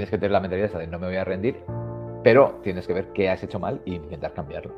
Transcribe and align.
Tienes 0.00 0.12
que 0.12 0.16
tener 0.16 0.30
la 0.30 0.40
mentalidad 0.40 0.72
de 0.78 0.86
no 0.86 0.98
me 0.98 1.08
voy 1.08 1.16
a 1.16 1.24
rendir, 1.24 1.62
pero 2.24 2.58
tienes 2.62 2.86
que 2.86 2.94
ver 2.94 3.08
qué 3.12 3.28
has 3.28 3.42
hecho 3.42 3.58
mal 3.58 3.82
e 3.84 3.90
intentar 3.90 4.32
cambiarlo. 4.32 4.72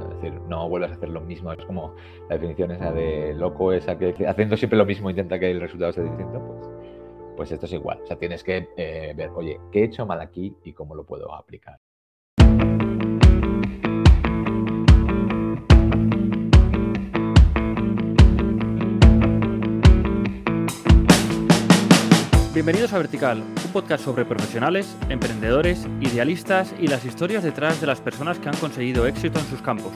Es 0.00 0.14
decir, 0.14 0.32
no 0.48 0.66
vuelvas 0.66 0.92
a 0.92 0.94
hacer 0.94 1.10
lo 1.10 1.20
mismo. 1.20 1.52
Es 1.52 1.62
como 1.66 1.94
la 2.30 2.36
definición 2.36 2.70
esa 2.70 2.90
de 2.90 3.34
loco, 3.34 3.74
esa 3.74 3.98
que 3.98 4.14
haciendo 4.26 4.56
siempre 4.56 4.78
lo 4.78 4.86
mismo 4.86 5.10
intenta 5.10 5.38
que 5.38 5.50
el 5.50 5.60
resultado 5.60 5.92
sea 5.92 6.04
distinto. 6.04 6.40
Pues, 6.40 6.70
pues 7.36 7.52
esto 7.52 7.66
es 7.66 7.74
igual. 7.74 8.00
O 8.02 8.06
sea, 8.06 8.16
tienes 8.16 8.42
que 8.42 8.66
eh, 8.78 9.12
ver, 9.14 9.28
oye, 9.34 9.60
¿qué 9.70 9.80
he 9.80 9.84
hecho 9.84 10.06
mal 10.06 10.22
aquí 10.22 10.56
y 10.64 10.72
cómo 10.72 10.94
lo 10.94 11.04
puedo 11.04 11.34
aplicar? 11.34 11.78
Bienvenidos 22.54 22.92
a 22.92 22.98
Vertical, 22.98 23.38
un 23.38 23.72
podcast 23.72 24.04
sobre 24.04 24.26
profesionales, 24.26 24.94
emprendedores, 25.08 25.86
idealistas 26.02 26.74
y 26.78 26.86
las 26.86 27.02
historias 27.06 27.42
detrás 27.42 27.80
de 27.80 27.86
las 27.86 28.02
personas 28.02 28.38
que 28.38 28.50
han 28.50 28.56
conseguido 28.58 29.06
éxito 29.06 29.38
en 29.38 29.46
sus 29.46 29.62
campos. 29.62 29.94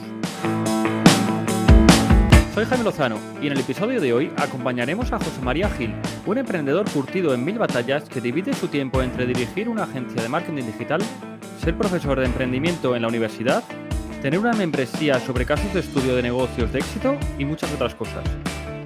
Soy 2.55 2.65
Jaime 2.65 2.83
Lozano 2.83 3.19
y 3.43 3.45
en 3.45 3.53
el 3.53 3.59
episodio 3.59 4.01
de 4.01 4.11
hoy 4.11 4.31
acompañaremos 4.37 5.13
a 5.13 5.19
José 5.19 5.39
María 5.43 5.69
Gil, 5.69 5.93
un 6.25 6.39
emprendedor 6.39 6.89
curtido 6.89 7.31
en 7.35 7.45
mil 7.45 7.59
batallas 7.59 8.05
que 8.05 8.21
divide 8.21 8.53
su 8.53 8.69
tiempo 8.69 9.03
entre 9.03 9.27
dirigir 9.27 9.69
una 9.69 9.83
agencia 9.83 10.19
de 10.19 10.27
marketing 10.27 10.63
digital, 10.63 11.03
ser 11.63 11.77
profesor 11.77 12.19
de 12.19 12.25
emprendimiento 12.25 12.95
en 12.95 13.03
la 13.03 13.07
universidad, 13.07 13.63
tener 14.23 14.39
una 14.39 14.53
membresía 14.53 15.19
sobre 15.19 15.45
casos 15.45 15.71
de 15.75 15.81
estudio 15.81 16.15
de 16.15 16.23
negocios 16.23 16.73
de 16.73 16.79
éxito 16.79 17.19
y 17.37 17.45
muchas 17.45 17.71
otras 17.71 17.93
cosas. 17.93 18.23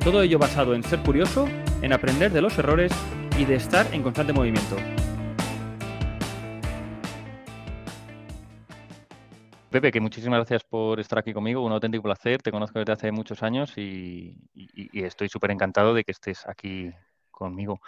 Todo 0.04 0.24
ello 0.24 0.40
basado 0.40 0.76
en 0.76 0.84
ser 0.84 1.00
curioso, 1.00 1.48
en 1.82 1.94
aprender 1.94 2.34
de 2.34 2.42
los 2.42 2.58
errores 2.58 2.92
y 3.42 3.46
de 3.46 3.56
estar 3.56 3.92
en 3.92 4.04
constante 4.04 4.34
movimiento. 4.34 4.76
Pepe, 9.72 9.92
que 9.92 10.00
muchísimas 10.00 10.38
gracias 10.38 10.64
por 10.64 11.00
estar 11.00 11.18
aquí 11.18 11.34
conmigo, 11.34 11.66
un 11.66 11.72
auténtico 11.72 12.04
placer, 12.04 12.44
te 12.44 12.52
conozco 12.52 12.78
desde 12.78 12.94
hace 12.94 13.12
muchos 13.12 13.42
años 13.42 13.76
y, 13.78 14.38
estoy 14.94 15.28
súper 15.28 15.50
encantado 15.50 15.96
de 15.96 16.04
que 16.04 16.12
estés 16.12 16.48
aquí 16.48 16.92
conmigo 17.32 17.82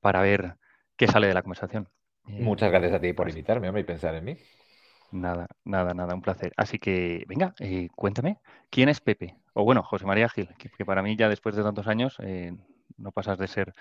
para 0.00 0.20
ver 0.20 0.56
qué 0.96 1.06
sale 1.06 1.28
de 1.28 1.34
la 1.34 1.42
conversación. 1.42 1.88
Eh, 2.28 2.42
Muchas 2.42 2.70
gracias 2.70 2.92
a 2.92 3.00
ti 3.00 3.14
por 3.14 3.26
invitarme, 3.26 3.68
hombre, 3.68 3.80
y 3.80 3.84
pensar 3.84 4.14
en 4.16 4.24
mí. 4.24 4.36
Nada, 5.12 5.46
nada, 5.64 5.94
nada, 5.94 6.14
un 6.14 6.20
placer. 6.20 6.52
Así 6.58 6.78
que, 6.78 7.24
venga, 7.26 7.54
eh, 7.58 7.88
cuéntame, 7.96 8.38
¿quién 8.68 8.90
es 8.90 9.00
Pepe? 9.00 9.36
O 9.54 9.64
bueno, 9.64 9.82
José 9.82 10.04
María 10.04 10.28
Gil, 10.28 10.50
que, 10.58 10.84
para 10.84 11.02
mí 11.02 11.16
ya 11.16 11.30
después 11.30 11.56
de 11.56 11.62
tantos 11.62 11.86
años 11.86 12.18
eh, 12.22 12.52
no 12.96 13.12
pasas 13.12 13.38
de 13.38 13.48
ser 13.48 13.72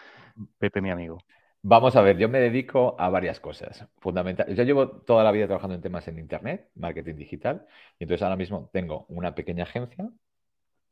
Pepe 0.57 0.81
mi 0.81 0.91
amigo. 0.91 1.19
Vamos 1.61 1.95
a 1.97 2.01
ver, 2.01 2.17
yo 2.17 2.29
me 2.29 2.39
dedico 2.39 2.95
a 2.97 3.09
varias 3.09 3.39
cosas. 3.39 3.85
Fundamental. 3.97 4.53
Yo 4.55 4.63
llevo 4.63 4.89
toda 4.89 5.23
la 5.25 5.31
vida 5.31 5.45
trabajando 5.45 5.75
en 5.75 5.81
temas 5.81 6.07
en 6.07 6.17
Internet, 6.17 6.69
marketing 6.75 7.15
digital, 7.15 7.67
y 7.99 8.05
entonces 8.05 8.23
ahora 8.23 8.37
mismo 8.37 8.69
tengo 8.71 9.05
una 9.09 9.35
pequeña 9.35 9.63
agencia 9.63 10.09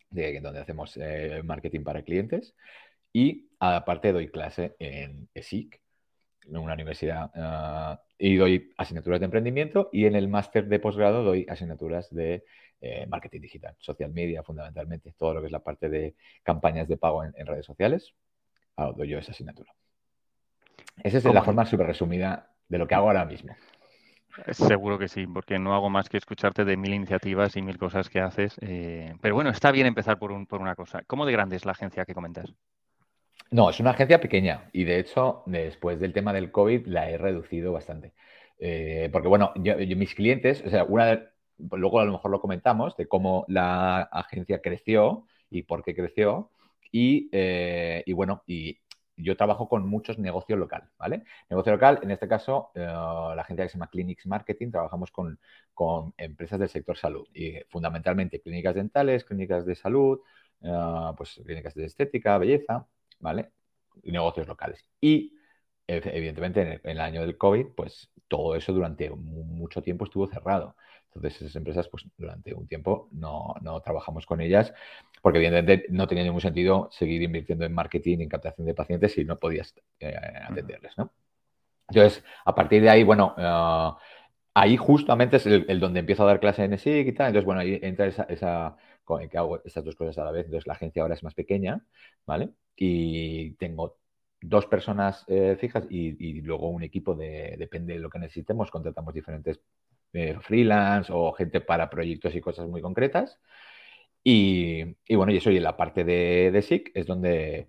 de, 0.10 0.40
donde 0.42 0.60
hacemos 0.60 0.98
eh, 0.98 1.42
marketing 1.44 1.84
para 1.84 2.04
clientes 2.04 2.56
y 3.14 3.50
aparte 3.60 4.12
doy 4.12 4.30
clase 4.30 4.76
en 4.80 5.30
ESIC, 5.34 5.82
en 6.48 6.58
una 6.58 6.74
universidad, 6.74 7.32
ah, 7.36 8.02
y 8.18 8.36
doy 8.36 8.74
asignaturas 8.78 9.20
de 9.20 9.26
emprendimiento 9.26 9.90
y 9.92 10.06
en 10.06 10.16
el 10.16 10.28
máster 10.28 10.68
de 10.68 10.80
posgrado 10.80 11.24
doy 11.24 11.46
asignaturas 11.50 12.14
de 12.14 12.44
eh, 12.82 13.06
marketing 13.08 13.42
digital, 13.42 13.76
social 13.80 14.12
media 14.12 14.44
fundamentalmente, 14.44 15.14
todo 15.18 15.36
lo 15.36 15.42
que 15.42 15.48
es 15.48 15.52
la 15.52 15.64
parte 15.64 15.90
de 15.90 16.16
campañas 16.44 16.88
de 16.88 16.98
pago 16.98 17.24
en, 17.24 17.34
redes 17.46 17.66
sociales, 17.66 18.14
ah, 18.76 18.92
doy 18.96 19.10
yo 19.10 19.20
esa 19.20 19.32
asignatura. 19.32 19.74
Esa 21.04 21.18
es 21.18 21.26
la 21.26 21.44
forma 21.44 21.66
súper 21.66 21.88
resumida 21.88 22.52
de 22.68 22.78
lo 22.78 22.88
que 22.88 22.96
hago 22.96 23.08
ahora 23.08 23.26
mismo. 23.26 23.56
Seguro 24.52 25.00
que 25.00 25.08
sí, 25.08 25.26
porque 25.26 25.58
no 25.58 25.74
hago 25.74 25.90
más 25.90 26.10
que 26.10 26.18
escucharte 26.18 26.64
de 26.64 26.78
mil 26.78 26.94
iniciativas 26.94 27.56
y 27.56 27.62
mil 27.62 27.78
cosas 27.78 28.10
que 28.10 28.20
haces. 28.20 28.56
Eh, 28.62 29.16
pero 29.22 29.36
bueno, 29.36 29.50
está 29.50 29.72
bien 29.72 29.88
empezar 29.88 30.20
por, 30.20 30.32
una 30.32 30.76
cosa. 30.76 31.02
¿Cómo 31.08 31.26
de 31.26 31.32
grande 31.32 31.56
es 31.56 31.66
la 31.66 31.72
agencia 31.72 32.06
que 32.06 32.14
comentas? 32.14 32.54
No, 33.50 33.70
es 33.70 33.80
una 33.80 33.92
agencia 33.92 34.20
pequeña 34.20 34.70
y 34.74 34.84
de 34.84 35.00
hecho, 35.00 35.44
después 35.46 36.00
del 36.00 36.14
tema 36.14 36.34
del 36.34 36.52
COVID, 36.52 36.86
la 36.88 37.10
he 37.10 37.18
reducido 37.18 37.72
bastante. 37.74 38.14
Eh, 38.60 39.10
porque 39.12 39.28
bueno, 39.28 39.54
mis 39.56 40.14
clientes, 40.14 40.64
o 40.66 40.70
sea, 40.70 40.84
una 40.84 41.06
de, 41.06 41.28
luego 41.58 42.00
a 42.00 42.06
lo 42.06 42.14
mejor 42.14 42.32
lo 42.32 42.42
comentamos, 42.42 42.96
de 42.98 43.08
cómo 43.08 43.46
la 43.48 44.02
agencia 44.02 44.62
creció 44.62 45.26
y 45.50 45.64
por 45.64 45.84
qué 45.84 45.96
creció. 45.96 46.52
Y, 46.92 47.30
eh, 47.32 48.04
bueno, 48.16 48.44
y 48.48 48.80
yo 49.18 49.36
trabajo 49.36 49.68
con 49.68 49.88
muchos 49.88 50.20
negocios 50.20 50.60
local, 50.60 50.90
¿vale? 50.98 51.24
Negocio 51.50 51.74
local, 51.74 52.00
en 52.04 52.12
este 52.12 52.28
caso, 52.28 52.72
eh, 52.76 52.82
la 52.82 53.42
agencia 53.42 53.66
que 53.66 53.70
se 53.70 53.78
llama 53.78 53.90
Clinics 53.90 54.28
Marketing, 54.28 54.72
trabajamos 54.72 55.12
con, 55.12 55.40
empresas 56.18 56.60
del 56.60 56.70
sector 56.70 56.98
salud 56.98 57.28
y 57.34 57.56
fundamentalmente 57.70 58.42
clínicas 58.42 58.76
dentales, 58.76 59.24
clínicas 59.26 59.66
de 59.66 59.76
salud, 59.76 60.20
eh, 60.62 61.12
pues 61.18 61.42
clínicas 61.46 61.76
de 61.76 61.86
estética, 61.86 62.38
belleza, 62.38 62.88
¿vale? 63.20 63.52
Negocios 64.04 64.48
locales. 64.48 64.86
Y 65.02 65.34
evidentemente 65.88 66.62
en 66.62 66.82
el, 66.84 67.00
año 67.00 67.22
del 67.22 67.38
COVID, 67.38 67.68
pues 67.76 68.12
todo 68.28 68.56
eso 68.56 68.74
durante 68.74 69.10
mucho 69.10 69.82
tiempo 69.82 70.06
estuvo 70.06 70.28
cerrado. 70.28 70.76
Entonces, 71.18 71.42
esas 71.42 71.56
empresas, 71.56 71.88
pues 71.90 72.06
durante 72.18 72.54
un 72.54 72.68
tiempo 72.68 73.10
no, 73.12 73.56
trabajamos 73.84 74.26
con 74.26 74.42
ellas 74.42 74.74
porque 75.22 75.40
evidentemente 75.40 75.88
no 75.90 76.08
tenía 76.08 76.24
ningún 76.24 76.42
sentido 76.42 76.90
seguir 76.92 77.22
invirtiendo 77.22 77.66
en 77.66 77.74
marketing, 77.74 78.20
en 78.20 78.30
captación 78.30 78.66
de 78.68 78.74
pacientes 78.74 79.14
si 79.14 79.26
no 79.26 79.38
podías 79.38 79.74
eh, 80.00 80.16
atenderles, 80.48 80.98
¿no? 80.98 81.12
Entonces, 81.90 82.24
a 82.46 82.54
partir 82.54 82.82
de 82.82 82.90
ahí, 82.90 83.04
bueno, 83.04 83.34
eh, 83.38 83.92
ahí 84.54 84.78
justamente 84.78 85.38
es 85.38 85.46
el, 85.46 85.80
donde 85.80 86.02
empiezo 86.02 86.24
a 86.24 86.28
dar 86.28 86.40
clase 86.40 86.64
en 86.64 86.74
ESIC 86.74 87.08
y 87.08 87.12
tal. 87.14 87.28
Entonces, 87.28 87.46
bueno, 87.46 87.62
ahí 87.62 87.80
entra 87.82 88.08
esa, 88.08 88.24
esa 88.24 88.78
que 89.30 89.38
hago 89.38 89.62
estas 89.64 89.86
dos 89.86 89.96
cosas 89.96 90.18
a 90.18 90.26
la 90.26 90.32
vez. 90.32 90.46
Entonces, 90.46 90.68
la 90.68 90.74
agencia 90.74 91.02
ahora 91.02 91.14
es 91.16 91.24
más 91.24 91.34
pequeña, 91.34 91.82
¿vale? 92.26 92.50
Y 92.76 93.52
tengo 93.56 93.98
dos 94.42 94.66
personas 94.68 95.24
eh, 95.28 95.58
fijas 95.60 95.86
y, 95.90 96.42
luego 96.42 96.70
un 96.70 96.84
equipo 96.84 97.16
de, 97.16 97.56
depende 97.58 97.94
de 97.94 98.00
lo 98.00 98.10
que 98.10 98.20
necesitemos, 98.20 98.70
contratamos 98.72 99.14
diferentes 99.14 99.60
eh, 100.14 100.38
freelance 100.42 101.12
o 101.14 101.34
gente 101.34 101.62
para 101.62 101.90
proyectos 101.90 102.36
y 102.36 102.42
cosas 102.42 102.68
muy 102.68 102.82
concretas. 102.82 103.40
Y, 104.24 104.84
bueno, 105.16 105.32
yo 105.32 105.40
soy 105.42 105.58
en 105.58 105.64
la 105.64 105.78
parte 105.78 106.04
de, 106.04 106.52
de 106.52 106.60
SIC, 106.60 106.92
es 106.94 107.06
donde, 107.08 107.68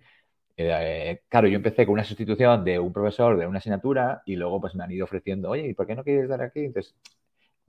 eh, 0.57 1.21
claro, 1.29 1.47
yo 1.47 1.55
empecé 1.57 1.85
con 1.85 1.93
una 1.93 2.03
sustitución 2.03 2.65
de 2.65 2.79
un 2.79 2.93
profesor 2.93 3.37
de 3.37 3.47
una 3.47 3.59
asignatura 3.59 4.21
y 4.25 4.35
luego 4.35 4.61
pues 4.61 4.75
me 4.75 4.83
han 4.83 4.91
ido 4.91 5.05
ofreciendo, 5.05 5.49
oye, 5.51 5.67
¿y 5.69 5.73
por 5.73 5.87
qué 5.87 5.95
no 5.95 6.03
quieres 6.03 6.29
dar 6.29 6.41
aquí? 6.41 6.61
Entonces, 6.65 6.95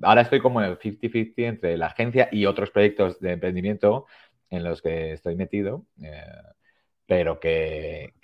ahora 0.02 0.22
estoy 0.22 0.40
como 0.40 0.62
en 0.62 0.76
50-50 0.78 1.48
entre 1.48 1.76
la 1.78 1.86
agencia 1.86 2.28
y 2.32 2.46
otros 2.46 2.70
proyectos 2.70 3.20
de 3.20 3.32
emprendimiento 3.32 4.06
en 4.50 4.64
los 4.64 4.82
que 4.82 5.12
estoy 5.12 5.36
metido. 5.36 5.86
Eh, 6.02 6.22
pero 7.10 7.40
que, 7.40 8.14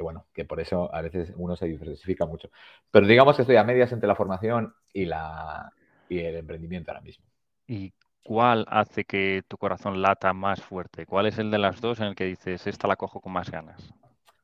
bueno, 0.00 0.26
que 0.34 0.44
por 0.44 0.58
eso 0.58 0.92
a 0.92 1.00
veces 1.00 1.32
uno 1.36 1.54
se 1.54 1.66
diversifica 1.66 2.26
mucho. 2.26 2.50
Pero 2.90 3.06
digamos 3.06 3.36
que 3.36 3.42
estoy 3.42 3.54
a 3.54 3.62
medias 3.62 3.92
entre 3.92 4.08
la 4.08 4.16
formación 4.16 4.74
y, 4.92 5.04
la, 5.04 5.72
y 6.08 6.18
el 6.18 6.34
emprendimiento 6.34 6.90
ahora 6.90 7.02
mismo. 7.02 7.24
¿Y 7.68 7.92
cuál 8.24 8.66
hace 8.68 9.04
que 9.04 9.44
tu 9.46 9.56
corazón 9.56 10.02
lata 10.02 10.32
más 10.32 10.60
fuerte? 10.60 11.06
¿Cuál 11.06 11.26
es 11.26 11.38
el 11.38 11.52
de 11.52 11.58
las 11.58 11.80
dos 11.80 12.00
en 12.00 12.06
el 12.06 12.14
que 12.16 12.24
dices, 12.24 12.66
esta 12.66 12.88
la 12.88 12.96
cojo 12.96 13.20
con 13.20 13.32
más 13.32 13.48
ganas? 13.48 13.94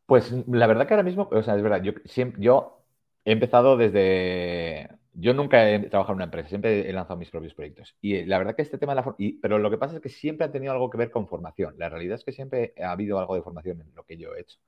Pues 0.07 0.33
la 0.47 0.69
verdad 0.69 0.87
que 0.87 0.95
ahora 0.95 1.03
mismo, 1.03 1.29
o 1.33 1.43
sea, 1.43 1.57
es 1.57 1.63
verdad, 1.65 1.83
yo, 1.83 1.91
siempre, 2.05 2.41
yo 2.41 2.85
he 3.25 3.33
empezado 3.33 3.77
desde, 3.77 4.91
yo 5.15 5.35
nunca 5.35 5.69
he 5.69 5.79
trabajado 5.89 6.15
en 6.15 6.17
una 6.17 6.25
empresa, 6.25 6.49
siempre 6.49 6.89
he 6.89 6.93
lanzado 6.93 7.19
mis 7.19 7.31
propios 7.31 7.55
proyectos. 7.55 7.97
Y 8.01 8.17
eh, 8.17 8.27
la 8.27 8.39
verdad 8.39 8.57
que 8.57 8.63
este 8.63 8.79
tema 8.79 8.95
de 8.95 9.03
la 9.03 9.17
pero 9.41 9.59
lo 9.59 9.71
que 9.71 9.79
pasa 9.79 9.97
es 9.97 10.01
que 10.03 10.09
siempre 10.09 10.47
ha 10.47 10.53
tenido 10.53 10.73
algo 10.73 10.91
que 10.91 10.99
ver 10.99 11.11
con 11.11 11.29
formación. 11.29 11.75
La 11.79 11.89
realidad 11.89 12.17
es 12.17 12.25
que 12.25 12.33
siempre 12.33 12.75
ha 12.83 12.93
habido 12.93 13.19
algo 13.19 13.35
de 13.35 13.43
formación 13.43 13.81
en 13.83 13.95
lo 13.95 14.05
que 14.05 14.17
yo 14.17 14.35
he 14.35 14.41
hecho. 14.41 14.59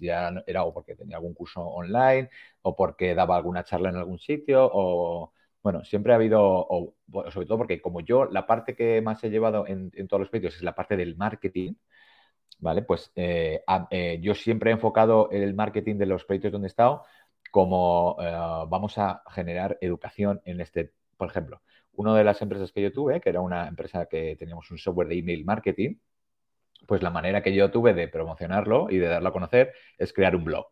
ya 0.00 0.32
era 0.46 0.64
o 0.64 0.72
porque 0.72 0.94
tenía 0.96 1.16
algún 1.16 1.34
curso 1.34 1.60
online, 1.62 2.30
o 2.62 2.76
porque 2.76 3.14
daba 3.14 3.36
alguna 3.36 3.64
charla 3.64 3.90
en 3.90 3.96
algún 3.96 4.18
sitio, 4.18 4.70
o 4.72 5.32
bueno, 5.64 5.82
siempre 5.84 6.12
ha 6.12 6.16
habido, 6.16 6.94
sobre 7.30 7.46
todo 7.46 7.58
porque 7.58 7.80
como 7.80 8.00
yo, 8.00 8.26
la 8.26 8.46
parte 8.46 8.76
que 8.76 9.00
más 9.02 9.24
he 9.24 9.30
llevado 9.30 9.66
en, 9.66 9.90
todos 10.08 10.20
los 10.20 10.28
proyectos 10.28 10.56
es 10.56 10.62
la 10.62 10.74
parte 10.74 10.96
del 10.96 11.16
marketing, 11.16 11.74
¿vale? 12.58 12.82
Pues 12.82 13.12
eh, 13.16 13.62
eh, 13.90 14.18
yo 14.22 14.34
siempre 14.34 14.70
he 14.70 14.74
enfocado 14.74 15.30
el 15.30 15.54
marketing 15.54 15.96
de 15.96 16.06
los 16.06 16.24
proyectos 16.24 16.52
donde 16.52 16.66
he 16.66 16.68
estado 16.68 17.04
como 17.54 18.16
eh, 18.20 18.32
vamos 18.68 18.98
a 18.98 19.22
generar 19.30 19.78
educación 19.80 20.40
en 20.44 20.60
este, 20.60 20.92
por 21.16 21.28
ejemplo, 21.28 21.62
una 21.92 22.12
de 22.16 22.24
las 22.24 22.42
empresas 22.42 22.72
que 22.72 22.82
yo 22.82 22.92
tuve, 22.92 23.20
que 23.20 23.28
era 23.28 23.40
una 23.40 23.68
empresa 23.68 24.06
que 24.06 24.34
teníamos 24.34 24.72
un 24.72 24.78
software 24.78 25.06
de 25.06 25.18
email 25.20 25.44
marketing, 25.44 25.94
pues 26.88 27.00
la 27.00 27.10
manera 27.10 27.44
que 27.44 27.54
yo 27.54 27.70
tuve 27.70 27.94
de 27.94 28.08
promocionarlo 28.08 28.88
y 28.90 28.98
de 28.98 29.06
darlo 29.06 29.28
a 29.28 29.32
conocer 29.32 29.72
es 29.98 30.12
crear 30.12 30.34
un 30.34 30.42
blog. 30.42 30.66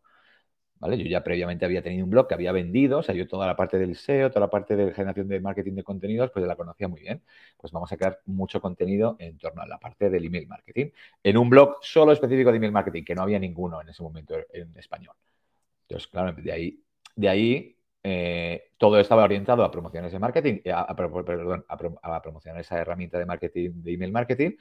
¿Vale? 0.81 0.99
Yo 0.99 1.05
ya 1.05 1.23
previamente 1.23 1.65
había 1.65 1.83
tenido 1.83 2.05
un 2.05 2.11
blog 2.11 2.27
que 2.27 2.35
había 2.35 2.51
vendido, 2.51 2.99
o 2.99 3.03
sea, 3.05 3.15
yo 3.15 3.29
toda 3.29 3.47
la 3.47 3.55
parte 3.55 3.79
del 3.79 3.93
SEO, 3.93 4.31
toda 4.31 4.41
la 4.47 4.51
parte 4.51 4.75
de 4.75 4.93
generación 4.93 5.29
de 5.29 5.41
marketing 5.41 5.75
de 5.75 5.85
contenidos, 5.85 6.33
pues 6.33 6.43
ya 6.43 6.49
la 6.49 6.57
conocía 6.57 6.89
muy 6.89 7.03
bien. 7.03 7.23
Pues 7.59 7.73
vamos 7.73 7.93
a 7.93 7.97
crear 7.97 8.21
mucho 8.27 8.61
contenido 8.61 9.15
en 9.21 9.39
torno 9.39 9.63
a 9.63 9.67
la 9.69 9.79
parte 9.79 10.11
del 10.11 10.25
email 10.25 10.49
marketing. 10.49 10.91
En 11.23 11.37
un 11.39 11.49
blog 11.49 11.77
solo 11.83 12.11
específico 12.11 12.51
de 12.51 12.57
email 12.57 12.73
marketing, 12.73 13.05
que 13.05 13.15
no 13.15 13.23
había 13.23 13.39
ninguno 13.39 13.81
en 13.81 13.89
ese 13.91 14.03
momento 14.03 14.35
en 14.53 14.77
español. 14.77 15.15
Entonces, 15.93 16.11
claro, 16.11 16.33
de 16.33 16.53
ahí, 16.53 16.83
de 17.17 17.29
ahí 17.29 17.77
eh, 18.03 18.71
todo 18.79 18.99
estaba 18.99 19.25
orientado 19.25 19.63
a 19.63 19.71
promociones 19.71 20.11
de 20.11 20.19
marketing, 20.19 20.61
a, 20.75 20.97
perdón, 20.97 21.67
a, 21.69 22.23
promocionar 22.23 22.61
esa 22.63 22.79
herramienta 22.79 23.19
de 23.19 23.27
marketing, 23.27 23.71
de 23.83 23.93
email 23.93 24.11
marketing. 24.11 24.53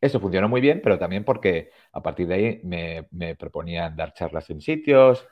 Eso 0.00 0.20
funcionó 0.20 0.48
muy 0.48 0.60
bien, 0.60 0.80
pero 0.82 0.98
también 0.98 1.24
porque 1.24 1.70
a 1.92 2.02
partir 2.02 2.26
de 2.28 2.34
ahí 2.34 2.60
me, 2.62 3.34
proponían 3.36 3.96
dar 3.96 4.12
charlas 4.12 4.50
en 4.50 4.60
sitios, 4.60 5.26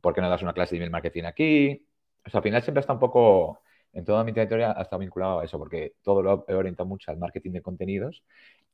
¿por 0.00 0.14
qué 0.14 0.20
no 0.20 0.28
das 0.28 0.42
una 0.42 0.52
clase 0.52 0.72
de 0.72 0.78
email 0.78 0.90
marketing 0.90 1.24
aquí? 1.24 1.86
O 2.26 2.30
sea, 2.30 2.38
al 2.38 2.42
final 2.42 2.62
siempre 2.62 2.80
está 2.80 2.92
un 2.92 2.98
poco, 2.98 3.62
en 3.92 4.04
toda 4.04 4.24
mi 4.24 4.32
trayectoria 4.32 4.72
ha 4.76 4.82
estado 4.82 5.00
vinculado 5.00 5.40
a 5.40 5.44
eso, 5.44 5.58
porque 5.58 5.94
todo 6.02 6.22
lo 6.22 6.44
he 6.48 6.54
orientado 6.54 6.88
mucho 6.88 7.12
al 7.12 7.18
marketing 7.18 7.52
de 7.52 7.62
contenidos 7.62 8.24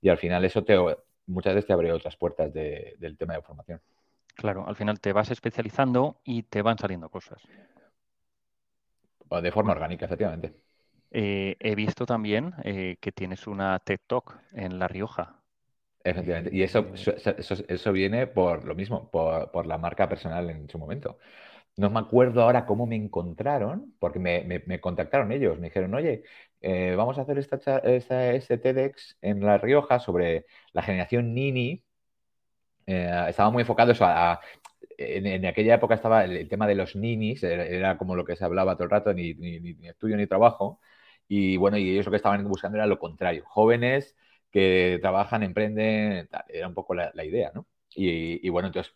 y 0.01 0.09
al 0.09 0.17
final 0.19 0.45
eso 0.47 0.65
te, 0.65 0.79
muchas 1.27 1.55
veces 1.55 1.67
te 1.67 1.75
abre 1.75 1.93
otras 1.93 2.17
puertas 2.17 2.53
del 2.53 3.17
tema 3.19 3.35
de 3.35 3.43
formación. 3.43 3.81
Claro, 4.35 4.67
al 4.67 4.77
final 4.77 5.01
te 5.01 5.13
vas 5.13 5.31
especializando 5.31 6.21
y 6.25 6.43
te 6.43 6.63
van 6.63 6.79
saliendo 6.79 7.09
cosas. 7.09 7.43
De 9.31 9.53
forma 9.53 9.73
orgánica, 9.73 10.07
efectivamente. 10.07 10.55
Eh, 11.11 11.57
he 11.61 11.75
visto 11.75 12.07
también 12.07 12.55
eh, 12.65 12.97
que 13.01 13.13
tienes 13.13 13.47
una 13.47 13.79
TED 13.79 14.01
Talk 14.07 14.39
en 14.53 14.79
La 14.79 14.89
Rioja. 14.89 15.41
Efectivamente. 16.03 16.51
Y 16.55 16.63
eso, 16.63 16.93
eso, 16.95 17.93
viene 17.93 18.27
por 18.27 18.65
lo 18.65 18.75
mismo, 18.75 19.11
por, 19.11 19.67
la 19.67 19.79
marca 19.79 20.09
personal 20.09 20.51
en 20.51 20.69
su 20.69 20.79
momento. 20.79 21.19
No 21.77 21.91
me 21.91 22.01
acuerdo 22.01 22.43
ahora 22.43 22.67
cómo 22.67 22.87
me 22.87 22.97
encontraron, 22.97 23.95
porque 23.99 24.19
me, 24.19 24.81
contactaron 24.81 25.33
ellos. 25.33 25.59
Me 25.59 25.69
dijeron, 25.69 25.95
oye, 25.95 26.25
eh, 26.61 26.95
vamos 26.97 27.19
a 27.19 27.23
hacer 27.23 27.39
esta, 27.39 27.57
esta, 27.79 28.33
este 28.33 28.59
TEDx 28.59 29.19
en 29.23 29.41
La 29.45 29.59
Rioja 29.59 30.01
sobre 30.01 30.47
la 30.73 30.83
generación 30.83 31.35
Nini 31.35 31.84
eh, 32.87 33.27
estaba 33.29 33.51
muy 33.51 33.63
enfocado 33.63 33.93
eso 33.93 34.05
en, 34.99 35.47
aquella 35.47 35.75
época 35.75 35.95
estaba 35.95 36.25
el, 36.25 36.49
tema 36.49 36.67
de 36.67 36.75
los 36.75 36.97
ninis, 36.97 37.43
era, 37.43 37.97
como 37.99 38.17
lo 38.17 38.25
que 38.25 38.37
se 38.37 38.45
hablaba 38.45 38.75
todo 38.75 38.85
el 38.85 38.91
rato, 38.91 39.13
ni, 39.13 39.31
estudio 39.83 40.17
ni 40.17 40.27
trabajo. 40.27 40.81
Y 41.29 41.57
bueno, 41.57 41.79
y 41.79 41.91
ellos 41.91 42.07
lo 42.07 42.11
que 42.13 42.17
estaban 42.17 42.47
buscando 42.49 42.77
era 42.79 42.87
lo 42.87 42.99
contrario, 42.99 43.45
jóvenes 43.47 44.17
que 44.51 44.99
trabajan, 45.01 45.43
emprenden, 45.43 46.29
era 46.49 46.69
un 46.69 46.75
poco 46.75 46.95
la, 46.95 47.13
idea, 47.25 47.51
¿no? 47.55 47.67
Y, 47.97 48.49
bueno, 48.51 48.69
entonces, 48.69 48.95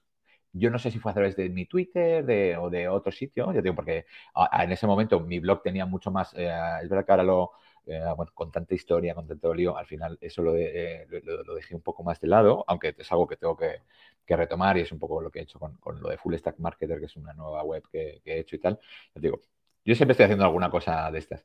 yo 0.53 0.71
no 0.71 0.79
sé 0.79 0.91
si 0.91 0.99
fue 0.99 1.13
a 1.13 1.15
través 1.15 1.37
de 1.37 1.49
mi 1.51 1.67
Twitter 1.67 2.25
o 2.59 2.71
de 2.71 2.89
otro 2.89 3.13
sitio, 3.13 3.53
yo 3.53 3.63
digo, 3.63 3.75
porque 3.75 4.07
en 4.53 4.73
ese 4.73 4.87
momento 4.87 5.21
mi 5.21 5.39
blog 5.41 5.63
tenía 5.63 5.87
mucho 5.87 6.11
más, 6.11 6.33
eh, 6.35 6.51
es 6.83 6.89
verdad 6.89 7.05
que 7.07 7.13
ahora 7.13 7.25
lo, 7.25 7.53
eh, 7.89 8.03
bueno, 8.17 8.31
con 8.35 8.51
tanta 8.53 8.75
historia, 8.75 9.15
con 9.15 9.27
tanto 9.27 9.55
lío, 9.55 9.77
al 9.77 9.87
final 9.87 10.19
eso 10.21 10.43
eh, 10.55 11.07
lo, 11.25 11.55
dejé 11.55 11.75
un 11.75 11.81
poco 11.83 12.03
más 12.03 12.21
de 12.21 12.29
lado, 12.29 12.65
aunque 12.69 12.95
es 12.97 13.13
algo 13.13 13.27
que 13.27 13.37
tengo 13.37 13.57
que, 13.57 13.81
retomar 14.27 14.77
y 14.77 14.83
es 14.83 14.93
un 14.93 14.99
poco 14.99 15.23
lo 15.23 15.31
que 15.31 15.39
he 15.39 15.43
hecho 15.43 15.59
con, 15.59 15.79
lo 16.03 16.11
de 16.11 16.19
Full 16.19 16.35
Stack 16.37 16.59
Marketer, 16.59 17.01
que 17.01 17.07
es 17.07 17.17
una 17.17 17.33
nueva 17.33 17.63
web 17.65 17.83
que, 17.91 18.21
he 18.25 18.39
hecho 18.41 18.57
y 18.57 18.59
tal. 18.59 18.79
digo, 19.15 19.41
yo 19.85 19.95
siempre 19.95 20.13
estoy 20.13 20.25
haciendo 20.25 20.45
alguna 20.45 20.71
cosa 20.71 21.11
de 21.11 21.19
estas. 21.19 21.45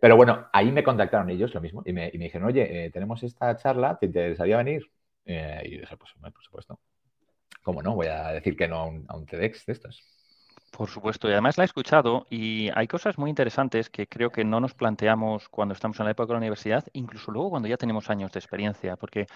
Pero 0.00 0.16
bueno, 0.16 0.48
ahí 0.52 0.72
me 0.72 0.82
contactaron 0.82 1.30
ellos, 1.30 1.54
lo 1.54 1.60
mismo, 1.60 1.82
y 1.86 1.92
me, 1.92 2.10
dijeron, 2.10 2.48
oye, 2.48 2.86
eh, 2.86 2.90
tenemos 2.90 3.22
esta 3.22 3.56
charla, 3.56 3.98
¿te 3.98 4.06
interesaría 4.06 4.56
venir? 4.56 4.90
y 5.24 5.34
yo 5.70 5.80
dije, 5.80 5.96
pues, 5.96 6.12
por 6.32 6.42
supuesto. 6.42 6.80
¿Cómo 7.62 7.82
no? 7.82 7.94
Voy 7.94 8.06
a 8.06 8.32
decir 8.32 8.56
que 8.56 8.66
no 8.66 8.76
a 8.76 8.86
un, 8.86 9.04
a 9.08 9.16
un 9.16 9.26
TEDx 9.26 9.66
de 9.66 9.72
estos. 9.74 10.17
Por 10.70 10.88
supuesto, 10.88 11.28
y 11.28 11.32
además 11.32 11.56
la 11.56 11.64
he 11.64 11.66
escuchado 11.66 12.26
y 12.30 12.70
hay 12.74 12.86
cosas 12.86 13.18
muy 13.18 13.30
interesantes 13.30 13.88
que 13.88 14.06
creo 14.06 14.30
que 14.30 14.44
no 14.44 14.60
nos 14.60 14.74
planteamos 14.74 15.48
cuando 15.48 15.74
estamos 15.74 15.98
en 15.98 16.04
la 16.04 16.12
época 16.12 16.28
de 16.28 16.34
la 16.34 16.38
universidad, 16.38 16.84
incluso 16.92 17.32
luego 17.32 17.50
cuando 17.50 17.68
ya 17.68 17.76
tenemos 17.76 18.10
años 18.10 18.32
de 18.32 18.38
experiencia, 18.38 18.96
porque 18.96 19.26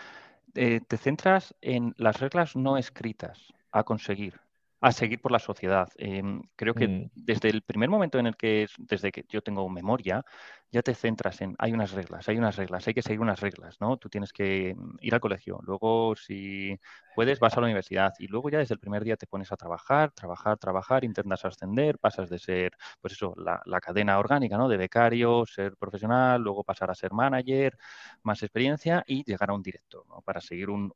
eh, 0.54 0.80
te 0.86 0.96
centras 0.98 1.54
en 1.62 1.94
las 1.96 2.20
reglas 2.20 2.54
no 2.54 2.76
escritas 2.76 3.52
a 3.70 3.82
conseguir 3.84 4.40
a 4.82 4.90
seguir 4.90 5.20
por 5.20 5.30
la 5.30 5.38
sociedad. 5.38 5.88
Em, 5.96 6.42
creo 6.56 6.74
que 6.74 6.88
mm. 6.88 7.10
desde 7.14 7.50
el 7.50 7.62
primer 7.62 7.88
momento 7.88 8.18
en 8.18 8.26
el 8.26 8.36
que, 8.36 8.66
desde 8.78 9.12
que 9.12 9.24
yo 9.28 9.40
tengo 9.40 9.68
memoria, 9.68 10.24
ya 10.72 10.82
te 10.82 10.94
centras 10.94 11.40
en, 11.42 11.54
hay 11.58 11.72
unas 11.72 11.92
reglas, 11.92 12.28
hay 12.28 12.38
unas 12.38 12.56
reglas, 12.56 12.86
hay 12.88 12.94
que 12.94 13.02
seguir 13.02 13.20
unas 13.20 13.40
reglas, 13.40 13.80
¿no? 13.80 13.98
Tú 13.98 14.08
tienes 14.08 14.32
que 14.32 14.74
mm, 14.76 14.96
ir 15.02 15.14
al 15.14 15.20
colegio, 15.20 15.60
luego 15.62 16.16
si 16.16 16.78
puedes 17.14 17.38
vas 17.38 17.56
a 17.56 17.60
la 17.60 17.66
universidad 17.66 18.14
y 18.18 18.26
luego 18.26 18.50
ya 18.50 18.58
desde 18.58 18.74
el 18.74 18.80
primer 18.80 19.04
día 19.04 19.16
te 19.16 19.26
pones 19.26 19.52
a 19.52 19.56
trabajar, 19.56 20.10
trabajar, 20.12 20.58
trabajar, 20.58 21.04
intentas 21.04 21.44
ascender, 21.44 21.98
pasas 21.98 22.30
de 22.30 22.38
ser, 22.38 22.72
pues 23.00 23.12
eso, 23.12 23.34
la, 23.36 23.80
cadena 23.80 24.18
orgánica, 24.18 24.56
¿no? 24.56 24.68
De 24.68 24.76
becario, 24.76 25.44
ser 25.46 25.76
profesional, 25.76 26.40
luego 26.40 26.64
pasar 26.64 26.90
a 26.90 26.94
ser 26.94 27.12
manager, 27.12 27.76
más 28.22 28.42
experiencia 28.42 29.04
y 29.06 29.24
llegar 29.24 29.50
a 29.50 29.54
un 29.54 29.62
director, 29.62 30.04
¿no? 30.08 30.22
Para 30.22 30.40
seguir 30.40 30.70
un 30.70 30.92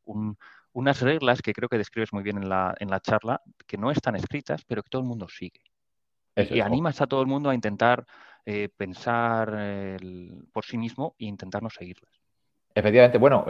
unas 0.77 1.01
reglas 1.01 1.41
que 1.41 1.55
creo 1.55 1.71
que 1.71 1.79
describes 1.79 2.13
muy 2.13 2.23
bien 2.23 2.37
en 2.37 2.51
la, 2.51 2.75
en 2.79 2.91
la 2.91 3.01
charla, 3.01 3.41
que 3.67 3.79
no 3.79 3.91
están 3.91 4.15
escritas, 4.15 4.63
pero 4.67 4.83
que 4.83 4.91
todo 4.91 5.01
el 5.01 5.09
mundo 5.09 5.27
sigue. 5.27 5.63
y 6.37 6.61
animas 6.61 7.01
a 7.01 7.07
todo 7.07 7.23
el 7.23 7.27
mundo 7.27 7.49
a 7.49 7.55
intentar 7.55 8.07
eh, 8.47 8.69
pensar 8.75 9.99
por 10.53 10.65
sí 10.65 10.79
mismo 10.79 11.15
e 11.19 11.27
intentar 11.27 11.63
no 11.63 11.69
seguirlas. 11.69 12.11
Efectivamente, 12.77 13.17
bueno, 13.17 13.47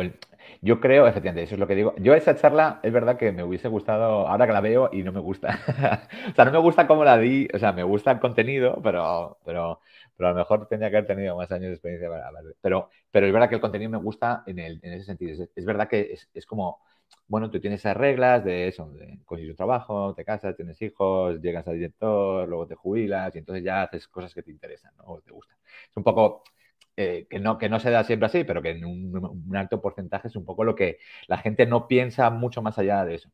yo 0.60 0.80
creo, 0.80 1.08
efectivamente, 1.08 1.42
eso 1.42 1.56
es 1.56 1.58
lo 1.58 1.66
que 1.66 1.74
digo. 1.74 1.96
Yo 1.98 2.14
esa 2.14 2.36
charla 2.36 2.78
es 2.84 2.92
verdad 2.92 3.16
que 3.16 3.32
me 3.32 3.42
hubiese 3.42 3.66
gustado, 3.66 4.28
ahora 4.28 4.46
que 4.46 4.52
la 4.52 4.60
veo 4.60 4.88
y 4.92 5.02
no 5.02 5.10
me 5.10 5.18
gusta. 5.18 5.58
o 6.30 6.34
sea, 6.34 6.44
no 6.44 6.52
me 6.52 6.58
gusta 6.58 6.86
cómo 6.86 7.02
la 7.02 7.18
di, 7.18 7.48
o 7.52 7.58
sea, 7.58 7.72
me 7.72 7.82
gusta 7.82 8.12
el 8.12 8.20
contenido, 8.20 8.80
pero, 8.84 9.36
pero, 9.44 9.80
pero 10.16 10.28
a 10.28 10.30
lo 10.30 10.38
mejor 10.38 10.68
tendría 10.68 10.90
que 10.90 10.98
haber 10.98 11.08
tenido 11.08 11.36
más 11.36 11.50
años 11.50 11.70
de 11.70 11.72
experiencia 11.72 12.08
para. 12.08 12.30
Pero, 12.60 12.88
pero 13.10 13.26
es 13.26 13.32
verdad 13.32 13.48
que 13.48 13.56
el 13.56 13.60
contenido 13.60 13.90
me 13.90 13.98
gusta 13.98 14.44
en, 14.46 14.60
el, 14.60 14.78
en 14.80 14.92
ese 14.92 15.06
sentido. 15.06 15.44
Es, 15.56 15.64
verdad 15.64 15.88
que 15.88 16.12
es, 16.12 16.28
es 16.32 16.46
como 16.46 16.78
bueno, 17.28 17.50
tú 17.50 17.60
tienes 17.60 17.80
esas 17.80 17.96
reglas 17.96 18.44
de 18.44 18.68
eso, 18.68 18.88
de 18.92 19.20
consigues 19.24 19.52
un 19.52 19.56
trabajo, 19.56 20.14
te 20.14 20.24
casas, 20.24 20.56
tienes 20.56 20.80
hijos, 20.82 21.40
llegas 21.40 21.66
al 21.68 21.74
director, 21.74 22.48
luego 22.48 22.66
te 22.66 22.74
jubilas 22.76 23.34
y 23.34 23.38
entonces 23.38 23.64
ya 23.64 23.82
haces 23.82 24.06
cosas 24.08 24.32
que 24.34 24.42
te 24.42 24.50
interesan 24.50 24.92
o 25.04 25.20
te 25.20 25.32
gustan. 25.32 25.56
Es 25.90 25.96
un 25.96 26.04
poco 26.04 26.44
eh, 26.96 27.26
que, 27.28 27.38
no, 27.40 27.58
que 27.58 27.68
no 27.68 27.80
se 27.80 27.90
da 27.90 28.04
siempre 28.04 28.26
así, 28.26 28.44
pero 28.44 28.62
que 28.62 28.70
en 28.70 28.84
un, 28.84 29.56
alto 29.56 29.80
porcentaje 29.82 30.28
es 30.28 30.36
un 30.36 30.44
poco 30.44 30.64
lo 30.64 30.74
que 30.74 30.98
la 31.28 31.38
gente 31.38 31.66
no 31.66 31.88
piensa 31.88 32.30
mucho 32.30 32.62
más 32.62 32.78
allá 32.78 33.04
de 33.04 33.16
eso. 33.16 33.30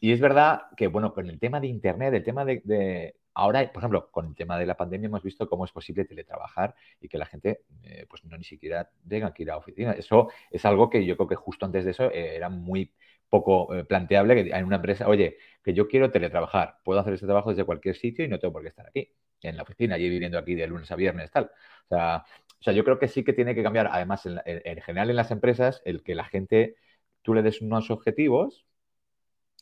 Y 0.00 0.12
es 0.12 0.20
verdad 0.20 0.62
que, 0.76 0.88
bueno, 0.88 1.14
con 1.14 1.28
el 1.28 1.38
tema 1.40 1.60
de 1.60 1.68
Internet, 1.68 2.14
el 2.14 2.24
tema 2.24 2.44
de, 2.44 3.16
ahora, 3.34 3.70
por 3.72 3.80
ejemplo, 3.82 4.10
con 4.10 4.26
el 4.26 4.34
tema 4.34 4.58
de 4.58 4.66
la 4.66 4.76
pandemia 4.76 5.06
hemos 5.06 5.22
visto 5.22 5.48
cómo 5.48 5.64
es 5.64 5.72
posible 5.72 6.04
teletrabajar 6.04 6.74
y 7.00 7.08
que 7.08 7.18
la 7.18 7.26
gente, 7.26 7.62
eh, 7.82 8.06
pues 8.08 8.24
no 8.24 8.36
ni 8.36 8.44
siquiera 8.44 8.90
tenga 9.08 9.32
que 9.34 9.42
ir 9.42 9.50
a 9.50 9.54
la 9.54 9.58
oficina. 9.58 9.92
Eso 9.92 10.28
es 10.50 10.64
algo 10.64 10.90
que 10.90 11.04
yo 11.04 11.16
creo 11.16 11.28
que 11.28 11.36
justo 11.36 11.66
antes 11.66 11.84
de 11.84 11.90
eso 11.92 12.10
eh, 12.10 12.36
era 12.36 12.48
muy 12.48 12.92
poco 13.28 13.74
eh, 13.74 13.84
planteable 13.84 14.44
que 14.44 14.50
en 14.50 14.64
una 14.64 14.76
empresa, 14.76 15.08
oye, 15.08 15.38
que 15.62 15.74
yo 15.74 15.88
quiero 15.88 16.10
teletrabajar, 16.10 16.78
puedo 16.84 17.00
hacer 17.00 17.14
este 17.14 17.26
trabajo 17.26 17.50
desde 17.50 17.64
cualquier 17.64 17.96
sitio 17.96 18.24
y 18.24 18.28
no 18.28 18.38
tengo 18.38 18.52
por 18.52 18.62
qué 18.62 18.68
estar 18.68 18.86
aquí, 18.86 19.12
en 19.42 19.56
la 19.56 19.62
oficina, 19.64 19.98
y 19.98 20.08
viviendo 20.08 20.38
aquí 20.38 20.54
de 20.54 20.66
lunes 20.66 20.90
a 20.92 20.96
viernes, 20.96 21.30
tal. 21.30 21.50
O 21.86 21.88
sea, 21.88 22.24
o 22.60 22.62
sea 22.62 22.72
yo 22.72 22.84
creo 22.84 22.98
que 22.98 23.08
sí 23.08 23.24
que 23.24 23.32
tiene 23.32 23.54
que 23.54 23.62
cambiar, 23.62 23.88
además, 23.90 24.24
en, 24.26 24.80
general 24.82 25.10
en 25.10 25.16
las 25.16 25.30
empresas, 25.30 25.82
el 25.84 26.02
que 26.02 26.14
la 26.14 26.24
gente, 26.24 26.76
tú 27.22 27.34
le 27.34 27.42
des 27.42 27.60
unos 27.60 27.90
objetivos 27.90 28.66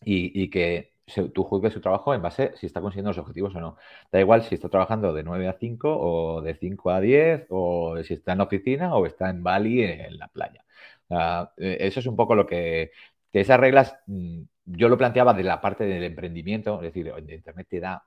y, 0.04 0.50
que 0.50 0.91
tú 1.35 1.44
juzgues 1.44 1.73
su 1.73 1.80
trabajo 1.80 2.14
en 2.14 2.23
base 2.23 2.52
si 2.56 2.66
está 2.66 2.80
consiguiendo 2.80 3.11
los 3.11 3.18
objetivos 3.18 3.54
o 3.54 3.61
no. 3.61 3.76
Da 4.11 4.21
igual 4.21 4.42
si 4.44 4.54
está 4.54 4.68
trabajando 4.68 5.12
de 5.12 5.23
9 5.23 5.49
a 5.49 5.54
5 5.59 5.88
o 5.99 6.42
de 6.42 6.54
5 6.54 6.90
a 6.90 7.00
10 7.00 7.47
o 7.50 8.02
si 8.02 8.14
está 8.14 8.32
en 8.32 8.38
la 8.38 8.44
oficina 8.44 8.94
o 8.94 9.06
está 9.06 9.30
en 9.30 9.42
Bali 9.42 9.82
en 9.82 10.18
la 10.18 10.28
playa. 10.28 10.64
Eh, 11.59 11.76
eso 11.80 12.00
es 12.00 12.06
un 12.06 12.16
poco 12.16 12.35
lo 12.35 12.47
que, 12.47 12.92
que 13.32 13.40
esas 13.40 13.61
reglas 13.61 13.97
mm, 14.06 14.42
yo 14.64 14.88
lo 14.88 14.99
planteaba 14.99 15.35
de 15.35 15.44
la 15.44 15.61
parte 15.61 15.85
del 15.85 16.04
emprendimiento, 16.04 16.76
es 16.82 16.94
decir, 16.94 17.12
Internet 17.28 17.66
te 17.68 17.80
da, 17.80 18.04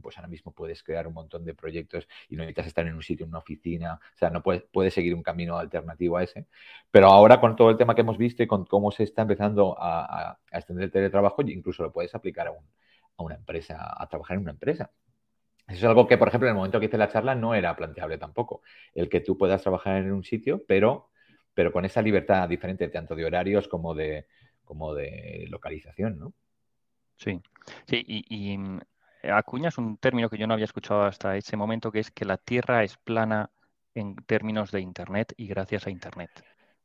pues 0.00 0.16
ahora 0.16 0.28
mismo 0.28 0.52
puedes 0.52 0.82
crear 0.82 1.06
un 1.06 1.14
montón 1.14 1.44
de 1.44 1.54
proyectos 1.54 2.08
y 2.28 2.36
no 2.36 2.42
necesitas 2.42 2.66
estar 2.66 2.86
en 2.86 2.94
un 2.94 3.02
sitio, 3.02 3.24
en 3.24 3.30
una 3.30 3.38
oficina, 3.38 3.94
o 3.94 4.18
sea, 4.18 4.30
no 4.30 4.42
puedes, 4.42 4.62
puedes 4.72 4.94
seguir 4.94 5.14
un 5.14 5.22
camino 5.22 5.56
alternativo 5.58 6.16
a 6.16 6.24
ese. 6.24 6.46
Pero 6.90 7.08
ahora 7.08 7.40
con 7.40 7.56
todo 7.56 7.70
el 7.70 7.76
tema 7.76 7.94
que 7.94 8.02
hemos 8.02 8.18
visto 8.18 8.42
y 8.42 8.46
con 8.46 8.64
cómo 8.64 8.90
se 8.90 9.04
está 9.04 9.22
empezando 9.22 9.76
a, 9.78 10.38
extender 10.52 10.84
el 10.84 10.90
teletrabajo, 10.90 11.42
incluso 11.42 11.82
lo 11.82 11.92
puedes 11.92 12.14
aplicar 12.14 12.48
a, 12.48 12.50
a 12.50 13.22
una 13.22 13.36
empresa, 13.36 13.94
a 13.96 14.08
trabajar 14.08 14.36
en 14.36 14.42
una 14.42 14.52
empresa. 14.52 14.90
Eso 15.68 15.76
es 15.76 15.84
algo 15.84 16.06
que, 16.06 16.16
por 16.16 16.28
ejemplo, 16.28 16.48
en 16.48 16.52
el 16.52 16.56
momento 16.56 16.80
que 16.80 16.86
hice 16.86 16.96
la 16.96 17.10
charla 17.10 17.34
no 17.34 17.54
era 17.54 17.76
planteable 17.76 18.16
tampoco. 18.16 18.62
El 18.94 19.10
que 19.10 19.20
tú 19.20 19.36
puedas 19.36 19.60
trabajar 19.60 19.98
en 19.98 20.12
un 20.12 20.24
sitio, 20.24 20.64
pero, 20.66 21.10
pero 21.52 21.72
con 21.72 21.84
esa 21.84 22.00
libertad 22.00 22.48
diferente, 22.48 22.88
tanto 22.88 23.14
de 23.14 23.26
horarios 23.26 23.68
como 23.68 23.94
de, 23.94 24.26
como 24.64 24.94
de 24.94 25.46
localización, 25.50 26.18
¿no? 26.18 26.32
Sí, 27.16 27.40
sí, 27.86 28.04
y, 28.06 28.56
mm, 28.56 28.80
acuñas 29.30 29.78
un 29.78 29.96
término 29.98 30.28
que 30.30 30.38
yo 30.38 30.46
no 30.46 30.54
había 30.54 30.64
escuchado 30.64 31.04
hasta 31.04 31.36
ese 31.36 31.56
momento, 31.56 31.92
que 31.92 32.00
es 32.00 32.10
que 32.10 32.24
la 32.24 32.38
Tierra 32.38 32.84
es 32.84 32.96
plana 32.98 33.50
en 33.94 34.16
términos 34.16 34.70
de 34.70 34.80
Internet 34.80 35.34
y 35.36 35.46
gracias 35.48 35.86
a 35.86 35.90
Internet. 35.90 36.30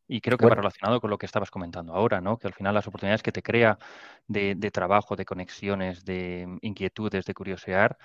Y 0.08 0.22
creo 0.22 0.38
que 0.38 0.48
va 0.48 0.56
relacionado 0.56 1.00
con 1.02 1.10
lo 1.10 1.18
que 1.18 1.26
estabas 1.26 1.52
comentando 1.52 1.94
ahora, 1.94 2.22
¿no? 2.22 2.38
Que 2.38 2.48
al 2.48 2.54
final 2.54 2.74
las 2.76 2.88
oportunidades 2.88 3.24
que 3.24 3.32
te 3.32 3.42
crea 3.42 3.80
de, 4.28 4.56
de 4.56 4.72
trabajo, 4.72 5.16
de 5.16 5.26
conexiones, 5.26 6.04
de 6.06 6.46
mm, 6.48 6.58
inquietudes, 6.62 7.26
de 7.26 7.34
curiosear, 7.34 7.98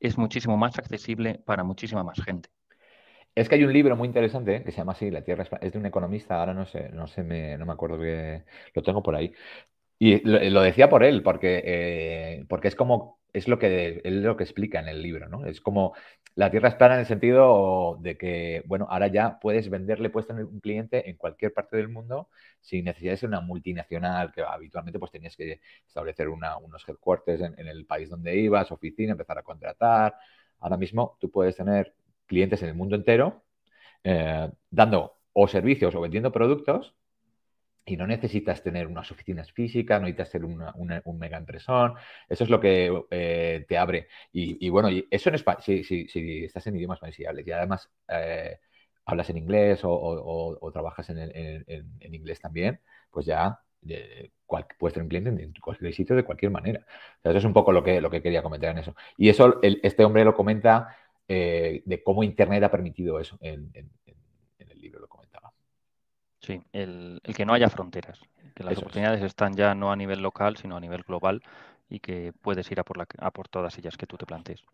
es 0.00 0.18
muchísimo 0.18 0.56
más 0.56 0.78
accesible 0.78 1.40
para 1.46 1.64
muchísima 1.64 2.04
más 2.04 2.20
gente. 2.22 2.50
Es 3.34 3.48
que 3.48 3.54
hay 3.54 3.64
un 3.64 3.72
libro 3.72 3.96
muy 3.96 4.06
interesante 4.08 4.62
que 4.62 4.72
se 4.72 4.78
llama 4.78 4.92
así, 4.92 5.10
La 5.10 5.24
Tierra 5.24 5.44
es 5.60 5.72
de 5.72 5.78
un 5.78 5.86
economista, 5.86 6.38
ahora 6.38 6.52
no 6.54 6.66
sé, 6.66 6.90
no 6.90 7.06
sé, 7.06 7.22
me, 7.22 7.56
no 7.56 7.64
me 7.66 7.72
acuerdo 7.72 7.98
que 7.98 8.44
lo 8.74 8.82
tengo 8.82 9.02
por 9.02 9.14
ahí. 9.14 9.32
Y 10.04 10.18
lo, 10.24 10.62
decía 10.62 10.90
por 10.90 11.04
él, 11.04 11.22
porque, 11.22 11.62
eh, 11.64 12.44
porque 12.48 12.66
es 12.66 12.74
como, 12.74 13.20
es 13.32 13.46
lo 13.46 13.60
que, 13.60 14.00
es 14.02 14.12
lo 14.12 14.36
que 14.36 14.42
explica 14.42 14.80
en 14.80 14.88
el 14.88 15.00
libro, 15.00 15.28
¿no? 15.28 15.46
Es 15.46 15.60
como 15.60 15.94
la 16.34 16.50
tierra 16.50 16.70
es 16.70 16.74
plana 16.74 16.94
en 16.94 17.00
el 17.00 17.06
sentido 17.06 17.98
de 18.00 18.18
que, 18.18 18.64
bueno, 18.66 18.88
ahora 18.90 19.06
ya 19.06 19.38
puedes 19.38 19.70
venderle, 19.70 20.10
puedes 20.10 20.26
tener 20.26 20.44
un 20.44 20.58
cliente 20.58 21.08
en 21.08 21.16
cualquier 21.16 21.52
parte 21.54 21.76
del 21.76 21.88
mundo 21.88 22.28
sin 22.60 22.86
necesidad 22.86 23.12
de 23.12 23.16
ser 23.18 23.28
una 23.28 23.42
multinacional, 23.42 24.32
que 24.32 24.42
habitualmente 24.42 24.98
pues 24.98 25.12
tenías 25.12 25.36
que 25.36 25.60
establecer 25.86 26.28
unos 26.28 26.88
headquarters 26.88 27.40
en, 27.40 27.68
el 27.68 27.86
país 27.86 28.10
donde 28.10 28.36
ibas, 28.36 28.72
oficina, 28.72 29.12
empezar 29.12 29.38
a 29.38 29.44
contratar. 29.44 30.16
Ahora 30.58 30.76
mismo 30.78 31.16
tú 31.20 31.30
puedes 31.30 31.54
tener 31.54 31.94
clientes 32.26 32.60
en 32.62 32.70
el 32.70 32.74
mundo 32.74 32.96
entero 32.96 33.44
eh, 34.02 34.50
dando 34.68 35.14
o 35.32 35.46
servicios 35.46 35.94
o 35.94 36.00
vendiendo 36.00 36.32
productos 36.32 36.92
y 37.84 37.96
no 37.96 38.06
necesitas 38.06 38.62
tener 38.62 38.86
unas 38.86 39.10
oficinas 39.10 39.50
físicas, 39.52 40.00
no 40.00 40.06
necesitas 40.06 40.30
ser 40.30 40.44
un 40.44 41.18
mega 41.18 41.38
impresor. 41.38 41.94
Eso 42.28 42.44
es 42.44 42.50
lo 42.50 42.60
que 42.60 43.04
eh, 43.10 43.64
te 43.68 43.78
abre. 43.78 44.08
Y, 44.32 44.68
bueno, 44.68 44.88
eso 45.10 45.28
en 45.28 45.34
España, 45.34 45.60
si, 45.60 45.82
si, 45.84 46.44
estás 46.44 46.66
en 46.68 46.76
idiomas 46.76 47.02
manisiables 47.02 47.46
y 47.46 47.52
además 47.52 47.90
eh, 48.08 48.58
hablas 49.04 49.30
en 49.30 49.38
inglés 49.38 49.80
o, 49.82 50.70
trabajas 50.72 51.10
en, 51.10 52.14
inglés 52.14 52.40
también, 52.40 52.80
pues 53.10 53.26
ya 53.26 53.58
eh, 53.88 54.30
puedes 54.78 54.94
tener 54.94 55.02
un 55.02 55.08
cliente 55.08 55.30
en 55.30 55.52
cualquier 55.60 55.92
sitio 55.92 56.14
de 56.14 56.24
cualquier 56.24 56.52
manera. 56.52 56.86
eso 57.24 57.38
es 57.38 57.44
un 57.44 57.52
poco 57.52 57.72
lo 57.72 57.82
que, 57.82 58.00
lo 58.00 58.10
que 58.10 58.22
quería 58.22 58.42
comentar 58.42 58.70
en 58.70 58.78
eso. 58.78 58.94
Y 59.16 59.28
eso 59.28 59.60
este 59.62 60.04
hombre 60.04 60.24
lo 60.24 60.34
comenta 60.34 60.96
de 61.26 62.02
cómo 62.04 62.22
Internet 62.22 62.62
ha 62.62 62.70
permitido 62.70 63.18
eso 63.18 63.38
en, 63.40 63.72
el 64.58 64.80
libro, 64.80 65.00
lo 65.00 65.08
comentaba. 65.08 65.21
Sí, 66.42 66.60
el, 66.72 67.20
que 67.36 67.46
no 67.46 67.54
haya 67.54 67.68
fronteras, 67.70 68.20
que 68.54 68.64
las 68.64 68.76
oportunidades 68.76 69.22
están 69.22 69.54
ya 69.54 69.74
no 69.74 69.92
a 69.92 69.96
nivel 69.96 70.20
local, 70.20 70.56
sino 70.56 70.76
a 70.76 70.80
nivel 70.80 71.04
global 71.04 71.40
y 71.88 72.00
que 72.00 72.32
puedes 72.42 72.70
ir 72.72 72.80
a 72.80 72.84
por, 72.84 72.96
la, 72.98 73.06
a 73.18 73.30
por 73.30 73.48
todas 73.48 73.78
ellas 73.78 73.96
que 73.96 74.06
tú 74.06 74.16
te 74.16 74.26
plantees. 74.26 74.64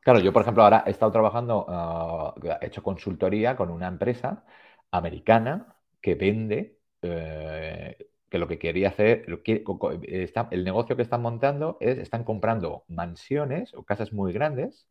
Claro, 0.00 0.20
yo 0.20 0.32
por 0.32 0.42
ejemplo 0.42 0.62
ahora 0.62 0.82
he 0.86 0.90
estado 0.90 1.12
trabajando, 1.12 1.66
ah, 1.68 2.34
he 2.62 2.66
hecho 2.66 2.82
consultoría 2.82 3.54
con 3.54 3.70
una 3.70 3.86
empresa 3.86 4.44
americana 4.90 5.76
que 6.00 6.14
vende, 6.14 6.78
eh, 7.02 7.96
que 8.30 8.38
lo 8.38 8.48
que 8.48 8.58
quería 8.58 8.88
hacer, 8.88 9.26
el 9.26 10.64
negocio 10.64 10.96
que 10.96 11.02
están 11.02 11.20
montando 11.20 11.76
es, 11.80 11.98
están 11.98 12.24
comprando 12.24 12.84
mansiones 12.88 13.74
o 13.74 13.84
casas 13.84 14.14
muy 14.14 14.32
grandes, 14.32 14.88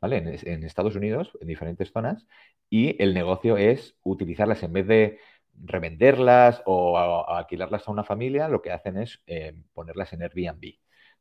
¿vale? 0.00 0.16
En, 0.16 0.26
en 0.26 0.64
Estados 0.64 0.96
Unidos, 0.96 1.30
en 1.40 1.46
diferentes 1.46 1.92
zonas, 1.92 2.26
y 2.68 3.00
el 3.00 3.14
negocio 3.14 3.56
es 3.56 3.96
utilizarlas 4.02 4.62
en 4.64 4.72
vez 4.72 4.86
de 4.88 5.20
revenderlas 5.64 6.62
o 6.66 6.98
alquilarlas 7.28 7.86
a 7.88 7.90
una 7.92 8.04
familia, 8.04 8.48
lo 8.48 8.62
que 8.62 8.72
hacen 8.72 8.98
es 8.98 9.22
eh, 9.26 9.54
ponerlas 9.72 10.12
en 10.12 10.22
Airbnb, 10.22 10.74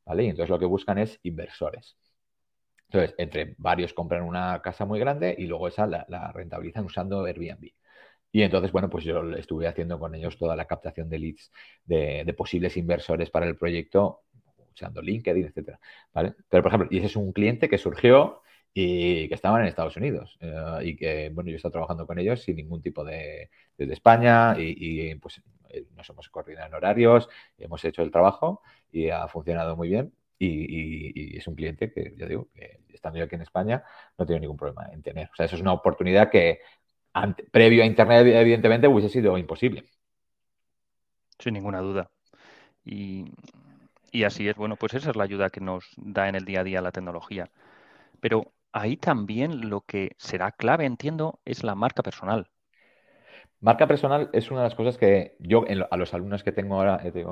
¿vale? 0.06 0.24
Y 0.24 0.30
entonces 0.30 0.50
lo 0.50 0.60
que 0.60 0.66
buscan 0.66 0.98
es 0.98 1.20
inversores. 1.24 1.98
Entonces, 2.90 3.16
entre 3.18 3.56
varios 3.58 3.94
compran 3.94 4.24
una 4.24 4.62
casa 4.62 4.86
muy 4.86 5.00
grande 5.00 5.36
y 5.38 5.46
luego 5.46 5.68
esa 5.68 5.88
la, 5.88 6.32
rentabilizan 6.34 6.86
usando 6.86 7.26
Airbnb. 7.26 7.72
Y 8.32 8.44
entonces, 8.44 8.72
bueno, 8.72 8.90
pues 8.90 9.04
yo 9.04 9.22
estuve 9.36 9.68
haciendo 9.68 10.00
con 10.00 10.14
ellos 10.16 10.38
toda 10.38 10.56
la 10.56 10.66
captación 10.66 11.10
de 11.10 11.20
leads 11.20 11.52
de, 11.86 12.34
posibles 12.38 12.78
inversores 12.78 13.30
para 13.30 13.48
el 13.48 13.58
proyecto, 13.58 14.24
usando 14.74 15.02
LinkedIn, 15.02 15.46
etcétera, 15.46 15.80
¿vale? 16.14 16.36
Pero, 16.50 16.64
por 16.64 16.72
ejemplo, 16.72 16.90
y 16.92 16.98
ese 16.98 17.08
es 17.08 17.16
un 17.16 17.34
cliente 17.34 17.70
que 17.70 17.78
surgió 17.78 18.42
y 18.74 19.28
que 19.28 19.34
estaban 19.34 19.62
en 19.62 19.68
Estados 19.68 19.98
Unidos 19.98 20.38
eh, 20.40 20.80
y 20.84 20.96
que, 20.96 21.30
bueno, 21.34 21.50
yo 21.50 21.56
he 21.56 21.58
estado 21.58 21.72
trabajando 21.72 22.06
con 22.06 22.20
ellos 22.20 22.44
sin 22.44 22.58
ningún 22.58 22.82
tipo 22.82 23.04
de, 23.04 23.50
desde 23.78 23.94
España 23.94 24.56
y, 24.58 25.16
pues 25.16 25.42
eh, 25.70 25.86
nos 25.96 26.10
hemos 26.10 26.30
coordinado 26.30 26.68
en 26.68 26.74
horarios, 26.76 27.28
hemos 27.58 27.84
hecho 27.86 28.04
el 28.04 28.12
trabajo 28.12 28.62
y 28.92 29.10
ha 29.10 29.28
funcionado 29.28 29.76
muy 29.76 29.90
bien. 29.90 30.14
Y, 30.40 31.36
es 31.38 31.48
un 31.48 31.56
cliente 31.56 31.92
que, 31.92 32.14
ya 32.16 32.28
digo, 32.28 32.50
que 32.54 32.82
estando 32.90 33.18
yo 33.18 33.26
aquí 33.26 33.36
en 33.36 33.42
España, 33.42 33.84
no 34.18 34.26
tiene 34.26 34.42
ningún 34.42 34.58
problema 34.58 34.88
en 34.92 35.02
tener. 35.02 35.30
O 35.32 35.36
sea, 35.36 35.48
eso 35.48 35.56
es 35.56 35.62
una 35.62 35.74
oportunidad 35.74 36.30
que 36.30 36.60
previo 37.52 37.84
a 37.84 37.86
Internet, 37.86 38.28
evidentemente, 38.28 38.88
hubiese 38.88 39.10
sido 39.10 39.38
imposible. 39.38 39.86
Sin 41.40 41.54
ninguna 41.54 41.80
duda. 41.82 42.12
Y, 42.86 43.26
y 44.12 44.24
así 44.24 44.48
es, 44.48 44.56
bueno, 44.56 44.76
pues 44.76 44.94
esa 44.94 45.10
es 45.10 45.16
la 45.16 45.24
ayuda 45.24 45.50
que 45.50 45.62
nos 45.62 45.86
da 45.98 46.30
en 46.30 46.36
el 46.36 46.46
día 46.46 46.62
a 46.62 46.64
día 46.64 46.82
la 46.82 46.92
tecnología. 46.92 47.50
Pero 48.20 48.54
ahí 48.78 48.98
también 48.98 49.70
lo 49.70 49.82
que 49.82 50.16
será 50.18 50.52
clave, 50.52 50.86
entiendo, 50.86 51.40
es 51.46 51.64
la 51.64 51.76
marca 51.76 52.04
personal. 52.04 52.50
Marca 53.60 53.88
personal 53.88 54.30
es 54.34 54.52
una 54.52 54.62
de 54.62 54.68
las 54.68 54.76
cosas 54.76 54.98
que 54.98 55.36
yo 55.40 55.66
a 55.90 55.98
los 55.98 56.14
alumnos 56.14 56.44
que 56.44 56.52
tengo 56.52 56.76
ahora 56.76 57.02
eh, 57.04 57.26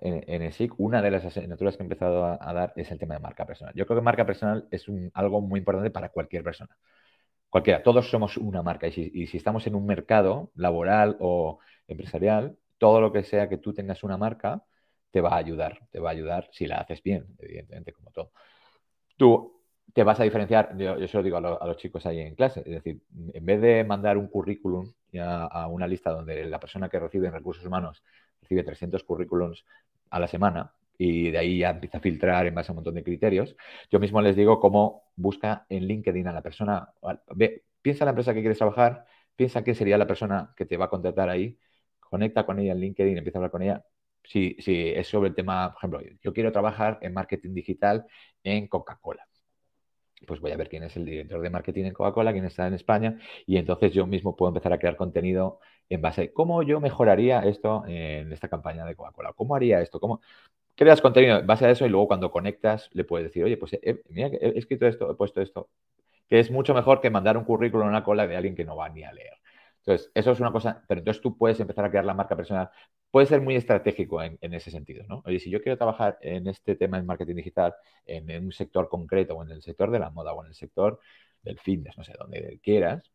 en, 0.00 0.24
en, 0.26 0.42
el 0.42 0.52
SIC, 0.52 0.74
una 0.78 1.00
de 1.00 1.10
las 1.12 1.24
asignaturas 1.24 1.76
que 1.76 1.84
he 1.84 1.86
empezado 1.86 2.24
a, 2.24 2.52
dar 2.52 2.72
es 2.74 2.90
el 2.90 2.98
tema 2.98 3.14
de 3.14 3.20
marca 3.20 3.46
personal. 3.46 3.72
Yo 3.76 3.86
creo 3.86 3.98
que 3.98 4.04
marca 4.04 4.26
personal 4.26 4.66
es 4.72 4.86
algo 5.14 5.40
muy 5.40 5.58
importante 5.60 5.90
para 5.90 6.08
cualquier 6.08 6.42
persona. 6.42 6.76
Cualquiera, 7.48 7.82
todos 7.82 8.10
somos 8.10 8.36
una 8.36 8.62
marca 8.62 8.88
y 8.88 9.26
si, 9.26 9.36
estamos 9.36 9.66
en 9.66 9.74
un 9.76 9.86
mercado 9.86 10.50
laboral 10.56 11.16
o 11.20 11.60
empresarial, 11.86 12.58
todo 12.78 13.00
lo 13.00 13.12
que 13.12 13.22
sea 13.24 13.48
que 13.48 13.58
tú 13.58 13.72
tengas 13.72 14.02
una 14.02 14.16
marca 14.16 14.64
te 15.10 15.20
va 15.20 15.30
a 15.30 15.36
ayudar, 15.36 15.80
te 15.90 16.00
va 16.00 16.10
a 16.10 16.12
ayudar 16.12 16.48
si 16.52 16.66
la 16.66 16.78
haces 16.78 17.02
bien, 17.02 17.26
evidentemente, 17.38 17.92
como 17.92 18.10
todo. 18.10 18.32
Tú 19.16 19.57
te 19.92 20.02
vas 20.04 20.20
a 20.20 20.24
diferenciar, 20.24 20.76
yo, 20.76 21.06
se 21.06 21.16
lo 21.16 21.22
digo 21.22 21.36
a, 21.38 21.66
los 21.66 21.76
chicos 21.76 22.04
ahí 22.06 22.20
en 22.20 22.34
clase, 22.34 22.60
es 22.60 22.72
decir, 22.72 23.00
en 23.32 23.44
vez 23.44 23.60
de 23.60 23.84
mandar 23.84 24.16
un 24.16 24.28
currículum 24.28 24.92
a, 25.20 25.66
una 25.68 25.86
lista 25.86 26.10
donde 26.10 26.44
la 26.44 26.60
persona 26.60 26.88
que 26.88 26.98
recibe 26.98 27.28
en 27.28 27.32
recursos 27.32 27.64
humanos 27.64 28.02
recibe 28.42 28.62
300 28.62 29.02
currículums 29.04 29.64
a 30.10 30.20
la 30.20 30.28
semana 30.28 30.72
y 30.96 31.30
de 31.30 31.38
ahí 31.38 31.58
ya 31.58 31.70
empieza 31.70 31.98
a 31.98 32.00
filtrar 32.00 32.46
en 32.46 32.54
base 32.54 32.70
a 32.70 32.72
un 32.72 32.76
montón 32.76 32.94
de 32.94 33.04
criterios, 33.04 33.56
yo 33.90 34.00
mismo 34.00 34.20
les 34.20 34.36
digo 34.36 34.60
cómo 34.60 35.04
busca 35.16 35.66
en 35.68 35.84
LinkedIn 35.86 36.26
a 36.28 36.32
la 36.32 36.42
persona, 36.42 36.92
piensa 37.82 38.04
en 38.04 38.06
la 38.06 38.10
empresa 38.10 38.34
que 38.34 38.40
quieres 38.40 38.58
trabajar, 38.58 39.06
piensa 39.36 39.62
quién 39.62 39.76
sería 39.76 39.96
la 39.98 40.06
persona 40.06 40.52
que 40.56 40.66
te 40.66 40.76
va 40.76 40.86
a 40.86 40.90
contratar 40.90 41.28
ahí, 41.30 41.58
conecta 42.00 42.44
con 42.44 42.58
ella 42.58 42.72
en 42.72 42.80
LinkedIn, 42.80 43.18
empieza 43.18 43.38
a 43.38 43.40
hablar 43.40 43.50
con 43.50 43.62
ella, 43.62 43.84
si 44.24 44.56
es 44.58 45.08
sobre 45.08 45.30
el 45.30 45.34
tema, 45.34 45.72
por 45.72 45.78
ejemplo, 45.78 46.18
yo 46.22 46.32
quiero 46.32 46.52
trabajar 46.52 46.98
en 47.02 47.14
marketing 47.14 47.54
digital 47.54 48.06
en 48.42 48.66
Coca-Cola 48.68 49.28
pues 50.26 50.40
voy 50.40 50.52
a 50.52 50.56
ver 50.56 50.68
quién 50.68 50.82
es 50.82 50.96
el 50.96 51.04
director 51.04 51.40
de 51.40 51.50
marketing 51.50 51.84
en 51.84 51.92
Coca-Cola, 51.92 52.32
quién 52.32 52.44
está 52.44 52.66
en 52.66 52.74
España, 52.74 53.18
y 53.46 53.56
entonces 53.56 53.92
yo 53.92 54.06
mismo 54.06 54.36
puedo 54.36 54.50
empezar 54.50 54.72
a 54.72 54.78
crear 54.78 54.96
contenido 54.96 55.60
en 55.88 56.02
base 56.02 56.22
a 56.22 56.32
cómo 56.32 56.62
yo 56.62 56.80
mejoraría 56.80 57.40
esto 57.40 57.84
en 57.86 58.32
esta 58.32 58.48
campaña 58.48 58.84
de 58.84 58.94
Coca-Cola, 58.96 59.32
cómo 59.34 59.54
haría 59.54 59.80
esto, 59.80 60.00
cómo 60.00 60.20
creas 60.74 61.00
contenido 61.00 61.38
en 61.38 61.46
base 61.46 61.66
a 61.66 61.70
eso 61.70 61.86
y 61.86 61.88
luego 61.88 62.08
cuando 62.08 62.30
conectas 62.30 62.90
le 62.92 63.04
puedes 63.04 63.26
decir, 63.28 63.44
oye, 63.44 63.56
pues 63.56 63.74
eh, 63.74 64.02
mira, 64.10 64.28
he 64.28 64.58
escrito 64.58 64.86
esto, 64.86 65.10
he 65.10 65.14
puesto 65.14 65.40
esto, 65.40 65.68
que 66.28 66.38
es 66.40 66.50
mucho 66.50 66.74
mejor 66.74 67.00
que 67.00 67.10
mandar 67.10 67.36
un 67.36 67.44
currículum 67.44 67.86
a 67.86 67.90
una 67.90 68.04
cola 68.04 68.26
de 68.26 68.36
alguien 68.36 68.54
que 68.54 68.64
no 68.64 68.76
va 68.76 68.88
ni 68.88 69.04
a 69.04 69.12
leer. 69.12 69.34
Entonces, 69.88 70.10
eso 70.14 70.32
es 70.32 70.40
una 70.40 70.52
cosa, 70.52 70.84
pero 70.86 70.98
entonces 70.98 71.22
tú 71.22 71.38
puedes 71.38 71.58
empezar 71.60 71.82
a 71.86 71.88
crear 71.88 72.04
la 72.04 72.12
marca 72.12 72.36
personal. 72.36 72.68
Puede 73.10 73.26
ser 73.26 73.40
muy 73.40 73.56
estratégico 73.56 74.22
en, 74.22 74.38
ese 74.52 74.70
sentido, 74.70 75.02
¿no? 75.08 75.22
Oye, 75.24 75.40
si 75.40 75.48
yo 75.48 75.62
quiero 75.62 75.78
trabajar 75.78 76.18
en 76.20 76.46
este 76.46 76.76
tema 76.76 76.98
de 76.98 77.04
marketing 77.04 77.36
digital, 77.36 77.74
en, 78.04 78.44
un 78.44 78.52
sector 78.52 78.90
concreto, 78.90 79.34
o 79.34 79.42
en 79.42 79.50
el 79.50 79.62
sector 79.62 79.90
de 79.90 79.98
la 79.98 80.10
moda, 80.10 80.34
o 80.34 80.42
en 80.44 80.48
el 80.48 80.54
sector 80.54 81.00
del 81.42 81.58
fitness, 81.58 81.96
no 81.96 82.04
sé, 82.04 82.12
donde 82.18 82.60
quieras, 82.62 83.10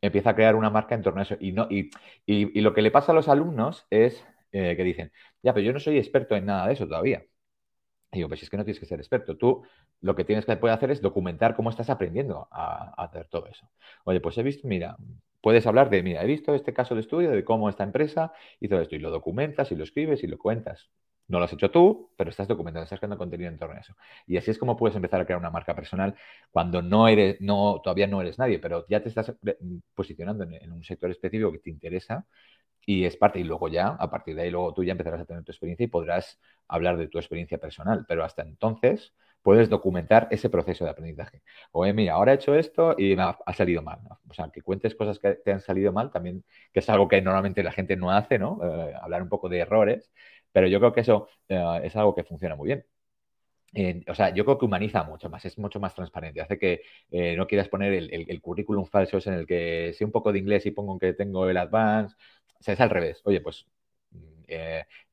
empieza 0.00 0.30
a 0.30 0.34
crear 0.36 0.56
una 0.56 0.70
marca 0.70 0.94
en 0.94 1.02
torno 1.02 1.20
a 1.20 1.24
eso. 1.24 1.36
Y, 1.40 1.52
no, 1.52 1.68
y, 1.70 1.90
y, 2.26 2.60
lo 2.62 2.74
que 2.74 2.82
le 2.82 2.90
pasa 2.90 3.12
a 3.12 3.14
los 3.14 3.28
alumnos 3.28 3.86
es 3.90 4.24
eh, 4.52 4.74
que 4.76 4.84
dicen, 4.84 5.12
ya, 5.42 5.54
pero 5.54 5.66
yo 5.66 5.72
no 5.74 5.80
soy 5.80 5.98
experto 5.98 6.36
en 6.36 6.46
nada 6.46 6.66
de 6.68 6.74
eso 6.74 6.86
todavía. 6.88 7.26
Y 8.12 8.18
digo, 8.18 8.28
pues 8.28 8.42
es 8.42 8.50
que 8.50 8.56
no 8.56 8.64
tienes 8.64 8.80
que 8.80 8.86
ser 8.86 9.00
experto. 9.00 9.36
Tú 9.36 9.64
lo 10.00 10.14
que 10.16 10.24
tienes 10.24 10.46
que 10.46 10.56
poder 10.56 10.76
hacer 10.76 10.90
es 10.90 11.02
documentar 11.02 11.56
cómo 11.56 11.70
estás 11.70 11.90
aprendiendo 11.90 12.48
a, 12.50 12.94
a 12.96 13.04
hacer 13.04 13.28
todo 13.28 13.46
eso. 13.48 13.68
Oye, 14.04 14.20
pues 14.20 14.38
he 14.38 14.42
visto, 14.42 14.66
mira, 14.68 14.96
puedes 15.46 15.64
hablar 15.68 15.90
de, 15.90 16.02
mira, 16.02 16.24
he 16.24 16.26
visto 16.26 16.56
este 16.56 16.74
caso 16.74 16.96
de 16.96 17.02
estudio 17.02 17.30
de 17.30 17.44
cómo 17.44 17.68
esta 17.68 17.84
empresa 17.84 18.32
hizo 18.58 18.80
esto 18.80 18.96
y 18.96 18.98
lo 18.98 19.12
documentas 19.12 19.70
y 19.70 19.76
lo 19.76 19.84
escribes 19.84 20.24
y 20.24 20.26
lo 20.26 20.38
cuentas. 20.38 20.90
No 21.28 21.38
lo 21.38 21.44
has 21.44 21.52
hecho 21.52 21.70
tú, 21.70 22.10
pero 22.16 22.30
estás 22.30 22.48
documentando, 22.48 22.82
estás 22.82 22.98
creando 22.98 23.16
contenido 23.16 23.48
en 23.48 23.56
torno 23.56 23.76
a 23.76 23.78
eso. 23.78 23.94
Y 24.26 24.38
así 24.38 24.50
es 24.50 24.58
como 24.58 24.76
puedes 24.76 24.96
empezar 24.96 25.20
a 25.20 25.24
crear 25.24 25.38
una 25.38 25.52
marca 25.52 25.72
personal 25.76 26.16
cuando 26.50 26.82
no 26.82 27.06
eres, 27.06 27.40
no, 27.40 27.80
todavía 27.80 28.08
no 28.08 28.20
eres 28.20 28.40
nadie, 28.40 28.58
pero 28.58 28.86
ya 28.88 29.00
te 29.00 29.08
estás 29.08 29.36
posicionando 29.94 30.42
en, 30.42 30.72
un 30.72 30.82
sector 30.82 31.12
específico 31.12 31.52
que 31.52 31.60
te 31.60 31.70
interesa 31.70 32.26
y 32.84 33.04
es 33.04 33.16
parte. 33.16 33.38
Y 33.38 33.44
luego 33.44 33.68
ya, 33.68 33.90
a 33.90 34.10
partir 34.10 34.34
de 34.34 34.42
ahí, 34.42 34.50
luego 34.50 34.74
tú 34.74 34.82
ya 34.82 34.94
empezarás 34.94 35.20
a 35.20 35.26
tener 35.26 35.44
tu 35.44 35.52
experiencia 35.52 35.84
y 35.84 35.86
podrás 35.86 36.40
hablar 36.66 36.96
de 36.96 37.06
tu 37.06 37.18
experiencia 37.18 37.58
personal. 37.58 38.04
Pero 38.08 38.24
hasta 38.24 38.42
entonces, 38.42 39.14
puedes 39.46 39.68
documentar 39.70 40.26
ese 40.32 40.50
proceso 40.50 40.84
de 40.84 40.90
aprendizaje. 40.90 41.40
O, 41.70 41.84
mira, 41.94 42.14
ahora 42.14 42.32
he 42.32 42.34
hecho 42.34 42.56
esto 42.56 42.96
y 42.98 43.14
me 43.14 43.22
ha, 43.22 43.38
salido 43.54 43.80
mal. 43.80 44.00
O 44.28 44.34
sea, 44.34 44.50
que 44.50 44.60
cuentes 44.60 44.96
cosas 44.96 45.20
que 45.20 45.34
te 45.34 45.52
han 45.52 45.60
salido 45.60 45.92
mal 45.92 46.10
también, 46.10 46.44
que 46.72 46.80
es 46.80 46.88
algo 46.90 47.06
que 47.06 47.22
normalmente 47.22 47.62
la 47.62 47.70
gente 47.70 47.96
no 47.96 48.10
hace, 48.10 48.40
¿no? 48.40 48.58
Eh, 48.64 48.92
hablar 49.00 49.22
un 49.22 49.28
poco 49.28 49.48
de 49.48 49.60
errores, 49.60 50.10
pero 50.50 50.66
yo 50.66 50.80
creo 50.80 50.92
que 50.92 51.02
eso 51.02 51.28
eh, 51.48 51.80
es 51.84 51.94
algo 51.94 52.12
que 52.16 52.24
funciona 52.24 52.56
muy 52.56 52.66
bien. 52.66 52.84
o 54.08 54.14
sea, 54.14 54.30
yo 54.34 54.44
creo 54.44 54.58
que 54.58 54.64
humaniza 54.64 55.04
mucho 55.04 55.28
más, 55.30 55.44
es 55.44 55.58
mucho 55.58 55.78
más 55.80 55.94
transparente, 55.94 56.40
hace 56.40 56.58
que 56.58 56.82
eh, 57.10 57.36
no 57.36 57.46
quieras 57.46 57.68
poner 57.68 57.92
el, 57.92 58.40
currículum 58.40 58.86
falso 58.86 59.18
en 59.26 59.34
el 59.34 59.46
que 59.46 59.92
sé 59.94 60.04
un 60.04 60.12
poco 60.12 60.32
de 60.32 60.38
inglés 60.40 60.66
y 60.66 60.70
pongo 60.72 60.98
que 60.98 61.12
tengo 61.12 61.48
el 61.48 61.56
advance, 61.56 62.16
o 62.58 62.62
sea, 62.62 62.74
es 62.74 62.80
al 62.80 62.90
revés. 62.90 63.20
Oye, 63.24 63.40
pues 63.40 63.66
mm, 64.10 64.42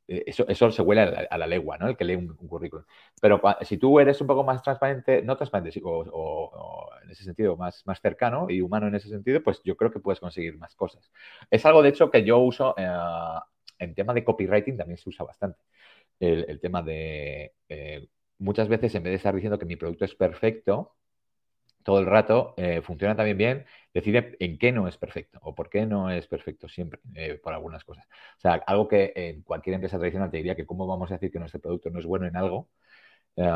eso, 0.08 0.46
eso 0.48 0.72
se 0.72 0.82
huele 0.82 1.02
a 1.02 1.38
la, 1.38 1.48
legua, 1.48 1.78
¿no? 1.78 1.88
El 1.88 1.96
que 1.96 2.04
lee 2.04 2.16
un, 2.16 2.36
currículum. 2.36 2.86
Pero 3.22 3.42
si 3.62 3.78
tú 3.78 4.00
eres 4.00 4.20
un 4.22 4.28
poco 4.28 4.44
más 4.44 4.62
transparente, 4.62 5.22
no 5.22 5.36
transparente, 5.38 5.82
o, 5.84 6.90
en 7.04 7.10
ese 7.10 7.24
sentido 7.24 7.56
más, 7.56 7.86
más 7.86 8.02
cercano 8.02 8.48
y 8.50 8.62
humano 8.62 8.88
en 8.88 8.96
ese 8.96 9.10
sentido, 9.10 9.42
pues 9.42 9.62
yo 9.64 9.78
creo 9.78 9.92
que 9.92 10.00
puedes 10.00 10.20
conseguir 10.20 10.58
más 10.58 10.76
cosas. 10.76 11.12
Es 11.50 11.66
algo, 11.66 11.82
de 11.82 11.90
hecho, 11.90 12.12
que 12.12 12.24
yo 12.24 12.40
uso 12.40 12.76
eh, 12.78 12.88
en 13.80 13.96
tema 13.96 14.14
de 14.14 14.24
copywriting, 14.24 14.78
también 14.78 14.98
se 14.98 15.10
usa 15.10 15.26
bastante. 15.26 15.60
El, 16.20 16.60
tema 16.62 16.82
de 16.82 17.54
eh, 17.70 18.08
muchas 18.38 18.68
veces, 18.68 18.96
en 18.96 19.04
vez 19.04 19.12
de 19.12 19.18
estar 19.18 19.34
diciendo 19.36 19.60
que 19.60 19.66
mi 19.66 19.76
producto 19.76 20.06
es 20.06 20.16
perfecto, 20.16 20.96
todo 21.84 22.00
el 22.00 22.06
rato, 22.06 22.54
eh, 22.58 22.82
funciona 22.82 23.16
también 23.16 23.38
bien, 23.38 23.66
decide 23.94 24.36
en 24.40 24.58
qué 24.58 24.72
no 24.72 24.88
es 24.88 24.98
perfecto 24.98 25.40
o 25.42 25.56
por 25.56 25.70
qué 25.70 25.86
no 25.86 26.10
es 26.10 26.28
perfecto 26.28 26.68
siempre 26.68 27.00
eh, 27.16 27.40
por 27.42 27.54
algunas 27.54 27.84
cosas. 27.84 28.06
O 28.38 28.40
sea, 28.40 28.54
algo 28.68 28.88
que 28.88 29.13
en 29.16 29.44
cualquier 29.44 29.75
empresa 29.75 29.98
tradicional 29.98 30.32
te 30.32 30.38
diría 30.38 30.56
que 30.56 30.66
cómo 30.66 30.88
vamos 30.88 31.12
a 31.12 31.16
decir 31.16 31.32
que 31.32 31.40
nuestro 31.40 31.62
producto 31.62 31.90
no 31.90 32.00
es 32.00 32.06
bueno 32.06 32.25
en 32.28 32.36
algo, 32.38 32.70
eh, 33.38 33.52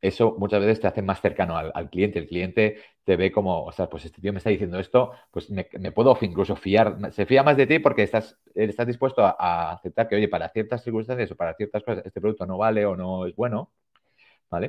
eso 0.00 0.36
muchas 0.38 0.60
veces 0.60 0.80
te 0.80 0.86
hace 0.86 1.02
más 1.02 1.20
cercano 1.20 1.56
al, 1.56 1.90
cliente. 1.90 2.18
El 2.18 2.26
cliente 2.28 2.76
te 3.04 3.16
ve 3.16 3.32
como, 3.32 3.64
o 3.64 3.72
sea, 3.72 3.88
pues 3.88 4.04
este 4.04 4.20
tío 4.20 4.32
me 4.32 4.38
está 4.38 4.50
diciendo 4.50 4.78
esto, 4.78 5.12
pues 5.30 5.50
me, 5.50 5.64
puedo 5.92 6.16
incluso 6.20 6.56
fiar, 6.56 6.98
se 7.12 7.24
fía 7.26 7.42
más 7.42 7.56
de 7.56 7.66
ti 7.66 7.78
porque 7.78 8.02
estás, 8.02 8.38
estás 8.54 8.86
dispuesto 8.86 9.24
a 9.24 9.72
aceptar 9.72 10.08
que, 10.08 10.16
oye, 10.16 10.28
para 10.28 10.50
ciertas 10.50 10.82
circunstancias 10.84 11.30
o 11.32 11.36
para 11.36 11.54
ciertas 11.54 11.82
cosas 11.82 12.04
este 12.04 12.20
producto 12.20 12.44
no 12.46 12.58
vale 12.58 12.84
o 12.84 12.96
no 12.96 13.26
es 13.26 13.34
bueno 13.34 13.72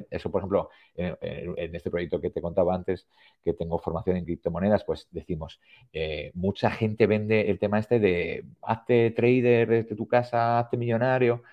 eso, 0.09 0.31
por 0.31 0.41
ejemplo, 0.41 0.69
en, 0.95 1.75
este 1.75 1.89
proyecto 1.91 2.21
que 2.21 2.29
te 2.29 2.41
contaba 2.41 2.75
antes, 2.75 3.07
que 3.43 3.53
tengo 3.53 3.79
formación 3.79 4.17
en 4.17 4.25
criptomonedas, 4.25 4.83
pues 4.83 5.07
decimos, 5.11 5.59
eh, 5.93 6.31
mucha 6.33 6.71
gente 6.71 7.07
vende 7.07 7.49
el 7.49 7.59
tema 7.59 7.79
este 7.79 7.99
de 7.99 8.45
hazte 8.61 9.11
trader 9.11 9.67
desde 9.69 9.95
tu 9.95 10.07
casa, 10.07 10.59
hazte 10.59 10.77
millonario, 10.77 11.43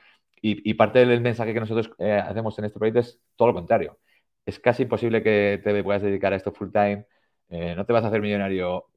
y, 0.44 0.74
parte 0.74 1.06
del 1.06 1.20
mensaje 1.20 1.54
que 1.54 1.60
nosotros 1.60 1.92
eh, 1.98 2.12
hacemos 2.14 2.58
en 2.58 2.64
este 2.64 2.78
proyecto 2.78 3.00
es 3.00 3.20
todo 3.36 3.48
lo 3.48 3.54
contrario. 3.54 3.98
Es 4.44 4.58
casi 4.58 4.82
imposible 4.84 5.22
que 5.22 5.60
te 5.62 5.84
puedas 5.84 6.02
dedicar 6.02 6.32
a 6.32 6.36
esto 6.36 6.52
full 6.52 6.70
time. 6.72 7.06
Eh, 7.48 7.74
no 7.76 7.86
te 7.86 7.92
vas 7.92 8.04
a 8.04 8.08
hacer 8.08 8.20
millonario 8.20 8.88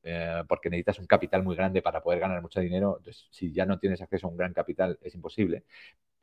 porque 0.47 0.69
necesitas 0.69 0.99
un 0.99 1.07
capital 1.07 1.43
muy 1.43 1.55
grande 1.55 1.81
para 1.81 2.01
poder 2.01 2.19
ganar 2.19 2.41
mucho 2.41 2.59
dinero. 2.61 2.95
Entonces, 2.97 3.27
si 3.31 3.53
ya 3.53 3.65
no 3.65 3.79
tienes 3.79 4.01
acceso 4.01 4.27
a 4.27 4.31
un 4.31 4.37
gran 4.37 4.53
capital, 4.53 4.97
es 5.03 5.13
imposible. 5.15 5.65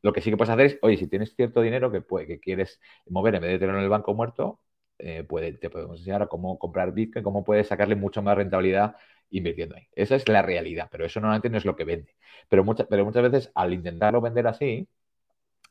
Lo 0.03 0.13
que 0.13 0.21
sí 0.21 0.29
que 0.29 0.37
puedes 0.37 0.51
hacer 0.51 0.65
es, 0.67 0.79
oye, 0.81 0.97
si 0.97 1.07
tienes 1.07 1.35
cierto 1.35 1.61
dinero 1.61 1.91
que, 1.91 2.01
puede, 2.01 2.27
que 2.27 2.39
quieres 2.39 2.79
mover 3.07 3.35
en 3.35 3.41
vez 3.41 3.51
de 3.53 3.59
tenerlo 3.59 3.79
en 3.79 3.85
el 3.85 3.89
banco 3.89 4.13
muerto, 4.13 4.59
eh, 4.99 5.25
te 5.59 5.69
podemos 5.69 5.99
enseñar 5.99 6.27
cómo 6.27 6.59
comprar 6.59 6.93
Bitcoin, 6.93 7.23
cómo 7.23 7.43
puedes 7.43 7.67
sacarle 7.67 7.95
mucho 7.95 8.21
más 8.21 8.35
rentabilidad 8.37 8.95
invirtiendo 9.29 9.75
ahí. 9.75 9.87
Esa 9.93 10.15
es 10.15 10.27
la 10.29 10.41
realidad, 10.41 10.89
pero 10.91 11.05
eso 11.05 11.19
normalmente 11.19 11.49
no 11.49 11.57
es 11.57 11.65
lo 11.65 11.75
que 11.75 11.85
vende. 11.85 12.15
Pero, 12.49 12.65
pero 12.89 13.05
muchas 13.05 13.23
veces 13.23 13.51
al 13.55 13.73
intentarlo 13.73 14.21
vender 14.21 14.47
así, 14.47 14.87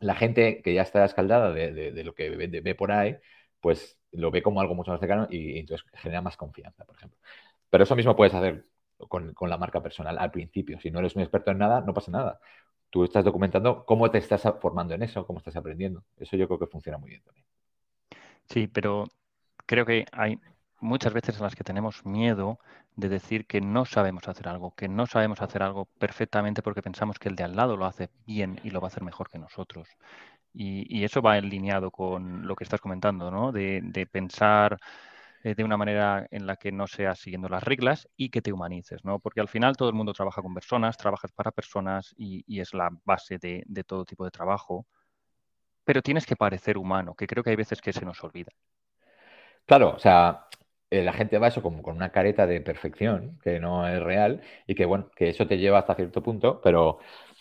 la 0.00 0.14
gente 0.16 0.62
que 0.62 0.74
ya 0.74 0.82
está 0.82 1.04
escaldada 1.04 1.52
de, 1.52 2.04
lo 2.04 2.14
que 2.14 2.30
vende, 2.30 2.60
ve 2.60 2.74
por 2.74 2.92
ahí, 2.92 3.16
pues 3.60 3.98
lo 4.12 4.30
ve 4.30 4.42
como 4.42 4.60
algo 4.60 4.74
mucho 4.74 4.90
más 4.92 5.00
cercano 5.00 5.28
y, 5.30 5.58
entonces 5.58 5.86
genera 5.94 6.22
más 6.22 6.36
confianza, 6.36 6.84
por 6.84 6.96
ejemplo. 6.96 7.18
Pero 7.70 7.84
eso 7.84 7.96
mismo 7.96 8.16
puedes 8.16 8.34
hacer 8.34 8.66
con, 9.08 9.34
con, 9.34 9.50
la 9.50 9.58
marca 9.58 9.82
personal 9.82 10.18
al 10.18 10.30
principio. 10.30 10.80
Si 10.80 10.90
no 10.90 11.00
eres 11.00 11.16
un 11.16 11.22
experto 11.22 11.50
en 11.52 11.58
nada, 11.58 11.80
no 11.82 11.94
pasa 11.94 12.10
nada 12.10 12.40
tú 12.92 13.04
estás 13.04 13.24
documentando 13.24 13.86
cómo 13.86 14.10
te 14.10 14.18
estás 14.18 14.42
formando 14.60 14.94
en 14.94 15.02
eso, 15.02 15.26
cómo 15.26 15.38
estás 15.38 15.56
aprendiendo. 15.56 16.04
Eso 16.18 16.36
yo 16.36 16.46
creo 16.46 16.58
que 16.58 16.66
funciona 16.66 16.98
muy 16.98 17.08
bien 17.08 17.22
también. 17.22 17.46
Sí, 18.50 18.66
pero 18.68 19.06
creo 19.64 19.86
que 19.86 20.04
hay 20.12 20.38
muchas 20.78 21.14
veces 21.14 21.36
en 21.36 21.42
las 21.42 21.56
que 21.56 21.64
tenemos 21.64 22.04
miedo 22.04 22.58
de 22.94 23.08
decir 23.08 23.46
que 23.46 23.62
no 23.62 23.86
sabemos 23.86 24.28
hacer 24.28 24.46
algo, 24.46 24.74
que 24.74 24.88
no 24.88 25.06
sabemos 25.06 25.40
hacer 25.40 25.62
algo 25.62 25.86
perfectamente 25.98 26.60
porque 26.60 26.82
pensamos 26.82 27.18
que 27.18 27.30
el 27.30 27.36
de 27.36 27.44
al 27.44 27.56
lado 27.56 27.78
lo 27.78 27.86
hace 27.86 28.10
bien 28.26 28.60
y 28.62 28.70
lo 28.70 28.82
va 28.82 28.88
a 28.88 28.90
hacer 28.90 29.02
mejor 29.02 29.30
que 29.30 29.38
nosotros. 29.38 29.88
Y, 30.52 31.02
eso 31.02 31.22
va 31.22 31.32
alineado 31.32 31.90
con 31.90 32.46
lo 32.46 32.54
que 32.56 32.64
estás 32.64 32.82
comentando, 32.82 33.30
¿no? 33.30 33.52
De, 33.52 34.06
pensar 34.12 34.78
eh, 35.44 35.56
de 35.56 35.64
una 35.64 35.76
manera 35.76 36.28
en 36.30 36.46
la 36.46 36.56
que 36.56 36.70
no 36.70 36.86
seas 36.86 37.18
siguiendo 37.18 37.48
las 37.48 37.64
reglas 37.64 38.08
y 38.16 38.30
que 38.30 38.42
te 38.42 38.52
humanices, 38.52 39.04
¿no? 39.04 39.18
Porque 39.18 39.40
al 39.40 39.48
final 39.48 39.76
todo 39.76 39.88
el 39.88 39.94
mundo 39.94 40.12
trabaja 40.12 40.40
con 40.40 40.54
personas, 40.54 40.96
trabajas 40.96 41.32
para 41.32 41.50
personas 41.50 42.14
y, 42.16 42.60
es 42.60 42.72
la 42.74 42.90
base 43.04 43.38
de, 43.38 43.64
todo 43.84 44.04
tipo 44.04 44.24
de 44.24 44.30
trabajo. 44.30 44.86
Pero 45.84 46.00
tienes 46.00 46.26
que 46.26 46.36
parecer 46.36 46.78
humano, 46.78 47.14
que 47.16 47.26
creo 47.26 47.42
que 47.42 47.50
hay 47.50 47.56
veces 47.56 47.80
que 47.80 47.92
se 47.92 48.04
nos 48.04 48.22
olvida. 48.22 48.52
Claro, 49.66 49.94
o 49.96 49.98
sea, 49.98 50.46
eh, 50.90 51.02
la 51.02 51.12
gente 51.12 51.38
va 51.38 51.48
eso 51.48 51.60
como 51.60 51.82
con 51.82 51.96
una 51.96 52.12
careta 52.12 52.46
de 52.46 52.60
perfección 52.60 53.38
que 53.42 53.58
no 53.58 53.88
es 53.88 54.00
real 54.00 54.42
y 54.68 54.76
que 54.76 54.84
bueno, 54.84 55.10
que 55.16 55.30
eso 55.30 55.48
te 55.48 55.58
lleva 55.58 55.80
hasta 55.80 55.96
cierto 55.96 56.22
punto, 56.22 56.60
pero, 56.60 56.98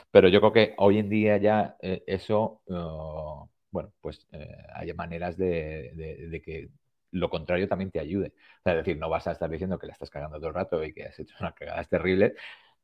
pero 0.09 0.27
yo 0.27 0.39
creo 0.39 0.53
que 0.53 0.73
hoy 0.77 0.97
en 0.97 1.09
día 1.09 1.37
ya 1.37 1.77
eh, 1.81 2.03
eso, 2.07 2.61
uh, 2.65 3.47
bueno, 3.69 3.93
pues 4.01 4.27
hay 4.73 4.91
maneras 4.93 5.37
de, 5.37 6.41
que 6.43 6.69
lo 7.11 7.29
contrario 7.29 7.67
también 7.67 7.91
te 7.91 7.99
ayude. 7.99 8.33
Es 8.63 8.75
decir, 8.75 8.97
no 8.97 9.09
vas 9.09 9.27
a 9.27 9.31
estar 9.31 9.49
diciendo 9.49 9.77
que 9.77 9.87
la 9.87 9.93
estás 9.93 10.09
cagando 10.09 10.37
todo 10.37 10.49
el 10.49 10.55
rato 10.55 10.83
y 10.83 10.93
que 10.93 11.05
has 11.05 11.19
hecho 11.19 11.35
una 11.39 11.53
cagada 11.53 11.83
terrible, 11.85 12.35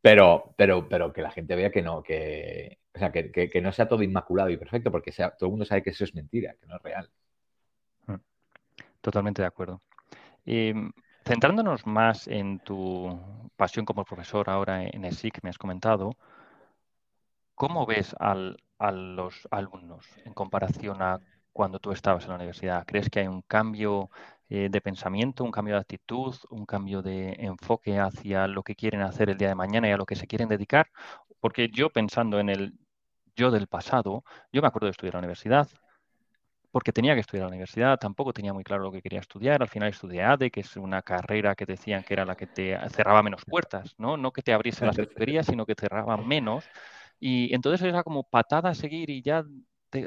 pero, 0.01 0.53
pero, 0.57 0.87
pero 0.87 1.11
que 1.13 1.21
la 1.21 1.31
gente 1.31 1.55
vea 1.55 1.71
que 1.71 1.81
no, 1.81 2.03
que, 2.03 2.79
o 2.93 2.99
sea, 2.99 3.11
que, 3.11 3.61
no 3.61 3.71
sea 3.71 3.87
todo 3.87 4.03
inmaculado 4.03 4.49
y 4.49 4.57
perfecto, 4.57 4.91
porque 4.91 5.11
sea, 5.11 5.31
todo 5.31 5.47
el 5.47 5.51
mundo 5.51 5.65
sabe 5.65 5.83
que 5.83 5.91
eso 5.91 6.03
es 6.03 6.15
mentira, 6.15 6.55
que 6.59 6.67
no 6.67 6.75
es 6.75 6.81
real. 6.81 7.09
Mm. 8.07 8.15
Totalmente 9.01 9.41
de 9.41 9.47
acuerdo. 9.47 9.81
Y, 10.45 10.73
centrándonos 11.25 11.85
más 11.85 12.27
en 12.27 12.59
tu 12.59 13.19
pasión 13.57 13.85
como 13.85 14.05
profesor 14.05 14.49
ahora 14.49 14.83
en 14.83 15.03
el 15.03 15.13
SIC, 15.13 15.43
me 15.43 15.49
has 15.49 15.57
comentado, 15.57 16.15
¿cómo 17.55 17.85
ves 17.85 18.15
al, 18.19 18.57
a 18.79 18.91
los 18.91 19.47
alumnos 19.51 20.05
en 20.23 20.33
comparación 20.33 21.01
a 21.01 21.19
cuando 21.57 21.79
tú 21.79 21.91
estabas 21.91 22.23
en 22.23 22.29
la 22.29 22.35
universidad? 22.35 22.85
¿Crees 22.85 23.09
que 23.09 23.19
hay 23.21 23.27
un 23.27 23.41
cambio 23.41 24.11
eh, 24.47 24.69
de 24.69 24.79
pensamiento, 24.79 25.43
un 25.43 25.51
cambio 25.51 25.73
de 25.73 25.81
actitud, 25.81 26.35
un 26.51 26.67
cambio 26.67 27.01
de 27.01 27.33
enfoque 27.39 27.99
hacia 27.99 28.47
lo 28.47 28.61
que 28.61 28.75
quieren 28.75 29.01
hacer 29.01 29.31
el 29.31 29.37
día 29.39 29.47
de 29.49 29.55
mañana 29.55 29.89
y 29.89 29.91
a 29.91 29.97
lo 29.97 30.05
que 30.05 30.15
se 30.15 30.27
quieren 30.27 30.49
dedicar? 30.49 30.87
Porque 31.39 31.69
yo 31.69 31.89
pensando 31.89 32.39
en 32.39 32.49
el 32.49 32.73
yo 33.35 33.49
del 33.49 33.65
pasado, 33.67 34.23
yo 34.53 34.61
me 34.61 34.67
acuerdo 34.67 34.85
de 34.85 34.91
estudiar 34.91 35.15
en 35.15 35.17
la 35.17 35.19
universidad, 35.21 35.67
porque 36.71 36.93
tenía 36.93 37.15
que 37.15 37.21
estudiar 37.21 37.41
en 37.41 37.45
la 37.45 37.55
universidad, 37.55 37.97
tampoco 37.97 38.33
tenía 38.33 38.53
muy 38.53 38.63
claro 38.63 38.83
lo 38.83 38.91
que 38.91 39.01
quería 39.01 39.19
estudiar, 39.19 39.63
al 39.63 39.69
final 39.69 39.89
estudié 39.89 40.21
ADE, 40.23 40.51
que 40.51 40.59
es 40.59 40.77
una 40.77 41.01
carrera 41.01 41.55
que 41.55 41.65
decían 41.65 42.03
que 42.03 42.13
era 42.13 42.23
la 42.23 42.35
que 42.35 42.45
te 42.45 42.77
cerraba 42.89 43.23
menos 43.23 43.43
puertas, 43.45 43.95
¿no? 43.97 44.15
No 44.15 44.31
que 44.31 44.43
te 44.43 44.53
abriese 44.53 44.85
las 44.85 44.95
que 44.95 45.07
querías, 45.07 45.47
sino 45.47 45.65
que 45.65 45.73
cerraba 45.73 46.17
menos. 46.17 46.65
Y 47.19 47.53
entonces 47.55 47.81
era 47.81 48.03
como 48.03 48.23
patada 48.23 48.69
a 48.69 48.75
seguir 48.75 49.09
y 49.09 49.23
ya 49.23 49.43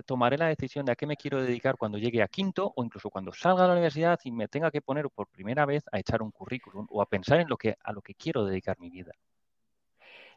tomaré 0.04 0.38
la 0.38 0.48
decisión 0.48 0.84
de 0.84 0.92
a 0.92 0.96
qué 0.96 1.06
me 1.06 1.16
quiero 1.16 1.42
dedicar 1.42 1.76
cuando 1.76 1.98
llegue 1.98 2.22
a 2.22 2.28
quinto 2.28 2.72
o 2.76 2.84
incluso 2.84 3.10
cuando 3.10 3.32
salga 3.32 3.62
de 3.62 3.68
la 3.68 3.74
universidad 3.74 4.18
y 4.24 4.32
me 4.32 4.48
tenga 4.48 4.70
que 4.70 4.82
poner 4.82 5.08
por 5.10 5.28
primera 5.28 5.66
vez 5.66 5.84
a 5.92 5.98
echar 5.98 6.22
un 6.22 6.30
currículum 6.30 6.86
o 6.90 7.02
a 7.02 7.06
pensar 7.06 7.40
en 7.40 7.48
lo 7.48 7.56
que 7.56 7.76
a 7.82 7.92
lo 7.92 8.02
que 8.02 8.14
quiero 8.14 8.44
dedicar 8.44 8.78
mi 8.78 8.90
vida. 8.90 9.12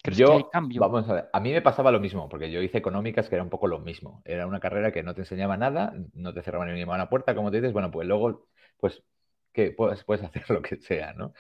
yo, 0.04 0.50
Vamos 0.76 1.10
a 1.10 1.14
ver, 1.14 1.30
a 1.32 1.40
mí 1.40 1.52
me 1.52 1.62
pasaba 1.62 1.92
lo 1.92 2.00
mismo, 2.00 2.28
porque 2.28 2.52
yo 2.52 2.62
hice 2.62 2.78
económicas 2.78 3.30
que 3.30 3.36
era 3.36 3.44
un 3.44 3.50
poco 3.50 3.68
lo 3.68 3.80
mismo. 3.80 4.22
Era 4.26 4.48
una 4.48 4.60
carrera 4.60 4.92
que 4.92 5.04
no 5.04 5.14
te 5.14 5.22
enseñaba 5.22 5.56
nada, 5.58 5.94
no 6.14 6.34
te 6.34 6.42
cerraba 6.42 6.66
ni 6.66 6.84
una 6.84 7.10
puerta, 7.10 7.36
como 7.36 7.52
te 7.52 7.58
dices, 7.58 7.74
bueno, 7.74 7.90
pues 7.90 8.08
luego, 8.08 8.48
pues, 8.78 9.02
que 9.54 9.72
puedes, 9.72 10.04
puedes 10.04 10.24
hacer 10.26 10.50
lo 10.50 10.62
que 10.62 10.78
sea, 10.78 11.14
¿no? 11.14 11.34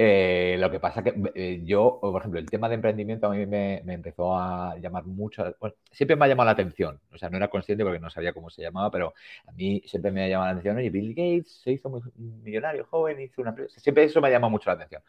Eh, 0.00 0.56
lo 0.60 0.70
que 0.70 0.78
pasa 0.78 1.02
que 1.02 1.12
eh, 1.34 1.60
yo, 1.64 1.98
por 2.00 2.20
ejemplo, 2.20 2.38
el 2.38 2.48
tema 2.48 2.68
de 2.68 2.76
emprendimiento 2.76 3.26
a 3.26 3.30
mí 3.30 3.46
me, 3.46 3.78
empezó 3.78 4.38
a 4.38 4.76
llamar 4.78 5.04
mucho, 5.06 5.56
siempre 5.90 6.14
me 6.14 6.24
ha 6.24 6.28
llamado 6.28 6.46
la 6.46 6.52
atención, 6.52 7.00
o 7.12 7.18
sea, 7.18 7.28
no 7.30 7.36
era 7.36 7.48
consciente 7.50 7.82
porque 7.82 7.98
no 7.98 8.08
sabía 8.08 8.32
cómo 8.32 8.48
se 8.48 8.62
llamaba, 8.62 8.92
pero 8.92 9.14
a 9.48 9.52
mí 9.52 9.82
siempre 9.86 10.12
me 10.12 10.22
ha 10.22 10.28
llamado 10.28 10.46
la 10.46 10.52
atención, 10.52 10.76
oye, 10.76 10.90
Bill 10.90 11.14
Gates 11.14 11.62
se 11.64 11.72
hizo 11.72 11.90
muy 11.90 12.00
millonario 12.16 12.86
joven, 12.86 13.20
hizo 13.20 13.40
una 13.42 13.50
empresa, 13.50 13.80
siempre 13.80 14.04
eso 14.04 14.20
me 14.20 14.28
ha 14.28 14.30
llamado 14.30 14.52
mucho 14.52 14.70
la 14.70 14.74
atención. 14.74 15.02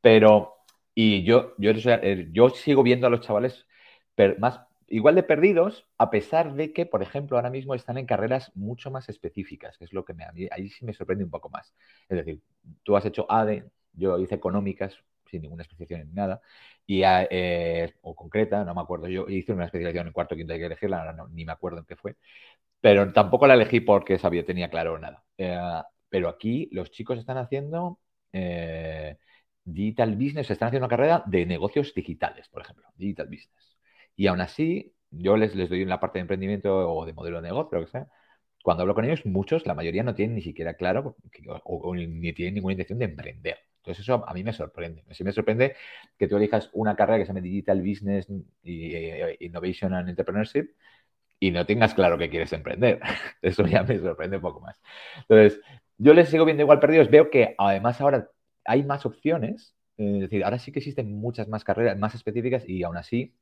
Pero, 0.00 0.56
y 0.94 1.24
yo, 1.24 1.54
yo, 1.58 1.72
eh, 1.72 2.28
yo 2.32 2.50
sigo 2.50 2.82
viendo 2.82 3.06
a 3.06 3.10
los 3.10 3.20
chavales 3.22 3.66
más 4.38 4.60
igual 4.88 5.14
de 5.14 5.22
perdidos, 5.22 5.86
a 5.98 6.10
pesar 6.10 6.54
de 6.54 6.72
que, 6.72 6.86
por 6.86 7.02
ejemplo, 7.02 7.36
ahora 7.36 7.50
mismo 7.50 7.74
están 7.74 7.98
en 7.98 8.06
carreras 8.06 8.52
mucho 8.54 8.90
más 8.90 9.08
específicas, 9.08 9.78
que 9.78 9.84
es 9.84 9.92
lo 9.92 10.04
que 10.04 10.14
me, 10.14 10.24
ahí 10.50 10.68
sí 10.70 10.84
me 10.84 10.94
sorprende 10.94 11.24
un 11.24 11.30
poco 11.30 11.50
más. 11.50 11.74
Es 12.08 12.16
decir, 12.18 12.40
tú 12.82 12.96
has 12.96 13.04
hecho 13.04 13.26
ADE, 13.30 13.64
yo 13.98 14.18
hice 14.18 14.34
económicas 14.36 14.96
sin 15.26 15.42
ninguna 15.42 15.62
especialización 15.62 16.08
en 16.08 16.14
nada, 16.14 16.40
y 16.86 17.02
eh, 17.04 17.94
o 18.02 18.14
concreta, 18.14 18.64
no 18.64 18.74
me 18.74 18.80
acuerdo. 18.80 19.08
Yo 19.08 19.28
hice 19.28 19.52
una 19.52 19.66
especialización 19.66 20.06
en 20.08 20.12
cuarto 20.12 20.36
quinto 20.36 20.54
hay 20.54 20.58
que 20.60 20.66
elegirla, 20.66 21.00
ahora 21.00 21.12
no, 21.12 21.28
ni 21.28 21.44
me 21.44 21.52
acuerdo 21.52 21.78
en 21.80 21.84
qué 21.84 21.96
fue, 21.96 22.16
pero 22.80 23.12
tampoco 23.12 23.46
la 23.46 23.54
elegí 23.54 23.80
porque 23.80 24.18
sabía, 24.18 24.44
tenía 24.44 24.70
claro 24.70 24.98
nada. 24.98 25.24
Eh, 25.38 25.58
pero 26.08 26.28
aquí 26.28 26.68
los 26.72 26.90
chicos 26.90 27.18
están 27.18 27.38
haciendo 27.38 28.00
eh, 28.32 29.16
digital 29.64 30.16
business, 30.16 30.50
están 30.50 30.68
haciendo 30.68 30.86
una 30.86 30.90
carrera 30.96 31.22
de 31.26 31.46
negocios 31.46 31.92
digitales, 31.94 32.48
por 32.48 32.62
ejemplo, 32.62 32.86
digital 32.96 33.26
business. 33.28 33.78
Y 34.16 34.26
aún 34.26 34.40
así, 34.40 34.94
yo 35.10 35.36
les, 35.36 35.54
les 35.54 35.68
doy 35.68 35.82
en 35.82 35.88
la 35.88 36.00
parte 36.00 36.18
de 36.18 36.22
emprendimiento 36.22 36.92
o 36.92 37.04
de 37.06 37.12
modelo 37.12 37.40
de 37.40 37.48
negocio, 37.48 37.78
lo 37.78 37.84
que 37.84 37.90
sea, 37.90 38.08
cuando 38.62 38.82
hablo 38.82 38.94
con 38.94 39.04
ellos, 39.04 39.24
muchos, 39.26 39.66
la 39.66 39.74
mayoría 39.74 40.02
no 40.02 40.14
tienen 40.14 40.36
ni 40.36 40.42
siquiera 40.42 40.74
claro 40.74 41.16
o, 41.64 41.94
ni 41.96 42.32
tienen 42.32 42.54
ninguna 42.54 42.74
intención 42.74 42.98
de 42.98 43.06
emprender. 43.06 43.58
Entonces 43.88 44.04
eso 44.04 44.22
a 44.28 44.34
mí 44.34 44.44
me 44.44 44.52
sorprende. 44.52 45.02
Sí 45.12 45.24
me 45.24 45.32
sorprende 45.32 45.74
que 46.18 46.28
tú 46.28 46.36
elijas 46.36 46.68
una 46.74 46.94
carrera 46.94 47.18
que 47.18 47.24
se 47.24 47.28
llama 47.28 47.40
Digital 47.40 47.80
Business 47.80 48.28
y 48.62 48.94
eh, 48.94 49.36
Innovation 49.40 49.94
and 49.94 50.10
Entrepreneurship 50.10 50.74
y 51.40 51.50
no 51.50 51.64
tengas 51.64 51.94
claro 51.94 52.18
que 52.18 52.28
quieres 52.28 52.52
emprender. 52.52 53.00
Eso 53.42 53.66
ya 53.66 53.82
me 53.82 53.98
sorprende 53.98 54.36
un 54.36 54.42
poco 54.42 54.60
más. 54.60 54.78
Entonces, 55.28 55.60
yo 55.96 56.12
les 56.12 56.28
sigo 56.28 56.44
viendo 56.44 56.62
igual 56.62 56.80
perdidos. 56.80 57.10
Veo 57.10 57.30
que 57.30 57.54
además 57.56 58.00
ahora 58.00 58.30
hay 58.66 58.82
más 58.84 59.06
opciones. 59.06 59.74
Es 59.96 60.20
decir, 60.20 60.44
ahora 60.44 60.58
sí 60.58 60.70
que 60.70 60.80
existen 60.80 61.12
muchas 61.18 61.48
más 61.48 61.64
carreras 61.64 61.98
más 61.98 62.14
específicas 62.14 62.68
y 62.68 62.82
aún 62.82 62.98
así 62.98 63.34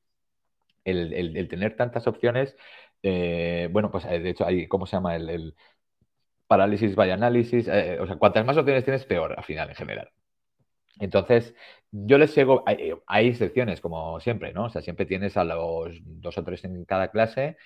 el, 0.84 1.48
tener 1.48 1.76
tantas 1.76 2.06
opciones, 2.06 2.56
eh, 3.02 3.68
bueno, 3.72 3.90
pues 3.90 4.04
eh, 4.06 4.20
de 4.20 4.30
hecho 4.30 4.46
hay, 4.46 4.68
¿cómo 4.68 4.86
se 4.86 4.96
llama? 4.96 5.16
El, 5.16 5.54
parálisis 6.46 6.94
by 6.94 7.10
análisis. 7.10 7.68
O 7.68 8.06
sea, 8.06 8.16
cuantas 8.18 8.44
más 8.46 8.56
opciones 8.56 8.84
tienes, 8.84 9.04
peor 9.04 9.34
al 9.36 9.44
final 9.44 9.68
en 9.70 9.76
general. 9.76 10.10
Entonces, 10.98 11.54
yo 11.90 12.18
les 12.18 12.32
sigo, 12.32 12.62
hay, 12.66 12.92
hay, 13.06 13.28
excepciones, 13.28 13.80
como 13.80 14.20
siempre, 14.20 14.52
¿no? 14.52 14.64
O 14.64 14.70
sea, 14.70 14.82
siempre 14.82 15.06
tienes 15.06 15.36
a 15.36 15.44
los 15.44 15.98
dos 16.02 16.38
o 16.38 16.44
tres 16.44 16.64
en 16.64 16.84
cada 16.84 17.10
clase 17.10 17.56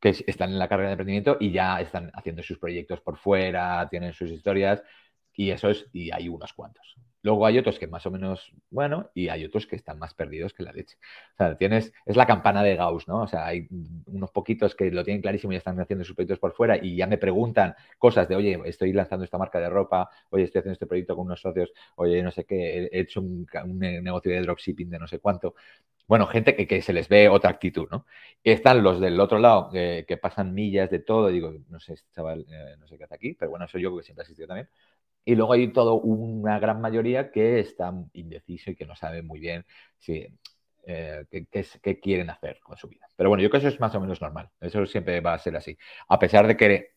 que 0.00 0.10
están 0.26 0.50
en 0.50 0.58
la 0.58 0.68
carrera 0.68 0.88
de 0.88 0.94
emprendimiento 0.94 1.36
y 1.40 1.52
ya 1.52 1.80
están 1.80 2.10
haciendo 2.14 2.42
sus 2.42 2.58
proyectos 2.58 3.00
por 3.00 3.18
fuera, 3.18 3.88
tienen 3.88 4.12
sus 4.14 4.30
historias, 4.30 4.82
y 5.34 5.50
eso 5.50 5.70
es, 5.70 5.86
y 5.92 6.10
hay 6.12 6.28
unos 6.28 6.52
cuantos. 6.52 6.96
Luego 7.22 7.46
hay 7.46 7.56
otros 7.58 7.78
que 7.78 7.86
más 7.86 8.04
o 8.06 8.10
menos, 8.10 8.52
bueno, 8.70 9.10
y 9.14 9.28
hay 9.28 9.44
otros 9.44 9.66
que 9.66 9.76
están 9.76 9.98
más 9.98 10.12
perdidos 10.12 10.52
que 10.52 10.64
la 10.64 10.72
leche. 10.72 10.96
O 11.34 11.36
sea, 11.36 11.56
tienes, 11.56 11.92
es 12.04 12.16
la 12.16 12.26
campana 12.26 12.64
de 12.64 12.74
Gauss, 12.74 13.06
¿no? 13.06 13.22
O 13.22 13.26
sea, 13.28 13.46
hay 13.46 13.68
unos 14.06 14.30
poquitos 14.32 14.74
que 14.74 14.90
lo 14.90 15.04
tienen 15.04 15.22
clarísimo 15.22 15.52
y 15.52 15.56
están 15.56 15.78
haciendo 15.80 16.04
sus 16.04 16.16
proyectos 16.16 16.40
por 16.40 16.52
fuera 16.52 16.76
y 16.82 16.96
ya 16.96 17.06
me 17.06 17.18
preguntan 17.18 17.74
cosas 17.98 18.28
de, 18.28 18.34
oye, 18.34 18.60
estoy 18.64 18.92
lanzando 18.92 19.24
esta 19.24 19.38
marca 19.38 19.60
de 19.60 19.68
ropa, 19.68 20.10
oye, 20.30 20.44
estoy 20.44 20.60
haciendo 20.60 20.72
este 20.74 20.86
proyecto 20.86 21.14
con 21.14 21.26
unos 21.26 21.40
socios, 21.40 21.72
oye, 21.96 22.22
no 22.22 22.32
sé 22.32 22.44
qué, 22.44 22.88
he 22.90 23.00
hecho 23.00 23.20
un, 23.20 23.46
negocio 23.78 24.32
de 24.32 24.40
dropshipping 24.42 24.90
de 24.90 24.98
no 24.98 25.06
sé 25.06 25.20
cuánto. 25.20 25.54
Bueno, 26.08 26.26
gente 26.26 26.56
que, 26.56 26.82
se 26.82 26.92
les 26.92 27.08
ve 27.08 27.28
otra 27.28 27.50
actitud, 27.50 27.86
¿no? 27.90 28.06
Están 28.42 28.82
los 28.82 29.00
del 29.00 29.18
otro 29.20 29.38
lado 29.38 29.70
que 29.70 30.18
pasan 30.20 30.52
millas 30.54 30.90
de 30.90 30.98
todo, 30.98 31.28
digo, 31.28 31.54
no 31.68 31.80
sé, 31.80 31.94
este 31.94 32.10
chaval, 32.12 32.44
eh, 32.50 32.76
no 32.78 32.86
sé 32.88 32.98
qué 32.98 33.04
hace 33.04 33.14
aquí, 33.14 33.34
pero 33.34 33.50
bueno, 33.50 33.66
eso 33.66 33.78
yo 33.78 33.96
que 33.96 34.02
siempre 34.02 34.24
asistido 34.24 34.48
también. 34.48 34.68
Y 35.24 35.34
luego 35.34 35.52
hay 35.52 35.72
todo 35.72 35.94
una 35.94 36.58
gran 36.58 36.80
mayoría 36.80 37.30
que 37.30 37.60
está 37.60 37.92
indeciso 38.12 38.70
y 38.70 38.76
que 38.76 38.86
no 38.86 38.96
sabe 38.96 39.22
muy 39.22 39.38
bien 39.38 39.64
si, 39.98 40.26
eh, 40.84 41.24
qué, 41.30 42.00
quieren 42.00 42.30
hacer 42.30 42.58
con 42.60 42.76
su 42.76 42.88
vida. 42.88 43.06
Pero 43.14 43.28
bueno, 43.28 43.42
yo 43.42 43.50
creo 43.50 43.60
que 43.60 43.68
eso 43.68 43.74
es 43.74 43.80
más 43.80 43.94
o 43.94 44.00
menos 44.00 44.20
normal. 44.20 44.50
Eso 44.60 44.84
siempre 44.86 45.20
va 45.20 45.34
a 45.34 45.38
ser 45.38 45.56
así. 45.56 45.76
A 46.08 46.18
pesar 46.18 46.46
de 46.46 46.56
que 46.56 46.94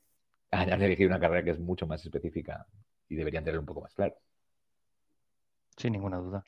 hayan 0.51 0.81
elegido 0.81 1.09
una 1.09 1.19
carrera 1.19 1.43
que 1.43 1.51
es 1.51 1.59
mucho 1.59 1.85
más 1.85 2.03
específica 2.03 2.65
y 3.07 3.15
deberían 3.15 3.43
tener 3.43 3.59
un 3.59 3.65
poco 3.65 3.81
más 3.81 3.93
claro. 3.93 4.15
Sin 5.77 5.93
ninguna 5.93 6.17
duda. 6.17 6.43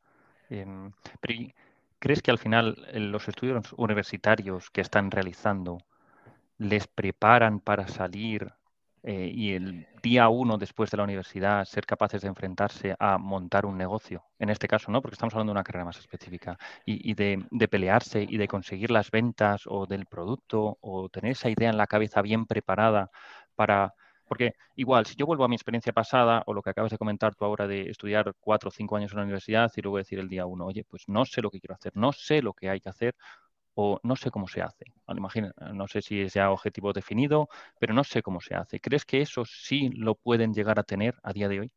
Em, 0.50 0.92
pero 1.20 1.52
¿crees 2.00 2.22
que 2.22 2.32
al 2.32 2.40
final 2.40 2.88
eh, 2.92 3.00
los 3.00 3.28
estudios 3.28 3.74
universitarios 3.74 4.72
que 4.72 4.82
están 4.82 5.12
realizando 5.12 5.80
les 6.58 6.88
preparan 6.88 7.60
para 7.60 7.88
salir 7.88 8.52
eh, 9.04 9.32
y 9.34 9.54
el 9.54 9.88
día 10.02 10.30
uno 10.30 10.58
después 10.58 10.90
de 10.92 10.98
la 10.98 11.04
universidad 11.04 11.66
ser 11.66 11.86
capaces 11.86 12.22
de 12.22 12.28
enfrentarse 12.28 12.96
a 13.00 13.18
montar 13.18 13.66
un 13.66 13.78
negocio, 13.78 14.24
en 14.40 14.50
este 14.50 14.68
caso, 14.68 14.92
¿no? 14.92 15.02
Porque 15.02 15.16
estamos 15.16 15.34
hablando 15.34 15.52
de 15.52 15.58
una 15.58 15.64
carrera 15.64 15.86
más 15.86 16.00
específica, 16.00 16.58
y, 16.86 17.14
de, 17.14 17.68
pelearse 17.70 18.26
y 18.28 18.38
de 18.38 18.48
conseguir 18.48 18.92
las 18.92 19.12
ventas 19.12 19.64
o 19.68 19.86
del 19.86 20.06
producto 20.06 20.78
o 20.82 21.10
tener 21.10 21.32
esa 21.32 21.50
idea 21.50 21.70
en 21.70 21.78
la 21.78 21.88
cabeza 21.88 22.22
bien 22.22 22.46
preparada 22.46 23.10
para... 23.56 23.94
Porque 24.28 24.56
igual, 24.76 25.06
si 25.06 25.16
yo 25.16 25.26
vuelvo 25.26 25.46
a 25.46 25.48
mi 25.48 25.56
experiencia 25.56 25.94
pasada 25.94 26.44
o 26.48 26.54
lo 26.54 26.62
que 26.62 26.72
acabas 26.72 26.92
de 26.92 26.98
comentar 26.98 27.34
tú 27.34 27.46
ahora 27.46 27.66
de 27.66 27.90
estudiar 27.90 28.34
cuatro 28.42 28.68
o 28.68 28.72
cinco 28.72 28.98
años 28.98 29.14
en 29.14 29.18
la 29.20 29.24
universidad 29.24 29.72
y 29.74 29.82
luego 29.82 29.98
decir 30.00 30.20
el 30.20 30.28
día 30.28 30.46
uno, 30.46 30.66
oye, 30.66 30.84
pues 30.84 31.04
no 31.08 31.24
sé 31.26 31.42
lo 31.42 31.50
que 31.50 31.62
quiero 31.62 31.76
hacer, 31.76 31.94
no 31.96 32.12
sé 32.12 32.42
lo 32.42 32.54
que 32.54 32.70
hay 32.70 32.82
que 32.82 32.90
hacer, 32.90 33.16
o 33.80 34.00
no 34.04 34.16
sé 34.16 34.32
cómo 34.32 34.48
se 34.48 34.62
hace. 34.62 34.86
Imagina, 35.16 35.54
no 35.74 35.88
sé 35.88 36.02
si 36.02 36.20
es 36.22 36.34
ya 36.34 36.50
objetivo 36.52 36.94
definido, 36.94 37.48
pero 37.80 37.94
no 37.94 38.04
sé 38.04 38.24
cómo 38.24 38.42
se 38.42 38.56
hace. 38.56 38.80
¿Crees 38.80 39.06
que 39.06 39.22
eso 39.22 39.46
sí 39.46 39.90
lo 39.90 40.16
pueden 40.16 40.52
llegar 40.54 40.80
a 40.80 40.84
tener 40.84 41.16
a 41.22 41.32
día 41.32 41.48
de 41.48 41.60
hoy? 41.60 41.72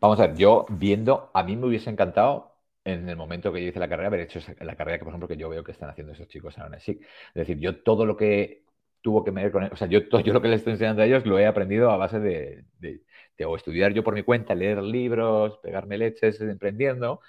Vamos 0.00 0.20
a 0.20 0.28
ver, 0.28 0.36
yo 0.36 0.66
viendo, 0.68 1.30
a 1.34 1.42
mí 1.42 1.56
me 1.56 1.66
hubiese 1.66 1.90
encantado 1.90 2.54
en 2.84 3.08
el 3.08 3.16
momento 3.16 3.52
que 3.52 3.60
yo 3.62 3.68
hice 3.68 3.80
la 3.80 3.88
carrera 3.88 4.06
haber 4.08 4.20
hecho 4.20 4.40
la 4.60 4.76
carrera 4.76 4.98
que, 4.98 5.04
por 5.04 5.10
ejemplo, 5.12 5.28
que 5.28 5.36
yo 5.36 5.48
veo 5.48 5.64
que 5.64 5.72
están 5.72 5.90
haciendo 5.90 6.12
esos 6.12 6.28
chicos 6.28 6.56
ahora 6.58 6.78
sí. 6.78 7.00
Es 7.28 7.34
decir, 7.34 7.58
yo 7.58 7.82
todo 7.82 8.06
lo 8.06 8.16
que 8.16 8.64
tuvo 9.02 9.24
que 9.24 9.32
ver 9.32 9.50
con, 9.50 9.64
o 9.64 9.76
sea, 9.76 9.88
yo, 9.88 10.08
todo, 10.08 10.20
yo 10.20 10.32
lo 10.32 10.40
que 10.40 10.48
les 10.48 10.58
estoy 10.58 10.74
enseñando 10.74 11.02
a 11.02 11.06
ellos 11.06 11.26
lo 11.26 11.38
he 11.38 11.46
aprendido 11.46 11.90
a 11.90 11.96
base 11.96 12.20
de, 12.20 12.64
de, 12.78 13.44
o 13.44 13.56
estudiar 13.56 13.92
yo 13.92 14.04
por 14.04 14.14
mi 14.14 14.22
cuenta, 14.22 14.54
leer 14.54 14.80
libros, 14.82 15.58
pegarme 15.58 15.98
leches 15.98 16.40
emprendiendo, 16.40 17.20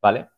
¿vale? 0.00 0.28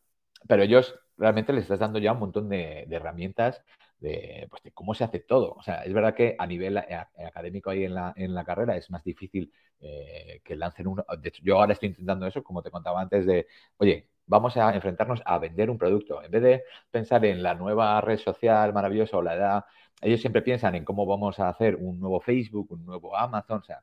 Pero 0.49 0.63
ellos 0.63 0.99
realmente 1.19 1.53
les 1.53 1.65
estás 1.65 1.81
dando 1.81 1.99
ya 1.99 2.13
un 2.13 2.21
montón 2.21 2.49
de, 2.49 2.87
herramientas 2.91 3.63
pues, 4.01 4.63
de, 4.63 4.73
cómo 4.73 4.95
se 4.95 5.05
hace 5.05 5.21
todo. 5.21 5.53
O 5.55 5.63
sea, 5.63 5.83
es 5.83 5.93
verdad 5.93 6.15
que 6.15 6.37
a 6.39 6.47
nivel 6.47 6.79
académico 6.79 7.71
ahí 7.71 7.85
en 7.85 7.95
la, 7.95 8.13
en 8.17 8.35
la 8.35 8.45
carrera 8.45 8.77
es 8.77 8.91
más 8.91 9.05
difícil 9.05 9.53
eh, 9.81 10.41
que 10.45 10.57
lancen 10.57 10.87
uno. 10.87 11.05
De 11.21 11.29
hecho, 11.29 11.43
yo 11.45 11.59
ahora 11.59 11.73
estoy 11.73 11.91
intentando 11.91 12.27
eso, 12.27 12.43
como 12.43 12.63
te 12.63 12.71
contaba 12.71 13.01
antes, 13.01 13.27
de, 13.27 13.47
oye, 13.79 14.09
vamos 14.27 14.57
a 14.57 14.75
enfrentarnos 14.75 15.23
a 15.25 15.39
vender 15.39 15.71
un 15.71 15.79
producto. 15.79 16.23
En 16.23 16.31
vez 16.31 16.43
de 16.43 16.65
pensar 16.91 17.25
en 17.25 17.43
la 17.43 17.55
nueva 17.55 18.01
red 18.01 18.19
social 18.19 18.73
maravillosa 18.73 19.17
o 19.17 19.23
la 19.23 19.35
edad, 19.35 19.65
ellos 20.01 20.21
siempre 20.21 20.43
piensan 20.43 20.75
en 20.75 20.85
cómo 20.85 21.07
vamos 21.07 21.39
a 21.41 21.49
hacer 21.49 21.77
un 21.77 22.01
nuevo 22.01 22.21
Facebook, 22.21 22.71
un 22.73 22.85
nuevo 22.87 23.17
Amazon, 23.17 23.61
o 23.61 23.63
sea, 23.65 23.83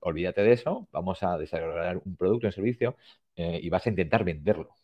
olvídate 0.00 0.42
de 0.42 0.52
eso, 0.52 0.88
vamos 0.92 1.22
a 1.22 1.38
desarrollar 1.38 2.00
un 2.04 2.16
producto, 2.16 2.46
un 2.46 2.52
servicio 2.52 2.96
eh, 3.36 3.60
y 3.62 3.68
vas 3.70 3.86
a 3.86 3.90
intentar 3.90 4.24
venderlo 4.24 4.74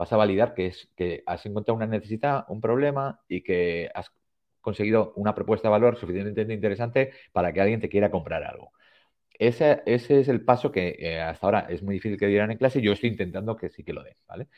vas 0.00 0.12
a 0.14 0.16
validar 0.16 0.54
que, 0.54 0.68
es, 0.68 0.88
que 0.96 1.22
has 1.26 1.44
encontrado 1.44 1.76
una 1.76 1.86
necesidad, 1.86 2.46
un 2.48 2.62
problema 2.62 3.20
y 3.28 3.42
que 3.42 3.90
has 3.94 4.10
conseguido 4.62 5.12
una 5.16 5.34
propuesta 5.34 5.68
de 5.68 5.72
valor 5.72 5.98
suficientemente 5.98 6.54
interesante 6.54 7.12
para 7.32 7.52
que 7.52 7.60
alguien 7.60 7.80
te 7.80 7.90
quiera 7.90 8.10
comprar 8.10 8.42
algo. 8.44 8.72
Ese, 9.38 9.82
es 9.84 10.08
el 10.10 10.42
paso 10.42 10.72
que 10.72 10.96
eh, 10.98 11.20
hasta 11.20 11.46
ahora 11.46 11.66
es 11.68 11.82
muy 11.82 11.96
difícil 11.96 12.18
que 12.18 12.28
dieran 12.28 12.50
en 12.50 12.56
clase 12.56 12.78
y 12.78 12.82
yo 12.82 12.92
estoy 12.92 13.10
intentando 13.10 13.56
que 13.56 13.68
sí 13.68 13.84
que 13.84 13.92
lo 13.92 14.02
den, 14.02 14.16
¿vale? 14.26 14.48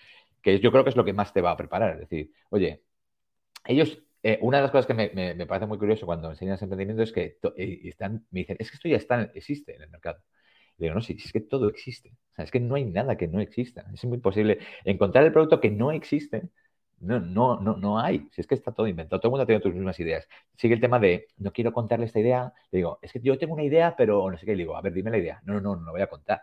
Que 0.42 0.60
yo 0.60 0.70
creo 0.70 0.84
que 0.84 0.90
es 0.90 0.96
lo 0.96 1.04
que 1.04 1.12
más 1.12 1.32
te 1.32 1.40
va 1.40 1.50
a 1.52 1.56
preparar. 1.56 1.94
Es 1.94 2.00
decir, 2.08 2.32
oye, 2.50 2.84
ellos, 3.66 4.00
eh, 4.22 4.38
una 4.42 4.58
de 4.58 4.62
las 4.62 4.70
cosas 4.72 4.86
que 4.86 4.94
me, 4.94 5.46
parece 5.46 5.66
muy 5.66 5.78
curioso 5.78 6.06
cuando 6.06 6.30
enseñas 6.30 6.62
emprendimiento 6.62 7.02
es 7.02 7.12
que 7.12 7.38
están, 7.84 8.26
me 8.30 8.40
dicen, 8.40 8.56
es 8.60 8.70
que 8.70 8.76
esto 8.76 8.88
ya 8.88 8.96
está, 8.96 9.22
existe 9.34 9.74
en 9.74 9.82
el 9.82 9.90
mercado 9.90 10.22
digo, 10.78 10.94
no, 10.94 11.00
si 11.00 11.14
es 11.14 11.32
que 11.32 11.40
todo 11.40 11.68
existe. 11.68 12.10
O 12.32 12.34
sea, 12.34 12.44
es 12.44 12.50
que 12.50 12.60
no 12.60 12.74
hay 12.74 12.84
nada 12.84 13.16
que 13.16 13.28
no 13.28 13.40
exista. 13.40 13.84
Es 13.92 14.04
muy 14.04 14.18
posible 14.18 14.58
encontrar 14.84 15.24
el 15.24 15.32
producto 15.32 15.60
que 15.60 15.70
no 15.70 15.92
existe. 15.92 16.48
No, 17.00 17.20
no, 17.20 17.60
no, 17.60 17.76
no 17.76 17.98
hay. 17.98 18.28
Si 18.30 18.40
es 18.40 18.46
que 18.46 18.54
está 18.54 18.72
todo 18.72 18.86
inventado. 18.86 19.20
Todo 19.20 19.28
el 19.28 19.32
mundo 19.32 19.46
tiene 19.46 19.60
tus 19.60 19.74
mismas 19.74 19.98
ideas. 20.00 20.26
Sigue 20.56 20.74
el 20.74 20.80
tema 20.80 20.98
de, 20.98 21.28
no 21.38 21.52
quiero 21.52 21.72
contarle 21.72 22.06
esta 22.06 22.20
idea. 22.20 22.52
Le 22.70 22.78
digo, 22.78 22.98
es 23.02 23.12
que 23.12 23.20
yo 23.20 23.36
tengo 23.38 23.54
una 23.54 23.64
idea, 23.64 23.94
pero 23.96 24.30
no 24.30 24.36
sé 24.38 24.46
qué. 24.46 24.52
Le 24.52 24.62
digo, 24.62 24.76
a 24.76 24.80
ver, 24.80 24.92
dime 24.92 25.10
la 25.10 25.18
idea. 25.18 25.40
No, 25.44 25.54
no, 25.54 25.60
no, 25.60 25.76
no 25.76 25.86
lo 25.86 25.92
voy 25.92 26.02
a 26.02 26.06
contar. 26.06 26.42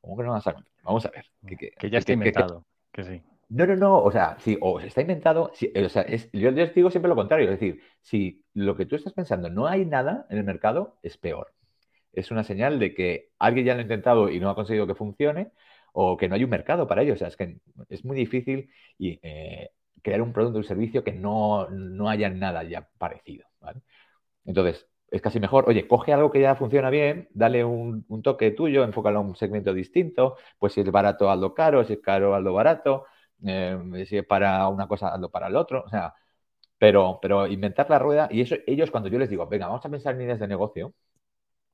¿Cómo 0.00 0.16
que 0.16 0.24
no 0.24 0.32
vas 0.32 0.46
a 0.46 0.54
contar? 0.54 0.72
Vamos 0.82 1.06
a 1.06 1.10
ver. 1.10 1.26
Que, 1.78 1.90
ya 1.90 1.98
está 1.98 2.12
inventado. 2.12 2.64
Que, 2.92 3.04
sí. 3.04 3.22
No, 3.50 3.66
no, 3.66 3.76
no, 3.76 4.02
o 4.02 4.10
sea, 4.10 4.36
si 4.40 4.58
o 4.60 4.78
está 4.78 5.00
inventado, 5.00 5.52
o 5.52 5.88
sea, 5.88 6.06
yo 6.32 6.50
les 6.50 6.74
digo 6.74 6.90
siempre 6.90 7.08
lo 7.08 7.16
contrario, 7.16 7.50
es 7.50 7.58
decir, 7.58 7.80
si 8.02 8.44
lo 8.52 8.76
que 8.76 8.84
tú 8.84 8.94
estás 8.94 9.14
pensando 9.14 9.48
no 9.48 9.66
hay 9.66 9.86
nada 9.86 10.26
en 10.28 10.36
el 10.36 10.44
mercado, 10.44 10.98
es 11.02 11.16
peor 11.16 11.54
es 12.12 12.30
una 12.30 12.44
señal 12.44 12.78
de 12.78 12.94
que 12.94 13.30
alguien 13.38 13.66
ya 13.66 13.74
lo 13.74 13.80
ha 13.80 13.82
intentado 13.82 14.30
y 14.30 14.40
no 14.40 14.50
ha 14.50 14.54
conseguido 14.54 14.86
que 14.86 14.94
funcione 14.94 15.52
o 15.92 16.16
que 16.16 16.28
no 16.28 16.34
hay 16.34 16.44
un 16.44 16.50
mercado 16.50 16.86
para 16.86 17.02
ello. 17.02 17.14
O 17.14 17.16
sea, 17.16 17.28
es 17.28 17.36
que 17.36 17.58
es 17.88 18.04
muy 18.04 18.16
difícil 18.16 18.70
y, 18.98 19.18
eh, 19.22 19.70
crear 20.02 20.22
un 20.22 20.32
producto 20.32 20.58
o 20.58 20.60
un 20.60 20.64
servicio 20.64 21.04
que 21.04 21.12
no, 21.12 21.66
haya 22.08 22.30
nada 22.30 22.62
ya 22.64 22.88
parecido. 22.98 23.46
Entonces, 24.44 24.86
es 25.10 25.22
casi 25.22 25.40
mejor, 25.40 25.68
oye, 25.68 25.88
coge 25.88 26.12
algo 26.12 26.30
que 26.30 26.40
ya 26.40 26.54
funciona 26.56 26.90
bien, 26.90 27.28
dale 27.32 27.64
un, 27.64 28.04
toque 28.22 28.50
tuyo, 28.50 28.84
enfócalo 28.84 29.18
a 29.18 29.22
un 29.22 29.36
segmento 29.36 29.72
distinto, 29.74 30.36
pues 30.58 30.72
si 30.74 30.80
es 30.80 30.90
barato, 30.90 31.30
hazlo 31.30 31.54
caro, 31.54 31.84
si 31.84 31.94
es 31.94 32.00
caro, 32.00 32.34
hazlo 32.34 32.52
barato, 32.52 33.06
eh, 33.46 33.78
si 34.06 34.18
es 34.18 34.26
para 34.26 34.68
una 34.68 34.86
cosa, 34.88 35.08
hazlo 35.14 35.30
para 35.30 35.48
el 35.48 35.56
otro, 35.56 35.84
o 35.86 35.88
sea, 35.88 36.14
pero, 36.78 37.18
pero 37.22 37.46
inventar 37.46 37.90
la 37.90 37.98
rueda, 37.98 38.28
y 38.30 38.42
eso 38.42 38.56
ellos 38.66 38.90
cuando 38.90 39.08
yo 39.08 39.18
les 39.18 39.30
digo, 39.30 39.46
venga, 39.46 39.66
vamos 39.68 39.84
a 39.84 39.90
pensar 39.90 40.14
en 40.14 40.22
ideas 40.22 40.40
de 40.40 40.48
negocio, 40.48 40.94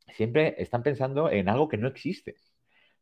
siempre 0.08 0.54
están 0.58 0.82
pensando 0.82 1.30
en 1.30 1.48
algo 1.48 1.68
que 1.68 1.76
no 1.78 1.88
existe. 1.88 2.36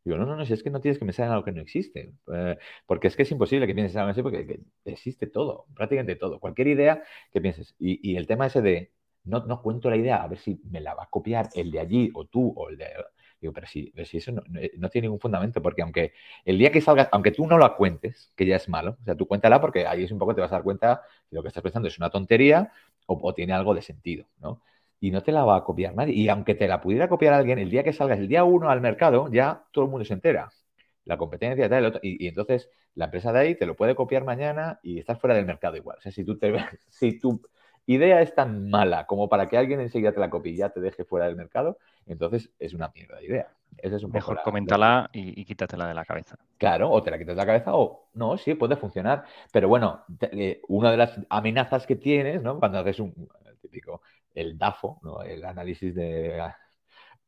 Digo, 0.03 0.17
no, 0.17 0.25
no, 0.25 0.35
no, 0.35 0.45
si 0.45 0.53
es 0.53 0.63
que 0.63 0.69
no 0.69 0.81
tienes 0.81 0.99
que 0.99 1.05
pensar 1.05 1.27
en 1.27 1.31
algo 1.31 1.45
que 1.45 1.53
no 1.53 1.61
existe, 1.61 2.13
eh, 2.33 2.57
porque 2.85 3.07
es 3.07 3.15
que 3.15 3.23
es 3.23 3.31
imposible 3.31 3.67
que 3.67 3.73
pienses 3.73 3.95
en 3.95 4.01
algo 4.01 4.11
así, 4.11 4.21
porque 4.21 4.59
existe 4.83 5.27
todo, 5.27 5.65
prácticamente 5.75 6.17
todo, 6.17 6.39
cualquier 6.39 6.67
idea 6.67 7.03
que 7.31 7.39
pienses. 7.39 7.73
Y, 7.79 8.15
el 8.17 8.27
tema 8.27 8.47
ese 8.47 8.61
de, 8.61 8.91
no, 9.23 9.45
no 9.45 9.61
cuento 9.61 9.89
la 9.89 9.95
idea, 9.95 10.17
a 10.21 10.27
ver 10.27 10.39
si 10.39 10.59
me 10.69 10.81
la 10.81 10.93
va 10.93 11.03
a 11.03 11.09
copiar 11.09 11.49
el 11.55 11.71
de 11.71 11.79
allí, 11.79 12.11
o 12.13 12.25
tú, 12.25 12.53
o 12.55 12.69
el 12.69 12.77
de... 12.77 12.87
Digo, 13.39 13.53
pero 13.53 13.67
si, 13.67 13.93
si 14.05 14.17
eso 14.17 14.31
eh, 14.59 14.71
no, 14.77 14.89
tiene 14.89 15.05
ningún 15.07 15.19
fundamento, 15.19 15.61
porque 15.61 15.81
aunque 15.81 16.13
el 16.45 16.57
día 16.57 16.71
que 16.71 16.81
salga, 16.81 17.09
aunque 17.11 17.31
tú 17.31 17.45
no 17.47 17.57
la 17.57 17.75
cuentes, 17.75 18.31
que 18.35 18.45
ya 18.45 18.57
es 18.57 18.69
malo, 18.69 18.97
o 19.01 19.03
sea, 19.05 19.15
tú 19.15 19.27
cuéntala 19.27 19.59
porque 19.61 19.85
ahí 19.85 20.03
es 20.03 20.11
un 20.11 20.19
poco 20.19 20.35
te 20.35 20.41
vas 20.41 20.51
a 20.51 20.55
dar 20.55 20.63
cuenta 20.63 21.01
de 21.29 21.35
lo 21.35 21.41
que 21.41 21.49
estás 21.49 21.63
pensando 21.63 21.87
es 21.87 21.97
una 21.97 22.09
tontería 22.09 22.71
o, 23.05 23.19
o 23.21 23.33
tiene 23.33 23.53
algo 23.53 23.73
de 23.73 23.81
sentido, 23.81 24.27
¿no? 24.39 24.61
Y 25.03 25.11
no 25.11 25.21
te 25.21 25.33
la 25.33 25.43
va 25.43 25.57
a 25.57 25.63
copiar 25.65 25.93
nadie. 25.93 26.13
Y 26.13 26.29
aunque 26.29 26.55
te 26.55 26.65
la 26.65 26.79
pudiera 26.79 27.09
copiar 27.09 27.33
alguien, 27.33 27.59
el 27.59 27.69
día 27.69 27.83
que 27.83 27.91
salgas 27.91 28.19
el 28.19 28.29
día 28.29 28.45
uno 28.45 28.69
al 28.69 28.79
mercado, 28.79 29.29
ya 29.29 29.65
todo 29.73 29.83
el 29.83 29.91
mundo 29.91 30.05
se 30.05 30.13
entera. 30.13 30.49
la 31.03 31.17
competencia, 31.17 31.67
tal, 31.67 31.99
y, 32.01 32.23
y, 32.23 32.29
entonces 32.29 32.69
la 32.95 33.05
empresa 33.05 33.33
de 33.33 33.39
ahí 33.39 33.55
te 33.55 33.65
lo 33.65 33.75
puede 33.75 33.95
copiar 33.95 34.23
mañana 34.23 34.79
y 34.81 34.99
estás 34.99 35.19
fuera 35.19 35.35
del 35.35 35.45
mercado 35.45 35.75
igual. 35.75 35.97
O 35.97 36.01
sea, 36.01 36.13
si 36.13 36.23
tú 36.23 36.37
te 36.37 36.53
si 36.87 37.19
tu 37.19 37.41
idea 37.85 38.21
es 38.21 38.33
tan 38.33 38.69
mala 38.69 39.05
como 39.05 39.27
para 39.27 39.47
que 39.49 39.57
alguien 39.57 39.81
enseguida 39.81 40.13
te 40.13 40.21
la 40.21 40.29
copie 40.29 40.53
y 40.53 40.55
ya 40.55 40.69
te 40.69 40.79
deje 40.79 41.03
fuera 41.03 41.25
del 41.25 41.35
mercado, 41.35 41.79
entonces 42.05 42.49
es 42.57 42.73
una 42.73 42.89
mierda 42.95 43.17
de 43.17 43.25
idea. 43.25 43.51
es 43.79 44.03
un 44.03 44.11
Mejor 44.11 44.41
coméntala 44.41 45.09
y, 45.11 45.43
quítatela 45.43 45.85
de 45.85 45.95
la 45.95 46.05
cabeza. 46.05 46.37
Claro, 46.57 46.89
o 46.89 47.03
te 47.03 47.11
la 47.11 47.17
quitas 47.17 47.35
de 47.35 47.41
la 47.41 47.45
cabeza 47.45 47.75
o 47.75 48.07
no, 48.13 48.37
sí, 48.37 48.53
puede 48.53 48.77
funcionar. 48.77 49.25
Pero 49.51 49.67
bueno, 49.67 50.05
eh, 50.31 50.61
una 50.69 50.91
de 50.91 50.97
las 50.97 51.19
amenazas 51.27 51.85
que 51.85 51.97
tienes, 51.97 52.41
¿no? 52.41 52.57
Cuando 52.57 52.79
haces 52.79 53.01
un 53.01 53.13
típico, 53.61 54.01
el 54.33 54.57
DAFO, 54.57 54.99
¿no? 55.03 55.21
El 55.21 55.45
análisis 55.45 55.93
de 55.95 56.41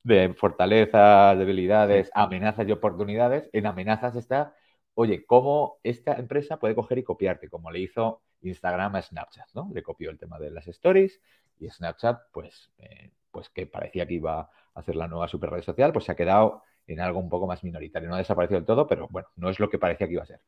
de 0.05 0.33
fortalezas, 0.35 1.37
debilidades, 1.37 2.11
amenazas 2.13 2.67
y 2.67 2.71
oportunidades. 2.71 3.49
En 3.53 3.65
amenazas 3.65 4.15
está, 4.15 4.55
oye, 4.93 5.25
cómo 5.25 5.79
esta 5.83 6.13
empresa 6.13 6.59
puede 6.59 6.75
coger 6.75 6.99
y 6.99 7.03
copiarte, 7.03 7.49
como 7.49 7.71
le 7.71 7.79
hizo 7.79 8.21
Instagram 8.41 8.95
a 8.95 9.01
Snapchat, 9.01 9.47
¿no? 9.55 9.71
Le 9.73 9.81
copió 9.81 10.11
el 10.11 10.19
tema 10.19 10.37
de 10.37 10.51
las 10.51 10.67
stories 10.67 11.19
y 11.59 11.69
Snapchat, 11.69 12.19
pues, 12.31 12.71
eh, 12.77 13.13
pues 13.31 13.49
que 13.49 13.65
parecía 13.65 14.05
que 14.05 14.13
iba 14.13 14.41
a 14.41 14.49
hacer 14.75 14.95
la 14.95 15.07
nueva 15.07 15.27
super 15.27 15.49
red 15.49 15.63
social, 15.63 15.91
pues 15.91 16.05
se 16.05 16.11
ha 16.11 16.15
quedado 16.15 16.61
en 16.85 16.99
algo 16.99 17.19
un 17.19 17.29
poco 17.29 17.47
más 17.47 17.63
minoritario. 17.63 18.07
No 18.07 18.13
ha 18.15 18.19
desaparecido 18.19 18.59
del 18.59 18.67
todo, 18.67 18.85
pero 18.87 19.07
bueno, 19.09 19.29
no 19.37 19.49
es 19.49 19.59
lo 19.59 19.71
que 19.71 19.79
parecía 19.79 20.05
que 20.05 20.13
iba 20.13 20.23
a 20.23 20.27
ser. 20.27 20.41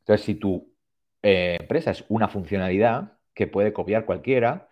Entonces, 0.00 0.24
si 0.24 0.36
tu 0.36 0.72
eh, 1.22 1.56
empresa 1.60 1.90
es 1.90 2.04
una 2.08 2.28
funcionalidad 2.28 3.18
que 3.34 3.48
puede 3.48 3.72
copiar 3.72 4.06
cualquiera, 4.06 4.67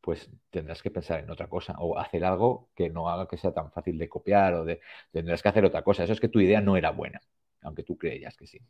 pues 0.00 0.30
tendrás 0.50 0.82
que 0.82 0.90
pensar 0.90 1.20
en 1.20 1.30
otra 1.30 1.48
cosa 1.48 1.76
o 1.78 1.98
hacer 1.98 2.24
algo 2.24 2.70
que 2.74 2.90
no 2.90 3.08
haga 3.08 3.28
que 3.28 3.36
sea 3.36 3.52
tan 3.52 3.70
fácil 3.70 3.98
de 3.98 4.08
copiar 4.08 4.54
o 4.54 4.64
de 4.64 4.80
tendrás 5.10 5.42
que 5.42 5.48
hacer 5.48 5.64
otra 5.64 5.82
cosa. 5.82 6.04
Eso 6.04 6.12
es 6.12 6.20
que 6.20 6.28
tu 6.28 6.40
idea 6.40 6.60
no 6.60 6.76
era 6.76 6.90
buena, 6.90 7.20
aunque 7.62 7.82
tú 7.82 7.98
creías 7.98 8.36
que 8.36 8.46
sí. 8.46 8.60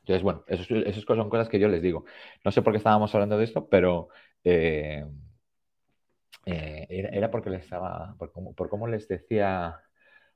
Entonces, 0.00 0.22
bueno, 0.22 0.44
esas 0.46 0.66
son 1.04 1.30
cosas 1.30 1.48
que 1.48 1.58
yo 1.58 1.66
les 1.66 1.80
digo. 1.80 2.04
No 2.44 2.52
sé 2.52 2.60
por 2.60 2.72
qué 2.72 2.76
estábamos 2.76 3.14
hablando 3.14 3.38
de 3.38 3.44
esto, 3.44 3.68
pero 3.68 4.08
eh, 4.44 5.04
eh, 6.44 6.86
era, 6.88 7.30
porque 7.30 7.48
les 7.48 7.62
estaba, 7.62 8.14
por 8.18 8.68
cómo, 8.68 8.86
les 8.86 9.08
decía, 9.08 9.80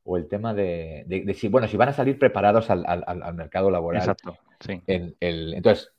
o 0.05 0.17
el 0.17 0.27
tema 0.27 0.55
de, 0.55 1.05
si, 1.37 1.49
bueno, 1.49 1.69
si 1.69 1.77
van 1.77 1.91
a 1.91 1.93
salir 1.93 2.19
preparados 2.19 2.71
al, 2.71 3.35
mercado 3.35 3.71
laboral. 3.71 4.01
Exacto, 4.01 4.39
sí. 4.61 4.83
entonces, 4.87 5.93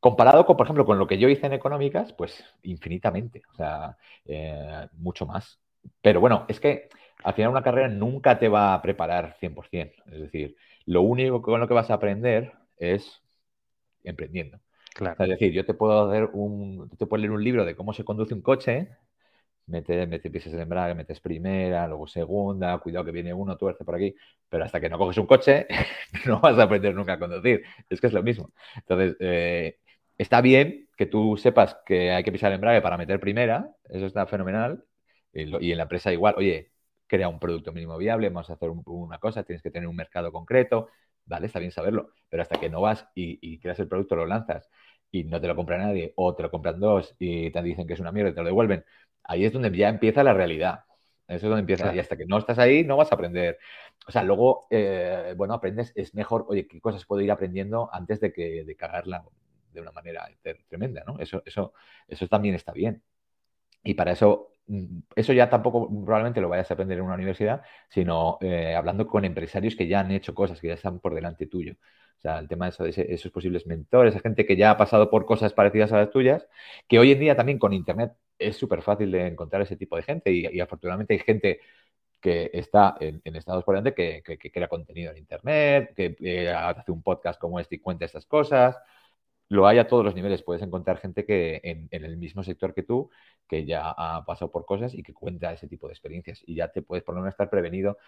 Comparado 0.00 0.46
con, 0.46 0.56
por 0.56 0.66
ejemplo, 0.66 0.86
con 0.86 0.98
lo 0.98 1.06
que 1.06 1.18
yo 1.18 1.28
hice 1.28 1.46
en 1.46 1.52
económicas, 1.52 2.12
pues 2.14 2.42
infinitamente, 2.62 3.42
o 3.52 3.54
sea, 3.54 3.96
eh, 4.24 4.88
mucho 4.92 5.26
más. 5.26 5.60
Pero 6.00 6.20
bueno, 6.20 6.46
es 6.48 6.58
que 6.58 6.88
al 7.22 7.34
final 7.34 7.50
una 7.50 7.62
carrera 7.62 7.88
nunca 7.88 8.38
te 8.38 8.48
va 8.48 8.74
a 8.74 8.82
preparar 8.82 9.36
100%. 9.40 10.02
Es 10.10 10.20
decir, 10.20 10.56
lo 10.86 11.02
único 11.02 11.42
con 11.42 11.60
lo 11.60 11.68
que 11.68 11.74
vas 11.74 11.90
a 11.90 11.94
aprender 11.94 12.52
es 12.78 13.22
emprendiendo. 14.04 14.58
Claro. 14.94 15.22
es 15.22 15.30
decir, 15.30 15.52
yo 15.52 15.64
te 15.64 15.74
puedo 15.74 16.10
hacer 16.10 16.30
un, 16.32 16.90
te 16.98 17.06
puedo 17.06 17.20
leer 17.20 17.30
un 17.30 17.44
libro 17.44 17.64
de 17.64 17.76
cómo 17.76 17.92
se 17.92 18.04
conduce 18.04 18.34
un 18.34 18.42
coche, 18.42 18.88
metes, 19.66 20.08
metes 20.08 20.32
piezas 20.32 20.52
de 20.52 20.62
embrague, 20.62 20.94
metes 20.94 21.20
primera, 21.20 21.86
luego 21.88 22.06
segunda, 22.06 22.76
cuidado 22.78 23.04
que 23.04 23.12
viene 23.12 23.32
uno, 23.32 23.56
tuerce 23.56 23.84
por 23.84 23.94
aquí, 23.94 24.14
pero 24.48 24.64
hasta 24.64 24.80
que 24.80 24.88
no 24.88 24.98
coges 24.98 25.18
un 25.18 25.26
coche, 25.26 25.66
no 26.26 26.40
vas 26.40 26.58
a 26.58 26.64
aprender 26.64 26.94
nunca 26.94 27.14
a 27.14 27.18
conducir. 27.18 27.62
Es 27.88 28.00
que 28.00 28.08
es 28.08 28.12
lo 28.12 28.22
mismo. 28.22 28.52
Entonces, 28.76 29.16
eh, 29.20 29.78
Está 30.20 30.42
bien 30.42 30.86
que 30.98 31.06
tú 31.06 31.38
sepas 31.38 31.78
que 31.86 32.10
hay 32.10 32.22
que 32.22 32.30
pisar 32.30 32.52
el 32.52 32.56
embrague 32.56 32.82
para 32.82 32.98
meter 32.98 33.18
primera, 33.18 33.74
eso 33.88 34.04
está 34.04 34.26
fenomenal. 34.26 34.84
Y 35.32 35.72
en 35.72 35.78
la 35.78 35.84
empresa 35.84 36.12
igual, 36.12 36.34
oye, 36.36 36.72
crea 37.06 37.26
un 37.26 37.38
producto 37.38 37.72
mínimo 37.72 37.96
viable, 37.96 38.28
vamos 38.28 38.50
a 38.50 38.52
hacer 38.52 38.68
una 38.68 39.16
cosa, 39.16 39.44
tienes 39.44 39.62
que 39.62 39.70
tener 39.70 39.88
un 39.88 39.96
mercado 39.96 40.30
concreto, 40.30 40.88
vale, 41.24 41.46
está 41.46 41.58
bien 41.58 41.70
saberlo, 41.70 42.10
pero 42.28 42.42
hasta 42.42 42.60
que 42.60 42.68
no 42.68 42.82
vas 42.82 43.08
y, 43.14 43.58
creas 43.60 43.80
el 43.80 43.88
producto, 43.88 44.14
lo 44.14 44.26
lanzas 44.26 44.68
y 45.10 45.24
no 45.24 45.40
te 45.40 45.48
lo 45.48 45.56
compra 45.56 45.78
nadie, 45.78 46.12
o 46.16 46.34
te 46.34 46.42
lo 46.42 46.50
compran 46.50 46.78
dos 46.78 47.16
y 47.18 47.50
te 47.50 47.62
dicen 47.62 47.86
que 47.86 47.94
es 47.94 48.00
una 48.00 48.12
mierda 48.12 48.32
y 48.32 48.34
te 48.34 48.40
lo 48.40 48.46
devuelven, 48.46 48.84
ahí 49.24 49.46
es 49.46 49.54
donde 49.54 49.74
ya 49.74 49.88
empieza 49.88 50.22
la 50.22 50.34
realidad. 50.34 50.80
Eso 51.28 51.46
es 51.46 51.48
donde 51.48 51.60
empieza. 51.60 51.94
Y 51.94 51.98
hasta 51.98 52.18
que 52.18 52.26
no 52.26 52.36
estás 52.36 52.58
ahí, 52.58 52.84
no 52.84 52.98
vas 52.98 53.10
a 53.10 53.14
aprender. 53.14 53.56
O 54.06 54.12
sea, 54.12 54.22
luego, 54.22 54.66
eh, 54.68 55.32
bueno, 55.34 55.54
aprendes, 55.54 55.92
es 55.94 56.14
mejor, 56.14 56.44
oye, 56.46 56.66
qué 56.66 56.78
cosas 56.78 57.06
puedo 57.06 57.22
ir 57.22 57.30
aprendiendo 57.30 57.88
antes 57.90 58.20
de 58.20 58.34
que 58.34 58.64
de 58.64 58.76
cagarla 58.76 59.24
de 59.72 59.80
una 59.80 59.92
manera 59.92 60.28
tremenda, 60.68 61.02
¿no? 61.06 61.18
Eso, 61.18 61.42
eso, 61.46 61.72
eso 62.08 62.28
también 62.28 62.54
está 62.54 62.72
bien. 62.72 63.02
Y 63.82 63.94
para 63.94 64.12
eso, 64.12 64.52
mm, 64.66 65.00
eso 65.16 65.32
ya 65.32 65.48
tampoco 65.48 65.88
probablemente 66.04 66.40
lo 66.40 66.48
vayas 66.48 66.70
a 66.70 66.74
aprender 66.74 66.98
en 66.98 67.04
una 67.04 67.14
universidad, 67.14 67.62
sino 67.88 68.38
eh, 68.40 68.74
hablando 68.74 69.06
con 69.06 69.24
empresarios 69.24 69.76
que 69.76 69.86
ya 69.88 70.00
han 70.00 70.10
hecho 70.10 70.34
cosas, 70.34 70.60
que 70.60 70.68
ya 70.68 70.74
están 70.74 71.00
por 71.00 71.14
delante 71.14 71.46
tuyo. 71.46 71.74
O 72.18 72.20
sea, 72.22 72.38
el 72.38 72.48
tema 72.48 72.66
de, 72.66 72.70
eso, 72.70 72.84
de 72.84 73.14
esos 73.14 73.32
posibles 73.32 73.66
mentores, 73.66 74.14
esa 74.14 74.22
gente 74.22 74.44
que 74.44 74.56
ya 74.56 74.70
ha 74.72 74.76
pasado 74.76 75.10
por 75.10 75.24
cosas 75.24 75.54
parecidas 75.54 75.92
a 75.92 75.98
las 75.98 76.10
tuyas, 76.10 76.46
que 76.86 76.98
hoy 76.98 77.12
en 77.12 77.20
día 77.20 77.34
también 77.36 77.58
con 77.58 77.72
Internet 77.72 78.12
es 78.38 78.56
súper 78.56 78.82
fácil 78.82 79.10
de 79.10 79.28
encontrar 79.28 79.62
ese 79.62 79.76
tipo 79.76 79.96
de 79.96 80.02
gente 80.02 80.30
y, 80.32 80.60
afortunadamente 80.60 81.14
hay 81.14 81.20
gente 81.20 81.60
que 82.20 82.50
está 82.52 82.96
en, 83.00 83.22
estados 83.36 83.64
por 83.64 83.74
delante 83.74 83.94
que, 83.94 84.22
que, 84.22 84.52
crea 84.52 84.68
contenido 84.68 85.12
en 85.12 85.18
Internet, 85.18 85.94
que 85.96 86.16
eh, 86.20 86.50
hace 86.50 86.92
un 86.92 87.02
podcast 87.02 87.40
como 87.40 87.58
este 87.58 87.76
y 87.76 87.78
cuenta 87.78 88.04
estas 88.04 88.26
cosas 88.26 88.76
lo 89.50 89.66
hay 89.66 89.78
a 89.78 89.88
todos 89.88 90.04
los 90.04 90.14
niveles. 90.14 90.42
Puedes 90.42 90.62
encontrar 90.62 90.98
gente 90.98 91.26
que 91.26 91.60
en, 91.64 91.88
el 91.90 92.16
mismo 92.16 92.42
sector 92.42 92.72
que 92.72 92.84
tú, 92.84 93.10
que 93.48 93.66
ya 93.66 93.90
ha 93.96 94.24
pasado 94.24 94.50
por 94.50 94.64
cosas 94.64 94.94
y 94.94 95.02
que 95.02 95.12
cuenta 95.12 95.52
ese 95.52 95.66
tipo 95.68 95.88
de 95.88 95.92
experiencias. 95.92 96.40
Y 96.46 96.54
ya 96.54 96.68
te 96.68 96.82
puedes 96.82 97.04
por 97.04 97.16
lo 97.16 97.20
menos 97.20 97.34
estar 97.34 97.50
prevenido. 97.50 97.98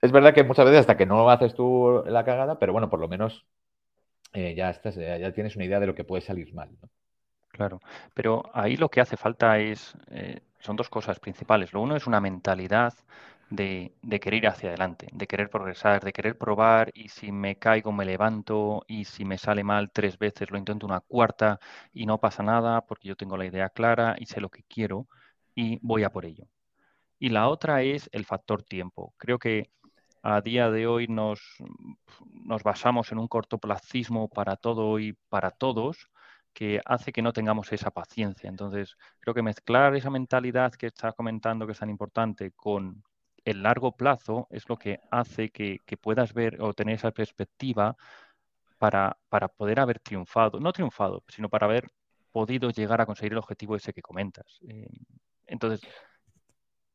Es 0.00 0.12
verdad 0.12 0.34
que 0.34 0.44
muchas 0.44 0.66
veces 0.66 0.80
hasta 0.80 0.98
que 0.98 1.06
no 1.06 1.28
haces 1.30 1.54
tú 1.54 2.04
la 2.06 2.24
cagada, 2.24 2.58
pero 2.58 2.72
bueno, 2.72 2.90
por 2.90 3.00
lo 3.00 3.08
menos 3.08 3.46
eh, 4.34 4.54
ya, 4.54 4.70
estás, 4.70 4.94
ya 4.94 5.32
tienes 5.32 5.56
una 5.56 5.64
idea 5.64 5.80
de 5.80 5.86
lo 5.86 5.94
que 5.94 6.04
puede 6.04 6.20
salir 6.20 6.52
mal. 6.54 6.68
Claro, 7.48 7.80
pero 8.14 8.50
ahí 8.52 8.76
lo 8.76 8.90
que 8.90 9.00
hace 9.00 9.16
falta 9.16 9.58
es, 9.58 9.96
eh, 10.10 10.40
son 10.58 10.76
dos 10.76 10.90
cosas 10.90 11.18
principales. 11.18 11.72
Lo 11.72 11.80
uno 11.80 11.96
es 11.96 12.06
una 12.06 12.20
mentalidad 12.20 12.92
de, 13.50 13.92
querer 14.20 14.34
ir 14.44 14.48
hacia 14.48 14.70
adelante, 14.70 15.08
de 15.12 15.26
querer 15.26 15.50
progresar, 15.50 16.04
de 16.04 16.12
querer 16.12 16.38
probar 16.38 16.90
y 16.94 17.08
si 17.08 17.32
me 17.32 17.56
caigo 17.56 17.92
me 17.92 18.04
levanto 18.04 18.84
y 18.88 19.04
si 19.04 19.24
me 19.24 19.38
sale 19.38 19.64
mal 19.64 19.90
tres 19.92 20.18
veces 20.18 20.50
lo 20.50 20.58
intento 20.58 20.86
una 20.86 21.00
cuarta 21.00 21.58
y 21.92 22.06
no 22.06 22.18
pasa 22.18 22.42
nada 22.42 22.80
porque 22.82 23.08
yo 23.08 23.16
tengo 23.16 23.36
la 23.36 23.46
idea 23.46 23.68
clara 23.70 24.16
y 24.18 24.26
sé 24.26 24.40
lo 24.40 24.50
que 24.50 24.62
quiero 24.64 25.08
y 25.54 25.78
voy 25.82 26.04
a 26.04 26.10
por 26.10 26.26
ello. 26.26 26.46
Y 27.18 27.30
la 27.30 27.48
otra 27.48 27.82
es 27.82 28.08
el 28.12 28.24
factor 28.24 28.62
tiempo. 28.62 29.14
Creo 29.18 29.38
que 29.38 29.70
a 30.22 30.40
día 30.42 30.70
de 30.70 30.86
hoy 30.86 31.08
nos, 31.08 31.40
nos 32.32 32.62
basamos 32.62 33.12
en 33.12 33.18
un 33.18 33.28
cortoplacismo 33.28 34.28
para 34.28 34.56
todo 34.56 34.98
y 34.98 35.14
para 35.28 35.50
todos 35.50 36.08
que 36.52 36.80
hace 36.84 37.12
que 37.12 37.22
no 37.22 37.32
tengamos 37.32 37.72
esa 37.72 37.90
paciencia. 37.90 38.48
Entonces, 38.48 38.96
creo 39.20 39.34
que 39.34 39.42
mezclar 39.42 39.94
esa 39.96 40.10
mentalidad 40.10 40.72
que 40.72 40.86
estás 40.88 41.14
comentando 41.14 41.66
que 41.66 41.72
es 41.72 41.78
tan 41.78 41.90
importante 41.90 42.52
con 42.52 43.02
el 43.44 43.62
largo 43.62 43.92
plazo 43.92 44.46
es 44.50 44.68
lo 44.68 44.76
que 44.76 45.00
hace 45.10 45.50
que, 45.50 45.78
puedas 46.00 46.34
ver 46.34 46.60
o 46.60 46.72
tener 46.74 46.96
esa 46.96 47.10
perspectiva 47.10 47.96
para, 48.78 49.16
poder 49.56 49.80
haber 49.80 50.00
triunfado, 50.00 50.60
no 50.60 50.72
triunfado, 50.72 51.22
sino 51.28 51.48
para 51.48 51.66
haber 51.66 51.88
podido 52.32 52.70
llegar 52.70 53.00
a 53.00 53.06
conseguir 53.06 53.32
el 53.32 53.38
objetivo 53.38 53.76
ese 53.76 53.92
que 53.92 54.02
comentas. 54.02 54.60
Eh, 54.68 54.88
entonces, 55.46 55.80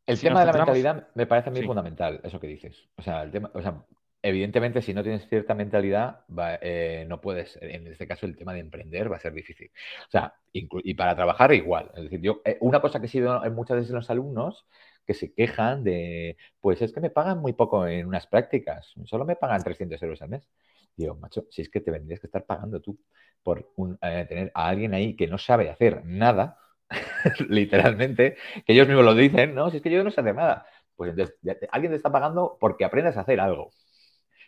el 0.06 0.20
tema 0.20 0.40
de 0.40 0.46
la 0.46 0.54
mentalidad 0.54 1.10
me 1.16 1.26
parece 1.26 1.50
a 1.50 1.52
mí 1.52 1.62
fundamental, 1.64 2.22
eso 2.24 2.40
que 2.40 2.48
dices. 2.48 2.88
O 2.96 3.02
sea, 3.02 3.24
el 3.24 3.32
tema, 3.32 3.52
o 3.54 3.62
sea, 3.62 3.84
evidentemente, 4.22 4.82
si 4.82 4.94
no 4.94 5.04
tienes 5.04 5.28
cierta 5.28 5.54
mentalidad, 5.54 6.22
eh, 6.62 7.06
no 7.08 7.22
puedes, 7.22 7.58
en 7.62 7.88
este 7.88 8.08
caso, 8.08 8.26
el 8.26 8.36
tema 8.36 8.54
de 8.54 8.60
emprender 8.60 9.12
va 9.12 9.18
a 9.18 9.20
ser 9.20 9.34
difícil. 9.34 9.72
O 10.08 10.12
sea, 10.12 10.34
y 10.52 10.94
para 10.94 11.16
trabajar 11.16 11.54
igual. 11.54 11.92
Es 11.96 12.04
decir, 12.04 12.22
yo, 12.22 12.42
eh, 12.46 12.58
una 12.62 12.80
cosa 12.80 13.00
que 13.00 13.08
he 13.08 13.10
sido 13.10 13.44
en 13.44 13.54
muchas 13.54 13.78
veces 13.78 13.92
los 13.92 14.10
alumnos 14.10 14.66
que 15.06 15.14
se 15.14 15.34
quejan 15.34 15.84
de, 15.84 16.38
pues 16.60 16.82
es 16.82 16.92
que 16.94 17.00
me 17.02 17.10
pagan 17.10 17.40
muy 17.40 17.54
poco 17.54 17.88
en 17.88 18.08
unas 18.08 18.28
prácticas, 18.28 18.94
solo 19.06 19.26
me 19.26 19.36
pagan 19.36 19.64
300 19.64 20.02
euros 20.04 20.22
al 20.22 20.30
mes. 20.30 20.50
Digo, 20.96 21.16
macho, 21.16 21.46
si 21.50 21.62
es 21.62 21.70
que 21.70 21.82
te 21.82 21.92
vendrías 21.92 22.20
que 22.20 22.28
estar 22.28 22.46
pagando 22.46 22.82
tú 22.82 22.98
por 23.44 23.72
eh, 24.02 24.26
tener 24.28 24.52
a 24.54 24.68
alguien 24.70 24.94
ahí 24.94 25.16
que 25.16 25.28
no 25.28 25.38
sabe 25.38 25.70
hacer 25.70 26.06
nada, 26.06 26.58
literalmente, 27.50 28.38
que 28.66 28.74
ellos 28.74 28.88
mismos 28.88 29.06
lo 29.06 29.16
dicen, 29.16 29.56
no, 29.56 29.70
si 29.70 29.78
es 29.78 29.84
que 29.84 29.92
yo 29.92 30.04
no 30.04 30.12
sé 30.12 30.22
hacer 30.22 30.36
nada. 30.36 30.66
Pues 30.96 31.12
entonces, 31.12 31.38
alguien 31.72 31.92
te 31.92 31.98
está 31.98 32.12
pagando 32.12 32.58
porque 32.60 32.86
aprendas 32.86 33.18
a 33.18 33.22
hacer 33.22 33.40
algo. 33.40 33.72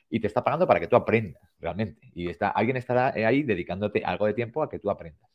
Y 0.10 0.22
te 0.22 0.28
está 0.28 0.43
pagando 0.43 0.67
para 0.67 0.80
que 0.80 0.88
tú 0.88 0.96
aprendas, 0.96 1.41
realmente. 1.60 2.12
Y 2.15 2.30
está, 2.30 2.50
alguien 2.50 2.78
estará 2.78 3.10
ahí 3.10 3.43
dedicándote 3.43 4.04
algo 4.06 4.26
de 4.26 4.34
tiempo 4.34 4.63
a 4.63 4.70
que 4.70 4.80
tú 4.80 4.89
aprendas. 4.89 5.30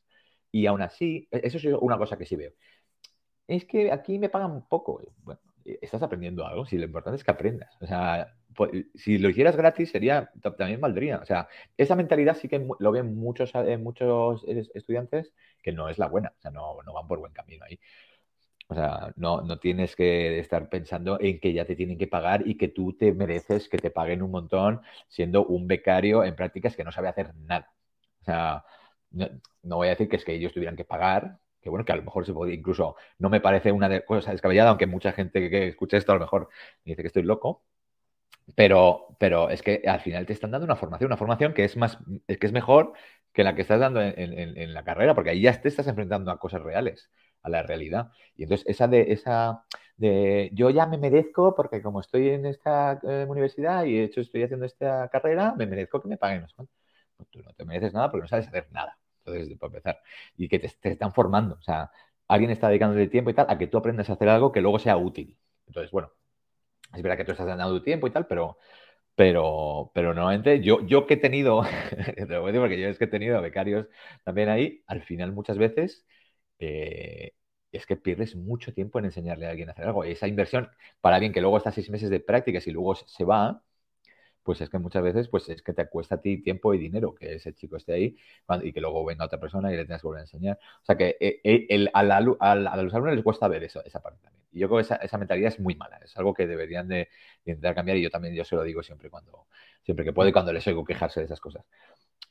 Y 0.50 0.66
aún 0.66 0.82
así, 0.82 1.28
e, 1.30 1.40
eso 1.44 1.58
es 1.58 1.64
una 1.80 1.98
cosa 1.98 2.16
que 2.16 2.26
sí 2.26 2.36
veo 2.36 2.52
es 3.56 3.64
que 3.64 3.92
aquí 3.92 4.18
me 4.18 4.28
pagan 4.28 4.66
poco. 4.68 5.00
Bueno, 5.24 5.40
eh, 5.64 5.78
estás 5.82 6.02
aprendiendo 6.02 6.46
algo, 6.46 6.64
si 6.66 6.78
lo 6.78 6.84
importante 6.84 7.16
es 7.16 7.24
que 7.24 7.30
aprendas. 7.30 7.76
O 7.80 7.86
sea, 7.86 8.34
pues, 8.54 8.86
si 8.94 9.18
lo 9.18 9.28
hicieras 9.28 9.56
gratis 9.56 9.90
sería 9.90 10.30
también 10.40 10.80
valdría. 10.80 11.18
O 11.18 11.24
sea, 11.26 11.48
esa 11.76 11.96
mentalidad 11.96 12.36
sí 12.36 12.48
que 12.48 12.66
lo 12.78 12.92
ven 12.92 13.14
muchos, 13.16 13.52
muchos 13.80 14.44
estudiantes 14.46 15.32
que 15.62 15.72
no 15.72 15.88
es 15.88 15.98
la 15.98 16.08
buena. 16.08 16.32
O 16.38 16.40
sea, 16.40 16.50
no, 16.50 16.82
no 16.82 16.92
van 16.92 17.08
por 17.08 17.18
buen 17.20 17.32
camino 17.32 17.64
ahí. 17.64 17.78
O 18.68 18.74
sea, 18.74 19.12
no, 19.16 19.42
no 19.42 19.58
tienes 19.58 19.94
que 19.96 20.38
estar 20.38 20.68
pensando 20.70 21.18
en 21.20 21.40
que 21.40 21.52
ya 21.52 21.66
te 21.66 21.76
tienen 21.76 21.98
que 21.98 22.06
pagar 22.06 22.46
y 22.48 22.56
que 22.56 22.68
tú 22.68 22.94
te 22.94 23.12
mereces 23.12 23.68
que 23.68 23.76
te 23.76 23.90
paguen 23.90 24.22
un 24.22 24.30
montón 24.30 24.80
siendo 25.08 25.44
un 25.44 25.66
becario 25.68 26.24
en 26.24 26.34
prácticas 26.34 26.74
que 26.74 26.84
no 26.84 26.90
sabe 26.92 27.08
hacer 27.08 27.34
nada. 27.34 27.70
O 28.22 28.24
sea, 28.24 28.64
no, 29.10 29.28
voy 29.62 29.88
a 29.88 29.90
decir 29.90 30.08
que 30.08 30.16
es 30.16 30.24
que 30.24 30.32
ellos 30.34 30.52
tuvieran 30.52 30.76
que 30.76 30.84
pagar, 30.84 31.38
que 31.62 31.70
bueno, 31.70 31.84
que 31.84 31.92
a 31.92 31.96
lo 31.96 32.02
mejor 32.02 32.26
se 32.26 32.32
puede, 32.34 32.54
incluso 32.54 32.96
no 33.18 33.30
me 33.30 33.40
parece 33.40 33.72
una 33.72 34.00
cosa 34.00 34.32
descabellada, 34.32 34.70
aunque 34.70 34.86
mucha 34.86 35.12
gente 35.12 35.48
que, 35.48 35.68
escuche 35.68 35.96
esto 35.96 36.12
a 36.12 36.16
lo 36.16 36.20
mejor 36.20 36.48
dice 36.84 37.02
que 37.02 37.06
estoy 37.08 37.22
loco, 37.22 37.64
pero, 38.56 39.16
pero 39.18 39.50
es 39.50 39.62
que 39.62 39.82
al 39.86 40.00
final 40.00 40.26
te 40.26 40.32
están 40.32 40.50
dando 40.50 40.64
una 40.66 40.76
formación, 40.76 41.08
una 41.08 41.16
formación 41.16 41.54
que 41.54 41.64
es 41.64 41.76
más, 41.76 41.98
que 42.26 42.46
es 42.46 42.52
mejor 42.52 42.92
que 43.32 43.44
la 43.44 43.54
que 43.54 43.62
estás 43.62 43.80
dando 43.80 44.00
en, 44.02 44.74
la 44.74 44.84
carrera, 44.84 45.14
porque 45.14 45.30
ahí 45.30 45.42
ya 45.42 45.60
te 45.60 45.68
estás 45.68 45.86
enfrentando 45.86 46.30
a 46.30 46.38
cosas 46.38 46.62
reales, 46.62 47.10
a 47.42 47.48
la 47.48 47.62
realidad. 47.62 48.10
Y 48.36 48.44
entonces 48.44 48.66
esa 48.68 48.88
de 48.88 49.12
esa 49.12 49.64
de 49.96 50.50
yo 50.52 50.70
ya 50.70 50.86
me 50.86 50.98
merezco, 50.98 51.54
porque 51.54 51.82
como 51.82 52.00
estoy 52.00 52.30
en 52.30 52.46
esta 52.46 53.00
eh, 53.02 53.26
universidad 53.28 53.84
y 53.84 53.96
de 53.96 54.04
hecho 54.04 54.20
estoy 54.20 54.42
haciendo 54.42 54.66
esta 54.66 55.08
carrera, 55.08 55.54
me 55.56 55.66
merezco 55.66 56.00
que 56.00 56.08
me 56.08 56.18
paguen. 56.18 56.46
Pues 57.16 57.28
tú 57.30 57.42
no 57.42 57.52
te 57.54 57.64
mereces 57.64 57.94
nada 57.94 58.10
porque 58.10 58.22
no 58.22 58.28
sabes 58.28 58.48
hacer 58.48 58.68
nada. 58.72 58.98
Entonces, 59.24 59.58
para 59.58 59.68
empezar. 59.68 60.02
Y 60.36 60.48
que 60.48 60.58
te, 60.58 60.68
están 60.90 61.12
formando. 61.14 61.56
O 61.56 61.62
sea, 61.62 61.90
alguien 62.28 62.50
está 62.50 62.68
dedicando 62.68 62.98
el 62.98 63.10
tiempo 63.10 63.30
y 63.30 63.34
tal 63.34 63.46
a 63.48 63.58
que 63.58 63.66
tú 63.66 63.78
aprendas 63.78 64.10
a 64.10 64.14
hacer 64.14 64.28
algo 64.28 64.52
que 64.52 64.60
luego 64.60 64.78
sea 64.78 64.96
útil. 64.96 65.38
Entonces, 65.66 65.90
bueno, 65.90 66.12
es 66.94 67.02
verdad 67.02 67.16
que 67.18 67.24
tú 67.24 67.32
estás 67.32 67.46
dando 67.46 67.70
tu 67.70 67.82
tiempo 67.82 68.06
y 68.06 68.10
tal, 68.10 68.26
pero, 68.26 68.58
pero, 69.14 69.90
pero 69.94 70.14
normalmente 70.14 70.62
yo, 70.62 70.86
yo 70.86 71.06
que 71.06 71.14
he 71.14 71.16
tenido, 71.18 71.62
te 72.16 72.26
lo 72.26 72.42
voy 72.42 72.50
a 72.50 72.52
decir 72.52 72.60
porque 72.62 72.80
yo 72.80 72.88
es 72.88 72.98
que 72.98 73.04
he 73.06 73.08
tenido 73.08 73.40
becarios 73.42 73.86
también 74.24 74.48
ahí, 74.48 74.82
al 74.86 75.02
final 75.02 75.32
muchas 75.32 75.58
veces 75.58 76.06
eh, 76.58 77.34
es 77.72 77.86
que 77.86 77.96
pierdes 77.96 78.36
mucho 78.36 78.74
tiempo 78.74 78.98
en 78.98 79.06
enseñarle 79.06 79.46
a 79.46 79.50
alguien 79.50 79.68
a 79.70 79.72
hacer 79.72 79.86
algo. 79.86 80.04
Esa 80.04 80.28
inversión 80.28 80.70
para 81.00 81.16
alguien 81.16 81.32
que 81.32 81.40
luego 81.40 81.58
está 81.58 81.72
seis 81.72 81.90
meses 81.90 82.10
de 82.10 82.20
prácticas 82.20 82.66
y 82.66 82.72
luego 82.72 82.94
se 82.96 83.24
va, 83.24 83.62
pues 84.42 84.60
es 84.60 84.70
que 84.70 84.78
muchas 84.78 85.02
veces 85.02 85.28
pues 85.28 85.48
es 85.48 85.62
que 85.62 85.72
te 85.72 85.88
cuesta 85.88 86.16
a 86.16 86.20
ti 86.20 86.42
tiempo 86.42 86.74
y 86.74 86.78
dinero 86.78 87.14
que 87.14 87.34
ese 87.34 87.54
chico 87.54 87.76
esté 87.76 87.92
ahí 87.94 88.16
y 88.62 88.72
que 88.72 88.80
luego 88.80 89.04
venga 89.04 89.24
otra 89.24 89.38
persona 89.40 89.72
y 89.72 89.76
le 89.76 89.84
tengas 89.84 90.02
que 90.02 90.06
volver 90.08 90.20
a 90.20 90.24
enseñar. 90.24 90.58
O 90.82 90.84
sea 90.84 90.96
que 90.96 91.16
eh, 91.20 91.40
eh, 91.44 91.66
el, 91.68 91.90
a, 91.94 92.02
los 92.20 92.36
alumnos 92.40 93.14
les 93.14 93.24
cuesta 93.24 93.48
ver 93.48 93.64
eso, 93.64 93.84
esa 93.84 94.00
parte 94.02 94.20
también. 94.22 94.42
Y 94.52 94.60
yo 94.60 94.68
creo 94.68 94.78
que 94.78 94.82
esa, 94.82 94.96
esa 94.96 95.18
mentalidad 95.18 95.48
es 95.48 95.60
muy 95.60 95.74
mala, 95.74 95.98
es 96.04 96.16
algo 96.16 96.34
que 96.34 96.46
deberían 96.46 96.88
de, 96.88 97.08
intentar 97.44 97.74
cambiar 97.74 97.96
y 97.96 98.02
yo 98.02 98.10
también 98.10 98.34
yo 98.34 98.44
se 98.44 98.56
lo 98.56 98.62
digo 98.62 98.82
siempre 98.82 99.10
cuando 99.10 99.46
siempre 99.84 100.04
que 100.04 100.12
puedo 100.12 100.28
y 100.28 100.32
cuando 100.32 100.52
les 100.52 100.66
oigo 100.66 100.84
quejarse 100.84 101.20
de 101.20 101.26
esas 101.26 101.40
cosas. 101.40 101.64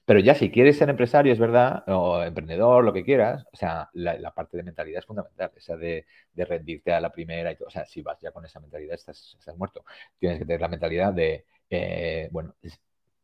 Pero 0.06 0.20
ya 0.20 0.36
si 0.36 0.52
quieres 0.52 0.78
ser 0.78 0.90
empresario, 0.90 1.32
es 1.32 1.40
verdad, 1.40 1.84
o 1.88 2.22
emprendedor, 2.24 2.84
lo 2.84 2.94
que 2.94 3.04
quieras, 3.04 3.46
o 3.54 3.56
sea, 3.56 3.90
la, 3.94 4.32
parte 4.34 4.58
de 4.58 4.64
mentalidad 4.64 5.00
es 5.00 5.06
fundamental, 5.06 5.52
esa 5.56 5.78
de, 5.78 6.06
rendirte 6.36 6.92
a 6.94 7.00
la 7.00 7.12
primera 7.12 7.52
y 7.52 7.56
todo. 7.56 7.68
O 7.68 7.72
sea, 7.72 7.86
si 7.86 8.02
vas 8.02 8.20
ya 8.22 8.32
con 8.32 8.46
esa 8.46 8.60
mentalidad, 8.60 8.96
estás, 8.96 9.36
estás 9.40 9.56
muerto. 9.58 9.86
Tienes 10.20 10.40
que 10.40 10.46
tener 10.46 10.62
la 10.62 10.68
mentalidad 10.68 11.14
de 11.14 11.46
eh, 11.72 12.28
bueno, 12.32 12.54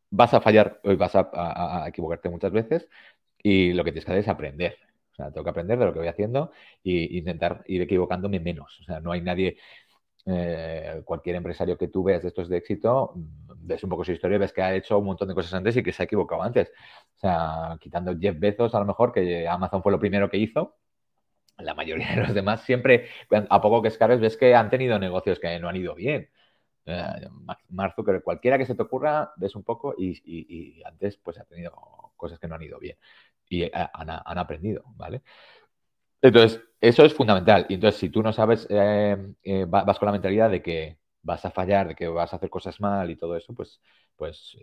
vas 0.09 0.33
a 0.33 0.41
fallar, 0.41 0.79
hoy 0.83 0.95
vas 0.95 1.13
a, 1.15 1.85
equivocarte 1.87 2.29
muchas 2.29 2.51
veces 2.51 2.87
y 3.43 3.73
lo 3.73 3.83
que 3.83 3.91
tienes 3.91 4.05
que 4.05 4.11
hacer 4.11 4.23
es 4.23 4.29
aprender. 4.29 4.77
O 5.13 5.15
sea, 5.15 5.31
tengo 5.31 5.43
que 5.43 5.49
aprender 5.49 5.77
de 5.79 5.85
lo 5.85 5.93
que 5.93 5.99
voy 5.99 6.07
haciendo 6.07 6.51
e 6.83 7.17
intentar 7.17 7.63
ir 7.67 7.81
equivocándome 7.81 8.39
menos. 8.39 8.79
O 8.81 8.83
sea, 8.85 8.99
no 8.99 9.11
hay 9.11 9.21
nadie, 9.21 9.57
eh, 10.25 11.01
cualquier 11.05 11.37
empresario 11.37 11.77
que 11.77 11.87
tú 11.87 12.03
veas 12.03 12.21
de 12.21 12.29
estos 12.29 12.49
de 12.49 12.57
éxito, 12.57 13.13
ves 13.67 13.83
un 13.83 13.89
poco 13.89 14.03
su 14.03 14.11
historia 14.11 14.35
y 14.35 14.39
ves 14.39 14.53
que 14.53 14.61
ha 14.61 14.73
hecho 14.75 14.97
un 14.97 15.05
montón 15.05 15.27
de 15.27 15.35
cosas 15.35 15.53
antes 15.53 15.75
y 15.77 15.83
que 15.83 15.91
se 15.91 16.03
ha 16.03 16.05
equivocado 16.05 16.41
antes. 16.43 16.71
O 17.17 17.19
sea, 17.19 17.77
quitando 17.79 18.15
Jeff 18.19 18.39
Bezos, 18.39 18.73
a 18.73 18.79
lo 18.79 18.85
mejor, 18.85 19.11
que 19.11 19.47
Amazon 19.47 19.83
fue 19.83 19.91
lo 19.91 19.99
primero 19.99 20.29
que 20.29 20.37
hizo, 20.37 20.77
la 21.57 21.73
mayoría 21.73 22.09
de 22.15 22.17
los 22.17 22.33
demás 22.33 22.61
siempre, 22.61 23.09
a 23.49 23.61
poco 23.61 23.81
que 23.81 23.87
escares, 23.89 24.19
ves 24.19 24.37
que 24.37 24.55
han 24.55 24.69
tenido 24.69 24.99
negocios 24.99 25.39
que 25.39 25.59
no 25.59 25.69
han 25.69 25.75
ido 25.75 25.95
bien. 25.95 26.29
Eh, 26.85 27.27
marzo, 27.69 28.03
que 28.03 28.21
cualquiera 28.21 28.57
que 28.57 28.65
se 28.65 28.73
te 28.73 28.81
ocurra, 28.81 29.33
ves 29.35 29.55
un 29.55 29.63
poco 29.63 29.93
y, 29.97 30.81
antes 30.85 31.17
pues 31.17 31.37
ha 31.37 31.43
tenido 31.43 31.73
cosas 32.15 32.39
que 32.39 32.47
no 32.47 32.55
han 32.55 32.61
ido 32.61 32.79
bien 32.79 32.97
y 33.49 33.63
eh, 33.63 33.71
han, 33.73 34.37
aprendido, 34.37 34.83
¿vale? 34.95 35.21
Entonces, 36.21 36.61
eso 36.79 37.03
es 37.05 37.13
fundamental. 37.13 37.65
Y 37.69 37.75
entonces, 37.75 37.99
si 37.99 38.09
tú 38.09 38.23
no 38.23 38.31
sabes, 38.33 38.67
eh, 38.69 39.17
vas 39.67 39.99
con 39.99 40.05
la 40.07 40.11
mentalidad 40.13 40.49
de 40.49 40.61
que 40.61 40.97
vas 41.27 41.43
a 41.43 41.51
fallar, 41.51 41.89
de 41.89 41.95
que 41.95 42.07
vas 42.07 42.31
a 42.31 42.37
hacer 42.37 42.49
cosas 42.49 42.79
mal 42.79 43.11
y 43.11 43.17
todo 43.17 43.35
eso, 43.35 43.53
pues, 43.53 43.81
pues 44.15 44.57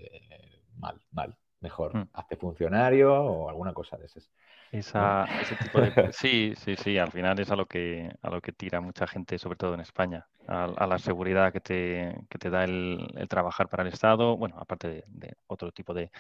mal, 0.79 0.99
mal. 1.13 1.37
Mejor 1.61 1.95
mm. 1.95 2.09
hazte 2.13 2.37
funcionario 2.37 3.15
o 3.15 3.49
alguna 3.49 3.73
cosa 3.73 3.97
de 3.97 4.07
esas. 4.07 4.31
Esa, 4.73 5.25
ese 5.41 5.57
tipo 5.57 5.81
de... 5.81 6.13
Sí, 6.13 6.55
sí, 6.57 6.75
sí, 6.77 6.99
al 6.99 7.13
final 7.13 7.39
es 7.39 7.51
a 7.51 7.57
lo 7.57 7.67
que, 7.67 8.11
a 8.23 8.31
lo 8.31 8.41
que 8.41 8.53
tira 8.53 8.81
mucha 8.81 9.07
gente, 9.07 9.39
sobre 9.39 9.57
todo 9.57 9.75
en 9.75 9.81
España, 9.81 10.27
a, 10.49 10.87
la 10.87 10.99
seguridad 10.99 11.53
que 11.53 11.61
te, 11.61 12.17
que 12.29 12.39
te 12.39 12.51
da 12.51 12.65
el, 12.65 13.09
trabajar 13.29 13.69
para 13.69 13.83
el 13.83 13.91
Estado, 13.91 14.37
bueno, 14.37 14.57
aparte 14.59 15.05
de, 15.07 15.37
otro 15.47 15.71
tipo 15.71 15.95
de 15.95 16.11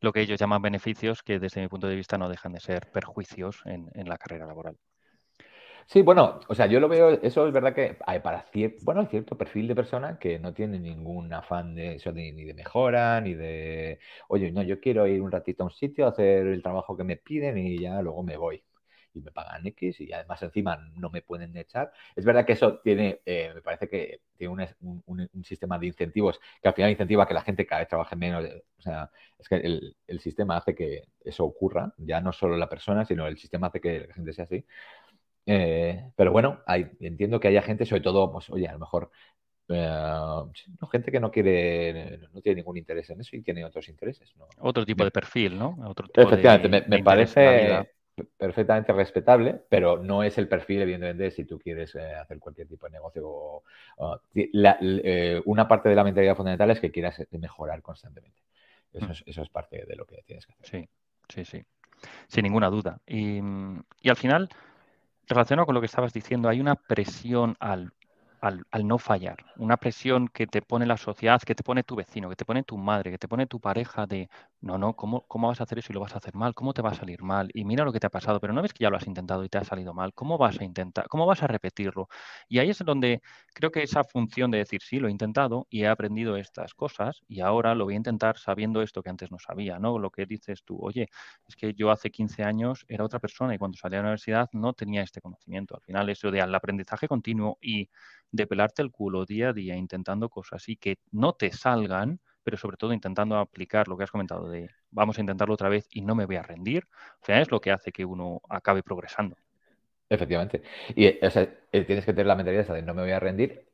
lo 0.00 0.12
que 0.12 0.20
ellos 0.20 0.38
llaman 0.38 0.62
beneficios, 0.62 1.22
que 1.22 1.38
desde 1.38 1.62
mi 1.62 1.68
punto 1.68 1.86
de 1.86 1.96
vista 1.96 2.18
no 2.18 2.28
dejan 2.28 2.52
de 2.52 2.60
ser 2.60 2.90
perjuicios 2.90 3.62
en 3.64 4.08
la 4.08 4.18
carrera 4.18 4.46
laboral. 4.46 4.76
Sí, 5.86 6.02
bueno, 6.02 6.40
o 6.48 6.54
sea, 6.54 6.66
yo 6.66 6.80
lo 6.80 6.88
veo, 6.88 7.10
eso 7.22 7.46
es 7.46 7.52
verdad 7.52 7.74
que 7.74 7.98
hay 8.06 8.20
para 8.20 8.42
cierto, 8.50 8.78
bueno, 8.82 9.06
cierto 9.06 9.36
perfil 9.36 9.68
de 9.68 9.74
persona 9.74 10.18
que 10.18 10.38
no 10.38 10.54
tiene 10.54 10.78
ningún 10.78 11.32
afán 11.32 11.74
de 11.74 11.96
eso, 11.96 12.12
ni, 12.12 12.32
de 12.32 12.54
mejora, 12.54 13.20
ni 13.20 13.34
de, 13.34 13.98
oye, 14.28 14.50
no, 14.52 14.62
yo 14.62 14.80
quiero 14.80 15.06
ir 15.06 15.20
un 15.20 15.30
ratito 15.30 15.62
a 15.62 15.66
un 15.66 15.72
sitio, 15.72 16.06
a 16.06 16.08
hacer 16.10 16.46
el 16.46 16.62
trabajo 16.62 16.96
que 16.96 17.04
me 17.04 17.16
piden 17.16 17.58
y 17.58 17.78
ya 17.78 18.00
luego 18.00 18.22
me 18.22 18.36
voy. 18.36 18.62
Y 19.14 19.20
me 19.20 19.30
pagan 19.30 19.66
X 19.66 20.00
y 20.00 20.10
además 20.12 20.42
encima 20.42 20.78
no 20.96 21.10
me 21.10 21.20
pueden 21.20 21.54
echar. 21.56 21.92
Es 22.16 22.24
verdad 22.24 22.46
que 22.46 22.54
eso 22.54 22.78
tiene, 22.82 23.20
eh, 23.26 23.52
me 23.54 23.60
parece 23.60 23.86
que 23.88 24.22
tiene 24.38 24.54
un, 24.80 25.28
sistema 25.44 25.78
de 25.78 25.86
incentivos 25.88 26.40
que 26.62 26.68
al 26.68 26.74
final 26.74 26.90
incentiva 26.90 27.26
que 27.26 27.34
la 27.34 27.42
gente 27.42 27.66
cada 27.66 27.80
vez 27.80 27.88
trabaje 27.88 28.16
menos. 28.16 28.42
Eh, 28.44 28.64
o 28.78 28.82
sea, 28.82 29.10
es 29.38 29.48
que 29.48 29.56
el, 29.56 29.96
el 30.06 30.20
sistema 30.20 30.56
hace 30.56 30.74
que 30.74 31.02
eso 31.20 31.44
ocurra, 31.44 31.92
ya 31.98 32.20
no 32.22 32.32
solo 32.32 32.56
la 32.56 32.70
persona, 32.70 33.04
sino 33.04 33.26
el 33.26 33.36
sistema 33.36 33.66
hace 33.66 33.80
que 33.82 34.06
la 34.08 34.14
gente 34.14 34.32
sea 34.32 34.44
así. 34.44 34.64
Eh, 35.46 36.10
pero 36.16 36.32
bueno, 36.32 36.60
hay, 36.66 36.90
entiendo 37.00 37.40
que 37.40 37.48
haya 37.48 37.62
gente, 37.62 37.84
sobre 37.84 38.02
todo, 38.02 38.30
pues, 38.32 38.48
oye, 38.50 38.68
a 38.68 38.72
lo 38.72 38.78
mejor 38.78 39.10
eh, 39.68 39.90
gente 40.90 41.10
que 41.10 41.20
no 41.20 41.30
quiere, 41.30 42.18
no 42.32 42.40
tiene 42.40 42.56
ningún 42.56 42.76
interés 42.76 43.10
en 43.10 43.20
eso 43.20 43.36
y 43.36 43.42
tiene 43.42 43.64
otros 43.64 43.88
intereses. 43.88 44.32
Otro 44.60 44.84
tipo 44.84 45.04
de 45.04 45.10
perfil, 45.10 45.58
¿no? 45.58 45.76
Efectivamente, 46.14 46.84
me, 46.88 47.02
parece 47.02 47.88
perfectamente 48.36 48.92
respetable, 48.92 49.62
pero 49.68 49.98
no 49.98 50.22
es 50.22 50.36
el 50.38 50.46
perfil, 50.46 50.82
evidentemente, 50.82 51.30
si 51.30 51.44
tú 51.44 51.58
quieres 51.58 51.94
eh, 51.94 52.14
hacer 52.14 52.38
cualquier 52.38 52.68
tipo 52.68 52.86
de 52.86 52.92
negocio. 52.92 53.62
una 55.46 55.66
parte 55.66 55.88
de 55.88 55.94
la 55.94 56.04
mentalidad 56.04 56.36
fundamental 56.36 56.70
es 56.70 56.80
que 56.80 56.92
quieras 56.92 57.20
mejorar 57.30 57.82
constantemente. 57.82 58.42
Eso, 58.92 59.08
mm. 59.08 59.10
es, 59.12 59.24
eso 59.26 59.42
es 59.42 59.48
parte 59.48 59.84
de 59.86 59.96
lo 59.96 60.04
que 60.04 60.22
tienes 60.26 60.46
que 60.46 60.52
hacer. 60.52 60.66
Sí, 60.66 60.88
sí, 61.28 61.44
sí. 61.44 61.64
Sin 62.28 62.42
ninguna 62.42 62.68
duda. 62.68 63.00
Y, 63.06 63.40
y 64.00 64.08
al 64.10 64.16
final 64.16 64.48
relacionado 65.34 65.66
con 65.66 65.74
lo 65.74 65.80
que 65.80 65.86
estabas 65.86 66.12
diciendo, 66.12 66.48
hay 66.48 66.60
una 66.60 66.76
presión 66.76 67.56
al 67.60 67.92
al, 68.42 68.86
no 68.86 68.98
fallar. 68.98 69.36
Una 69.56 69.76
presión 69.76 70.28
que 70.28 70.46
te 70.46 70.62
pone 70.62 70.84
la 70.84 70.96
sociedad, 70.96 71.40
que 71.40 71.54
te 71.54 71.62
pone 71.62 71.84
tu 71.84 71.94
vecino, 71.94 72.28
que 72.28 72.36
te 72.36 72.44
pone 72.44 72.64
tu 72.64 72.76
madre, 72.76 73.12
que 73.12 73.18
te 73.18 73.28
pone 73.28 73.46
tu 73.46 73.60
pareja 73.60 74.06
de, 74.06 74.28
no, 74.62 74.78
no, 74.78 74.94
¿cómo, 74.96 75.26
¿cómo 75.26 75.48
vas 75.48 75.60
a 75.60 75.64
hacer 75.64 75.78
eso 75.80 75.92
y 75.92 75.94
lo 75.94 76.00
vas 76.00 76.14
a 76.14 76.18
hacer 76.18 76.34
mal? 76.34 76.54
¿Cómo 76.54 76.72
te 76.72 76.82
va 76.82 76.90
a 76.90 76.94
salir 76.94 77.22
mal? 77.22 77.50
Y 77.52 77.64
mira 77.64 77.84
lo 77.84 77.92
que 77.92 78.00
te 78.00 78.06
ha 78.06 78.10
pasado, 78.10 78.40
pero 78.40 78.52
no 78.52 78.62
ves 78.62 78.72
que 78.72 78.82
ya 78.84 78.90
lo 78.90 78.96
has 78.96 79.06
intentado 79.08 79.44
y 79.44 79.48
te 79.48 79.58
ha 79.58 79.64
salido 79.64 79.92
mal. 79.92 80.14
¿Cómo 80.14 80.38
vas 80.38 80.60
a 80.60 80.64
intentar? 80.64 81.08
¿Cómo 81.08 81.26
vas 81.26 81.42
a 81.42 81.48
repetirlo? 81.48 82.08
Y 82.48 82.58
ahí 82.60 82.70
es 82.70 82.78
donde 82.78 83.22
creo 83.54 83.70
que 83.72 83.82
esa 83.82 84.04
función 84.04 84.50
de 84.50 84.58
decir, 84.58 84.80
sí, 84.82 84.98
lo 85.00 85.08
he 85.08 85.10
intentado 85.10 85.66
y 85.68 85.82
he 85.82 85.88
aprendido 85.88 86.36
estas 86.36 86.74
cosas 86.74 87.22
y 87.28 87.40
ahora 87.40 87.74
lo 87.74 87.84
voy 87.84 87.94
a 87.94 87.96
intentar 87.96 88.38
sabiendo 88.38 88.82
esto 88.82 89.02
que 89.02 89.10
antes 89.10 89.30
no 89.32 89.38
sabía, 89.38 89.78
¿no? 89.78 89.98
Lo 89.98 90.10
que 90.10 90.26
dices 90.26 90.62
tú, 90.64 90.78
oye, 90.80 91.08
es 91.48 91.56
que 91.56 91.74
yo 91.74 91.90
hace 91.90 92.10
15 92.10 92.44
años 92.44 92.84
era 92.88 93.04
otra 93.04 93.18
persona 93.18 93.54
y 93.54 93.58
cuando 93.58 93.76
salí 93.78 93.96
a 93.96 93.98
la 93.98 94.02
universidad 94.04 94.48
no 94.52 94.72
tenía 94.74 95.02
este 95.02 95.20
conocimiento. 95.20 95.74
Al 95.74 95.82
final 95.82 96.08
eso 96.08 96.30
de 96.30 96.40
al 96.40 96.54
aprendizaje 96.54 97.08
continuo 97.08 97.58
y 97.60 97.88
de 98.30 98.46
pelarte 98.46 98.82
el 98.82 98.90
culo 98.90 99.24
día 99.26 99.50
a 99.50 99.52
día 99.52 99.76
intentando 99.76 100.28
cosas 100.28 100.68
y 100.68 100.76
que 100.76 100.96
no 101.10 101.32
te 101.34 101.52
salgan, 101.52 102.20
pero 102.42 102.56
sobre 102.56 102.76
todo 102.76 102.92
intentando 102.92 103.36
aplicar 103.36 103.88
lo 103.88 103.96
que 103.96 104.04
has 104.04 104.10
comentado 104.10 104.48
de 104.48 104.70
vamos 104.90 105.18
a 105.18 105.20
intentarlo 105.20 105.54
otra 105.54 105.68
vez 105.68 105.88
y 105.90 106.02
no 106.02 106.14
me 106.14 106.26
voy 106.26 106.36
a 106.36 106.42
rendir, 106.42 106.88
o 107.20 107.24
sea, 107.24 107.40
es 107.40 107.50
lo 107.50 107.60
que 107.60 107.70
hace 107.70 107.92
que 107.92 108.04
uno 108.04 108.40
acabe 108.48 108.82
progresando. 108.82 109.36
Efectivamente. 110.12 110.62
Y 110.94 111.06
eh, 111.06 111.18
eh, 111.72 111.84
tienes 111.84 112.04
que 112.04 112.12
tener 112.12 112.26
la 112.26 112.36
mentalidad 112.36 112.66
de 112.66 112.82
no 112.82 112.92
me 112.92 113.00
voy 113.00 113.12
a 113.12 113.18
rendir, 113.18 113.66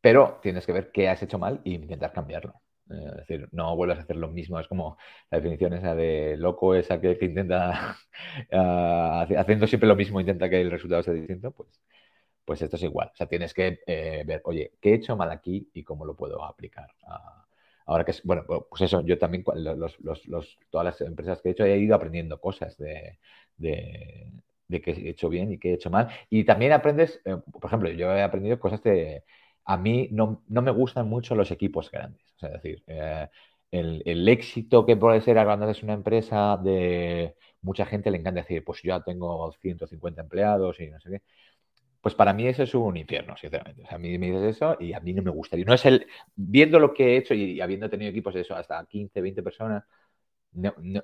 pero 0.00 0.38
tienes 0.42 0.66
que 0.66 0.72
ver 0.72 0.90
qué 0.92 1.08
has 1.08 1.22
hecho 1.22 1.38
mal 1.38 1.62
y 1.64 1.74
intentar 1.74 2.12
cambiarlo. 2.12 2.60
Eh, 2.90 3.04
es 3.12 3.16
decir, 3.16 3.48
no 3.52 3.74
vuelvas 3.74 3.98
a 3.98 4.02
hacer 4.02 4.16
lo 4.16 4.28
mismo. 4.28 4.60
Es 4.60 4.68
como 4.68 4.98
la 5.30 5.38
definición 5.38 5.72
esa 5.72 5.94
de 5.94 6.36
loco, 6.36 6.74
esa 6.74 7.00
que, 7.00 7.16
intenta, 7.22 7.96
haciendo 8.52 9.66
siempre 9.66 9.88
lo 9.88 9.96
mismo, 9.96 10.20
intenta 10.20 10.50
que 10.50 10.60
el 10.60 10.70
resultado 10.70 11.02
sea 11.02 11.14
distinto, 11.14 11.50
pues 11.52 11.80
pues 12.44 12.62
esto 12.62 12.76
es 12.76 12.82
igual. 12.84 13.10
O 13.12 13.16
sea, 13.16 13.26
tienes 13.26 13.52
que 13.52 13.80
ver, 14.24 14.40
oye, 14.44 14.72
¿qué 14.80 14.90
he 14.92 14.94
hecho 14.94 15.16
mal 15.16 15.32
aquí 15.32 15.68
y 15.74 15.82
cómo 15.82 16.04
lo 16.04 16.14
puedo 16.14 16.44
aplicar? 16.44 16.88
Ahora 17.86 18.04
que 18.04 18.10
es, 18.12 18.22
bueno, 18.22 18.44
pues 18.46 18.82
eso, 18.82 19.02
yo 19.02 19.18
también, 19.18 19.44
los, 19.54 19.96
todas 20.70 20.84
las 20.84 21.00
empresas 21.00 21.40
que 21.42 21.50
he 21.50 21.52
hecho, 21.52 21.64
he 21.64 21.78
ido 21.78 21.94
aprendiendo 21.96 22.40
cosas 22.40 22.76
de, 22.76 23.18
de 24.68 24.80
qué 24.80 24.90
he 24.92 25.08
hecho 25.10 25.28
bien 25.28 25.52
y 25.52 25.58
qué 25.58 25.70
he 25.70 25.74
hecho 25.74 25.90
mal. 25.90 26.08
Y 26.30 26.44
también 26.44 26.72
aprendes, 26.72 27.20
eh, 27.24 27.36
por 27.52 27.66
ejemplo, 27.66 27.90
yo 27.90 28.12
he 28.12 28.22
aprendido 28.22 28.58
cosas 28.58 28.82
de... 28.82 29.24
A 29.64 29.76
mí 29.76 30.08
no, 30.12 30.42
me 30.48 30.70
gustan 30.70 31.08
mucho 31.08 31.34
los 31.34 31.50
equipos 31.50 31.90
grandes. 31.90 32.22
O 32.36 32.38
sea, 32.38 32.48
es 32.50 32.62
decir, 32.62 32.84
eh, 32.86 33.28
el, 33.70 34.28
éxito 34.28 34.86
que 34.86 34.96
puede 34.96 35.20
ser 35.20 35.38
es 35.38 35.82
una 35.82 35.94
empresa 35.94 36.56
de 36.62 37.34
mucha 37.62 37.84
gente 37.86 38.10
le 38.10 38.18
encanta 38.18 38.42
decir, 38.42 38.64
pues 38.64 38.80
yo 38.82 38.90
ya 38.96 39.02
tengo 39.02 39.52
150 39.60 40.22
empleados 40.22 40.78
y 40.80 40.88
no 40.90 41.00
sé 41.00 41.10
qué. 41.10 41.22
Pues 42.06 42.14
para 42.14 42.32
mí 42.32 42.46
eso 42.46 42.62
es 42.62 42.72
un 42.72 42.96
infierno, 42.96 43.36
sinceramente. 43.36 43.82
O 43.82 43.86
sea, 43.86 43.96
a 43.96 43.98
mí 43.98 44.16
me 44.16 44.26
dices 44.26 44.54
eso 44.56 44.76
y 44.78 44.92
a 44.92 45.00
mí 45.00 45.12
no 45.12 45.24
me 45.24 45.30
gustaría. 45.32 45.64
No 45.64 45.74
es 45.74 45.84
el, 45.86 46.06
viendo 46.36 46.78
lo 46.78 46.94
que 46.94 47.14
he 47.14 47.16
hecho 47.16 47.34
y, 47.34 47.60
habiendo 47.60 47.90
tenido 47.90 48.12
equipos 48.12 48.32
de 48.32 48.42
eso 48.42 48.54
hasta 48.54 48.86
15, 48.86 49.20
20 49.20 49.42
personas, 49.42 49.82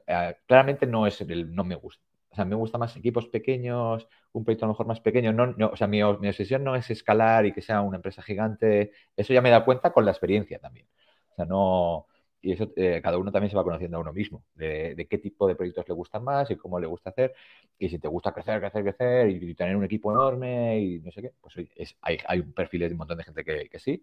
eh, 0.06 0.36
claramente 0.46 0.86
no 0.86 1.04
es 1.08 1.20
el, 1.22 1.52
no 1.52 1.64
me 1.64 1.74
gusta. 1.74 2.04
O 2.30 2.36
sea, 2.36 2.44
me 2.44 2.54
gusta 2.54 2.78
más 2.78 2.96
equipos 2.96 3.26
pequeños, 3.26 4.06
un 4.30 4.44
proyecto 4.44 4.66
a 4.66 4.68
lo 4.68 4.74
mejor 4.74 4.86
más 4.86 5.00
pequeño. 5.00 5.32
No, 5.32 5.56
o 5.72 5.76
sea, 5.76 5.88
mi, 5.88 5.98
mi, 5.98 6.28
obsesión 6.28 6.62
no 6.62 6.76
es 6.76 6.88
escalar 6.88 7.46
y 7.46 7.52
que 7.52 7.62
sea 7.62 7.80
una 7.80 7.96
empresa 7.96 8.22
gigante. 8.22 8.92
Eso 9.16 9.32
ya 9.32 9.42
me 9.42 9.50
da 9.50 9.64
cuenta 9.64 9.92
con 9.92 10.04
la 10.04 10.12
experiencia 10.12 10.60
también. 10.60 10.86
O 11.32 11.34
sea, 11.34 11.46
no, 11.46 12.06
y 12.42 12.52
eso 12.52 12.70
eh, 12.76 13.00
cada 13.02 13.18
uno 13.18 13.30
también 13.32 13.50
se 13.50 13.56
va 13.56 13.64
conociendo 13.64 13.96
a 13.98 14.00
uno 14.00 14.12
mismo, 14.12 14.44
de, 14.54 15.06
qué 15.08 15.18
tipo 15.18 15.46
de 15.46 15.54
proyectos 15.54 15.88
le 15.88 15.94
gustan 15.94 16.24
más 16.24 16.50
y 16.50 16.56
cómo 16.56 16.80
le 16.80 16.86
gusta 16.86 17.10
hacer. 17.10 17.34
Y 17.78 17.88
si 17.88 17.98
te 17.98 18.08
gusta 18.08 18.32
crecer, 18.32 18.60
crecer, 18.60 18.82
crecer 18.82 19.30
y, 19.30 19.54
tener 19.54 19.76
un 19.76 19.84
equipo 19.84 20.12
enorme 20.12 20.80
y 20.80 21.00
no 21.00 21.12
sé 21.12 21.22
qué, 21.22 21.32
pues 21.40 21.56
es, 21.76 21.96
hay, 22.02 22.18
hay 22.26 22.42
perfiles 22.42 22.90
de 22.90 22.94
un 22.94 22.98
montón 22.98 23.18
de 23.18 23.24
gente 23.24 23.44
que, 23.44 23.68
que, 23.68 23.78
sí. 23.78 24.02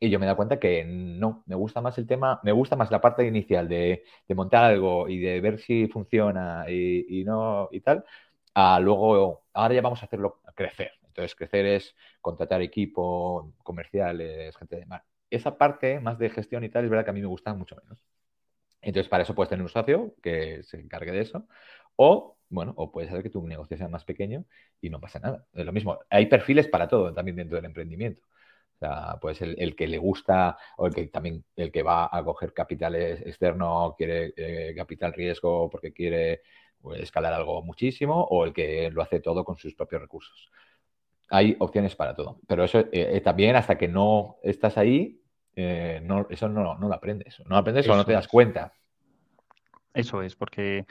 Y 0.00 0.10
yo 0.10 0.18
me 0.18 0.26
da 0.26 0.36
cuenta 0.36 0.58
que 0.60 0.84
no, 0.84 1.42
me 1.46 1.54
gusta 1.54 1.80
más 1.80 1.98
el 1.98 2.06
tema, 2.06 2.40
me 2.44 2.52
gusta 2.52 2.76
más 2.76 2.90
la 2.90 3.00
parte 3.00 3.26
inicial 3.26 3.68
de, 3.68 4.04
de 4.28 4.34
montar 4.34 4.64
algo 4.64 5.08
y 5.08 5.18
de 5.20 5.40
ver 5.40 5.58
si 5.60 5.88
funciona 5.88 6.66
y, 6.68 7.20
y 7.20 7.24
no 7.24 7.68
y 7.72 7.80
tal, 7.80 8.04
a 8.54 8.80
luego, 8.80 9.44
ahora 9.54 9.74
ya 9.74 9.82
vamos 9.82 10.02
a 10.02 10.06
hacerlo 10.06 10.40
crecer. 10.54 10.92
Entonces, 11.16 11.34
crecer 11.34 11.66
es 11.66 11.94
contratar 12.20 12.60
equipo, 12.62 13.54
comerciales, 13.62 14.56
gente 14.56 14.76
de 14.76 14.86
esa 15.30 15.58
parte 15.58 16.00
más 16.00 16.18
de 16.18 16.30
gestión 16.30 16.64
y 16.64 16.68
tal, 16.68 16.84
es 16.84 16.90
verdad 16.90 17.04
que 17.04 17.10
a 17.10 17.14
mí 17.14 17.20
me 17.20 17.26
gusta 17.26 17.54
mucho 17.54 17.76
menos. 17.76 18.04
Entonces, 18.82 19.08
para 19.08 19.24
eso 19.24 19.34
puedes 19.34 19.50
tener 19.50 19.62
un 19.62 19.68
socio 19.68 20.14
que 20.22 20.62
se 20.62 20.80
encargue 20.80 21.12
de 21.12 21.20
eso. 21.22 21.46
O, 21.96 22.36
bueno, 22.48 22.74
o 22.76 22.92
puede 22.92 23.08
ser 23.08 23.22
que 23.22 23.30
tu 23.30 23.46
negocio 23.46 23.76
sea 23.76 23.88
más 23.88 24.04
pequeño 24.04 24.44
y 24.80 24.90
no 24.90 25.00
pasa 25.00 25.18
nada. 25.18 25.46
Es 25.54 25.66
lo 25.66 25.72
mismo. 25.72 25.98
Hay 26.10 26.26
perfiles 26.26 26.68
para 26.68 26.88
todo 26.88 27.12
también 27.14 27.36
dentro 27.36 27.56
del 27.56 27.64
emprendimiento. 27.66 28.22
O 28.76 28.78
sea, 28.78 29.18
pues 29.20 29.40
el, 29.42 29.74
que 29.76 29.88
le 29.88 29.98
gusta 29.98 30.58
o 30.76 30.86
el 30.86 30.94
que 30.94 31.06
también 31.08 31.44
el 31.56 31.72
que 31.72 31.82
va 31.82 32.08
a 32.12 32.22
coger 32.24 32.52
capital 32.52 32.94
externo 32.94 33.94
quiere 33.96 34.34
eh, 34.36 34.74
capital 34.76 35.14
riesgo 35.14 35.70
porque 35.70 35.92
quiere 35.92 36.42
pues, 36.80 37.00
escalar 37.02 37.32
algo 37.32 37.62
muchísimo 37.62 38.22
o 38.24 38.44
el 38.44 38.52
que 38.52 38.90
lo 38.90 39.02
hace 39.02 39.20
todo 39.20 39.44
con 39.44 39.56
sus 39.56 39.74
propios 39.74 40.02
recursos 40.02 40.50
hay 41.28 41.56
opciones 41.58 41.96
para 41.96 42.14
todo. 42.14 42.40
Pero 42.46 42.64
eso 42.64 42.80
eh, 42.80 42.88
eh, 42.92 43.20
también 43.20 43.56
hasta 43.56 43.76
que 43.76 43.88
no 43.88 44.36
estás 44.42 44.78
ahí, 44.78 45.20
eh, 45.54 46.00
no, 46.02 46.26
eso 46.30 46.48
no, 46.48 46.76
no, 46.76 46.88
lo 46.88 46.94
aprendes. 46.94 47.40
No 47.40 47.50
lo 47.50 47.56
aprendes 47.56 47.88
o 47.88 47.96
no 47.96 48.04
te 48.04 48.12
das 48.12 48.28
cuenta. 48.28 48.72
Eso 49.94 50.22
es, 50.22 50.36
porque 50.36 50.86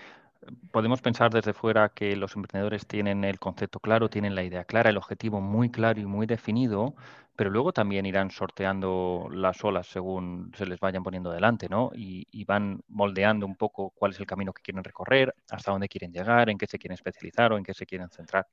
podemos 0.72 1.02
pensar 1.02 1.32
desde 1.32 1.54
fuera 1.54 1.90
que 1.90 2.16
los 2.16 2.36
emprendedores 2.36 2.88
tienen 2.88 3.24
el 3.24 3.40
concepto 3.40 3.80
claro, 3.80 4.10
tienen 4.10 4.36
la 4.36 4.44
idea 4.44 4.66
clara, 4.66 4.90
el 4.90 4.98
objetivo 4.98 5.42
muy 5.42 5.70
claro 5.70 6.00
y 6.00 6.06
muy 6.06 6.26
definido, 6.26 6.96
pero 7.36 7.50
luego 7.50 7.72
también 7.72 8.06
irán 8.06 8.32
sorteando 8.32 9.28
las 9.32 9.64
olas 9.64 9.88
según 9.88 10.52
se 10.56 10.66
les 10.66 10.80
vayan 10.80 11.04
poniendo 11.04 11.32
delante, 11.32 11.68
¿no? 11.70 11.92
Y, 11.96 12.28
y, 12.32 12.46
van 12.46 12.82
moldeando 12.88 13.46
un 13.46 13.56
poco 13.56 13.92
cuál 13.92 14.12
es 14.12 14.20
el 14.20 14.26
camino 14.26 14.54
que 14.54 14.62
quieren 14.62 14.84
recorrer, 14.84 15.34
hasta 15.50 15.72
dónde 15.72 15.90
quieren 15.90 16.12
llegar, 16.12 16.50
en 16.50 16.58
qué 16.58 16.68
se 16.68 16.80
quieren 16.80 16.96
especializar 16.96 17.52
o 17.52 17.58
en 17.58 17.64
qué 17.64 17.74
se 17.74 17.86
quieren 17.86 18.10
centrar. 18.10 18.48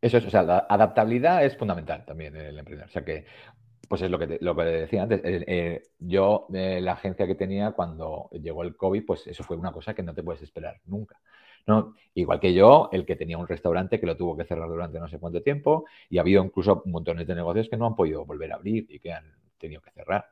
Eso 0.00 0.16
es, 0.18 0.24
o 0.26 0.30
sea, 0.30 0.42
la 0.42 0.66
adaptabilidad 0.68 1.44
es 1.44 1.56
fundamental 1.56 2.04
también 2.06 2.34
en 2.36 2.46
el 2.46 2.58
emprendedor. 2.58 2.88
O 2.88 2.92
sea 2.92 3.04
que, 3.04 3.26
pues 3.90 4.02
es 4.02 4.10
lo 4.10 4.20
que, 4.20 4.38
lo 4.40 4.54
que 4.54 4.62
decía 4.62 5.02
antes. 5.02 5.20
Eh, 5.24 5.44
eh, 5.48 5.82
yo, 5.98 6.46
eh, 6.54 6.80
la 6.80 6.92
agencia 6.92 7.26
que 7.26 7.34
tenía 7.34 7.72
cuando 7.72 8.30
llegó 8.32 8.62
el 8.62 8.76
COVID, 8.76 9.04
pues 9.04 9.26
eso 9.26 9.42
fue 9.42 9.56
una 9.56 9.72
cosa 9.72 9.94
que 9.94 10.04
no 10.04 10.14
te 10.14 10.22
puedes 10.22 10.42
esperar 10.42 10.80
nunca. 10.86 11.20
¿no? 11.66 11.94
Igual 12.14 12.38
que 12.38 12.54
yo, 12.54 12.88
el 12.92 13.04
que 13.04 13.16
tenía 13.16 13.36
un 13.36 13.48
restaurante 13.48 13.98
que 13.98 14.06
lo 14.06 14.16
tuvo 14.16 14.36
que 14.36 14.44
cerrar 14.44 14.68
durante 14.68 15.00
no 15.00 15.08
sé 15.08 15.18
cuánto 15.18 15.42
tiempo, 15.42 15.86
y 16.08 16.18
ha 16.18 16.20
habido 16.20 16.44
incluso 16.44 16.82
montones 16.86 17.26
de 17.26 17.34
negocios 17.34 17.68
que 17.68 17.76
no 17.76 17.86
han 17.86 17.96
podido 17.96 18.24
volver 18.24 18.52
a 18.52 18.56
abrir 18.56 18.86
y 18.88 19.00
que 19.00 19.12
han 19.12 19.24
tenido 19.58 19.82
que 19.82 19.90
cerrar. 19.90 20.26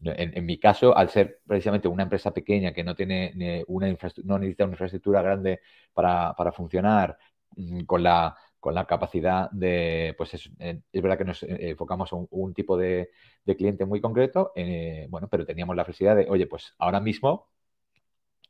En, 0.00 0.46
mi 0.46 0.58
caso, 0.58 0.96
al 0.96 1.08
ser 1.08 1.40
precisamente 1.46 1.88
una 1.88 2.04
empresa 2.04 2.32
pequeña 2.32 2.72
que 2.72 2.84
no 2.84 2.94
tiene 2.94 3.64
una 3.66 3.88
no 4.24 4.38
necesita 4.38 4.64
una 4.64 4.74
infraestructura 4.74 5.22
grande 5.22 5.60
para, 5.94 6.34
para 6.34 6.52
funcionar, 6.52 7.16
mm, 7.56 7.80
con 7.84 8.02
la 8.02 8.36
con 8.60 8.74
la 8.74 8.86
capacidad 8.86 9.50
de, 9.50 10.14
pues 10.16 10.34
es, 10.34 10.50
eh, 10.58 10.80
es 10.92 11.02
verdad 11.02 11.18
que 11.18 11.24
nos 11.24 11.42
eh, 11.42 11.70
enfocamos 11.70 12.12
a 12.12 12.16
un, 12.16 12.54
tipo 12.54 12.76
de, 12.76 13.10
cliente 13.56 13.84
muy 13.86 14.00
concreto, 14.00 14.52
eh, 14.56 15.06
bueno, 15.10 15.28
pero 15.28 15.46
teníamos 15.46 15.76
la 15.76 15.84
flexibilidad 15.84 16.16
de, 16.16 16.30
oye, 16.30 16.46
pues 16.46 16.74
ahora 16.78 17.00
mismo 17.00 17.48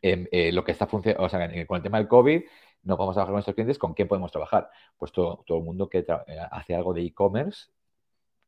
em, 0.03 0.27
lo 0.53 0.65
que 0.65 0.73
está 0.73 0.87
funcionando, 0.87 1.25
o 1.25 1.29
sea, 1.29 1.67
con 1.67 1.77
el 1.77 1.83
tema 1.83 1.99
del 1.99 2.09
COVID, 2.09 2.43
no 2.85 2.97
podemos 2.97 3.15
trabajar 3.15 3.31
con 3.31 3.35
nuestros 3.35 3.55
clientes, 3.55 3.79
¿con 3.79 3.95
quién 3.95 4.09
podemos 4.09 4.33
trabajar? 4.33 4.71
Pues 4.97 5.13
todo, 5.13 5.45
todo 5.47 5.59
el 5.59 5.65
mundo 5.65 5.89
que 5.89 6.05
hace 6.51 6.75
algo 6.75 6.95
de 6.95 7.03
e-commerce 7.03 7.69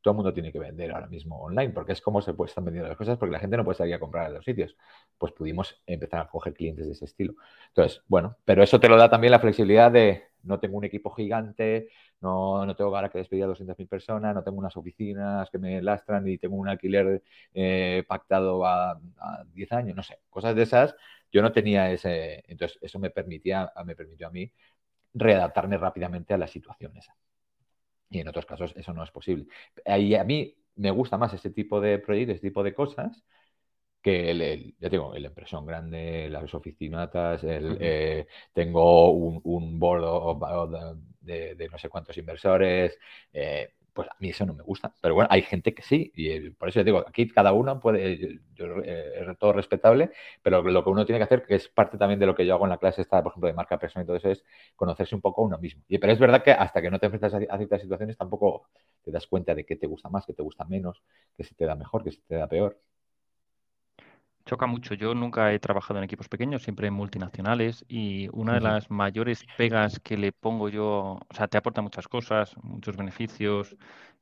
todo 0.00 0.12
el 0.12 0.16
mundo 0.16 0.32
tiene 0.32 0.52
que 0.52 0.58
vender 0.58 0.92
ahora 0.92 1.06
mismo 1.06 1.40
online, 1.40 1.72
porque 1.72 1.92
es 1.92 2.00
como 2.00 2.22
se 2.22 2.30
estar 2.30 2.64
vendiendo 2.64 2.88
las 2.88 2.96
cosas, 2.96 3.18
porque 3.18 3.32
la 3.32 3.38
gente 3.38 3.56
no 3.56 3.64
puede 3.64 3.76
salir 3.76 3.94
a 3.94 4.00
comprar 4.00 4.26
a 4.26 4.30
los 4.30 4.44
sitios. 4.44 4.76
Pues 5.18 5.32
pudimos 5.32 5.80
empezar 5.86 6.20
a 6.20 6.28
coger 6.28 6.54
clientes 6.54 6.86
de 6.86 6.92
ese 6.92 7.04
estilo. 7.04 7.34
Entonces, 7.68 8.02
bueno, 8.08 8.36
pero 8.44 8.62
eso 8.62 8.80
te 8.80 8.88
lo 8.88 8.96
da 8.96 9.10
también 9.10 9.32
la 9.32 9.40
flexibilidad 9.40 9.90
de 9.90 10.29
no 10.44 10.58
tengo 10.60 10.76
un 10.78 10.84
equipo 10.84 11.10
gigante, 11.10 11.88
no, 12.20 12.64
no 12.66 12.76
tengo 12.76 12.94
ahora 12.96 13.08
que 13.10 13.18
despedir 13.18 13.44
a 13.44 13.46
200.000 13.48 13.88
personas, 13.88 14.34
no 14.34 14.42
tengo 14.42 14.58
unas 14.58 14.76
oficinas 14.76 15.50
que 15.50 15.58
me 15.58 15.82
lastran 15.82 16.26
y 16.28 16.38
tengo 16.38 16.56
un 16.56 16.68
alquiler 16.68 17.22
eh, 17.54 18.04
pactado 18.08 18.64
a, 18.66 18.92
a 19.18 19.44
10 19.52 19.70
años, 19.72 19.96
no 19.96 20.02
sé, 20.02 20.18
cosas 20.30 20.54
de 20.56 20.62
esas. 20.62 20.94
Yo 21.32 21.42
no 21.42 21.52
tenía 21.52 21.90
ese, 21.92 22.42
entonces 22.48 22.78
eso 22.82 22.98
me 22.98 23.10
permitía, 23.10 23.72
me 23.84 23.94
permitió 23.96 24.26
a 24.28 24.30
mí 24.30 24.52
readaptarme 25.14 25.78
rápidamente 25.78 26.34
a 26.34 26.38
las 26.38 26.50
situaciones. 26.52 27.08
Y 28.08 28.20
en 28.20 28.28
otros 28.28 28.46
casos 28.46 28.72
eso 28.76 28.92
no 28.92 29.04
es 29.04 29.10
posible. 29.10 29.46
Y 29.86 30.14
a 30.14 30.24
mí 30.24 30.56
me 30.76 30.90
gusta 30.90 31.16
más 31.18 31.32
este 31.34 31.50
tipo 31.50 31.80
de 31.80 31.98
proyectos, 31.98 32.36
este 32.36 32.48
tipo 32.48 32.62
de 32.62 32.74
cosas, 32.74 33.24
que 34.02 34.30
el, 34.30 34.74
ya 34.78 34.90
tengo 34.90 35.14
la 35.14 35.28
impresión 35.28 35.66
grande, 35.66 36.28
las 36.30 36.52
oficinatas, 36.54 37.44
el, 37.44 37.76
eh, 37.80 38.26
tengo 38.52 39.10
un, 39.12 39.40
un 39.44 39.78
board 39.78 40.96
de, 41.20 41.68
no 41.70 41.78
sé 41.78 41.88
cuántos 41.88 42.16
inversores, 42.16 42.98
eh, 43.32 43.74
pues 43.92 44.08
a 44.08 44.16
mí 44.20 44.30
eso 44.30 44.46
no 44.46 44.54
me 44.54 44.62
gusta. 44.62 44.94
Pero 45.00 45.14
bueno, 45.14 45.28
hay 45.30 45.42
gente 45.42 45.74
que 45.74 45.82
sí, 45.82 46.10
y 46.14 46.50
por 46.50 46.68
eso 46.68 46.82
digo, 46.84 47.04
aquí 47.06 47.28
cada 47.28 47.52
uno 47.52 47.80
puede, 47.80 48.38
yo, 48.54 48.66
eh, 48.82 49.26
es 49.30 49.38
todo 49.38 49.52
respetable, 49.52 50.10
pero 50.42 50.62
lo 50.62 50.84
que 50.84 50.90
uno 50.90 51.04
tiene 51.04 51.18
que 51.18 51.24
hacer, 51.24 51.44
que 51.44 51.56
es 51.56 51.68
parte 51.68 51.98
también 51.98 52.20
de 52.20 52.26
lo 52.26 52.34
que 52.34 52.46
yo 52.46 52.54
hago 52.54 52.64
en 52.64 52.70
la 52.70 52.78
clase 52.78 53.02
esta, 53.02 53.22
por 53.22 53.32
ejemplo, 53.32 53.48
de 53.48 53.54
marca 53.54 53.78
personal 53.78 54.04
y 54.04 54.06
todo 54.06 54.16
eso, 54.16 54.30
es 54.30 54.44
conocerse 54.76 55.14
un 55.14 55.20
poco 55.20 55.42
a 55.42 55.44
uno 55.46 55.58
mismo. 55.58 55.82
Y, 55.88 55.98
pero 55.98 56.12
es 56.12 56.18
verdad 56.18 56.42
que 56.42 56.52
hasta 56.52 56.80
que 56.80 56.90
no 56.90 56.98
te 56.98 57.06
enfrentas 57.06 57.34
a, 57.34 57.56
ciertas 57.58 57.82
situaciones 57.82 58.16
tampoco 58.16 58.68
te 59.02 59.10
das 59.10 59.26
cuenta 59.26 59.54
de 59.54 59.64
qué 59.64 59.76
te 59.76 59.86
gusta 59.86 60.08
más, 60.08 60.26
qué 60.26 60.34
te 60.34 60.42
gusta 60.42 60.64
menos, 60.64 61.02
qué 61.36 61.44
se 61.44 61.54
te 61.54 61.64
da 61.66 61.74
mejor, 61.74 62.04
qué 62.04 62.12
se 62.12 62.20
te 62.22 62.36
da 62.36 62.46
peor. 62.48 62.78
Choca 64.50 64.66
mucho. 64.66 64.94
Yo 64.94 65.14
nunca 65.14 65.52
he 65.52 65.60
trabajado 65.60 65.98
en 65.98 66.04
equipos 66.04 66.28
pequeños, 66.28 66.64
siempre 66.64 66.88
en 66.88 66.94
multinacionales 66.94 67.84
y 67.86 68.28
una 68.32 68.54
de 68.54 68.60
las 68.60 68.90
mayores 68.90 69.44
pegas 69.56 70.00
que 70.00 70.16
le 70.16 70.32
pongo 70.32 70.68
yo, 70.68 71.20
o 71.20 71.34
sea, 71.36 71.46
te 71.46 71.56
aporta 71.56 71.82
muchas 71.82 72.08
cosas, 72.08 72.56
muchos 72.60 72.96
beneficios, 72.96 73.76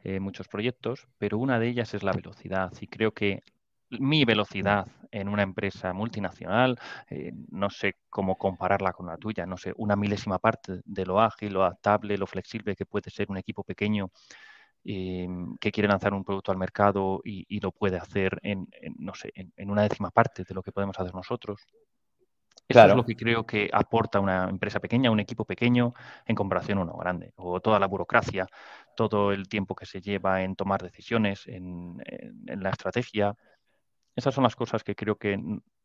eh, 0.04 0.20
muchos 0.20 0.46
proyectos, 0.46 1.08
pero 1.16 1.38
una 1.38 1.58
de 1.58 1.68
ellas 1.68 1.94
es 1.94 2.02
la 2.02 2.12
velocidad 2.12 2.70
y 2.78 2.88
creo 2.88 3.12
que 3.12 3.42
mi 3.88 4.26
velocidad 4.26 4.86
en 5.12 5.30
una 5.30 5.44
empresa 5.44 5.94
multinacional, 5.94 6.78
eh, 7.08 7.32
no 7.50 7.70
sé 7.70 7.96
cómo 8.10 8.36
compararla 8.36 8.92
con 8.92 9.06
la 9.06 9.16
tuya, 9.16 9.46
no 9.46 9.56
sé, 9.56 9.72
una 9.78 9.96
milésima 9.96 10.38
parte 10.38 10.82
de 10.84 11.06
lo 11.06 11.22
ágil, 11.22 11.54
lo 11.54 11.62
adaptable, 11.64 12.18
lo 12.18 12.26
flexible 12.26 12.76
que 12.76 12.84
puede 12.84 13.08
ser 13.08 13.30
un 13.30 13.38
equipo 13.38 13.64
pequeño 13.64 14.10
Em, 14.84 15.56
que 15.58 15.72
quiere 15.72 15.88
lanzar 15.88 16.14
un 16.14 16.24
producto 16.24 16.52
al 16.52 16.56
mercado 16.56 17.20
y, 17.24 17.60
lo 17.60 17.72
puede 17.72 17.98
hacer 17.98 18.38
en, 18.42 18.68
no 18.98 19.14
sé, 19.14 19.32
en, 19.34 19.70
una 19.70 19.82
décima 19.82 20.10
parte 20.10 20.44
de 20.44 20.54
lo 20.54 20.62
que 20.62 20.72
podemos 20.72 20.98
hacer 20.98 21.14
nosotros. 21.14 21.66
Eso 22.66 22.84
es 22.86 22.94
lo 22.94 23.04
que 23.04 23.16
creo 23.16 23.44
que 23.44 23.70
aporta 23.72 24.20
una 24.20 24.48
empresa 24.48 24.78
pequeña, 24.78 25.10
un 25.10 25.20
equipo 25.20 25.44
pequeño, 25.44 25.94
en 26.26 26.36
comparación 26.36 26.78
a 26.78 26.82
uno 26.82 26.94
grande. 26.94 27.32
O 27.36 27.60
toda 27.60 27.78
la 27.78 27.86
burocracia, 27.86 28.46
todo 28.94 29.32
el 29.32 29.48
tiempo 29.48 29.74
que 29.74 29.86
se 29.86 30.00
lleva 30.00 30.42
en 30.42 30.54
tomar 30.54 30.82
decisiones, 30.82 31.46
en, 31.48 32.02
en 32.46 32.62
la 32.62 32.70
estrategia. 32.70 33.34
Esas 34.14 34.34
son 34.34 34.44
las 34.44 34.56
cosas 34.56 34.84
que 34.84 34.94
creo 34.94 35.16
que 35.16 35.38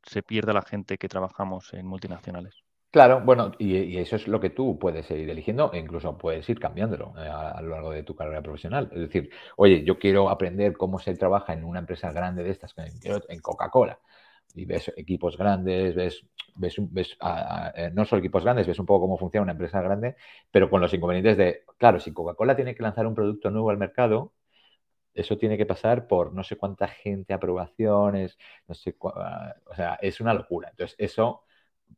se 0.03 0.23
pierde 0.23 0.53
la 0.53 0.61
gente 0.61 0.97
que 0.97 1.07
trabajamos 1.07 1.73
en 1.73 1.85
multinacionales. 1.85 2.63
Claro, 2.93 3.21
bueno, 3.25 3.53
y, 3.57 3.97
eso 3.97 4.17
es 4.17 4.27
lo 4.27 4.39
que 4.39 4.51
tú 4.51 4.77
puedes 4.77 5.09
ir 5.09 5.27
eligiendo 5.27 5.71
e 5.73 5.79
incluso 5.79 6.15
puedes 6.15 6.47
ir 6.47 6.59
cambiándolo 6.59 7.15
eh, 7.17 7.27
a, 7.27 7.59
lo 7.63 7.69
largo 7.71 7.89
de 7.91 8.03
tu 8.03 8.15
carrera 8.15 8.43
profesional. 8.43 8.87
Es 8.93 8.99
decir, 8.99 9.31
oye, 9.57 9.83
yo 9.83 9.97
quiero 9.97 10.29
aprender 10.29 10.73
cómo 10.77 10.99
se 10.99 11.15
trabaja 11.15 11.53
en 11.53 11.63
una 11.63 11.79
empresa 11.79 12.11
grande 12.11 12.43
de 12.43 12.51
estas, 12.51 12.75
en 12.77 13.39
Coca-Cola. 13.41 13.99
y 14.55 14.65
ves 14.65 14.93
equipos 14.97 15.37
grandes, 15.37 15.95
ves, 15.95 16.27
ves, 16.55 16.75
ves 16.91 17.17
eh, 17.75 17.91
no 17.93 18.05
solo 18.05 18.19
equipos 18.19 18.43
grandes, 18.43 18.67
ves 18.67 18.79
un 18.79 18.85
poco 18.85 19.01
cómo 19.07 19.17
funciona 19.17 19.43
una 19.43 19.53
empresa 19.53 19.81
grande, 19.81 20.15
pero 20.51 20.69
con 20.69 20.81
los 20.81 20.93
inconvenientes 20.93 21.37
de, 21.37 21.63
claro, 21.79 21.99
si 21.99 22.13
Coca-Cola 22.13 22.55
tiene 22.55 22.75
que 22.75 22.83
lanzar 22.83 23.07
un 23.07 23.15
producto 23.15 23.49
nuevo 23.51 23.71
al 23.71 23.77
mercado, 23.77 24.33
eso 25.13 25.37
tiene 25.37 25.57
que 25.57 25.65
pasar 25.65 26.07
por 26.07 26.33
no 26.33 26.43
sé 26.43 26.57
cuánta 26.57 26.87
gente, 26.87 27.33
aprobaciones, 27.33 28.37
no 28.67 28.75
sé, 28.75 28.95
o 28.99 29.75
sea, 29.75 29.95
es 30.01 30.21
una 30.21 30.33
locura. 30.33 30.69
Entonces, 30.71 30.95
eso, 30.99 31.43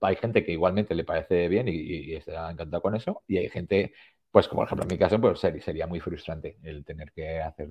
hay 0.01 0.15
gente 0.15 0.43
que 0.43 0.51
igualmente 0.51 0.95
le 0.95 1.03
parece 1.03 1.47
bien 1.47 1.67
y, 1.67 1.71
y 1.71 2.15
está 2.15 2.51
encantado 2.51 2.81
con 2.81 2.95
eso, 2.95 3.23
y 3.27 3.37
hay 3.37 3.49
gente 3.49 3.93
pues 4.35 4.49
como 4.49 4.59
por 4.59 4.67
ejemplo 4.67 4.83
en 4.83 4.89
mi 4.89 4.97
caso, 4.97 5.21
pues 5.21 5.39
sería 5.39 5.87
muy 5.87 6.01
frustrante 6.01 6.57
el 6.63 6.83
tener 6.83 7.13
que 7.13 7.39
hacer 7.39 7.69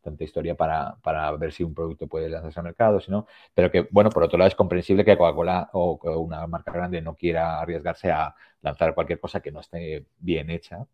tanta, 0.00 0.24
historia 0.24 0.54
para, 0.54 0.96
para, 1.02 1.30
ver 1.32 1.52
si 1.52 1.62
un 1.62 1.74
producto 1.74 2.06
puede 2.06 2.30
lanzarse 2.30 2.58
al 2.58 2.64
mercado, 2.64 3.00
si 3.00 3.10
no. 3.10 3.26
Pero 3.52 3.70
que, 3.70 3.86
bueno, 3.90 4.08
por 4.08 4.22
otro 4.22 4.38
lado 4.38 4.48
es 4.48 4.54
comprensible 4.54 5.04
que 5.04 5.18
Coca-Cola 5.18 5.68
o, 5.74 5.98
una 6.20 6.46
marca 6.46 6.72
grande 6.72 7.02
no 7.02 7.14
quiera 7.14 7.60
arriesgarse 7.60 8.10
a 8.10 8.34
lanzar 8.62 8.94
cualquier 8.94 9.20
cosa 9.20 9.40
que 9.40 9.52
no 9.52 9.60
esté 9.60 10.06
bien 10.18 10.48
hecha. 10.48 10.86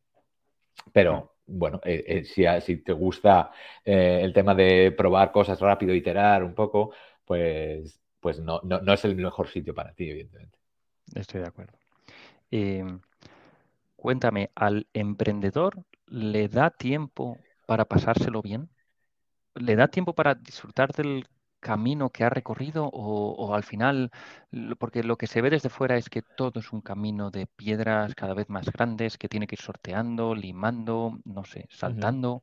Pero 0.93 1.37
bueno, 1.47 1.81
eh, 1.85 2.05
eh, 2.07 2.25
si, 2.25 2.45
si, 2.61 2.83
te 2.83 2.93
gusta 2.93 3.53
eh, 3.85 4.21
el 4.23 4.33
tema 4.33 4.57
de 4.57 4.93
probar 4.93 5.31
cosas 5.33 5.61
rápido, 5.61 5.95
iterar 5.95 6.43
un 6.43 6.55
poco, 6.55 6.93
pues, 7.25 8.00
pues 8.21 8.41
no, 8.41 8.61
no, 8.63 8.81
no, 8.81 8.93
es 8.93 9.05
el 9.05 9.17
mejor 9.17 9.49
sitio 9.49 9.75
para 9.75 9.93
ti, 9.95 10.11
evidentemente. 10.11 10.59
Estoy 11.15 11.41
de 11.41 11.47
acuerdo. 11.47 11.79
Cuéntame, 13.97 14.51
¿al 14.55 14.87
emprendedor 14.95 15.85
le 16.07 16.49
da 16.49 16.71
tiempo 16.71 17.39
para 17.67 17.85
pasárselo 17.85 18.41
bien? 18.41 18.71
¿Le 19.55 19.77
da 19.77 19.89
tiempo 19.89 20.15
para 20.15 20.35
disfrutar 20.35 20.93
del 20.93 21.29
camino 21.61 22.11
que 22.11 22.25
ha 22.25 22.31
recorrido 22.31 22.89
o, 22.93 23.55
al 23.55 23.63
final, 23.63 24.11
porque 24.79 25.05
lo 25.05 25.17
que 25.17 25.27
se 25.27 25.43
ve 25.43 25.51
desde 25.51 25.69
fuera 25.69 25.97
es 25.97 26.09
que 26.09 26.23
todo 26.23 26.61
es 26.61 26.73
un 26.73 26.81
camino 26.81 27.31
de 27.31 27.47
piedras 27.47 28.15
cada 28.15 28.35
vez 28.35 28.49
más 28.49 28.73
grandes 28.73 29.19
que 29.19 29.29
tiene 29.29 29.47
que 29.47 29.57
ir 29.57 29.61
sorteando, 29.61 30.35
limando, 30.35 31.21
no 31.25 31.45
sé, 31.45 31.69
saltando. 31.71 32.43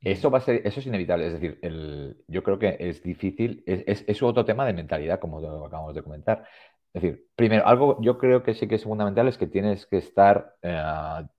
Eso 0.00 0.30
va 0.30 0.38
a 0.38 0.40
ser, 0.40 0.66
eso 0.66 0.80
es 0.80 0.86
inevitable. 0.86 1.26
Es 1.26 1.32
decir, 1.34 1.58
el, 1.62 2.16
yo 2.28 2.42
creo 2.42 2.58
que 2.58 2.76
es 2.78 3.02
difícil, 3.02 3.62
es, 3.66 4.04
es, 4.06 4.22
otro 4.22 4.44
tema 4.44 4.64
de 4.66 4.72
mentalidad, 4.72 5.18
como 5.20 5.38
acabamos 5.38 5.94
de 5.94 6.02
comentar. 6.02 6.44
Es 6.92 7.02
decir, 7.02 7.26
primero, 7.34 7.66
algo 7.66 8.00
yo 8.00 8.18
creo 8.18 8.42
que 8.42 8.54
sí 8.54 8.68
que 8.68 8.76
es 8.76 8.84
fundamental 8.84 9.28
es 9.28 9.36
que 9.38 9.46
tienes 9.46 9.86
que 9.86 9.98
estar, 9.98 10.54
eh, 10.62 10.82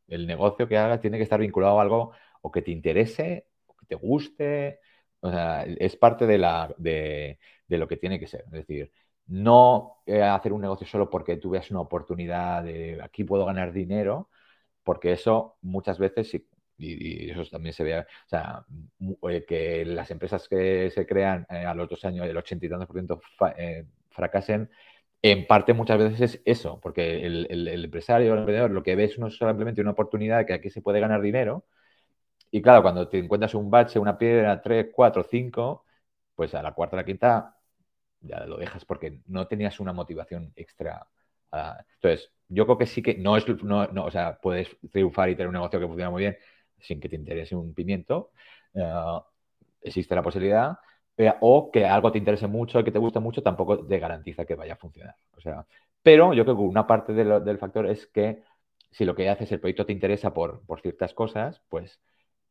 el 0.07 0.27
negocio 0.27 0.67
que 0.67 0.77
hagas 0.77 1.01
tiene 1.01 1.17
que 1.17 1.23
estar 1.23 1.39
vinculado 1.39 1.79
a 1.79 1.81
algo 1.81 2.11
o 2.41 2.51
que 2.51 2.61
te 2.61 2.71
interese, 2.71 3.47
o 3.65 3.75
que 3.75 3.85
te 3.85 3.95
guste, 3.95 4.79
o 5.19 5.31
sea, 5.31 5.63
es 5.65 5.95
parte 5.95 6.27
de, 6.27 6.37
la, 6.37 6.73
de, 6.77 7.39
lo 7.69 7.87
que 7.87 7.97
tiene 7.97 8.19
que 8.19 8.27
ser. 8.27 8.43
Es 8.45 8.51
decir, 8.51 8.91
no 9.27 9.97
eh, 10.05 10.21
hacer 10.21 10.53
un 10.53 10.61
negocio 10.61 10.87
solo 10.87 11.09
porque 11.09 11.37
tú 11.37 11.49
veas 11.51 11.71
una 11.71 11.81
oportunidad 11.81 12.63
de 12.63 12.99
aquí 13.03 13.23
puedo 13.23 13.45
ganar 13.45 13.73
dinero, 13.73 14.29
porque 14.83 15.11
eso 15.13 15.57
muchas 15.61 15.99
veces 15.99 16.29
sí, 16.29 16.47
y, 16.77 17.29
eso 17.31 17.45
también 17.45 17.73
se 17.73 17.83
ve, 17.83 17.99
o 17.99 18.05
sea, 18.27 18.65
eh, 19.29 19.45
que 19.47 19.85
las 19.85 20.11
empresas 20.11 20.47
que 20.47 20.89
se 20.91 21.05
crean 21.05 21.45
a 21.49 21.73
los 21.73 21.89
dos 21.89 22.05
años, 22.05 22.27
el 22.27 22.37
ochenta 22.37 22.65
y 22.65 22.69
tantos 22.69 22.87
por 22.87 22.97
ciento 22.97 23.21
fracasen, 24.09 24.69
en 25.21 25.47
parte 25.47 25.73
muchas 25.73 25.97
veces 25.97 26.21
es 26.21 26.41
eso, 26.45 26.79
porque 26.79 27.25
el, 27.25 27.67
empresario, 27.67 28.33
el 28.33 28.39
emprendedor, 28.39 28.71
lo 28.71 28.83
que 28.83 28.95
ve 28.95 29.05
es 29.05 29.19
no 29.19 29.29
solamente 29.29 29.81
una 29.81 29.91
oportunidad 29.91 30.45
que 30.45 30.53
aquí 30.53 30.69
se 30.69 30.81
puede 30.81 30.99
ganar 30.99 31.21
dinero. 31.21 31.65
Y 32.51 32.61
claro, 32.61 32.81
cuando 32.83 33.07
te 33.09 33.19
encuentras 33.19 33.53
un 33.55 33.69
bache, 33.69 33.99
una 33.99 34.17
piedra, 34.17 34.61
tres, 34.61 34.87
cuatro, 34.93 35.23
cinco, 35.23 35.85
pues 36.35 36.55
a 36.55 36.63
la 36.63 36.73
cuarta, 36.73 36.95
a 36.97 37.01
la 37.01 37.05
quinta, 37.05 37.57
ya 38.21 38.45
lo 38.45 38.57
dejas 38.57 38.85
porque 38.85 39.21
no 39.27 39.47
tenías 39.47 39.79
una 39.79 39.93
motivación 39.93 40.53
extra. 40.55 41.07
Entonces, 41.95 42.31
yo 42.49 42.65
creo 42.65 42.77
que 42.77 42.85
sí 42.85 43.01
que 43.01 43.15
no 43.15 43.37
es, 43.37 43.47
no, 43.63 43.87
no, 43.87 44.05
o 44.05 44.11
sea, 44.11 44.39
puedes 44.41 44.69
triunfar 44.91 45.29
y 45.29 45.35
tener 45.35 45.47
un 45.47 45.53
negocio 45.55 45.79
que 45.79 45.87
funciona 45.87 46.11
muy 46.11 46.21
bien 46.23 46.37
sin 46.79 46.99
que 46.99 47.09
te 47.09 47.15
interese 47.15 47.55
un 47.55 47.73
pimiento. 47.73 48.31
Eh, 48.73 49.19
existe 49.81 50.15
la 50.15 50.23
posibilidad, 50.23 50.77
o 51.41 51.71
que 51.71 51.85
algo 51.85 52.11
te 52.11 52.17
interese 52.19 52.47
mucho 52.47 52.79
y 52.79 52.83
que 52.83 52.91
te 52.91 52.99
guste 52.99 53.19
mucho, 53.19 53.41
tampoco 53.41 53.85
te 53.85 53.99
garantiza 53.99 54.45
que 54.45 54.55
vaya 54.55 54.73
a 54.73 54.77
funcionar. 54.77 55.15
O 55.35 55.41
sea, 55.41 55.65
pero 56.03 56.33
yo 56.33 56.43
creo 56.43 56.55
que 56.55 56.61
una 56.63 56.87
parte 56.87 57.13
del 57.13 57.57
factor 57.57 57.87
es 57.87 58.07
que 58.07 58.43
si 58.91 59.05
lo 59.05 59.15
que 59.15 59.29
haces, 59.29 59.51
el 59.51 59.59
proyecto 59.59 59.85
te 59.85 59.93
interesa 59.93 60.33
por, 60.33 60.63
ciertas 60.81 61.13
cosas, 61.13 61.61
pues 61.69 62.01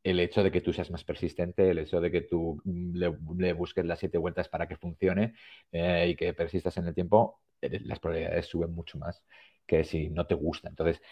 el 0.03 0.20
hecho 0.20 0.43
de 0.43 0.53
que 0.53 0.61
tú 0.61 0.72
seas 0.72 0.91
más 0.91 1.05
persistente, 1.05 1.70
el 1.70 1.79
hecho 1.79 2.01
de 2.01 2.11
que 2.11 2.22
tú 2.22 2.62
le, 2.64 3.53
busques 3.53 3.85
las 3.85 3.99
siete 3.99 4.18
vueltas 4.18 4.49
para 4.49 4.68
que 4.68 4.77
funcione 4.77 5.35
eh, 5.72 6.09
y 6.11 6.16
que 6.16 6.35
persistas 6.35 6.77
en 6.77 6.87
el 6.87 6.95
tiempo, 6.95 7.41
eh, 7.61 7.81
las 7.85 7.99
probabilidades 7.99 8.47
suben 8.47 8.72
mucho 8.72 8.99
más 8.99 9.22
que 9.66 9.85
si 9.85 10.11
no 10.11 10.27
te 10.27 10.35
gusta. 10.35 10.68
Entonces, 10.68 11.03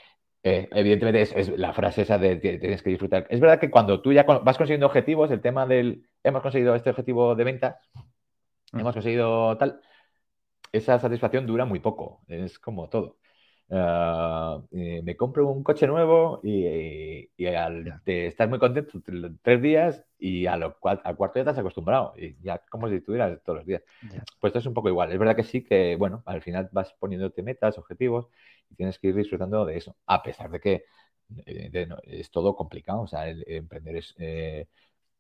eh, 0.46 0.68
evidentemente 0.72 1.22
es, 1.22 1.48
la 1.58 1.72
frase 1.72 2.02
esa 2.02 2.18
de 2.18 2.36
tienes 2.36 2.82
que 2.82 2.90
disfrutar. 2.90 3.26
Es 3.30 3.40
verdad 3.40 3.58
que 3.58 3.70
cuando 3.70 4.02
tú 4.02 4.12
ya 4.12 4.24
vas 4.24 4.58
consiguiendo 4.58 4.86
objetivos, 4.86 5.30
el 5.30 5.40
tema 5.40 5.66
del 5.66 6.06
hemos 6.22 6.42
conseguido 6.42 6.74
este 6.74 6.90
objetivo 6.90 7.34
de 7.34 7.44
ventas, 7.44 7.76
mm. 8.72 8.80
hemos 8.80 8.92
conseguido 8.92 9.56
tal, 9.56 9.80
esa 10.70 10.98
satisfacción 10.98 11.46
dura 11.46 11.64
muy 11.64 11.80
poco, 11.80 12.20
es 12.28 12.58
como 12.58 12.90
todo. 12.90 13.16
Ah, 13.70 14.60
eh, 14.72 15.00
me 15.02 15.16
compro 15.16 15.48
un 15.48 15.62
coche 15.64 15.86
nuevo 15.86 16.40
y, 16.42 17.28
al 17.56 18.02
de 18.04 18.26
estar 18.26 18.48
muy 18.48 18.58
contento 18.58 19.00
tres 19.42 19.62
días 19.62 20.04
y 20.18 20.46
a 20.46 20.52
al 20.52 20.76
cuarto 21.16 21.38
ya 21.38 21.44
te 21.44 21.50
has 21.50 21.58
acostumbrado 21.58 22.14
y 22.16 22.36
ya 22.42 22.58
como 22.70 22.88
si 22.88 22.96
estuvieras 22.96 23.42
todos 23.42 23.58
los 23.58 23.66
días. 23.66 23.82
Pues 24.40 24.50
esto 24.50 24.58
es 24.58 24.66
un 24.66 24.74
poco 24.74 24.88
igual. 24.88 25.12
Es 25.12 25.18
verdad 25.18 25.36
que 25.36 25.44
sí 25.44 25.64
que, 25.64 25.96
bueno, 25.96 26.22
al 26.26 26.42
final 26.42 26.68
vas 26.72 26.92
poniéndote 26.98 27.42
metas, 27.42 27.78
objetivos 27.78 28.28
y 28.70 28.74
tienes 28.76 28.98
que 28.98 29.08
ir 29.08 29.14
disfrutando 29.14 29.64
de 29.64 29.76
eso, 29.78 29.96
a 30.06 30.22
pesar 30.22 30.50
de 30.50 30.60
que 30.60 30.84
eh, 31.46 31.88
es 32.04 32.30
todo 32.30 32.54
complicado. 32.56 33.02
O 33.02 33.06
sea, 33.06 33.28
el, 33.28 33.44
emprender 33.46 33.96
es... 33.96 34.14
Eh, 34.18 34.66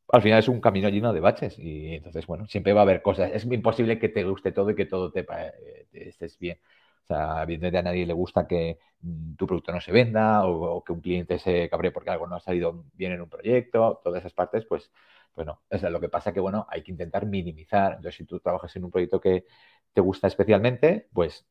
al 0.08 0.22
final 0.22 0.38
es 0.38 0.48
un 0.48 0.60
camino 0.60 0.90
lleno 0.90 1.12
de 1.14 1.20
baches 1.20 1.58
y 1.58 1.94
entonces, 1.94 2.26
bueno, 2.26 2.46
siempre 2.46 2.74
va 2.74 2.80
a 2.80 2.84
haber 2.84 3.02
cosas. 3.02 3.30
Es 3.32 3.44
imposible 3.46 3.98
que 3.98 4.10
te 4.10 4.24
guste 4.24 4.52
todo 4.52 4.70
y 4.70 4.74
que 4.76 4.84
todo 4.86 5.10
te, 5.10 5.24
te 5.24 6.08
estés 6.08 6.38
bien. 6.38 6.58
O 7.04 7.06
sea, 7.06 7.42
evidentemente 7.42 7.78
a 7.78 7.82
nadie 7.82 8.06
le 8.06 8.14
gusta 8.14 8.46
que 8.46 8.78
mm, 9.00 9.34
tu 9.34 9.46
producto 9.46 9.72
no 9.72 9.80
se 9.80 9.92
venda 9.92 10.46
o, 10.46 10.82
que 10.82 10.92
un 10.92 11.00
cliente 11.00 11.38
se 11.38 11.68
cabre 11.68 11.90
porque 11.92 12.10
algo 12.10 12.26
no 12.26 12.36
ha 12.36 12.40
salido 12.40 12.86
bien 12.94 13.12
en 13.12 13.20
un 13.20 13.28
proyecto, 13.28 14.00
todas 14.02 14.20
esas 14.20 14.32
partes, 14.32 14.64
pues, 14.64 14.90
pues 15.34 15.46
no. 15.46 15.60
O 15.70 15.78
sea, 15.78 15.90
lo 15.90 16.00
que 16.00 16.08
pasa 16.08 16.32
que, 16.32 16.40
bueno, 16.40 16.66
hay 16.70 16.82
que 16.82 16.92
intentar 16.92 17.26
minimizar. 17.26 17.92
Entonces, 17.92 18.16
si 18.16 18.24
tú 18.24 18.40
trabajas 18.40 18.74
en 18.76 18.84
un 18.84 18.90
proyecto 18.90 19.20
que 19.20 19.44
te 19.92 20.00
gusta 20.00 20.28
especialmente, 20.28 21.08
pues 21.12 21.46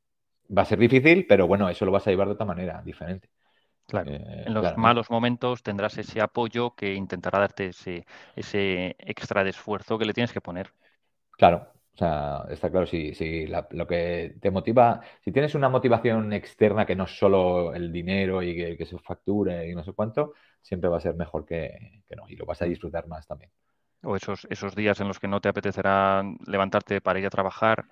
va 0.56 0.64
a 0.64 0.66
ser 0.66 0.80
difícil, 0.80 1.28
pero 1.28 1.48
bueno, 1.48 1.70
eso 1.70 1.86
lo 1.86 1.92
vas 1.92 2.08
a 2.08 2.10
llevar 2.10 2.28
de 2.28 2.34
otra 2.34 2.46
manera, 2.48 2.82
diferente. 2.84 3.30
Claro. 3.88 4.12
Eh, 4.12 4.44
en 4.48 4.54
los 4.56 4.76
malos 4.76 5.12
momentos 5.12 5.62
tendrás 5.62 5.98
ese 6.00 6.20
apoyo 6.20 6.74
que 6.74 6.96
intentará 6.96 7.40
darte 7.40 7.68
ese, 7.68 8.06
ese 8.36 8.96
extra 8.98 9.44
de 9.44 9.52
esfuerzo 9.52 10.00
que 10.00 10.06
le 10.06 10.14
tienes 10.14 10.34
que 10.34 10.42
poner. 10.42 10.74
Claro, 11.32 11.68
o 11.94 11.98
sea, 11.98 12.46
está 12.50 12.72
claro, 12.72 12.88
si, 12.88 13.14
si 13.14 13.46
lo 13.46 13.88
que 13.88 14.36
te 14.42 14.50
motiva, 14.50 15.02
si 15.24 15.32
tienes 15.32 15.54
una 15.54 15.70
motivación 15.70 16.34
externa 16.34 16.88
que 16.88 16.96
no 16.96 17.04
es 17.04 17.18
solo 17.18 17.74
el 17.76 17.92
dinero 17.92 18.42
y 18.42 18.78
que, 18.78 18.86
se 18.86 18.98
facture 18.98 19.70
y 19.70 19.76
no 19.76 19.84
sé 19.84 19.94
cuánto, 19.94 20.34
siempre 20.62 20.90
va 20.90 20.98
a 20.98 21.02
ser 21.02 21.16
mejor 21.16 21.46
que, 21.46 22.04
no, 22.16 22.24
y 22.28 22.36
lo 22.36 22.46
vas 22.46 22.62
a 22.64 22.66
disfrutar 22.66 23.08
más 23.08 23.28
también. 23.28 23.52
O 24.02 24.16
esos, 24.16 24.48
esos 24.50 24.76
días 24.76 25.00
en 25.02 25.08
los 25.08 25.20
que 25.20 25.28
no 25.28 25.40
te 25.40 25.50
apetecerá 25.50 26.24
levantarte 26.48 27.00
para 27.00 27.20
ir 27.20 27.28
a 27.28 27.30
trabajar 27.30 27.86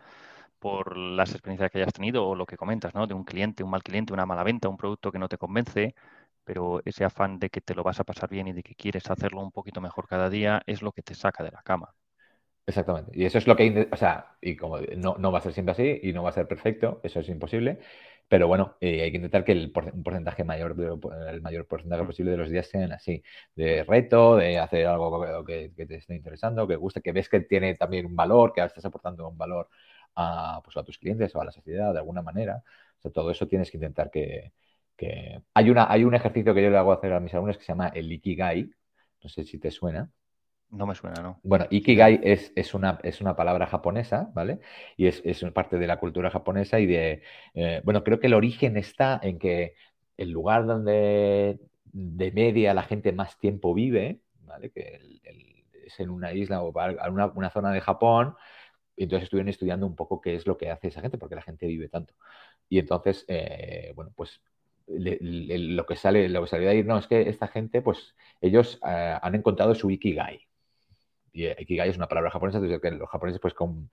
por 0.59 0.97
las 0.97 1.31
experiencias 1.31 1.71
que 1.71 1.79
hayas 1.79 1.93
tenido 1.93 2.27
o 2.27 2.35
lo 2.35 2.45
que 2.45 2.57
comentas, 2.57 2.95
¿no? 2.95 3.07
De 3.07 3.13
un 3.13 3.23
cliente, 3.23 3.63
un 3.63 3.69
mal 3.71 3.83
cliente, 3.83 4.13
una 4.13 4.25
mala 4.25 4.43
venta, 4.43 4.69
un 4.69 4.77
producto 4.77 5.11
que 5.11 5.19
no 5.19 5.29
te 5.29 5.37
convence, 5.37 5.95
pero 6.43 6.81
ese 6.85 7.05
afán 7.05 7.39
de 7.39 7.49
que 7.49 7.61
te 7.61 7.75
lo 7.75 7.83
vas 7.83 7.99
a 7.99 8.03
pasar 8.03 8.29
bien 8.29 8.47
y 8.47 8.53
de 8.53 8.63
que 8.63 8.75
quieres 8.75 9.09
hacerlo 9.11 9.41
un 9.41 9.51
poquito 9.51 9.81
mejor 9.81 10.07
cada 10.07 10.29
día 10.29 10.61
es 10.65 10.81
lo 10.81 10.91
que 10.91 11.03
te 11.03 11.15
saca 11.15 11.43
de 11.43 11.51
la 11.51 11.61
cama. 11.63 11.93
Exactamente. 12.65 13.11
Y 13.13 13.25
eso 13.25 13.37
es 13.37 13.47
lo 13.47 13.55
que, 13.55 13.89
o 13.91 13.97
sea, 13.97 14.37
y 14.39 14.55
como 14.55 14.77
no, 14.79 15.31
va 15.31 15.39
a 15.39 15.41
ser 15.41 15.51
siempre 15.53 15.71
así 15.73 15.99
y 16.03 16.13
no 16.13 16.23
va 16.23 16.29
a 16.29 16.33
ser 16.33 16.47
perfecto, 16.47 17.01
eso 17.03 17.19
es 17.19 17.27
imposible, 17.29 17.79
pero 18.27 18.47
bueno, 18.47 18.77
eh, 18.79 19.01
hay 19.01 19.11
que 19.11 19.17
intentar 19.17 19.43
que 19.43 19.51
el 19.51 19.73
un 19.93 20.03
porcentaje 20.03 20.43
mayor, 20.43 20.75
el 21.29 21.41
mayor 21.41 21.67
porcentaje 21.67 22.05
posible 22.05 22.31
de 22.31 22.37
los 22.37 22.49
días 22.49 22.67
sean 22.67 22.91
así, 22.93 23.23
de 23.55 23.83
reto, 23.83 24.37
de 24.37 24.57
hacer 24.59 24.85
algo 24.87 25.45
que, 25.45 25.71
te 25.75 25.95
esté 25.95 26.15
interesando, 26.15 26.67
que 26.67 26.75
guste, 26.77 27.01
que 27.01 27.11
ves 27.11 27.27
que 27.29 27.41
tiene 27.41 27.75
también 27.75 28.05
un 28.05 28.15
valor, 28.15 28.53
que 28.53 28.63
estás 28.63 28.85
aportando 28.85 29.27
un 29.27 29.37
valor 29.37 29.67
a, 30.15 30.61
pues, 30.63 30.77
a 30.77 30.83
tus 30.83 30.97
clientes 30.97 31.35
o 31.35 31.41
a 31.41 31.45
la 31.45 31.51
sociedad 31.51 31.91
de 31.93 31.99
alguna 31.99 32.21
manera. 32.21 32.63
O 32.99 33.01
sea, 33.01 33.11
todo 33.11 33.31
eso 33.31 33.47
tienes 33.47 33.69
que 33.71 33.77
intentar 33.77 34.09
que, 34.11 34.53
Hay, 35.53 35.69
una, 35.69 35.91
hay 35.91 36.03
un 36.03 36.15
ejercicio 36.15 36.53
que 36.53 36.63
yo 36.63 36.69
le 36.69 36.77
hago 36.77 36.91
hacer 36.93 37.13
a 37.13 37.19
mis 37.19 37.33
alumnos 37.33 37.57
que 37.57 37.63
se 37.63 37.71
llama 37.73 37.89
el 37.89 38.11
Ikigai, 38.11 38.69
no 39.23 39.29
sé 39.29 39.43
si 39.43 39.59
te 39.59 39.71
suena. 39.71 40.09
No 40.71 40.85
me 40.87 40.95
suena, 40.95 41.21
¿no? 41.21 41.39
Bueno, 41.43 41.65
Ikigai 41.69 42.21
es, 42.23 42.53
es, 42.55 42.73
una, 42.73 42.97
es 43.03 43.19
una 43.19 43.35
palabra 43.35 43.67
japonesa, 43.67 44.31
¿vale? 44.33 44.59
Y 44.95 45.07
es, 45.07 45.21
es 45.25 45.43
parte 45.51 45.77
de 45.77 45.85
la 45.85 45.99
cultura 45.99 46.29
japonesa 46.31 46.79
y 46.79 46.85
de, 46.85 47.23
eh, 47.53 47.81
bueno, 47.83 48.03
creo 48.05 48.21
que 48.21 48.27
el 48.27 48.33
origen 48.33 48.77
está 48.77 49.19
en 49.21 49.37
que 49.37 49.73
el 50.15 50.31
lugar 50.31 50.65
donde 50.65 51.59
de 51.83 52.31
media 52.31 52.73
la 52.73 52.83
gente 52.83 53.11
más 53.11 53.37
tiempo 53.37 53.73
vive, 53.73 54.21
¿vale? 54.45 54.71
Que 54.71 55.01
es 55.85 55.99
en 55.99 56.09
una 56.09 56.31
isla 56.31 56.61
o 56.63 56.71
una, 57.09 57.25
una 57.27 57.49
zona 57.49 57.71
de 57.73 57.81
Japón, 57.81 58.35
entonces 58.97 59.25
estuvieron 59.25 59.49
estudiando 59.49 59.87
un 59.87 59.95
poco 59.95 60.21
qué 60.21 60.35
es 60.35 60.47
lo 60.47 60.57
que 60.57 60.69
hace 60.71 60.87
esa 60.89 61.01
gente, 61.01 61.17
porque 61.17 61.35
la 61.35 61.41
gente 61.41 61.67
vive 61.67 61.89
tanto. 61.89 62.13
Y 62.69 62.79
entonces, 62.79 63.25
eh, 63.27 63.93
bueno, 63.95 64.11
pues 64.15 64.41
lo 64.87 65.85
que 65.85 65.95
sale, 65.97 66.29
lo 66.29 66.41
que 66.43 66.49
salió 66.49 66.67
de 66.67 66.73
ahí, 66.77 66.83
no, 66.83 66.97
es 66.97 67.07
que 67.07 67.29
esta 67.29 67.47
gente, 67.47 67.81
pues 67.81 68.15
ellos 68.41 68.79
eh, 68.87 69.17
han 69.21 69.35
encontrado 69.35 69.75
su 69.75 69.89
Ikigai. 69.91 70.47
Y 71.33 71.45
eh, 71.45 71.55
Ikigai 71.59 71.89
es 71.89 71.97
una 71.97 72.07
palabra 72.07 72.31
japonesa, 72.31 72.57
entonces 72.57 72.81
que 72.81 72.91
los 72.91 73.09
japoneses 73.09 73.41
pues 73.41 73.53
con, 73.53 73.89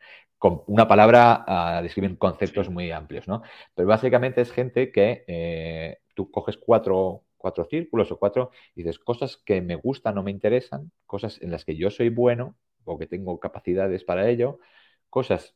una 0.67 0.89
palabra 0.89 1.45
ah, 1.47 1.81
describen 1.83 2.17
conceptos 2.17 2.69
muy 2.71 2.91
amplios, 2.91 3.29
¿no? 3.29 3.43
Pero 3.75 3.89
básicamente 3.89 4.41
es 4.41 4.53
gente 4.53 4.93
que 4.93 5.99
tú 6.15 6.31
coges 6.31 6.57
cuatro, 6.57 7.25
cuatro 7.39 7.65
círculos 7.65 8.11
o 8.13 8.19
cuatro 8.19 8.51
y 8.75 8.83
dices 8.83 8.99
cosas 8.99 9.37
que 9.39 9.63
me 9.63 9.77
gustan 9.77 10.19
o 10.19 10.23
me 10.23 10.31
interesan, 10.31 10.91
cosas 11.07 11.41
en 11.41 11.51
las 11.53 11.65
que 11.65 11.77
yo 11.77 11.91
soy 11.91 12.11
bueno 12.11 12.57
o 12.85 12.99
que 12.99 13.07
tengo 13.07 13.39
capacidades 13.41 14.05
para 14.05 14.29
ello, 14.29 14.59
cosas 15.09 15.55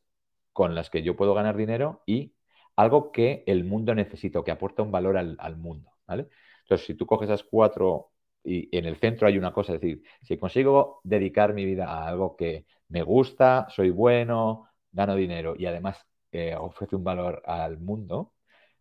con 0.53 0.75
las 0.75 0.89
que 0.91 1.03
yo 1.03 1.17
puedo 1.17 1.35
ganar 1.35 1.57
dinero 1.57 2.03
y 2.07 2.35
algo 2.77 3.13
que 3.13 3.45
el 3.47 3.65
mundo 3.65 3.95
necesita 3.95 4.43
que 4.45 4.51
aporta 4.51 4.83
un 4.83 4.93
valor 4.93 5.17
al, 5.19 5.57
mundo, 5.57 5.91
¿vale? 6.07 6.29
Entonces, 6.63 6.87
si 6.87 6.95
tú 6.95 7.07
coges 7.07 7.29
esas 7.29 7.45
cuatro 7.45 8.12
y 8.45 8.77
en 8.77 8.85
el 8.87 8.97
centro 8.97 9.27
hay 9.29 9.39
una 9.39 9.53
cosa, 9.53 9.75
es 9.75 9.81
decir, 9.81 10.03
si 10.23 10.37
consigo 10.39 11.01
dedicar 11.05 11.55
mi 11.55 11.65
vida 11.65 11.87
a 11.89 12.09
algo 12.09 12.37
que 12.37 12.67
me 12.89 13.03
gusta, 13.03 13.67
soy 13.71 13.91
bueno, 13.91 14.69
gano 14.91 15.15
dinero 15.17 15.55
y 15.57 15.67
además 15.67 16.05
eh, 16.33 16.55
ofrece 16.57 16.97
un 16.97 17.05
valor 17.05 17.43
al 17.47 17.79
mundo, 17.79 18.33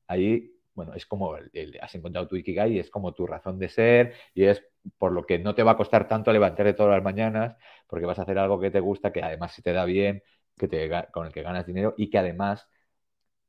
ahí, 0.07 0.51
bueno, 0.74 0.93
es 0.93 1.05
como 1.05 1.36
has 1.36 1.95
encontrado 1.95 2.28
tu 2.28 2.36
Ikigai, 2.36 2.80
es 2.80 2.89
como 2.89 3.14
tu 3.14 3.28
razón 3.28 3.59
de 3.59 3.70
ser 3.70 4.14
y 4.34 4.45
es 4.45 4.64
por 4.97 5.12
lo 5.12 5.26
que 5.26 5.38
no 5.39 5.53
te 5.55 5.64
va 5.64 5.72
a 5.72 5.78
costar 5.78 6.07
tanto 6.07 6.32
levantarte 6.34 6.74
todas 6.74 6.93
las 6.93 7.03
mañanas 7.03 7.55
porque 7.88 8.05
vas 8.05 8.20
a 8.20 8.24
hacer 8.24 8.38
algo 8.39 8.59
que 8.59 8.72
te 8.72 8.80
gusta, 8.80 9.12
que 9.12 9.22
además 9.22 9.53
se 9.53 9.62
te 9.62 9.74
da 9.74 9.86
bien, 9.86 10.24
que 10.57 10.68
te, 10.68 10.89
con 11.12 11.28
el 11.28 11.34
que 11.34 11.41
ganas 11.43 11.66
dinero 11.68 11.93
y 11.97 12.09
que 12.09 12.18
además 12.18 12.68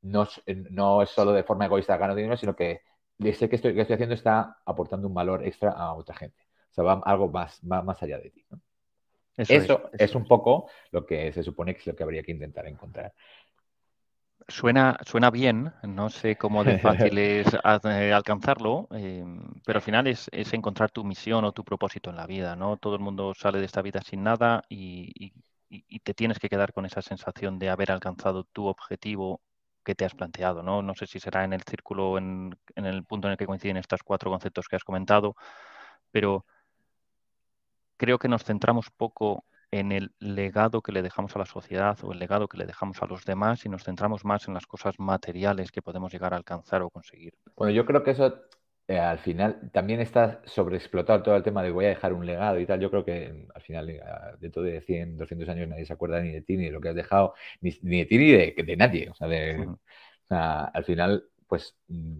no, 0.02 0.28
no 0.70 1.02
es 1.02 1.10
solo 1.10 1.32
de 1.32 1.44
forma 1.44 1.66
egoísta 1.66 1.96
gano 1.96 2.14
dinero, 2.14 2.36
sino 2.36 2.56
que 2.56 2.80
sé 3.32 3.48
que 3.48 3.56
estoy, 3.56 3.74
que 3.74 3.82
estoy 3.82 3.94
haciendo 3.94 4.14
está 4.14 4.58
aportando 4.64 5.08
un 5.08 5.14
valor 5.14 5.46
extra 5.46 5.70
a 5.72 5.94
otra 5.94 6.16
gente. 6.16 6.42
O 6.70 6.74
sea, 6.74 6.84
va 6.84 7.00
algo 7.04 7.28
más, 7.28 7.62
más, 7.62 8.02
allá 8.02 8.18
de 8.18 8.30
ti. 8.30 8.46
Eso, 9.36 9.90
es, 9.92 10.14
un 10.14 10.26
poco 10.26 10.68
lo 10.90 11.06
que 11.06 11.32
se 11.32 11.42
supone 11.42 11.74
que 11.74 11.80
es 11.80 11.86
lo 11.86 11.96
que 11.96 12.02
habría 12.02 12.22
que 12.22 12.32
intentar 12.32 12.66
encontrar. 12.66 13.12
Suena, 14.48 14.98
suena 15.06 15.30
bien, 15.30 15.72
no 15.82 16.10
sé 16.10 16.36
cómo 16.36 16.64
de 16.64 16.78
fácil 16.78 17.16
es 17.18 17.46
eh, 17.54 18.12
alcanzarlo, 18.12 18.88
eh, 18.92 19.24
pero 19.64 19.78
al 19.78 19.82
final 19.82 20.06
es, 20.06 20.28
encontrar 20.52 20.90
tu 20.90 21.04
misión 21.04 21.44
o 21.44 21.52
tu 21.52 21.64
propósito 21.64 22.10
en 22.10 22.16
la 22.16 22.26
vida, 22.26 22.56
¿no? 22.56 22.76
Todo 22.76 22.96
el 22.96 23.00
mundo 23.00 23.34
sale 23.34 23.58
de 23.58 23.66
esta 23.66 23.82
vida 23.82 24.00
sin 24.02 24.22
nada 24.22 24.64
y, 24.68 25.32
te 26.04 26.12
tienes 26.12 26.38
que 26.38 26.50
quedar 26.50 26.74
con 26.74 26.84
esa 26.84 27.00
sensación 27.00 27.58
de 27.58 27.70
haber 27.70 27.92
alcanzado 27.92 28.44
tu 28.44 28.66
objetivo 28.66 29.40
que 29.84 29.94
te 29.94 30.04
has 30.04 30.14
planteado, 30.14 30.62
¿no? 30.62 30.82
No 30.82 30.94
sé 30.94 31.06
si 31.06 31.20
será 31.20 31.44
en 31.44 31.52
el 31.52 31.62
círculo, 31.62 32.18
en, 32.18 32.56
en 32.74 32.86
el 32.86 33.04
punto 33.04 33.28
en 33.28 33.32
el 33.32 33.38
que 33.38 33.46
coinciden 33.46 33.76
estos 33.76 34.02
cuatro 34.02 34.30
conceptos 34.30 34.68
que 34.68 34.76
has 34.76 34.84
comentado, 34.84 35.34
pero 36.10 36.46
creo 37.96 38.18
que 38.18 38.28
nos 38.28 38.44
centramos 38.44 38.90
poco 38.90 39.44
en 39.72 39.90
el 39.90 40.12
legado 40.18 40.82
que 40.82 40.92
le 40.92 41.02
dejamos 41.02 41.34
a 41.34 41.38
la 41.38 41.46
sociedad 41.46 41.98
o 42.02 42.12
el 42.12 42.18
legado 42.18 42.46
que 42.46 42.58
le 42.58 42.66
dejamos 42.66 43.02
a 43.02 43.06
los 43.06 43.24
demás 43.24 43.64
y 43.64 43.70
nos 43.70 43.84
centramos 43.84 44.24
más 44.24 44.46
en 44.46 44.54
las 44.54 44.66
cosas 44.66 44.98
materiales 44.98 45.72
que 45.72 45.82
podemos 45.82 46.12
llegar 46.12 46.34
a 46.34 46.36
alcanzar 46.36 46.82
o 46.82 46.90
conseguir. 46.90 47.32
Bueno, 47.56 47.72
yo 47.72 47.86
creo 47.86 48.02
que 48.04 48.10
eso 48.10 48.34
eh, 48.88 48.98
al 48.98 49.18
final 49.20 49.70
también 49.72 50.00
está 50.00 50.42
sobreexplotado 50.44 51.22
todo 51.22 51.36
el 51.36 51.42
tema 51.42 51.62
de 51.62 51.70
voy 51.70 51.84
a 51.86 51.88
dejar 51.88 52.12
un 52.12 52.26
legado 52.26 52.58
y 52.58 52.66
tal. 52.66 52.80
Yo 52.80 52.90
creo 52.90 53.04
que 53.04 53.46
al 53.54 53.62
final, 53.62 53.90
eh, 53.90 54.00
dentro 54.40 54.62
de 54.62 54.80
100, 54.82 55.16
200 55.16 55.48
años, 55.48 55.68
nadie 55.68 55.86
se 55.86 55.92
acuerda 55.92 56.20
ni 56.20 56.32
de 56.32 56.42
ti, 56.42 56.56
ni 56.56 56.66
de 56.66 56.72
lo 56.72 56.80
que 56.80 56.88
has 56.90 56.94
dejado, 56.94 57.34
ni, 57.60 57.70
de 57.70 58.06
ti, 58.06 58.18
ni 58.18 58.32
de, 58.32 58.76
nadie. 58.76 59.10
O 59.10 59.14
sea, 59.14 60.64
al 60.64 60.84
final, 60.84 61.24
pues, 61.46 61.76
mm, 61.88 62.18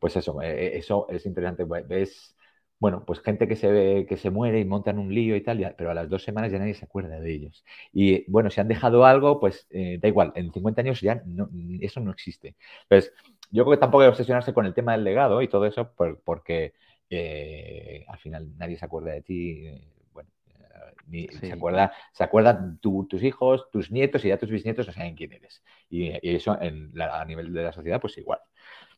pues 0.00 0.16
eso, 0.16 0.40
eh, 0.42 0.76
eso 0.78 1.08
es 1.10 1.26
interesante. 1.26 1.64
Ves, 1.64 2.36
bueno, 2.78 3.04
pues 3.04 3.20
gente 3.20 3.48
que 3.48 3.56
se 3.56 3.70
ve, 3.70 4.06
que 4.08 4.16
se 4.16 4.30
muere 4.30 4.60
y 4.60 4.64
montan 4.64 4.98
un 4.98 5.12
lío 5.12 5.36
y 5.36 5.42
tal, 5.42 5.74
pero 5.76 5.90
a 5.90 5.94
las 5.94 6.08
dos 6.08 6.22
semanas 6.22 6.52
ya 6.52 6.58
nadie 6.58 6.74
se 6.74 6.84
acuerda 6.84 7.20
de 7.20 7.32
ellos. 7.32 7.64
Y 7.92 8.30
bueno, 8.30 8.50
si 8.50 8.60
han 8.60 8.68
dejado 8.68 9.04
algo, 9.04 9.40
pues 9.40 9.66
da 9.70 10.08
igual, 10.08 10.32
en 10.36 10.52
50 10.52 10.80
años 10.82 11.00
ya 11.00 11.22
no, 11.26 11.48
eso 11.80 12.00
no 12.00 12.12
existe. 12.12 12.56
Entonces, 12.82 13.12
yo 13.50 13.64
creo 13.64 13.76
que 13.76 13.80
tampoco 13.80 14.02
hay 14.02 14.06
que 14.08 14.10
obsesionarse 14.12 14.52
con 14.52 14.66
el 14.66 14.74
tema 14.74 14.92
del 14.92 15.04
legado 15.04 15.42
y 15.42 15.48
todo 15.48 15.66
eso, 15.66 15.92
porque 16.24 16.74
eh, 17.10 18.04
al 18.08 18.18
final 18.18 18.56
nadie 18.56 18.76
se 18.76 18.84
acuerda 18.84 19.12
de 19.12 19.22
ti. 19.22 19.66
Eh, 19.66 19.82
bueno, 20.12 20.30
eh, 20.48 20.94
ni 21.06 21.28
se 21.28 21.52
acuerda, 21.52 21.92
se 22.12 22.24
acuerdan 22.24 22.78
tus 22.78 23.22
hijos, 23.22 23.70
tus 23.70 23.90
nietos 23.90 24.24
y 24.24 24.28
ya 24.28 24.38
tus 24.38 24.50
bisnietos 24.50 24.86
no 24.86 24.92
saben 24.92 25.14
quién 25.14 25.32
eres. 25.32 25.62
Y, 25.88 26.10
eso 26.22 26.52
a 26.52 27.24
nivel 27.24 27.52
de 27.52 27.62
la 27.62 27.72
sociedad, 27.72 28.00
pues 28.00 28.18
igual. 28.18 28.40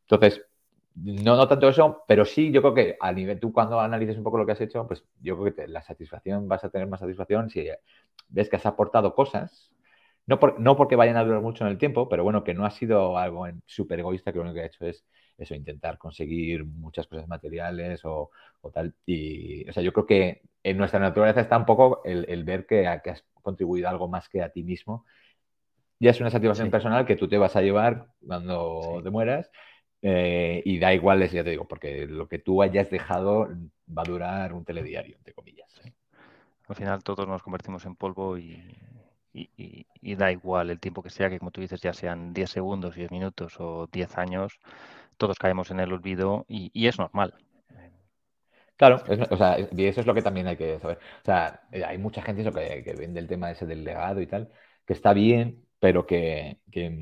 Entonces, 0.02 0.44
no, 0.94 1.36
no 1.36 1.48
tanto 1.48 1.68
eso, 1.68 2.04
pero 2.06 2.24
sí, 2.24 2.50
yo 2.52 2.62
creo 2.62 2.74
que 2.74 2.96
a 3.00 3.12
nivel, 3.12 3.40
tú 3.40 3.52
cuando 3.52 3.80
analices 3.80 4.16
un 4.18 4.24
poco 4.24 4.38
lo 4.38 4.46
que 4.46 4.52
has 4.52 4.60
hecho, 4.60 4.86
pues 4.86 5.04
yo 5.20 5.38
creo 5.38 5.54
que 5.54 5.68
la 5.68 5.82
satisfacción, 5.82 6.48
vas 6.48 6.64
a 6.64 6.70
tener 6.70 6.88
más 6.88 7.00
satisfacción 7.00 7.50
si 7.50 7.68
ves 8.28 8.48
que 8.48 8.56
has 8.56 8.66
aportado 8.66 9.14
cosas 9.14 9.70
no, 10.58 10.76
porque 10.76 10.96
vayan 10.96 11.16
a 11.16 11.24
durar 11.24 11.40
mucho 11.42 11.64
en 11.64 11.72
el 11.72 11.78
tiempo, 11.78 12.08
pero 12.08 12.22
bueno, 12.22 12.44
que 12.44 12.54
no 12.54 12.64
ha 12.64 12.70
sido 12.70 13.18
algo 13.18 13.48
súper 13.66 13.98
egoísta, 13.98 14.30
que 14.30 14.38
lo 14.38 14.42
único 14.42 14.54
que 14.54 14.60
ha 14.62 14.66
hecho 14.66 14.86
es 14.86 15.04
eso, 15.36 15.56
intentar 15.56 15.98
conseguir 15.98 16.64
muchas 16.64 17.08
cosas 17.08 17.26
materiales 17.26 18.02
o, 18.04 18.30
tal. 18.72 18.94
Y, 19.06 19.68
o 19.68 19.72
sea, 19.72 19.82
yo 19.82 19.92
creo 19.92 20.06
que 20.06 20.42
en 20.62 20.78
nuestra 20.78 21.00
naturaleza 21.00 21.40
está 21.40 21.56
un 21.56 21.64
poco 21.66 22.02
el, 22.04 22.44
ver 22.44 22.66
que, 22.66 22.86
has 22.86 23.24
contribuido 23.42 23.88
algo 23.88 24.06
más 24.06 24.28
que 24.28 24.40
a 24.42 24.50
ti 24.50 24.62
mismo. 24.62 25.04
Ya 25.98 26.10
es 26.10 26.20
una 26.20 26.30
satisfacción 26.30 26.70
personal 26.70 27.06
que 27.06 27.16
tú 27.16 27.28
te 27.28 27.36
vas 27.36 27.56
a 27.56 27.62
llevar 27.62 28.06
cuando 28.24 29.00
te 29.02 29.10
mueras. 29.10 29.50
Eh, 30.02 30.62
y 30.64 30.78
da 30.78 30.94
igual, 30.94 31.28
ya 31.28 31.44
te 31.44 31.50
digo, 31.50 31.68
porque 31.68 32.06
lo 32.06 32.26
que 32.26 32.38
tú 32.38 32.62
hayas 32.62 32.90
dejado 32.90 33.48
va 33.86 34.02
a 34.02 34.08
durar 34.08 34.52
un 34.52 34.64
telediario, 34.64 35.16
entre 35.16 35.34
comillas. 35.34 35.80
Al 36.68 36.76
final 36.76 37.02
todos 37.02 37.26
nos 37.26 37.42
convertimos 37.42 37.84
en 37.84 37.96
polvo 37.96 38.38
y 38.38 38.62
y, 39.32 40.14
da 40.16 40.32
igual 40.32 40.70
el 40.70 40.80
tiempo 40.80 41.02
que 41.02 41.10
sea, 41.10 41.30
que 41.30 41.38
como 41.38 41.50
tú 41.50 41.60
dices, 41.60 41.80
ya 41.80 41.92
sean 41.92 42.32
10 42.32 42.50
segundos, 42.50 42.94
10 42.94 43.10
minutos 43.10 43.56
o 43.58 43.88
10 43.92 44.18
años, 44.18 44.58
todos 45.16 45.38
caemos 45.38 45.70
en 45.70 45.80
el 45.80 45.92
olvido 45.92 46.46
y, 46.48 46.86
es 46.86 46.98
normal. 46.98 47.34
Claro, 48.76 49.02
o 49.30 49.36
sea, 49.36 49.58
y 49.58 49.84
eso 49.84 50.00
es 50.00 50.06
lo 50.06 50.14
que 50.14 50.22
también 50.22 50.46
hay 50.46 50.56
que 50.56 50.78
saber. 50.80 50.98
O 51.22 51.24
sea, 51.24 51.60
eh, 51.70 51.84
hay 51.84 51.98
mucha 51.98 52.22
gente 52.22 52.40
eso 52.40 52.52
que, 52.52 52.82
que 52.82 52.94
vende 52.94 53.20
el 53.20 53.28
tema 53.28 53.50
ese 53.50 53.66
del 53.66 53.84
legado 53.84 54.22
y 54.22 54.26
tal, 54.26 54.50
que 54.86 54.94
está 54.94 55.12
bien, 55.12 55.66
pero 55.80 56.06
que, 56.06 56.58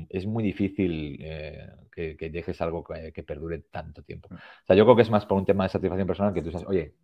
es 0.09 0.25
muy 0.25 0.43
difícil 0.43 1.17
eh, 1.21 1.69
que, 1.91 2.29
dejes 2.31 2.61
algo 2.61 2.83
que, 2.83 3.11
que, 3.11 3.23
perdure 3.23 3.59
tanto 3.69 4.01
tiempo. 4.03 4.29
Mm. 4.31 4.35
O 4.35 4.65
sea, 4.65 4.75
yo 4.75 4.85
creo 4.85 4.95
que 4.95 5.01
es 5.03 5.09
más 5.11 5.25
por 5.25 5.37
un 5.37 5.45
tema 5.45 5.65
de 5.65 5.69
satisfacción 5.69 6.07
personal 6.07 6.33
que 6.33 6.41
tú 6.41 6.51
sabes, 6.51 6.67
oye, 6.67 6.95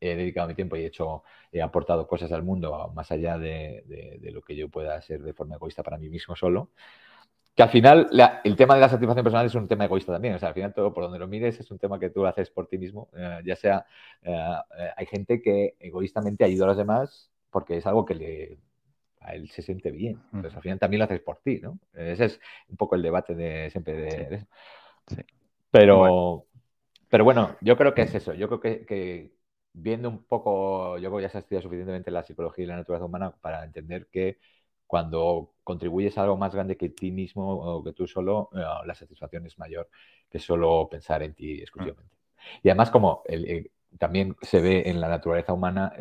he 0.00 0.16
dedicado 0.16 0.48
mi 0.48 0.54
tiempo 0.54 0.76
y 0.76 0.82
he 0.82 0.86
hecho, 0.86 1.24
he 1.52 1.62
aportado 1.62 2.06
cosas 2.06 2.32
al 2.32 2.42
mundo 2.42 2.92
más 2.94 3.10
allá 3.10 3.38
de, 3.38 3.84
lo 4.32 4.42
que 4.42 4.56
yo 4.56 4.68
pueda 4.68 4.96
hacer 4.96 5.22
de 5.22 5.32
forma 5.34 5.56
egoísta 5.56 5.82
para 5.82 5.98
mí 5.98 6.08
mismo 6.08 6.36
solo. 6.36 6.70
Que 7.54 7.62
al 7.62 7.70
final 7.70 8.10
el 8.44 8.56
tema 8.56 8.74
de 8.74 8.82
la 8.82 8.88
satisfacción 8.90 9.24
personal 9.24 9.46
es 9.46 9.54
un 9.54 9.66
tema 9.66 9.86
egoísta 9.86 10.12
también. 10.12 10.34
O 10.34 10.38
sea, 10.38 10.48
al 10.48 10.54
final 10.54 10.74
todo 10.74 10.92
por 10.92 11.04
donde 11.04 11.18
lo 11.18 11.26
mires 11.26 11.58
es 11.58 11.70
un 11.70 11.78
tema 11.78 11.98
que 11.98 12.10
tú 12.10 12.26
haces 12.26 12.50
por 12.50 12.68
ti 12.68 12.76
mismo. 12.76 13.08
Eh, 13.16 13.40
ya 13.46 13.56
sea, 13.56 13.86
eh, 14.22 14.32
eh, 14.78 14.90
hay 14.96 15.06
gente 15.06 15.40
que 15.40 15.74
egoístamente 15.80 16.44
ayuda 16.44 16.66
a 16.66 16.68
los 16.68 16.76
demás 16.76 17.30
porque 17.50 17.78
es 17.78 17.86
algo 17.86 18.04
que 18.04 18.14
le, 18.14 18.58
a 19.20 19.34
él 19.34 19.48
se 19.50 19.62
siente 19.62 19.90
bien. 19.90 20.20
Entonces 20.32 20.56
al 20.56 20.62
final 20.62 20.78
también 20.78 20.98
lo 20.98 21.04
haces 21.04 21.20
por 21.20 21.38
ti, 21.38 21.60
¿no? 21.60 21.78
Ese 21.94 22.26
es 22.26 22.40
un 22.68 22.76
poco 22.76 22.94
el 22.94 23.02
debate 23.02 23.34
de 23.34 23.70
siempre 23.70 23.94
de, 23.94 24.34
eso. 24.36 24.46
Pero, 25.70 25.98
bueno. 25.98 26.44
pero 27.08 27.24
bueno, 27.24 27.56
yo 27.60 27.76
creo 27.76 27.94
que 27.94 28.02
es 28.02 28.14
eso. 28.14 28.34
Yo 28.34 28.48
creo 28.48 28.60
que 28.60 29.36
viendo 29.76 30.08
un 30.08 30.24
poco, 30.24 30.96
yo 30.98 31.10
creo 31.10 31.18
que 31.18 31.22
ya 31.22 31.28
se 31.28 31.38
ha 31.38 31.40
estudiado 31.40 31.62
suficientemente 31.62 32.10
la 32.10 32.22
psicología 32.22 32.64
y 32.64 32.68
la 32.68 32.76
naturaleza 32.76 33.04
humana 33.04 33.30
para 33.30 33.62
entender 33.62 34.08
que 34.10 34.38
cuando 34.86 35.52
contribuyes 35.64 36.16
a 36.16 36.22
algo 36.22 36.36
más 36.36 36.54
grande 36.54 36.76
que 36.76 36.88
ti 36.88 37.10
mismo 37.10 37.52
o 37.52 37.84
que 37.84 37.92
tú 37.92 38.06
solo, 38.06 38.48
eh, 38.54 38.64
la 38.86 38.94
satisfacción 38.94 39.44
es 39.46 39.58
mayor 39.58 39.90
que 40.30 40.38
solo 40.38 40.88
pensar 40.88 41.22
en 41.22 41.34
ti 41.34 41.60
exclusivamente. 41.60 42.14
Y 42.62 42.68
además, 42.70 42.90
como 42.90 43.22
también 43.98 44.36
se 44.42 44.60
ve 44.60 44.84
en 44.86 45.00
la 45.00 45.08
naturaleza 45.08 45.52
humana, 45.52 45.92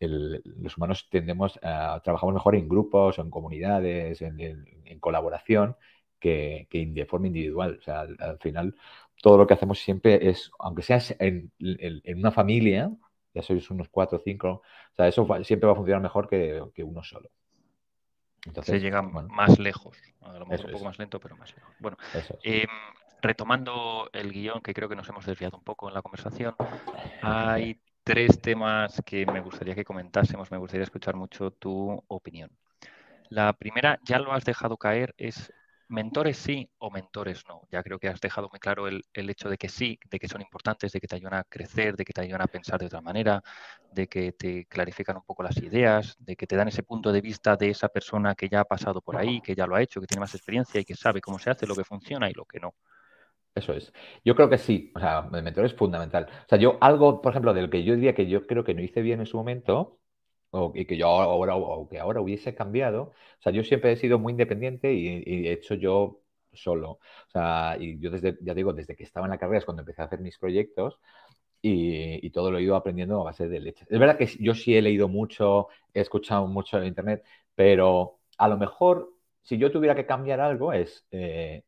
los 0.00 0.76
humanos 0.76 1.08
tendemos 1.10 1.58
a 1.62 2.00
trabajamos 2.02 2.34
mejor 2.34 2.56
en 2.56 2.68
grupos 2.68 3.18
o 3.18 3.22
en 3.22 3.30
comunidades, 3.30 4.22
en, 4.22 5.00
colaboración, 5.00 5.76
que, 6.18 6.66
de 6.70 7.06
forma 7.06 7.26
individual. 7.26 7.78
O 7.80 7.82
sea, 7.82 8.00
al 8.00 8.38
final 8.38 8.74
todo 9.22 9.38
lo 9.38 9.46
que 9.46 9.54
hacemos 9.54 9.78
siempre 9.78 10.28
es, 10.28 10.50
aunque 10.58 10.82
seas 10.82 11.14
en, 11.18 11.52
una 12.16 12.30
familia, 12.30 12.90
ya 13.32 13.42
sois 13.42 13.70
unos 13.70 13.88
cuatro 13.88 14.18
o 14.18 14.22
cinco, 14.22 14.62
o 14.92 14.94
sea, 14.94 15.08
eso 15.08 15.26
siempre 15.42 15.66
va 15.66 15.72
a 15.72 15.76
funcionar 15.76 16.02
mejor 16.02 16.28
que, 16.28 16.84
uno 16.84 17.02
solo. 17.02 17.30
Entonces, 18.46 18.74
Se 18.74 18.80
llega 18.80 19.00
más 19.00 19.58
lejos, 19.58 19.96
a 20.20 20.38
lo 20.38 20.46
mejor 20.46 20.66
un 20.66 20.72
poco 20.72 20.84
más 20.84 20.98
lento, 20.98 21.18
pero 21.18 21.36
más 21.36 21.54
lejos. 21.54 21.74
Bueno, 21.78 21.96
em, 22.42 22.68
retomando 23.22 24.10
el 24.12 24.30
guion, 24.30 24.60
que 24.60 24.74
creo 24.74 24.88
que 24.88 24.96
nos 24.96 25.08
hemos 25.08 25.24
desviado 25.24 25.56
un 25.56 25.64
poco 25.64 25.88
en 25.88 25.94
la 25.94 26.02
conversación, 26.02 26.54
hay 27.22 27.80
tres 28.04 28.40
temas 28.40 29.02
que 29.04 29.26
me 29.26 29.40
gustaría 29.40 29.74
que 29.74 29.84
comentásemos, 29.84 30.50
me 30.50 30.58
gustaría 30.58 30.84
escuchar 30.84 31.16
mucho 31.16 31.50
tu 31.50 32.02
opinión. 32.08 32.50
La 33.30 33.52
primera, 33.54 33.98
ya 34.04 34.18
lo 34.18 34.32
has 34.32 34.44
dejado 34.44 34.76
caer, 34.76 35.14
es 35.16 35.52
mentores 35.88 36.36
sí 36.36 36.68
o 36.78 36.90
mentores 36.90 37.44
no. 37.48 37.62
Ya 37.70 37.82
creo 37.82 37.98
que 37.98 38.08
has 38.08 38.20
dejado 38.20 38.48
muy 38.50 38.60
claro 38.60 38.86
el, 38.88 39.02
hecho 39.14 39.48
de 39.48 39.56
que 39.56 39.68
sí, 39.68 39.98
de 40.10 40.18
que 40.18 40.28
son 40.28 40.42
importantes, 40.42 40.92
de 40.92 41.00
que 41.00 41.06
te 41.06 41.16
ayudan 41.16 41.34
a 41.34 41.44
crecer, 41.44 41.96
de 41.96 42.04
que 42.04 42.12
te 42.12 42.20
ayudan 42.20 42.42
a 42.42 42.46
pensar 42.46 42.78
de 42.78 42.86
otra 42.86 43.00
manera, 43.00 43.42
de 43.90 44.06
que 44.06 44.32
te 44.32 44.66
clarifican 44.66 45.16
un 45.16 45.24
poco 45.24 45.42
las 45.42 45.56
ideas, 45.58 46.16
de 46.18 46.36
que 46.36 46.46
te 46.46 46.56
dan 46.56 46.68
ese 46.68 46.82
punto 46.82 47.12
de 47.12 47.20
vista 47.20 47.56
de 47.56 47.70
esa 47.70 47.88
persona 47.88 48.34
que 48.34 48.48
ya 48.48 48.60
ha 48.60 48.64
pasado 48.64 49.00
por 49.00 49.16
ahí, 49.16 49.40
que 49.40 49.54
ya 49.54 49.66
lo 49.66 49.76
ha 49.76 49.82
hecho, 49.82 50.00
que 50.00 50.06
tiene 50.06 50.20
más 50.20 50.34
experiencia 50.34 50.80
y 50.80 50.84
que 50.84 50.94
sabe 50.94 51.20
cómo 51.20 51.38
se 51.38 51.50
hace, 51.50 51.66
lo 51.66 51.74
que 51.74 51.84
funciona 51.84 52.28
y 52.28 52.34
lo 52.34 52.44
que 52.44 52.60
no. 52.60 52.74
Eso 53.54 53.72
es. 53.72 53.92
Yo 54.24 54.34
creo 54.34 54.50
que 54.50 54.58
sí. 54.58 54.90
O 54.96 54.98
sea, 55.00 55.28
el 55.32 55.42
mentor 55.42 55.64
es 55.64 55.74
fundamental. 55.74 56.26
O 56.44 56.48
sea, 56.48 56.58
yo 56.58 56.76
algo, 56.80 57.22
por 57.22 57.32
ejemplo, 57.32 57.54
del 57.54 57.70
que 57.70 57.84
yo 57.84 57.94
diría 57.94 58.14
que 58.14 58.26
yo 58.26 58.46
creo 58.46 58.64
que 58.64 58.74
no 58.74 58.82
hice 58.82 59.00
bien 59.00 59.20
en 59.20 59.26
su 59.26 59.36
momento, 59.36 60.00
o, 60.50 60.72
y 60.74 60.86
que 60.86 60.96
yo 60.96 61.06
ahora, 61.08 61.56
o 61.56 61.88
que 61.88 61.98
ahora 62.00 62.20
hubiese 62.20 62.54
cambiado, 62.54 63.02
o 63.38 63.42
sea, 63.42 63.52
yo 63.52 63.64
siempre 63.64 63.92
he 63.92 63.96
sido 63.96 64.18
muy 64.18 64.32
independiente 64.32 64.92
y, 64.94 65.46
he 65.48 65.52
hecho 65.52 65.74
yo 65.74 66.20
solo. 66.52 66.92
O 67.28 67.30
sea, 67.32 67.76
y 67.78 67.98
yo 68.00 68.10
desde, 68.10 68.38
ya 68.42 68.54
digo, 68.54 68.72
desde 68.72 68.96
que 68.96 69.04
estaba 69.04 69.26
en 69.26 69.30
la 69.32 69.38
carrera 69.38 69.58
es 69.58 69.64
cuando 69.64 69.82
empecé 69.82 70.02
a 70.02 70.06
hacer 70.06 70.20
mis 70.20 70.38
proyectos 70.38 70.98
y, 71.62 72.30
todo 72.30 72.50
lo 72.50 72.58
he 72.58 72.62
ido 72.62 72.76
aprendiendo 72.76 73.20
a 73.20 73.24
base 73.24 73.48
de 73.48 73.60
leche. 73.60 73.86
Es 73.88 73.98
verdad 73.98 74.18
que 74.18 74.26
yo 74.40 74.54
sí 74.54 74.76
he 74.76 74.82
leído 74.82 75.08
mucho, 75.08 75.68
he 75.94 76.00
escuchado 76.00 76.46
mucho 76.48 76.78
en 76.78 76.86
internet, 76.86 77.24
pero 77.54 78.20
a 78.38 78.48
lo 78.48 78.58
mejor 78.58 79.12
si 79.42 79.58
yo 79.58 79.70
tuviera 79.72 79.94
que 79.94 80.06
cambiar 80.06 80.40
algo 80.40 80.72
es, 80.72 81.06
eh, 81.10 81.64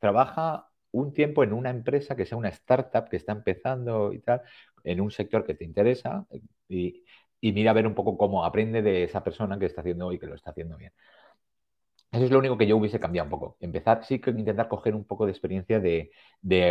trabaja 0.00 0.65
un 1.00 1.12
tiempo 1.12 1.44
en 1.44 1.52
una 1.52 1.70
empresa 1.70 2.16
que 2.16 2.26
sea 2.26 2.38
una 2.38 2.48
startup 2.50 3.08
que 3.08 3.16
está 3.16 3.32
empezando 3.32 4.12
y 4.12 4.20
tal, 4.20 4.42
en 4.84 5.00
un 5.00 5.10
sector 5.10 5.44
que 5.44 5.54
te 5.54 5.64
interesa 5.64 6.26
y, 6.68 7.04
mira 7.42 7.70
a 7.70 7.74
ver 7.74 7.86
un 7.86 7.94
poco 7.94 8.16
cómo 8.18 8.44
aprende 8.44 8.82
de 8.82 9.04
esa 9.04 9.22
persona 9.22 9.58
que 9.58 9.66
está 9.66 9.80
haciendo 9.82 10.12
y 10.12 10.18
que 10.18 10.26
lo 10.26 10.34
está 10.34 10.50
haciendo 10.50 10.76
bien. 10.76 10.92
Eso 12.12 12.24
es 12.24 12.30
lo 12.30 12.38
único 12.38 12.56
que 12.56 12.66
yo 12.66 12.76
hubiese 12.76 12.98
cambiado 12.98 13.26
un 13.26 13.30
poco. 13.30 13.56
Empezar, 13.60 14.04
sí 14.04 14.20
que 14.20 14.30
intentar 14.30 14.68
coger 14.68 14.94
un 14.94 15.04
poco 15.04 15.26
de 15.26 15.32
experiencia 15.32 15.80
de, 15.80 16.10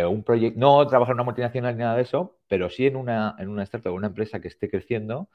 un 0.06 0.24
proyecto, 0.24 0.58
no 0.58 0.86
trabajar 0.86 1.12
en 1.12 1.16
una 1.16 1.24
multinacional 1.24 1.76
ni 1.76 1.80
nada 1.84 1.96
de 1.96 2.02
eso, 2.02 2.38
pero 2.48 2.68
sí 2.70 2.86
en 2.86 2.96
una, 2.96 3.36
en 3.38 3.48
una 3.48 3.62
startup, 3.62 3.92
una 3.94 4.08
empresa 4.08 4.40
que 4.40 4.48
esté 4.48 4.68
creciendo 4.68 5.28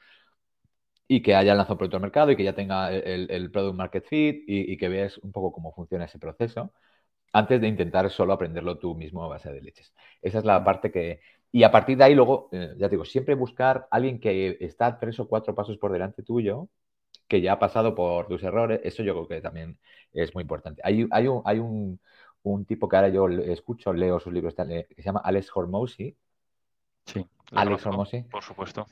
y 1.08 1.22
que 1.22 1.34
haya 1.34 1.54
lanzado 1.54 1.78
producto 1.78 1.96
al 1.96 2.02
mercado 2.02 2.30
y 2.30 2.36
que 2.36 2.44
ya 2.44 2.54
tenga 2.54 2.92
el, 2.92 3.50
product 3.50 3.76
market 3.76 4.06
fit 4.06 4.44
y, 4.46 4.76
que 4.76 4.88
veas 4.88 5.18
un 5.18 5.32
poco 5.32 5.52
cómo 5.52 5.72
funciona 5.72 6.06
ese 6.06 6.18
proceso 6.18 6.72
antes 7.32 7.60
de 7.60 7.68
intentar 7.68 8.10
solo 8.10 8.34
aprenderlo 8.34 8.78
tú 8.78 8.94
mismo 8.94 9.24
a 9.24 9.28
base 9.28 9.52
de 9.52 9.62
leches. 9.62 9.94
Esa 10.20 10.38
es 10.38 10.44
la 10.44 10.62
parte 10.62 10.90
que... 10.90 11.20
Y 11.50 11.64
a 11.64 11.70
partir 11.70 11.98
de 11.98 12.04
ahí 12.04 12.14
luego, 12.14 12.48
eh, 12.52 12.74
ya 12.78 12.88
te 12.88 12.94
digo, 12.94 13.04
siempre 13.04 13.34
buscar 13.34 13.88
a 13.90 13.96
alguien 13.96 14.20
que 14.20 14.56
está 14.60 14.98
tres 14.98 15.18
o 15.20 15.28
cuatro 15.28 15.54
pasos 15.54 15.76
por 15.76 15.92
delante 15.92 16.22
tuyo, 16.22 16.68
que 17.28 17.40
ya 17.40 17.54
ha 17.54 17.58
pasado 17.58 17.94
por 17.94 18.26
tus 18.26 18.42
errores, 18.42 18.80
eso 18.84 19.02
yo 19.02 19.12
creo 19.14 19.28
que 19.28 19.40
también 19.40 19.78
es 20.12 20.34
muy 20.34 20.42
importante. 20.42 20.80
Hay, 20.84 21.06
hay, 21.10 21.28
un, 21.28 21.42
hay 21.44 21.58
un, 21.58 21.98
tipo 22.66 22.88
que 22.88 22.96
ahora 22.96 23.08
yo 23.10 23.28
escucho, 23.28 23.92
leo 23.92 24.18
sus 24.18 24.32
libros, 24.32 24.54
que 24.54 24.86
se 24.96 25.02
llama 25.02 25.20
Alex 25.24 25.50
Hormozy. 25.54 26.16
Sí, 27.04 27.26
Alex 27.52 27.86
Hormozy. 27.86 28.22
Por 28.22 28.42
supuesto. 28.42 28.86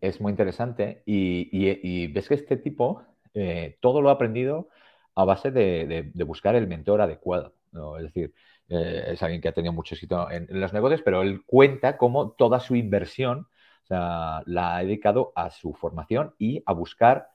Es 0.00 0.20
muy 0.20 0.30
interesante 0.30 1.02
y, 1.06 2.06
ves 2.08 2.28
que 2.28 2.34
este 2.34 2.56
tipo 2.56 3.02
eh, 3.32 3.76
todo 3.80 4.02
lo 4.02 4.10
ha 4.10 4.12
aprendido 4.12 4.68
a 5.16 5.24
base 5.24 5.50
de 5.50 6.12
buscar 6.24 6.54
el 6.54 6.68
mentor 6.68 7.00
adecuado. 7.00 7.54
Es 7.98 8.04
decir, 8.04 8.34
eh, 8.68 9.04
es 9.12 9.22
alguien 9.22 9.40
que 9.40 9.48
ha 9.48 9.52
tenido 9.52 9.72
mucho 9.72 9.94
éxito 9.94 10.30
en, 10.30 10.46
los 10.48 10.72
negocios, 10.72 11.02
pero 11.04 11.22
él 11.22 11.42
cuenta 11.46 11.96
cómo 11.96 12.32
toda 12.32 12.60
su 12.60 12.76
inversión 12.76 13.48
la 13.88 14.76
ha 14.76 14.82
dedicado 14.82 15.32
a 15.36 15.50
su 15.50 15.74
formación 15.74 16.34
y 16.38 16.62
a 16.66 16.72
buscar. 16.72 17.28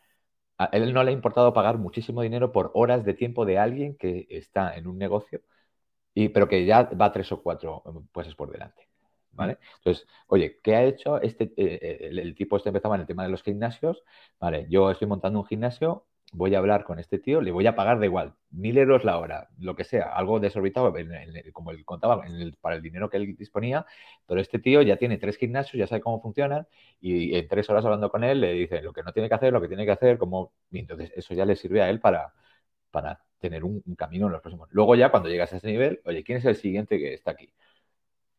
A 0.57 0.65
él 0.73 0.93
no 0.93 1.03
le 1.03 1.11
ha 1.11 1.13
importado 1.13 1.53
pagar 1.53 1.77
muchísimo 1.77 2.21
dinero 2.21 2.51
por 2.51 2.71
horas 2.73 3.05
de 3.05 3.13
tiempo 3.13 3.45
de 3.45 3.59
alguien 3.59 3.95
que 3.97 4.27
está 4.29 4.75
en 4.75 4.87
un 4.87 4.97
negocio, 4.97 5.41
y, 6.13 6.29
pero 6.29 6.47
que 6.47 6.65
ya 6.65 6.83
va 6.83 7.11
tres 7.11 7.31
o 7.31 7.41
cuatro 7.41 7.83
puestos 8.11 8.35
por 8.35 8.51
delante. 8.51 8.87
¿Vale? 9.31 9.57
Entonces, 9.77 10.07
oye, 10.27 10.59
¿qué 10.63 10.75
ha 10.75 10.83
hecho 10.83 11.21
este? 11.21 11.45
Eh, 11.55 11.79
eh, 11.81 11.97
el, 12.09 12.19
el, 12.19 12.35
tipo 12.35 12.57
este 12.57 12.69
empezaba 12.69 12.95
en 12.95 13.01
el 13.01 13.07
tema 13.07 13.23
de 13.23 13.29
los 13.29 13.43
gimnasios. 13.43 14.03
Vale, 14.39 14.67
yo 14.69 14.91
estoy 14.91 15.07
montando 15.07 15.39
un 15.39 15.45
gimnasio, 15.45 16.07
voy 16.31 16.53
a 16.55 16.59
hablar 16.59 16.83
con 16.83 16.99
este 16.99 17.19
tío, 17.19 17.41
le 17.41 17.51
voy 17.51 17.65
a 17.67 17.75
pagar 17.75 17.99
de 17.99 18.05
igual, 18.05 18.35
mil 18.51 18.77
euros 18.77 19.03
la 19.03 19.17
hora, 19.17 19.49
lo 19.57 19.75
que 19.75 19.83
sea, 19.83 20.13
algo 20.13 20.39
desorbitado, 20.39 20.93
como 21.53 21.71
él 21.71 21.83
contaba, 21.85 22.21
para 22.61 22.75
el 22.75 22.81
dinero 22.81 23.09
que 23.09 23.17
él 23.17 23.35
disponía, 23.35 23.85
pero 24.27 24.39
este 24.39 24.59
tío 24.59 24.81
ya 24.81 24.97
tiene 24.97 25.17
tres 25.17 25.37
gimnasios, 25.37 25.79
ya 25.79 25.87
sabe 25.87 26.01
cómo 26.01 26.21
funcionan, 26.21 26.67
y 27.01 27.35
en 27.35 27.47
tres 27.47 27.69
horas 27.69 27.83
hablando 27.85 28.11
con 28.11 28.23
él 28.23 28.41
le 28.41 28.53
dice 28.53 28.81
lo 28.81 28.93
que 28.93 29.03
no 29.03 29.11
tiene 29.11 29.27
que 29.29 29.35
hacer, 29.35 29.53
lo 29.53 29.61
que 29.61 29.67
tiene 29.67 29.85
que 29.85 29.91
hacer, 29.91 30.17
como... 30.17 30.53
Y 30.71 30.79
entonces 30.79 31.11
eso 31.15 31.33
ya 31.33 31.45
le 31.45 31.55
sirve 31.55 31.81
a 31.81 31.89
él 31.89 31.99
para, 31.99 32.33
para 32.91 33.23
tener 33.39 33.63
un, 33.63 33.81
camino 33.97 34.27
en 34.27 34.33
los 34.33 34.41
próximos. 34.41 34.69
Luego 34.71 34.95
ya 34.95 35.11
cuando 35.11 35.29
llegas 35.29 35.53
a 35.53 35.57
ese 35.57 35.67
nivel, 35.67 36.01
oye, 36.05 36.23
¿quién 36.23 36.39
es 36.39 36.45
el 36.45 36.55
siguiente 36.55 36.97
que 36.99 37.13
está 37.13 37.31
aquí? 37.31 37.53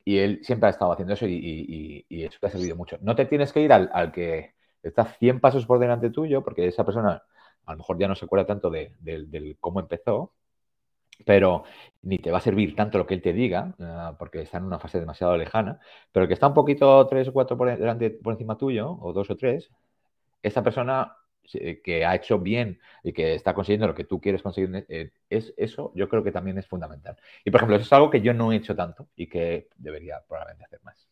Y 0.05 0.18
él 0.18 0.41
siempre 0.43 0.68
ha 0.68 0.70
estado 0.70 0.93
haciendo 0.93 1.14
eso 1.14 1.26
y, 1.28 2.07
eso 2.11 2.38
te 2.41 2.47
ha 2.47 2.51
servido 2.51 2.76
mucho. 2.76 2.99
No 3.03 3.14
te 3.14 3.26
tienes 3.26 3.53
que 3.53 3.61
ir 3.62 3.72
al, 3.72 3.91
al 3.93 4.12
que 4.12 4.55
está 4.82 5.05
100 5.05 5.41
pasos 5.41 5.66
por 5.66 5.78
delante 5.78 6.11
tuyo, 6.11 6.43
porque 6.43 6.66
esa 6.66 6.84
persona 6.84 7.22
a 7.71 7.75
lo 7.75 7.79
mejor 7.79 7.99
ya 7.99 8.09
no 8.09 8.16
se 8.16 8.25
acuerda 8.25 8.47
tanto 8.47 8.71
de, 8.71 9.57
cómo 9.61 9.81
empezó, 9.81 10.33
pero 11.25 11.64
ni 12.03 12.18
te 12.18 12.31
va 12.31 12.39
a 12.39 12.41
servir 12.41 12.75
tanto 12.75 12.99
lo 12.99 13.07
que 13.07 13.14
él 13.14 13.23
te 13.23 13.33
diga, 13.33 13.75
ah, 13.81 14.16
porque 14.18 14.43
está 14.43 14.59
en 14.59 14.64
una 14.64 14.79
fase 14.79 15.01
demasiado 15.01 15.37
lejana, 15.37 15.81
pero 16.12 16.25
el 16.25 16.29
que 16.29 16.35
está 16.35 16.49
un 16.49 16.55
poquito 16.55 17.07
tres 17.07 17.29
o 17.29 17.33
cuatro 17.33 17.57
por, 17.57 17.68
delante, 17.77 18.11
por 18.11 18.33
encima 18.33 18.57
tuyo, 18.59 18.99
o 19.01 19.12
dos 19.12 19.31
o 19.31 19.37
tres, 19.37 19.71
esa 20.43 20.62
persona 20.62 21.16
que 21.85 22.05
ha 22.05 22.14
hecho 22.14 22.39
bien 22.39 22.81
y 23.03 23.12
que 23.12 23.35
está 23.35 23.55
consiguiendo 23.55 23.87
lo 23.89 23.95
que 23.95 24.05
tú 24.05 24.21
quieres 24.21 24.43
conseguir, 24.43 24.87
eh, 24.89 25.11
es 25.29 25.53
eso 25.57 25.93
yo 25.95 26.09
creo 26.09 26.23
que 26.23 26.33
también 26.33 26.59
es 26.59 26.66
fundamental. 26.66 27.16
Y 27.45 27.51
por 27.51 27.59
ejemplo, 27.59 27.77
eso 27.77 27.85
es 27.85 27.93
algo 27.93 28.11
que 28.11 28.21
yo 28.21 28.35
no 28.35 28.53
he 28.53 28.57
hecho 28.57 28.77
tanto 28.77 29.09
y 29.16 29.29
que 29.29 29.68
debería 29.77 30.23
probablemente 30.29 30.64
hacer 30.64 30.81
más. 30.85 31.10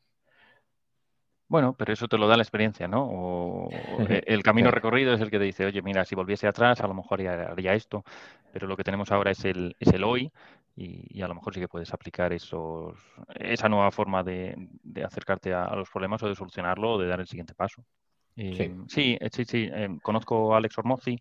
Bueno, 1.48 1.72
pero 1.72 1.94
eso 1.94 2.08
te 2.08 2.18
lo 2.18 2.28
da 2.28 2.36
la 2.36 2.42
experiencia, 2.42 2.86
¿no? 2.88 3.04
O 3.04 4.06
e, 4.08 4.22
el 4.26 4.42
camino 4.42 4.70
recorrido 4.70 5.14
es 5.14 5.20
el 5.20 5.30
que 5.30 5.38
te 5.38 5.44
dice, 5.44 5.64
oye, 5.64 5.80
mira, 5.80 6.04
si 6.04 6.14
volviese 6.14 6.46
atrás, 6.46 6.80
a 6.80 6.86
lo 6.86 6.94
mejor 6.94 7.26
haría, 7.26 7.74
esto, 7.74 8.04
pero 8.52 8.66
lo 8.66 8.76
que 8.76 8.84
tenemos 8.84 9.10
ahora 9.10 9.30
es 9.30 9.44
el, 9.44 9.74
es 9.80 9.88
el 9.88 10.04
hoy 10.04 10.30
y, 10.76 11.22
a 11.22 11.26
lo 11.28 11.34
mejor 11.34 11.54
sí 11.54 11.60
que 11.60 11.68
puedes 11.68 11.92
aplicar 11.92 12.32
esos, 12.32 12.94
esa 13.34 13.68
nueva 13.68 13.90
forma 13.90 14.22
de, 14.22 14.68
acercarte 15.04 15.54
a, 15.54 15.74
los 15.74 15.88
problemas 15.90 16.22
o 16.22 16.28
de 16.28 16.34
solucionarlo 16.34 16.92
o 16.92 16.98
de 16.98 17.08
dar 17.08 17.20
el 17.20 17.26
siguiente 17.26 17.54
paso. 17.54 17.82
sí, 18.36 18.74
sí, 18.86 19.18
eh, 19.18 19.28
sí, 19.32 19.44
sí. 19.44 19.68
Em, 19.72 19.98
conozco 20.00 20.54
a 20.54 20.58
Alex 20.58 20.76
Ormozzi 20.78 21.18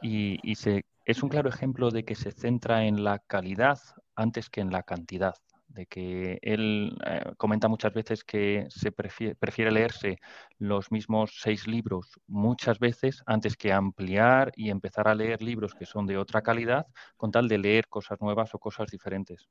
y, 0.00 0.38
y 0.42 0.54
se, 0.54 0.84
es 1.04 1.22
un 1.24 1.28
claro 1.28 1.48
ejemplo 1.48 1.90
de 1.90 2.04
que 2.04 2.14
se 2.14 2.30
centra 2.30 2.84
en 2.84 3.02
la 3.02 3.18
calidad 3.18 3.80
antes 4.14 4.48
que 4.48 4.60
en 4.60 4.70
la 4.70 4.84
cantidad 4.84 5.34
de 5.70 5.86
que 5.86 6.38
él 6.42 6.96
eh, 7.06 7.32
comenta 7.36 7.68
muchas 7.68 7.92
veces 7.92 8.24
que 8.24 8.66
se 8.68 8.92
prefiere, 8.92 9.70
leerse 9.70 10.18
los 10.58 10.90
mismos 10.90 11.38
seis 11.40 11.66
libros 11.66 12.20
muchas 12.26 12.78
veces 12.78 13.22
antes 13.26 13.56
que 13.56 13.72
ampliar 13.72 14.52
y 14.56 14.70
empezar 14.70 15.08
a 15.08 15.14
leer 15.14 15.42
libros 15.42 15.74
que 15.74 15.86
son 15.86 16.06
de 16.06 16.18
otra 16.18 16.42
calidad 16.42 16.86
con 17.16 17.30
tal 17.30 17.48
de 17.48 17.58
leer 17.58 17.88
cosas 17.88 18.20
nuevas 18.20 18.54
o 18.54 18.58
cosas 18.58 18.90
diferentes. 18.90 19.48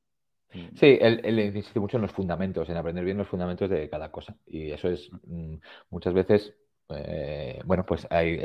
Sí, 0.51 0.97
él, 0.99 1.39
insiste 1.39 1.79
mucho 1.79 1.97
en 1.97 2.01
los 2.01 2.11
fundamentos, 2.11 2.67
en 2.69 2.77
aprender 2.77 3.05
bien 3.05 3.17
los 3.17 3.27
fundamentos 3.27 3.69
de 3.69 3.87
cada 3.87 4.11
cosa. 4.11 4.35
Y 4.47 4.71
eso 4.71 4.89
es 4.89 5.09
mm, 5.27 5.55
muchas 5.91 6.13
veces 6.13 6.55
eh, 6.89 7.61
bueno, 7.65 7.85
pues 7.85 8.07
hay, 8.09 8.41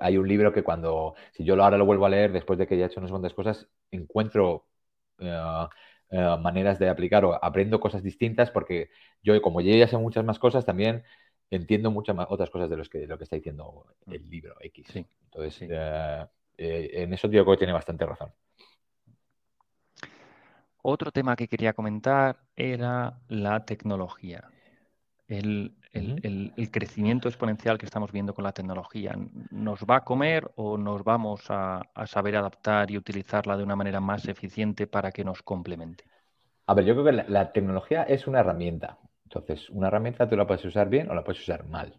hay 0.00 0.16
un 0.16 0.26
libro 0.26 0.52
que 0.52 0.62
cuando, 0.62 1.14
si 1.32 1.44
yo 1.44 1.62
ahora 1.62 1.76
lo 1.76 1.84
vuelvo 1.84 2.06
a 2.06 2.08
leer 2.08 2.32
después 2.32 2.58
de 2.58 2.66
que 2.66 2.78
ya 2.78 2.84
he 2.84 2.86
hecho 2.86 3.00
unas 3.00 3.10
cuantas 3.10 3.34
cosas, 3.34 3.68
encuentro 3.90 4.66
eh, 5.18 5.68
eh, 6.12 6.36
maneras 6.40 6.78
de 6.78 6.90
aplicar 6.90 7.24
o 7.24 7.42
aprendo 7.42 7.80
cosas 7.80 8.02
distintas 8.02 8.50
porque 8.50 8.90
yo, 9.22 9.40
como 9.40 9.62
yo 9.62 9.74
ya 9.74 9.88
sé 9.88 9.96
muchas 9.96 10.24
más 10.24 10.38
cosas, 10.38 10.66
también 10.66 11.04
entiendo 11.50 11.90
muchas 11.90 12.14
más 12.14 12.26
otras 12.28 12.50
cosas 12.50 12.68
de, 12.68 12.76
los 12.76 12.90
que, 12.90 13.06
lo 13.06 13.16
que 13.16 13.24
está 13.24 13.36
diciendo 13.36 13.86
mm. 14.04 14.12
el 14.12 14.28
libro 14.28 14.54
X. 14.60 14.94
Entonces, 15.24 15.68
eh, 15.70 16.26
eh, 16.58 16.90
en 16.92 17.14
eso 17.14 17.30
que 17.30 17.42
tiene 17.56 17.72
bastante 17.72 18.04
razón. 18.04 18.30
Otro 20.82 21.12
tema 21.12 21.34
que 21.34 21.48
quería 21.48 21.72
comentar 21.72 22.40
era 22.56 23.18
la 23.28 23.64
tecnología. 23.64 24.50
El, 25.28 25.76
crecimiento 26.70 27.28
exponencial 27.28 27.78
que 27.78 27.86
estamos 27.86 28.12
viendo 28.12 28.34
con 28.34 28.44
la 28.44 28.52
tecnología. 28.52 29.16
¿Nos 29.50 29.80
va 29.80 29.96
a 29.96 30.04
comer 30.04 30.50
o 30.56 30.78
nos 30.78 31.04
vamos 31.04 31.44
a, 31.48 31.82
saber 32.06 32.36
adaptar 32.36 32.90
y 32.90 32.96
utilizarla 32.96 33.56
de 33.56 33.64
una 33.64 33.76
manera 33.76 34.00
más 34.00 34.26
eficiente 34.28 34.86
para 34.86 35.12
que 35.12 35.24
nos 35.24 35.42
complemente? 35.42 36.04
A 36.66 36.74
ver, 36.74 36.84
yo 36.84 36.94
creo 36.94 37.04
que 37.04 37.30
la, 37.30 37.52
tecnología 37.52 38.04
es 38.04 38.26
una 38.26 38.40
herramienta. 38.40 38.98
Entonces, 39.24 39.68
una 39.70 39.88
herramienta 39.88 40.28
tú 40.28 40.36
la 40.36 40.46
puedes 40.46 40.64
usar 40.64 40.88
bien 40.88 41.10
o 41.10 41.14
la 41.14 41.24
puedes 41.24 41.42
usar 41.42 41.66
mal. 41.66 41.94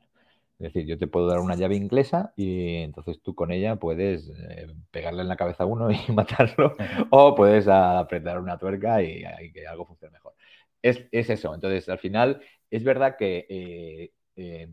Es 0.59 0.71
decir, 0.71 0.85
yo 0.85 0.97
te 0.97 1.07
puedo 1.07 1.27
dar 1.27 1.39
una 1.39 1.55
llave 1.55 1.75
inglesa 1.75 2.31
y 2.35 2.77
entonces 2.77 3.21
tú 3.21 3.35
con 3.35 3.51
ella 3.51 3.75
puedes 3.75 4.29
eh, 4.29 4.67
pegarle 4.91 5.21
en 5.21 5.27
la 5.27 5.35
cabeza 5.35 5.63
a 5.63 5.65
uno 5.65 5.89
y 5.91 6.11
matarlo, 6.11 6.75
o 7.09 7.35
puedes 7.35 7.67
apretar 7.67 8.39
una 8.39 8.57
tuerca 8.57 9.01
y, 9.01 9.23
que 9.51 9.67
algo 9.67 9.85
funcione 9.85 10.13
mejor. 10.13 10.33
Es, 10.81 11.07
eso. 11.11 11.53
Entonces, 11.53 11.89
al 11.89 11.99
final, 11.99 12.41
es 12.73 12.83
verdad 12.83 13.17
que 13.17 13.45
eh, 13.49 14.11
eh, 14.35 14.67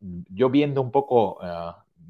yo 0.00 0.50
viendo 0.50 0.82
un 0.82 0.90
poco 0.90 1.38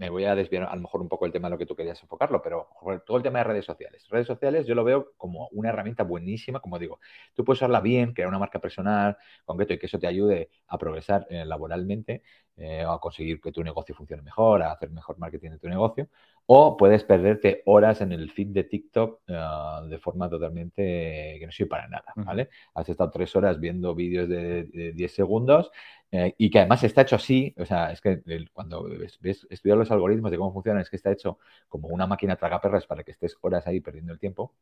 me 0.00 0.08
voy 0.08 0.24
a 0.24 0.34
desviar 0.34 0.62
a 0.62 0.74
lo 0.74 0.80
mejor 0.80 1.02
un 1.02 1.10
poco 1.10 1.26
el 1.26 1.32
tema 1.32 1.48
de 1.48 1.50
lo 1.52 1.58
que 1.58 1.66
tú 1.66 1.76
querías 1.76 2.02
enfocarlo, 2.02 2.40
pero 2.40 2.70
todo 3.06 3.18
el 3.18 3.22
tema 3.22 3.40
de 3.40 3.44
redes 3.44 3.66
sociales. 3.66 4.08
Redes 4.08 4.26
sociales 4.26 4.66
yo 4.66 4.74
lo 4.74 4.82
veo 4.82 5.12
como 5.18 5.48
una 5.52 5.68
herramienta 5.68 6.04
buenísima, 6.04 6.58
como 6.58 6.78
digo, 6.78 7.00
tú 7.34 7.44
puedes 7.44 7.58
usarla 7.58 7.82
bien, 7.82 8.14
crear 8.14 8.30
una 8.30 8.38
marca 8.38 8.58
personal, 8.58 9.18
concreto, 9.44 9.74
y 9.74 9.78
que 9.78 9.84
eso 9.84 9.98
te 9.98 10.06
ayude 10.06 10.48
a 10.68 10.78
progresar 10.78 11.26
eh, 11.28 11.44
laboralmente, 11.44 12.22
eh, 12.56 12.82
a 12.82 12.96
conseguir 12.96 13.42
que 13.42 13.52
tu 13.52 13.62
negocio 13.62 13.94
funcione 13.94 14.22
mejor, 14.22 14.62
a 14.62 14.72
hacer 14.72 14.88
mejor 14.88 15.18
marketing 15.18 15.50
de 15.50 15.58
tu 15.58 15.68
negocio, 15.68 16.08
o 16.46 16.78
puedes 16.78 17.04
perderte 17.04 17.62
horas 17.66 18.00
en 18.00 18.12
el 18.12 18.30
feed 18.30 18.48
de 18.48 18.64
TikTok 18.64 19.20
eh, 19.28 19.38
de 19.86 19.98
forma 19.98 20.30
totalmente 20.30 21.36
que 21.38 21.44
no 21.44 21.52
sirve 21.52 21.68
para 21.68 21.88
nada, 21.88 22.14
¿vale? 22.16 22.48
Has 22.72 22.88
estado 22.88 23.10
tres 23.10 23.36
horas 23.36 23.60
viendo 23.60 23.94
vídeos 23.94 24.30
de, 24.30 24.64
de 24.64 24.92
10 24.92 25.14
segundos 25.14 25.70
eh, 26.12 26.34
y 26.38 26.50
que 26.50 26.58
además 26.58 26.82
está 26.82 27.02
hecho 27.02 27.16
así, 27.16 27.54
o 27.56 27.64
sea, 27.64 27.92
es 27.92 28.00
que 28.00 28.20
cuando 28.52 28.82
ves, 29.20 29.46
estudiar 29.48 29.78
los 29.78 29.90
algoritmos 29.90 30.30
de 30.30 30.38
cómo 30.38 30.52
funcionan, 30.52 30.82
es 30.82 30.90
que 30.90 30.96
está 30.96 31.12
hecho 31.12 31.38
como 31.68 31.88
una 31.88 32.06
máquina 32.06 32.36
tragaperras 32.36 32.86
para 32.86 33.04
que 33.04 33.12
estés 33.12 33.36
horas 33.42 33.66
ahí 33.66 33.80
perdiendo 33.80 34.12
el 34.12 34.18
tiempo. 34.18 34.54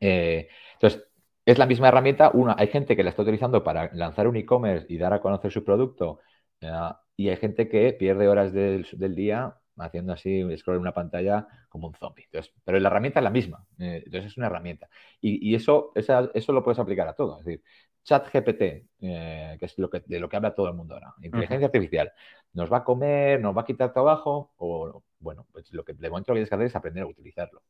Eh, 0.00 0.48
entonces, 0.74 1.04
es 1.44 1.58
la 1.58 1.66
misma 1.66 1.88
herramienta. 1.88 2.30
Una, 2.34 2.54
hay 2.58 2.68
gente 2.68 2.96
que 2.96 3.02
la 3.02 3.10
está 3.10 3.22
utilizando 3.22 3.64
para 3.64 3.92
lanzar 3.94 4.28
un 4.28 4.36
e-commerce 4.36 4.86
y 4.88 4.98
dar 4.98 5.12
a 5.12 5.20
conocer 5.20 5.52
su 5.52 5.64
producto, 5.64 6.20
eh, 6.60 6.70
y 7.16 7.28
hay 7.28 7.36
gente 7.36 7.68
que 7.68 7.92
pierde 7.92 8.28
horas 8.28 8.52
del, 8.52 8.86
día 9.14 9.56
haciendo 9.78 10.12
así, 10.12 10.44
scroll 10.58 10.76
en 10.76 10.82
una 10.82 10.94
pantalla 10.94 11.46
como 11.68 11.88
un 11.88 11.94
zombie. 11.94 12.28
Pero 12.64 12.78
la 12.80 12.88
herramienta 12.88 13.20
es 13.20 13.24
la 13.24 13.30
misma. 13.30 13.66
entonces 13.78 14.26
es 14.26 14.36
una 14.36 14.46
herramienta. 14.46 14.88
Y, 15.20 15.54
eso, 15.54 15.92
eso 15.94 16.52
lo 16.52 16.62
puedes 16.64 16.78
aplicar 16.78 17.08
a 17.08 17.14
todo. 17.14 17.38
Es 17.40 17.44
decir, 17.44 17.62
Chat 18.04 18.28
GPT, 18.32 18.86
eh, 19.00 19.56
que 19.58 19.66
es 19.66 19.78
lo 19.78 19.88
que, 19.88 20.00
de 20.04 20.18
lo 20.18 20.28
que 20.28 20.36
habla 20.36 20.54
todo 20.54 20.68
el 20.68 20.74
mundo 20.74 20.94
ahora, 20.94 21.14
inteligencia 21.22 21.66
artificial, 21.66 22.12
¿nos 22.52 22.72
va 22.72 22.78
a 22.78 22.84
comer, 22.84 23.40
nos 23.40 23.56
va 23.56 23.62
a 23.62 23.64
quitar 23.64 23.92
trabajo? 23.92 24.52
O, 24.56 25.02
bueno, 25.20 25.46
pues 25.52 25.72
lo 25.72 25.84
que 25.84 25.92
de 25.94 26.10
momento 26.10 26.32
lo 26.32 26.34
que 26.34 26.38
tienes 26.38 26.48
que 26.48 26.54
hacer 26.56 26.66
es 26.66 26.76
aprender 26.76 27.04
a 27.04 27.06
utilizarlo. 27.06 27.62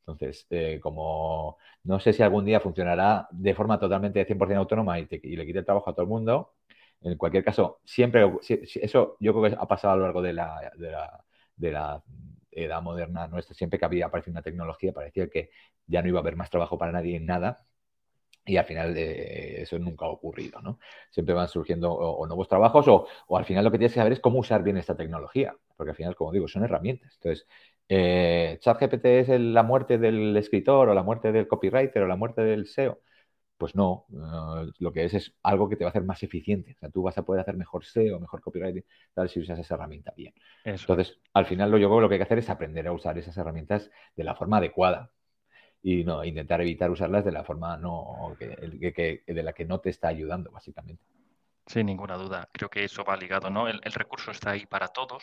Entonces, 0.00 0.46
eh, 0.50 0.80
como 0.80 1.58
no 1.84 2.00
sé 2.00 2.12
si 2.12 2.22
algún 2.22 2.44
día 2.44 2.60
funcionará 2.60 3.28
de 3.30 3.54
forma 3.54 3.78
totalmente 3.78 4.18
de 4.18 4.26
100% 4.26 4.58
autónoma 4.58 4.98
y, 4.98 5.06
le 5.06 5.46
quite 5.46 5.58
el 5.60 5.64
trabajo 5.64 5.90
a 5.90 5.94
todo 5.94 6.02
el 6.02 6.08
mundo, 6.08 6.54
en 7.02 7.16
cualquier 7.18 7.44
caso, 7.44 7.80
siempre, 7.84 8.24
eso 8.48 9.16
yo 9.20 9.32
creo 9.34 9.50
que 9.50 9.56
ha 9.60 9.66
pasado 9.68 9.94
a 9.94 9.96
lo 9.96 10.02
largo 10.04 10.22
de 10.22 10.32
la, 10.32 10.72
de 10.76 10.90
la, 10.90 11.24
de 11.56 11.72
la 11.72 12.02
edad 12.50 12.82
moderna 12.82 13.28
nuestra, 13.28 13.54
siempre 13.54 13.78
que 13.78 13.84
había 13.84 14.06
aparecido 14.06 14.32
una 14.32 14.42
tecnología, 14.42 14.92
parecía 14.92 15.28
que 15.28 15.50
ya 15.86 16.02
no 16.02 16.08
iba 16.08 16.18
a 16.18 16.22
haber 16.22 16.36
más 16.36 16.50
trabajo 16.50 16.78
para 16.78 16.92
nadie 16.92 17.16
en 17.16 17.26
nada, 17.26 17.66
y 18.46 18.56
al 18.56 18.64
final 18.64 18.96
eh, 18.96 19.62
eso 19.62 19.78
nunca 19.78 20.06
ha 20.06 20.08
ocurrido, 20.08 20.60
¿no? 20.62 20.78
Siempre 21.10 21.34
van 21.34 21.48
surgiendo 21.48 21.92
o, 21.92 22.26
nuevos 22.26 22.48
trabajos 22.48 22.86
o, 22.88 23.36
al 23.36 23.44
final 23.44 23.64
lo 23.64 23.72
que 23.72 23.78
tienes 23.78 23.92
que 23.92 24.00
saber 24.00 24.12
es 24.12 24.20
cómo 24.20 24.38
usar 24.38 24.62
bien 24.62 24.76
esta 24.76 24.96
tecnología, 24.96 25.56
porque 25.76 25.90
al 25.90 25.96
final, 25.96 26.14
como 26.14 26.32
digo, 26.32 26.46
son 26.46 26.64
herramientas. 26.64 27.12
Entonces, 27.14 27.46
eh, 27.88 28.58
¿ChatGPT 28.60 29.04
es 29.06 29.28
la 29.40 29.62
muerte 29.64 29.98
del 29.98 30.36
escritor 30.36 30.88
o 30.88 30.94
la 30.94 31.02
muerte 31.02 31.32
del 31.32 31.48
copywriter 31.48 32.02
o 32.02 32.06
la 32.06 32.16
muerte 32.16 32.42
del 32.42 32.66
SEO? 32.66 33.00
Pues 33.58 33.74
no, 33.74 34.06
lo 34.78 34.92
que 34.92 35.04
es 35.04 35.14
es 35.14 35.34
algo 35.42 35.68
que 35.68 35.76
te 35.76 35.84
va 35.84 35.88
a 35.88 35.90
hacer 35.90 36.04
más 36.04 36.22
eficiente. 36.22 36.72
O 36.76 36.78
sea, 36.78 36.90
tú 36.90 37.02
vas 37.02 37.16
a 37.18 37.24
poder 37.24 37.40
hacer 37.40 37.56
mejor 37.56 37.84
SEO, 37.84 38.20
mejor 38.20 38.42
copywriting, 38.42 38.84
tal 39.14 39.28
si 39.30 39.40
usas 39.40 39.58
esa 39.58 39.74
herramienta 39.74 40.12
bien. 40.16 40.34
Entonces, 40.64 41.18
al 41.32 41.46
final 41.46 41.70
lo, 41.70 41.78
yo 41.78 41.88
creo 41.88 41.98
que 41.98 42.02
lo 42.02 42.08
que 42.08 42.14
hay 42.16 42.18
que 42.20 42.24
hacer 42.24 42.38
es 42.38 42.50
aprender 42.50 42.86
a 42.86 42.92
usar 42.92 43.18
esas 43.18 43.36
herramientas 43.38 43.90
de 44.14 44.24
la 44.24 44.34
forma 44.34 44.58
adecuada 44.58 45.10
y 45.86 46.02
no 46.02 46.24
intentar 46.24 46.60
evitar 46.60 46.90
usarlas 46.90 47.24
de 47.24 47.30
la 47.30 47.44
forma 47.44 47.76
no 47.76 48.34
que, 48.36 49.22
de 49.24 49.42
la 49.44 49.52
que 49.52 49.64
no 49.64 49.78
te 49.78 49.90
está 49.90 50.08
ayudando, 50.08 50.50
básicamente. 50.50 51.00
Sin 51.64 51.86
ninguna 51.86 52.16
duda. 52.16 52.48
Creo 52.50 52.68
que 52.68 52.82
eso 52.82 53.04
va 53.04 53.16
ligado, 53.16 53.50
¿no? 53.50 53.68
El, 53.68 53.80
recurso 53.92 54.32
está 54.32 54.50
ahí 54.50 54.66
para 54.66 54.88
todos. 54.88 55.22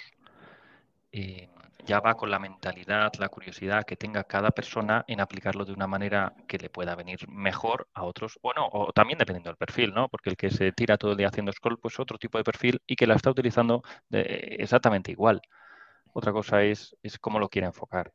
y 1.11 1.49
ya 1.85 1.99
va 1.99 2.15
con 2.15 2.31
la 2.31 2.39
mentalidad, 2.39 3.11
la 3.19 3.27
curiosidad 3.27 3.83
que 3.83 3.97
tenga 3.97 4.23
cada 4.23 4.51
persona 4.51 5.03
en 5.05 5.19
aplicarlo 5.19 5.65
de 5.65 5.73
una 5.73 5.85
manera 5.85 6.33
que 6.47 6.57
le 6.57 6.69
pueda 6.69 6.95
venir 6.95 7.27
mejor 7.27 7.89
a 7.93 8.03
otros, 8.05 8.39
o 8.41 8.53
no, 8.53 8.69
o 8.71 8.93
también 8.93 9.19
dependiendo 9.19 9.49
del 9.49 9.57
perfil, 9.57 9.93
¿no? 9.93 10.07
Porque 10.07 10.29
el 10.29 10.37
que 10.37 10.49
se 10.49 10.71
tira 10.71 10.97
todo 10.97 11.11
el 11.11 11.17
día 11.17 11.27
haciendo 11.27 11.51
scroll, 11.51 11.77
pues 11.77 11.99
otro 11.99 12.17
tipo 12.17 12.37
de 12.37 12.45
perfil 12.45 12.81
y 12.87 12.95
que 12.95 13.05
la 13.05 13.15
está 13.15 13.29
utilizando 13.31 13.83
exactamente 14.11 15.11
igual. 15.11 15.41
Otra 16.13 16.31
cosa 16.31 16.63
es, 16.63 16.95
es 17.03 17.19
cómo 17.19 17.37
lo 17.37 17.49
quiere 17.49 17.67
enfocar. 17.67 18.13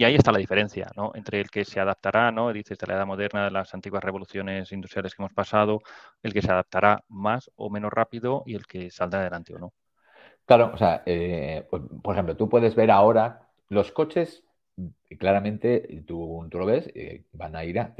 Y 0.00 0.04
ahí 0.04 0.14
está 0.14 0.32
la 0.32 0.38
diferencia, 0.38 0.90
¿no? 0.96 1.12
Entre 1.14 1.42
el 1.42 1.50
que 1.50 1.62
se 1.62 1.78
adaptará, 1.78 2.32
¿no? 2.32 2.54
Dices 2.54 2.78
de 2.78 2.86
la 2.86 2.94
edad 2.94 3.04
moderna, 3.04 3.44
de 3.44 3.50
las 3.50 3.74
antiguas 3.74 4.02
revoluciones 4.02 4.72
industriales 4.72 5.14
que 5.14 5.20
hemos 5.20 5.34
pasado, 5.34 5.82
el 6.22 6.32
que 6.32 6.40
se 6.40 6.50
adaptará 6.50 7.04
más 7.08 7.50
o 7.56 7.68
menos 7.68 7.92
rápido 7.92 8.42
y 8.46 8.54
el 8.54 8.64
que 8.64 8.90
saldrá 8.90 9.20
adelante 9.20 9.54
o 9.54 9.58
no. 9.58 9.74
Claro, 10.46 10.70
o 10.72 10.78
sea, 10.78 11.02
eh, 11.04 11.66
pues, 11.68 11.82
por 12.02 12.14
ejemplo, 12.14 12.34
tú 12.34 12.48
puedes 12.48 12.74
ver 12.74 12.90
ahora 12.90 13.50
los 13.68 13.92
coches, 13.92 14.42
claramente 15.18 16.02
tú, 16.06 16.48
tú 16.50 16.58
lo 16.58 16.64
ves, 16.64 16.90
eh, 16.94 17.24
van 17.34 17.54
a 17.54 17.64
ir 17.66 17.78
a. 17.78 17.92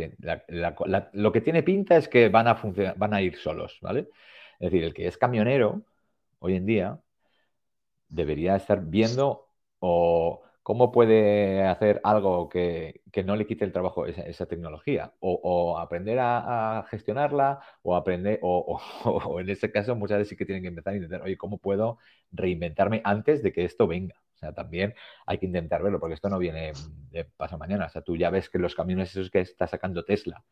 lo 1.12 1.32
que 1.32 1.42
tiene 1.42 1.62
pinta 1.62 1.98
es 1.98 2.08
que 2.08 2.30
van 2.30 2.48
a 2.48 2.58
van 2.96 3.12
a 3.12 3.20
ir 3.20 3.36
solos, 3.36 3.76
¿vale? 3.82 4.08
Es 4.58 4.70
decir, 4.70 4.84
el 4.84 4.94
que 4.94 5.06
es 5.06 5.18
camionero 5.18 5.82
hoy 6.38 6.56
en 6.56 6.64
día 6.64 6.98
debería 8.08 8.56
estar 8.56 8.80
viendo 8.86 9.50
o 9.80 10.44
¿Cómo 10.62 10.92
puede 10.92 11.66
hacer 11.66 12.00
algo 12.04 12.48
que, 12.48 13.00
no 13.24 13.34
le 13.34 13.46
quite 13.46 13.64
el 13.64 13.72
trabajo 13.72 14.06
esa, 14.06 14.22
esa 14.22 14.46
tecnología? 14.46 15.12
O, 15.20 15.78
aprender 15.78 16.18
a, 16.20 16.86
gestionarla, 16.90 17.60
o 17.82 17.96
aprender, 17.96 18.38
o, 18.42 18.80
en 19.40 19.48
este 19.48 19.72
caso 19.72 19.96
muchas 19.96 20.18
veces 20.18 20.30
sí 20.30 20.36
que 20.36 20.44
tienen 20.44 20.62
que 20.62 20.68
empezar 20.68 20.92
a 20.92 20.96
intentar, 20.96 21.22
oye, 21.22 21.36
¿cómo 21.36 21.58
puedo 21.58 21.98
reinventarme 22.32 23.00
antes 23.04 23.42
de 23.42 23.52
que 23.52 23.64
esto 23.64 23.86
venga? 23.86 24.16
O 24.34 24.38
sea, 24.38 24.52
también 24.52 24.94
hay 25.26 25.38
que 25.38 25.46
intentar 25.46 25.82
verlo, 25.82 26.00
porque 26.00 26.14
esto 26.14 26.28
no 26.28 26.38
viene 26.38 26.72
de 27.10 27.24
paso 27.24 27.58
mañana. 27.58 27.86
O 27.86 27.90
sea, 27.90 28.02
tú 28.02 28.16
ya 28.16 28.30
ves 28.30 28.48
que 28.48 28.58
los 28.58 28.74
camiones 28.74 29.10
esos 29.10 29.30
que 29.30 29.40
está 29.40 29.66
sacando 29.66 30.04
Tesla 30.04 30.42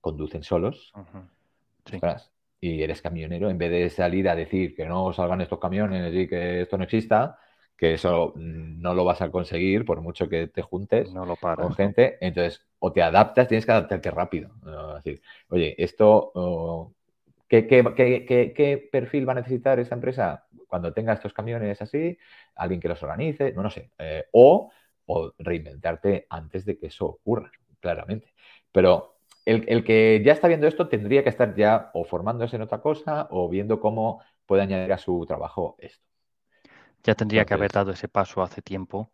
conducen 0.00 0.42
solos. 0.42 0.92
y 2.60 2.82
eres 2.82 3.00
camionero, 3.02 3.50
en 3.50 3.58
vez 3.58 3.70
de 3.70 3.90
salir 3.90 4.28
a 4.28 4.34
decir 4.34 4.74
que 4.74 4.86
no 4.86 5.12
salgan 5.12 5.40
estos 5.40 5.58
camiones 5.58 6.12
y 6.14 6.26
que 6.26 6.62
esto 6.62 6.76
no 6.76 6.84
exista, 6.84 7.38
que 7.78 7.94
eso 7.94 8.32
no 8.34 8.92
lo 8.92 9.04
vas 9.04 9.22
a 9.22 9.30
conseguir 9.30 9.84
por 9.84 10.00
mucho 10.00 10.28
que 10.28 10.48
te 10.48 10.62
juntes 10.62 11.10
con 11.10 11.74
gente. 11.74 12.18
Entonces, 12.20 12.66
o 12.80 12.92
te 12.92 13.02
adaptas, 13.02 13.46
tienes 13.46 13.64
que 13.64 13.70
adaptarte 13.70 14.10
rápido. 14.10 14.50
Es 14.98 15.04
decir, 15.04 15.22
oye, 15.48 15.76
esto, 15.78 16.92
¿qué, 17.46 18.88
perfil 18.90 19.28
va 19.28 19.32
a 19.32 19.36
necesitar 19.36 19.78
esta 19.78 19.94
empresa 19.94 20.44
cuando 20.66 20.92
tenga 20.92 21.12
estos 21.12 21.32
camiones 21.32 21.80
así? 21.80 22.18
Alguien 22.56 22.80
que 22.80 22.88
los 22.88 23.00
organice, 23.00 23.52
no, 23.52 23.62
no 23.62 23.70
sé. 23.70 23.92
Eh, 23.96 24.24
o, 24.32 24.72
reinventarte 25.38 26.26
antes 26.28 26.64
de 26.66 26.78
que 26.78 26.88
eso 26.88 27.06
ocurra, 27.06 27.50
claramente. 27.80 28.34
Pero 28.72 29.20
el, 29.44 29.64
el, 29.68 29.84
que 29.84 30.20
ya 30.24 30.32
está 30.32 30.48
viendo 30.48 30.66
esto 30.66 30.88
tendría 30.88 31.22
que 31.22 31.30
estar 31.30 31.54
ya 31.54 31.90
o 31.94 32.04
formándose 32.04 32.56
en 32.56 32.62
otra 32.62 32.80
cosa 32.80 33.28
o 33.30 33.48
viendo 33.48 33.78
cómo 33.80 34.20
puede 34.46 34.62
añadir 34.62 34.92
a 34.92 34.98
su 34.98 35.24
trabajo 35.26 35.76
esto. 35.78 36.07
Ya 37.04 37.14
tendría 37.14 37.44
que 37.44 37.54
haber 37.54 37.72
dado 37.72 37.92
ese 37.92 38.08
paso 38.08 38.42
hace 38.42 38.62
tiempo, 38.62 39.10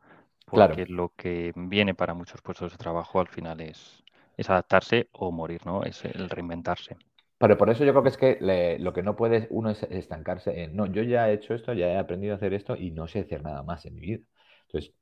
porque 0.46 0.86
lo 0.86 1.12
que 1.16 1.52
viene 1.54 1.94
para 1.94 2.14
muchos 2.14 2.42
puestos 2.42 2.72
de 2.72 2.78
trabajo 2.78 3.20
al 3.20 3.28
final 3.28 3.60
es, 3.60 4.02
es 4.36 4.50
adaptarse 4.50 5.08
o 5.12 5.30
morir, 5.30 5.64
¿no? 5.64 5.82
Es 5.84 6.04
el 6.04 6.28
reinventarse. 6.28 6.96
Pero 7.38 7.58
por 7.58 7.68
eso 7.68 7.84
yo 7.84 7.92
creo 7.92 8.02
que 8.02 8.08
es 8.08 8.16
que 8.16 8.78
lo 8.80 8.92
que 8.92 9.02
no 9.02 9.16
puede 9.16 9.48
uno 9.50 9.70
es 9.70 9.82
estancarse 9.84 10.62
en, 10.62 10.76
no, 10.76 10.86
yo 10.86 11.02
ya 11.02 11.28
he 11.28 11.34
hecho 11.34 11.54
esto, 11.54 11.72
ya 11.72 11.88
he 11.88 11.98
aprendido 11.98 12.32
a 12.32 12.36
hacer 12.36 12.54
esto 12.54 12.76
y 12.76 12.90
no 12.90 13.06
sé 13.06 13.20
hacer 13.20 13.42
nada 13.42 13.62
más 13.62 13.84
en 13.86 13.94
mi 13.94 14.00
vida. 14.00 14.24
Entonces, 14.66 14.94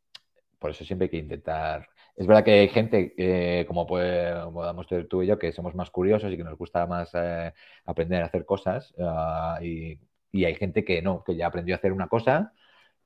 por 0.58 0.70
eso 0.70 0.84
siempre 0.84 1.06
hay 1.06 1.10
que 1.10 1.18
intentar. 1.18 1.88
Es 2.16 2.26
verdad 2.26 2.44
que 2.44 2.52
hay 2.52 2.68
gente, 2.68 3.14
eh, 3.16 3.64
como 3.66 3.86
podamos 3.86 4.86
ser 4.86 5.08
tú 5.08 5.22
y 5.22 5.26
yo, 5.26 5.38
que 5.38 5.52
somos 5.52 5.74
más 5.74 5.90
curiosos 5.90 6.32
y 6.32 6.36
que 6.36 6.44
nos 6.44 6.58
gusta 6.58 6.86
más 6.86 7.10
eh, 7.14 7.52
aprender 7.84 8.22
a 8.22 8.26
hacer 8.26 8.44
cosas. 8.44 8.94
Ah, 8.98 9.58
y, 9.62 9.98
y, 10.30 10.44
hay 10.44 10.54
gente 10.54 10.84
que 10.84 11.02
no, 11.02 11.22
que 11.24 11.36
ya 11.36 11.46
aprendió 11.48 11.74
a 11.74 11.78
hacer 11.78 11.92
una 11.92 12.08
cosa 12.08 12.52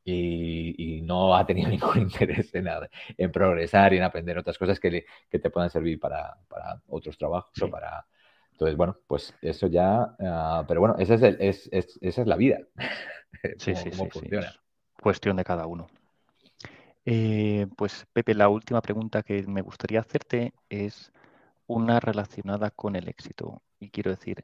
y, 0.07 1.03
no 1.03 1.35
ha 1.35 1.45
tenido 1.45 1.69
ningún 1.71 2.01
interés 2.01 2.55
en, 2.55 2.69
en 3.17 3.33
progresar 3.33 3.93
y 3.93 3.99
en 3.99 4.05
aprender 4.05 4.39
otras 4.39 4.59
cosas 4.59 4.79
que, 4.81 5.05
te 5.31 5.51
puedan 5.51 5.71
servir 5.71 5.99
para, 5.99 6.37
otros 6.89 7.17
trabajos 7.19 7.61
o 7.61 7.71
para... 7.71 8.07
Entonces, 8.53 8.77
bueno, 8.77 8.97
pues 9.07 9.35
eso 9.43 9.67
ya... 9.67 10.15
Ah, 10.19 10.65
pero 10.67 10.81
bueno, 10.81 10.97
esa 10.99 11.15
es, 11.15 11.69
esa 11.71 12.23
es 12.23 12.27
la 12.27 12.37
vida. 12.37 12.61
Sí, 13.59 13.75
sí, 13.75 13.91
sí, 13.91 14.09
funciona. 14.09 14.51
cuestión 15.03 15.37
de 15.37 15.45
cada 15.45 15.67
uno. 15.67 15.89
Eh, 17.05 17.67
pues 17.77 18.07
Pepe, 18.13 18.35
la 18.35 18.49
última 18.49 18.81
pregunta 18.81 19.23
que 19.23 19.43
me 19.47 19.61
gustaría 19.61 20.01
hacerte 20.01 20.55
es 20.71 21.13
una 21.67 22.01
relacionada 22.01 22.71
con 22.71 22.97
el 22.97 23.09
éxito. 23.09 23.63
Y 23.79 23.91
quiero 23.91 24.11
decir, 24.11 24.43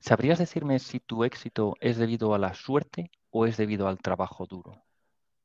¿sabrías 0.00 0.38
decirme 0.38 0.78
si 0.78 0.98
tu 1.00 1.24
éxito 1.24 1.74
es 1.80 1.98
debido 1.98 2.34
a 2.34 2.38
la 2.38 2.54
suerte 2.54 3.10
o 3.30 3.46
es 3.46 3.56
debido 3.56 3.86
al 3.86 3.98
trabajo 3.98 4.46
duro? 4.46 4.82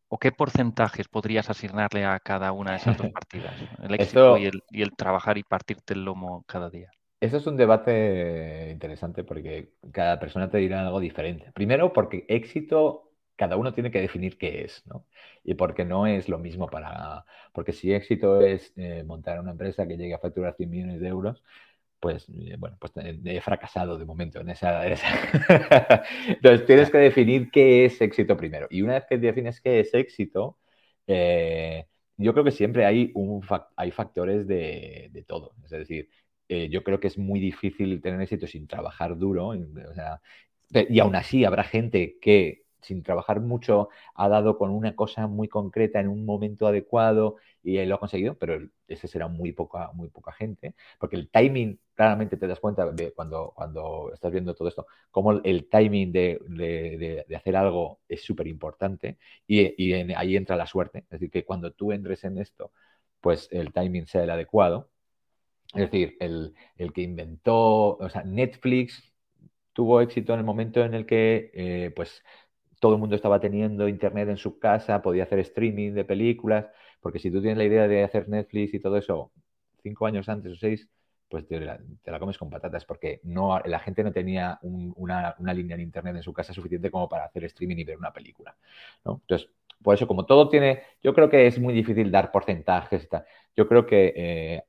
¿O 0.07 0.17
qué 0.17 0.31
porcentajes 0.31 1.07
podrías 1.07 1.49
asignarle 1.49 2.05
a 2.05 2.19
cada 2.19 2.51
una 2.51 2.71
de 2.71 2.77
esas 2.77 2.97
dos 2.97 3.07
partidas? 3.13 3.53
El 3.81 3.93
éxito 3.93 4.37
y, 4.37 4.45
el, 4.45 4.95
trabajar 4.95 5.37
y 5.37 5.43
partirte 5.43 5.93
el 5.93 6.05
lomo 6.05 6.43
cada 6.47 6.69
día. 6.69 6.89
Eso 7.19 7.37
es 7.37 7.47
un 7.47 7.57
debate 7.57 8.69
interesante 8.71 9.23
porque 9.23 9.73
cada 9.91 10.19
persona 10.19 10.49
te 10.49 10.57
dirá 10.57 10.81
algo 10.81 10.99
diferente. 10.99 11.51
Primero, 11.53 11.91
porque 11.91 12.25
éxito 12.27 13.11
cada 13.35 13.57
uno 13.57 13.73
tiene 13.73 13.91
que 13.91 13.99
definir 13.99 14.37
qué 14.37 14.63
es, 14.63 14.85
¿no? 14.85 15.05
Y 15.43 15.55
porque 15.55 15.83
no 15.85 16.07
es 16.07 16.29
lo 16.29 16.39
mismo 16.39 16.67
para... 16.67 17.25
Porque 17.51 17.73
si 17.73 17.93
éxito 17.93 18.41
es 18.41 18.73
eh, 18.77 19.03
montar 19.03 19.39
una 19.39 19.51
empresa 19.51 19.87
que 19.87 19.97
llegue 19.97 20.13
a 20.13 20.19
facturar 20.19 20.55
100 20.55 20.69
millones 20.69 21.01
de 21.01 21.07
euros, 21.07 21.43
pues 22.05 22.29
eh, 22.29 22.55
bueno, 22.59 22.77
pues 22.79 22.93
he 23.25 23.41
fracasado 23.41 23.97
de 23.97 24.05
momento 24.05 24.39
en 24.39 24.51
esa... 24.51 24.85
Entonces 26.27 26.67
tienes 26.67 26.91
que 26.91 26.99
definir 26.99 27.49
qué 27.49 27.85
es 27.85 27.99
éxito 27.99 28.37
primero. 28.37 28.67
Y 28.69 28.83
una 28.83 28.93
vez 28.93 29.05
que 29.09 29.17
defines 29.17 29.59
qué 29.59 29.79
es 29.79 29.91
éxito, 29.91 30.59
eh, 31.07 31.87
yo 32.17 32.31
creo 32.33 32.45
que 32.45 32.51
siempre 32.51 32.85
hay, 32.85 33.11
un 33.15 33.41
hay 33.75 33.89
factores 33.89 34.45
de, 34.47 35.09
de 35.13 35.23
todo. 35.23 35.55
Es 35.63 35.71
decir, 35.71 36.07
yo 36.47 36.83
creo 36.83 36.99
que 36.99 37.07
es 37.07 37.17
muy 37.17 37.39
difícil 37.39 37.99
tener 38.01 38.21
éxito 38.21 38.45
sin 38.45 38.67
trabajar 38.67 39.17
duro. 39.17 39.55
y 40.71 40.99
aún 40.99 41.15
así 41.15 41.43
habrá 41.43 41.63
gente 41.63 42.19
que 42.21 42.64
sin 42.85 43.03
trabajar 43.03 43.41
mucho, 43.41 43.89
ha 44.15 44.29
dado 44.29 44.57
con 44.57 44.69
una 44.71 44.95
cosa 44.95 45.27
muy 45.27 45.47
concreta 45.47 45.99
en 45.99 46.07
un 46.07 46.25
momento 46.25 46.67
adecuado 46.67 47.37
y 47.63 47.83
lo 47.85 47.95
ha 47.95 47.99
conseguido, 47.99 48.37
pero 48.37 48.59
ese 48.87 49.07
será 49.07 49.27
muy 49.27 49.51
poca, 49.51 49.91
muy 49.93 50.09
poca 50.09 50.31
gente, 50.31 50.75
porque 50.99 51.15
el 51.15 51.29
timing, 51.29 51.79
claramente 51.95 52.37
te 52.37 52.47
das 52.47 52.59
cuenta 52.59 52.91
de 52.91 53.11
cuando, 53.13 53.53
cuando 53.55 54.11
estás 54.13 54.31
viendo 54.31 54.53
todo 54.53 54.67
esto, 54.67 54.85
cómo 55.11 55.31
el 55.43 55.67
timing 55.69 56.11
de, 56.11 57.25
hacer 57.35 57.55
algo 57.55 58.01
es 58.07 58.23
súper 58.23 58.47
importante 58.47 59.17
y, 59.47 59.93
ahí 60.13 60.35
entra 60.35 60.55
la 60.55 60.67
suerte. 60.67 60.99
Es 60.99 61.09
decir, 61.09 61.31
que 61.31 61.45
cuando 61.45 61.71
tú 61.71 61.91
entres 61.91 62.23
en 62.23 62.37
esto, 62.37 62.71
pues 63.21 63.49
el 63.51 63.73
timing 63.73 64.07
sea 64.07 64.23
el 64.23 64.29
adecuado. 64.29 64.89
Es 65.73 65.91
decir, 65.91 66.17
el, 66.19 66.53
el 66.77 66.93
que 66.93 67.01
inventó, 67.01 67.97
o 67.97 68.09
sea, 68.09 68.23
Netflix 68.23 69.15
tuvo 69.75 70.01
éxito 70.01 70.33
en 70.33 70.39
el 70.39 70.45
momento 70.45 70.83
en 70.83 70.93
el 70.95 71.05
que, 71.05 71.51
eh, 71.53 71.91
pues, 71.95 72.23
todo 72.79 72.93
el 72.93 72.99
mundo 72.99 73.15
estaba 73.15 73.39
teniendo 73.39 73.87
internet 73.87 74.29
en 74.29 74.37
su 74.37 74.59
casa, 74.59 75.01
podía 75.01 75.23
hacer 75.23 75.39
streaming 75.39 75.93
de 75.93 76.05
películas, 76.05 76.67
porque 77.01 77.19
si 77.19 77.31
tú 77.31 77.41
tienes 77.41 77.57
la 77.57 77.65
idea 77.65 77.87
de 77.87 78.03
hacer 78.03 78.29
Netflix 78.29 78.73
y 78.73 78.79
todo 78.79 78.97
eso 78.97 79.31
cinco 79.81 80.05
años 80.05 80.27
antes 80.29 80.51
o 80.53 80.55
seis, 80.55 80.89
pues 81.29 81.47
te 81.47 81.59
la, 81.59 81.79
comes 82.19 82.37
con 82.37 82.49
patatas, 82.49 82.85
porque 82.85 83.19
no, 83.23 83.59
la 83.65 83.79
gente 83.79 84.03
no 84.03 84.11
tenía 84.11 84.59
una, 84.61 85.35
línea 85.53 85.77
de 85.77 85.83
internet 85.83 86.15
en 86.15 86.23
su 86.23 86.33
casa 86.33 86.53
suficiente 86.53 86.91
como 86.91 87.09
para 87.09 87.25
hacer 87.25 87.43
streaming 87.45 87.77
y 87.77 87.83
ver 87.83 87.97
una 87.97 88.13
película. 88.13 88.55
Entonces, 89.03 89.49
por 89.81 89.95
eso, 89.95 90.07
como 90.07 90.25
todo 90.25 90.49
tiene, 90.49 90.83
yo 91.03 91.13
creo 91.13 91.29
que 91.29 91.47
es 91.47 91.59
muy 91.59 91.73
difícil 91.73 92.11
dar 92.11 92.31
porcentajes. 92.31 93.07
Yo 93.55 93.67
creo 93.67 93.85
que 93.85 94.13
eh, 94.15 94.63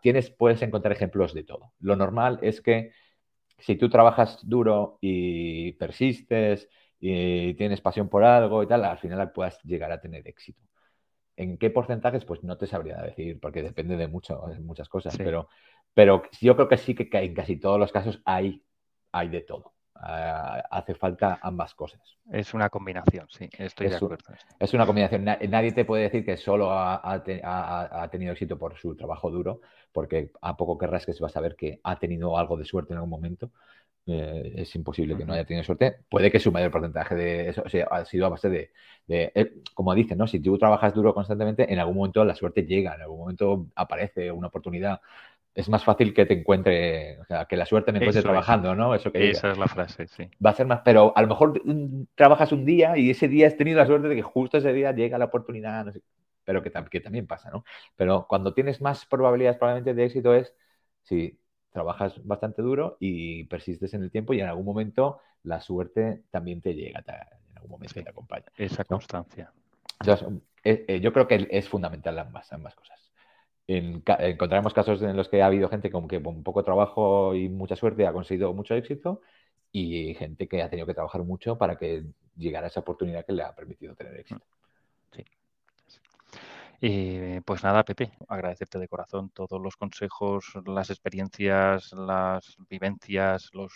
tienes, 0.00 0.30
puedes 0.30 0.62
encontrar 0.62 0.92
ejemplos 0.92 1.34
de 1.34 1.44
todo. 1.44 1.72
Lo 1.80 1.96
normal 1.96 2.38
es 2.42 2.60
que 2.60 2.92
si 3.58 3.76
tú 3.76 3.88
trabajas 3.88 4.38
duro 4.42 4.98
y 5.00 5.72
persistes 5.72 6.68
y 7.00 7.54
tienes 7.54 7.80
pasión 7.80 8.08
por 8.08 8.24
algo 8.24 8.62
y 8.62 8.66
tal, 8.66 8.84
al 8.84 8.98
final 8.98 9.32
puedas 9.32 9.62
llegar 9.62 9.92
a 9.92 10.00
tener 10.00 10.26
éxito. 10.26 10.62
¿En 11.36 11.58
qué 11.58 11.70
porcentajes? 11.70 12.24
Pues 12.24 12.42
no 12.42 12.56
te 12.56 12.66
sabría 12.66 12.96
decir, 12.96 13.38
porque 13.40 13.62
depende 13.62 13.96
de, 13.96 14.08
mucho, 14.08 14.42
muchas 14.60 14.88
cosas, 14.88 15.16
pero, 15.18 15.48
pero 15.92 16.22
yo 16.40 16.56
creo 16.56 16.68
que 16.68 16.78
sí 16.78 16.94
que 16.94 17.08
en 17.12 17.34
casi 17.34 17.56
todos 17.56 17.78
los 17.78 17.92
casos 17.92 18.22
hay, 18.24 18.62
hay 19.12 19.28
de 19.28 19.42
todo. 19.42 19.74
Ah, 19.98 20.62
hace 20.70 20.94
falta 20.94 21.38
ambas 21.42 21.74
cosas. 21.74 22.00
Es 22.30 22.52
una 22.54 22.68
combinación, 22.68 23.26
sí, 23.30 23.48
estoy 23.56 23.88
de 23.88 23.96
acuerdo. 23.96 24.24
Es 24.58 24.74
una 24.74 24.84
combinación. 24.84 25.24
Nadie 25.24 25.72
te 25.72 25.84
puede 25.84 26.04
decir 26.04 26.24
que 26.24 26.36
solo 26.36 26.70
ha, 26.70 27.22
tenido 28.10 28.32
éxito 28.32 28.58
por 28.58 28.76
su 28.76 28.94
trabajo 28.94 29.30
duro, 29.30 29.60
porque 29.92 30.32
a 30.42 30.56
poco 30.56 30.76
que 30.76 30.86
rasques 30.86 31.20
vas 31.20 31.36
a 31.36 31.40
ver 31.40 31.56
que 31.56 31.80
ha 31.82 31.98
tenido 31.98 32.36
algo 32.36 32.56
de 32.56 32.64
suerte 32.64 32.92
en 32.92 32.98
algún 32.98 33.10
momento. 33.10 33.50
Eh, 34.08 34.52
es 34.58 34.74
imposible 34.76 35.16
que 35.16 35.24
no 35.24 35.32
haya 35.32 35.44
tenido 35.44 35.64
suerte. 35.64 35.96
Puede 36.08 36.30
que 36.30 36.38
su 36.38 36.52
mayor 36.52 36.70
porcentaje 36.70 37.16
de 37.16 37.48
eso 37.48 37.68
sea, 37.68 37.88
ha 37.90 38.04
sido 38.04 38.26
a 38.26 38.28
base 38.28 38.48
de, 38.48 38.70
eh, 39.08 39.54
como 39.74 39.94
dicen, 39.94 40.16
¿no? 40.18 40.28
Si 40.28 40.38
tú 40.38 40.56
trabajas 40.58 40.94
duro 40.94 41.12
constantemente, 41.12 41.72
en 41.72 41.80
algún 41.80 41.96
momento 41.96 42.24
la 42.24 42.36
suerte 42.36 42.64
llega, 42.64 42.94
en 42.94 43.02
algún 43.02 43.18
momento 43.18 43.66
aparece 43.74 44.30
una 44.30 44.46
oportunidad. 44.46 45.00
Es 45.56 45.68
más 45.68 45.82
fácil 45.82 46.14
que 46.14 46.24
te 46.24 46.34
encuentre, 46.34 47.18
o 47.18 47.24
sea, 47.24 47.46
que 47.46 47.56
la 47.56 47.66
suerte 47.66 47.90
me 47.90 47.98
encuentre 47.98 48.22
trabajando, 48.22 48.76
¿no? 48.76 48.94
Eso 48.94 49.10
que 49.10 49.30
Esa 49.30 49.50
es 49.50 49.58
la 49.58 49.66
frase, 49.66 50.06
sí. 50.06 50.30
Va 50.44 50.50
a 50.50 50.54
ser 50.54 50.66
más, 50.66 50.82
pero 50.84 51.12
a 51.16 51.22
lo 51.22 51.28
mejor 51.28 51.60
trabajas 52.14 52.52
un 52.52 52.64
día 52.64 52.96
y 52.96 53.10
ese 53.10 53.26
día 53.26 53.48
has 53.48 53.56
tenido 53.56 53.78
la 53.78 53.86
suerte 53.86 54.06
de 54.06 54.14
que 54.14 54.22
justo 54.22 54.58
ese 54.58 54.72
día 54.72 54.92
llega 54.92 55.18
la 55.18 55.24
oportunidad, 55.24 55.84
no 55.84 55.92
sé, 55.92 56.02
pero 56.44 56.62
que, 56.62 56.70
que 56.90 57.00
también 57.00 57.26
pasa, 57.26 57.50
¿no? 57.50 57.64
Pero 57.96 58.26
cuando 58.28 58.54
tienes 58.54 58.80
más 58.80 59.04
probabilidades 59.06 59.58
probablemente 59.58 59.94
de 59.94 60.04
éxito 60.04 60.32
es 60.34 60.54
si 61.02 61.40
trabajas 61.76 62.14
bastante 62.24 62.62
duro 62.62 62.96
y 63.00 63.44
persistes 63.44 63.92
en 63.92 64.02
el 64.02 64.10
tiempo 64.10 64.32
y 64.32 64.40
en 64.40 64.46
algún 64.46 64.64
momento 64.64 65.18
la 65.42 65.60
suerte 65.60 66.22
también 66.30 66.62
te 66.62 66.72
llega, 66.74 67.00
en 67.00 67.56
algún 67.58 67.72
momento 67.72 68.02
te 68.02 68.08
acompaña. 68.08 68.46
Esa 68.56 68.82
constancia. 68.84 69.52
Eh, 70.64 70.86
eh, 70.88 71.00
yo 71.00 71.12
creo 71.12 71.28
que 71.28 71.46
es 71.50 71.68
fundamental 71.68 72.18
ambas, 72.18 72.50
ambas 72.50 72.74
cosas. 72.74 73.12
encontraremos 73.66 74.72
casos 74.72 75.02
en 75.02 75.18
los 75.18 75.28
que 75.28 75.42
ha 75.42 75.46
habido 75.46 75.68
gente 75.68 75.90
con 75.90 76.08
que 76.08 76.22
con 76.22 76.42
poco 76.42 76.64
trabajo 76.64 77.34
y 77.34 77.50
mucha 77.50 77.76
suerte 77.76 78.06
ha 78.06 78.12
conseguido 78.14 78.54
mucho 78.54 78.74
éxito 78.74 79.20
y 79.70 80.14
gente 80.14 80.48
que 80.48 80.62
ha 80.62 80.70
tenido 80.70 80.86
que 80.86 80.94
trabajar 80.94 81.24
mucho 81.24 81.58
para 81.58 81.76
que 81.76 82.06
llegara 82.38 82.68
a 82.68 82.70
esa 82.70 82.80
oportunidad 82.80 83.26
que 83.26 83.34
le 83.34 83.42
ha 83.42 83.54
permitido 83.54 83.94
tener 83.94 84.18
éxito. 84.18 84.46
Y 86.80 87.40
pues 87.40 87.64
nada, 87.64 87.84
Pepe, 87.84 88.12
agradecerte 88.28 88.78
de 88.78 88.88
corazón 88.88 89.30
todos 89.30 89.60
los 89.60 89.76
consejos, 89.76 90.52
las 90.66 90.90
experiencias, 90.90 91.92
las 91.92 92.56
vivencias, 92.68 93.50
los, 93.52 93.72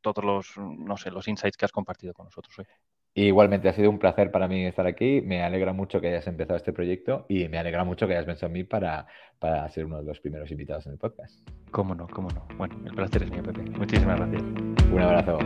todos 0.00 0.24
los, 0.24 0.56
no 0.56 0.96
sé, 0.96 1.10
los 1.10 1.28
insights 1.28 1.56
que 1.56 1.64
has 1.64 1.72
compartido 1.72 2.12
con 2.12 2.26
nosotros 2.26 2.58
hoy. 2.58 2.66
Igualmente 3.14 3.68
ha 3.68 3.74
sido 3.74 3.90
un 3.90 3.98
placer 3.98 4.30
para 4.30 4.48
mí 4.48 4.64
estar 4.64 4.86
aquí. 4.86 5.20
Me 5.20 5.42
alegra 5.42 5.74
mucho 5.74 6.00
que 6.00 6.08
hayas 6.08 6.26
empezado 6.26 6.56
este 6.56 6.72
proyecto 6.72 7.26
y 7.28 7.46
me 7.48 7.58
alegra 7.58 7.84
mucho 7.84 8.06
que 8.06 8.14
hayas 8.14 8.24
pensado 8.24 8.46
en 8.46 8.52
mí 8.54 8.64
para, 8.64 9.06
para 9.38 9.68
ser 9.68 9.84
uno 9.84 9.98
de 9.98 10.04
los 10.04 10.18
primeros 10.20 10.50
invitados 10.50 10.86
en 10.86 10.92
el 10.92 10.98
podcast. 10.98 11.46
Cómo 11.70 11.94
no, 11.94 12.06
cómo 12.08 12.28
no. 12.30 12.46
Bueno, 12.56 12.74
el 12.86 12.94
placer 12.94 13.24
es 13.24 13.30
mío, 13.30 13.42
Pepe. 13.42 13.62
Muchísimas 13.78 14.18
gracias. 14.18 14.42
Un 14.42 15.00
abrazo. 15.00 15.38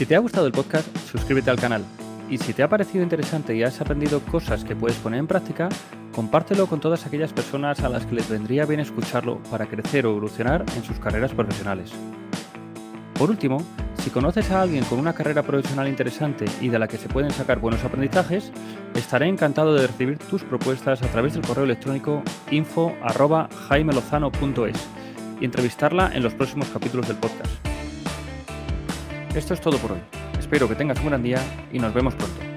Si 0.00 0.06
te 0.06 0.16
ha 0.16 0.18
gustado 0.18 0.46
el 0.46 0.52
podcast, 0.52 0.88
suscríbete 1.12 1.50
al 1.50 1.60
canal. 1.60 1.84
Y 2.30 2.38
si 2.38 2.54
te 2.54 2.62
ha 2.62 2.70
parecido 2.70 3.04
interesante 3.04 3.54
y 3.54 3.62
has 3.62 3.82
aprendido 3.82 4.20
cosas 4.20 4.64
que 4.64 4.74
puedes 4.74 4.96
poner 4.96 5.20
en 5.20 5.26
práctica, 5.26 5.68
compártelo 6.14 6.66
con 6.68 6.80
todas 6.80 7.04
aquellas 7.04 7.34
personas 7.34 7.80
a 7.80 7.90
las 7.90 8.06
que 8.06 8.14
les 8.14 8.26
vendría 8.26 8.64
bien 8.64 8.80
escucharlo 8.80 9.42
para 9.50 9.66
crecer 9.66 10.06
o 10.06 10.12
evolucionar 10.12 10.64
en 10.74 10.84
sus 10.84 10.98
carreras 10.98 11.34
profesionales. 11.34 11.92
Por 13.12 13.28
último, 13.28 13.62
si 14.02 14.08
conoces 14.08 14.50
a 14.50 14.62
alguien 14.62 14.84
con 14.84 14.98
una 14.98 15.12
carrera 15.12 15.42
profesional 15.42 15.86
interesante 15.86 16.46
y 16.62 16.70
de 16.70 16.78
la 16.78 16.88
que 16.88 16.96
se 16.96 17.10
pueden 17.10 17.32
sacar 17.32 17.58
buenos 17.58 17.84
aprendizajes, 17.84 18.52
estaré 18.94 19.28
encantado 19.28 19.74
de 19.74 19.86
recibir 19.86 20.16
tus 20.16 20.44
propuestas 20.44 21.02
a 21.02 21.08
través 21.08 21.34
del 21.34 21.46
correo 21.46 21.64
electrónico 21.64 22.22
info.jaimelozano.es 22.50 24.88
y 25.42 25.44
entrevistarla 25.44 26.10
en 26.14 26.22
los 26.22 26.32
próximos 26.32 26.70
capítulos 26.70 27.06
del 27.06 27.18
podcast. 27.18 27.69
Esto 29.34 29.54
es 29.54 29.60
todo 29.60 29.78
por 29.78 29.92
hoy. 29.92 30.00
Espero 30.38 30.68
que 30.68 30.74
tengas 30.74 30.98
un 30.98 31.06
gran 31.06 31.22
día 31.22 31.38
y 31.72 31.78
nos 31.78 31.94
vemos 31.94 32.14
pronto. 32.14 32.49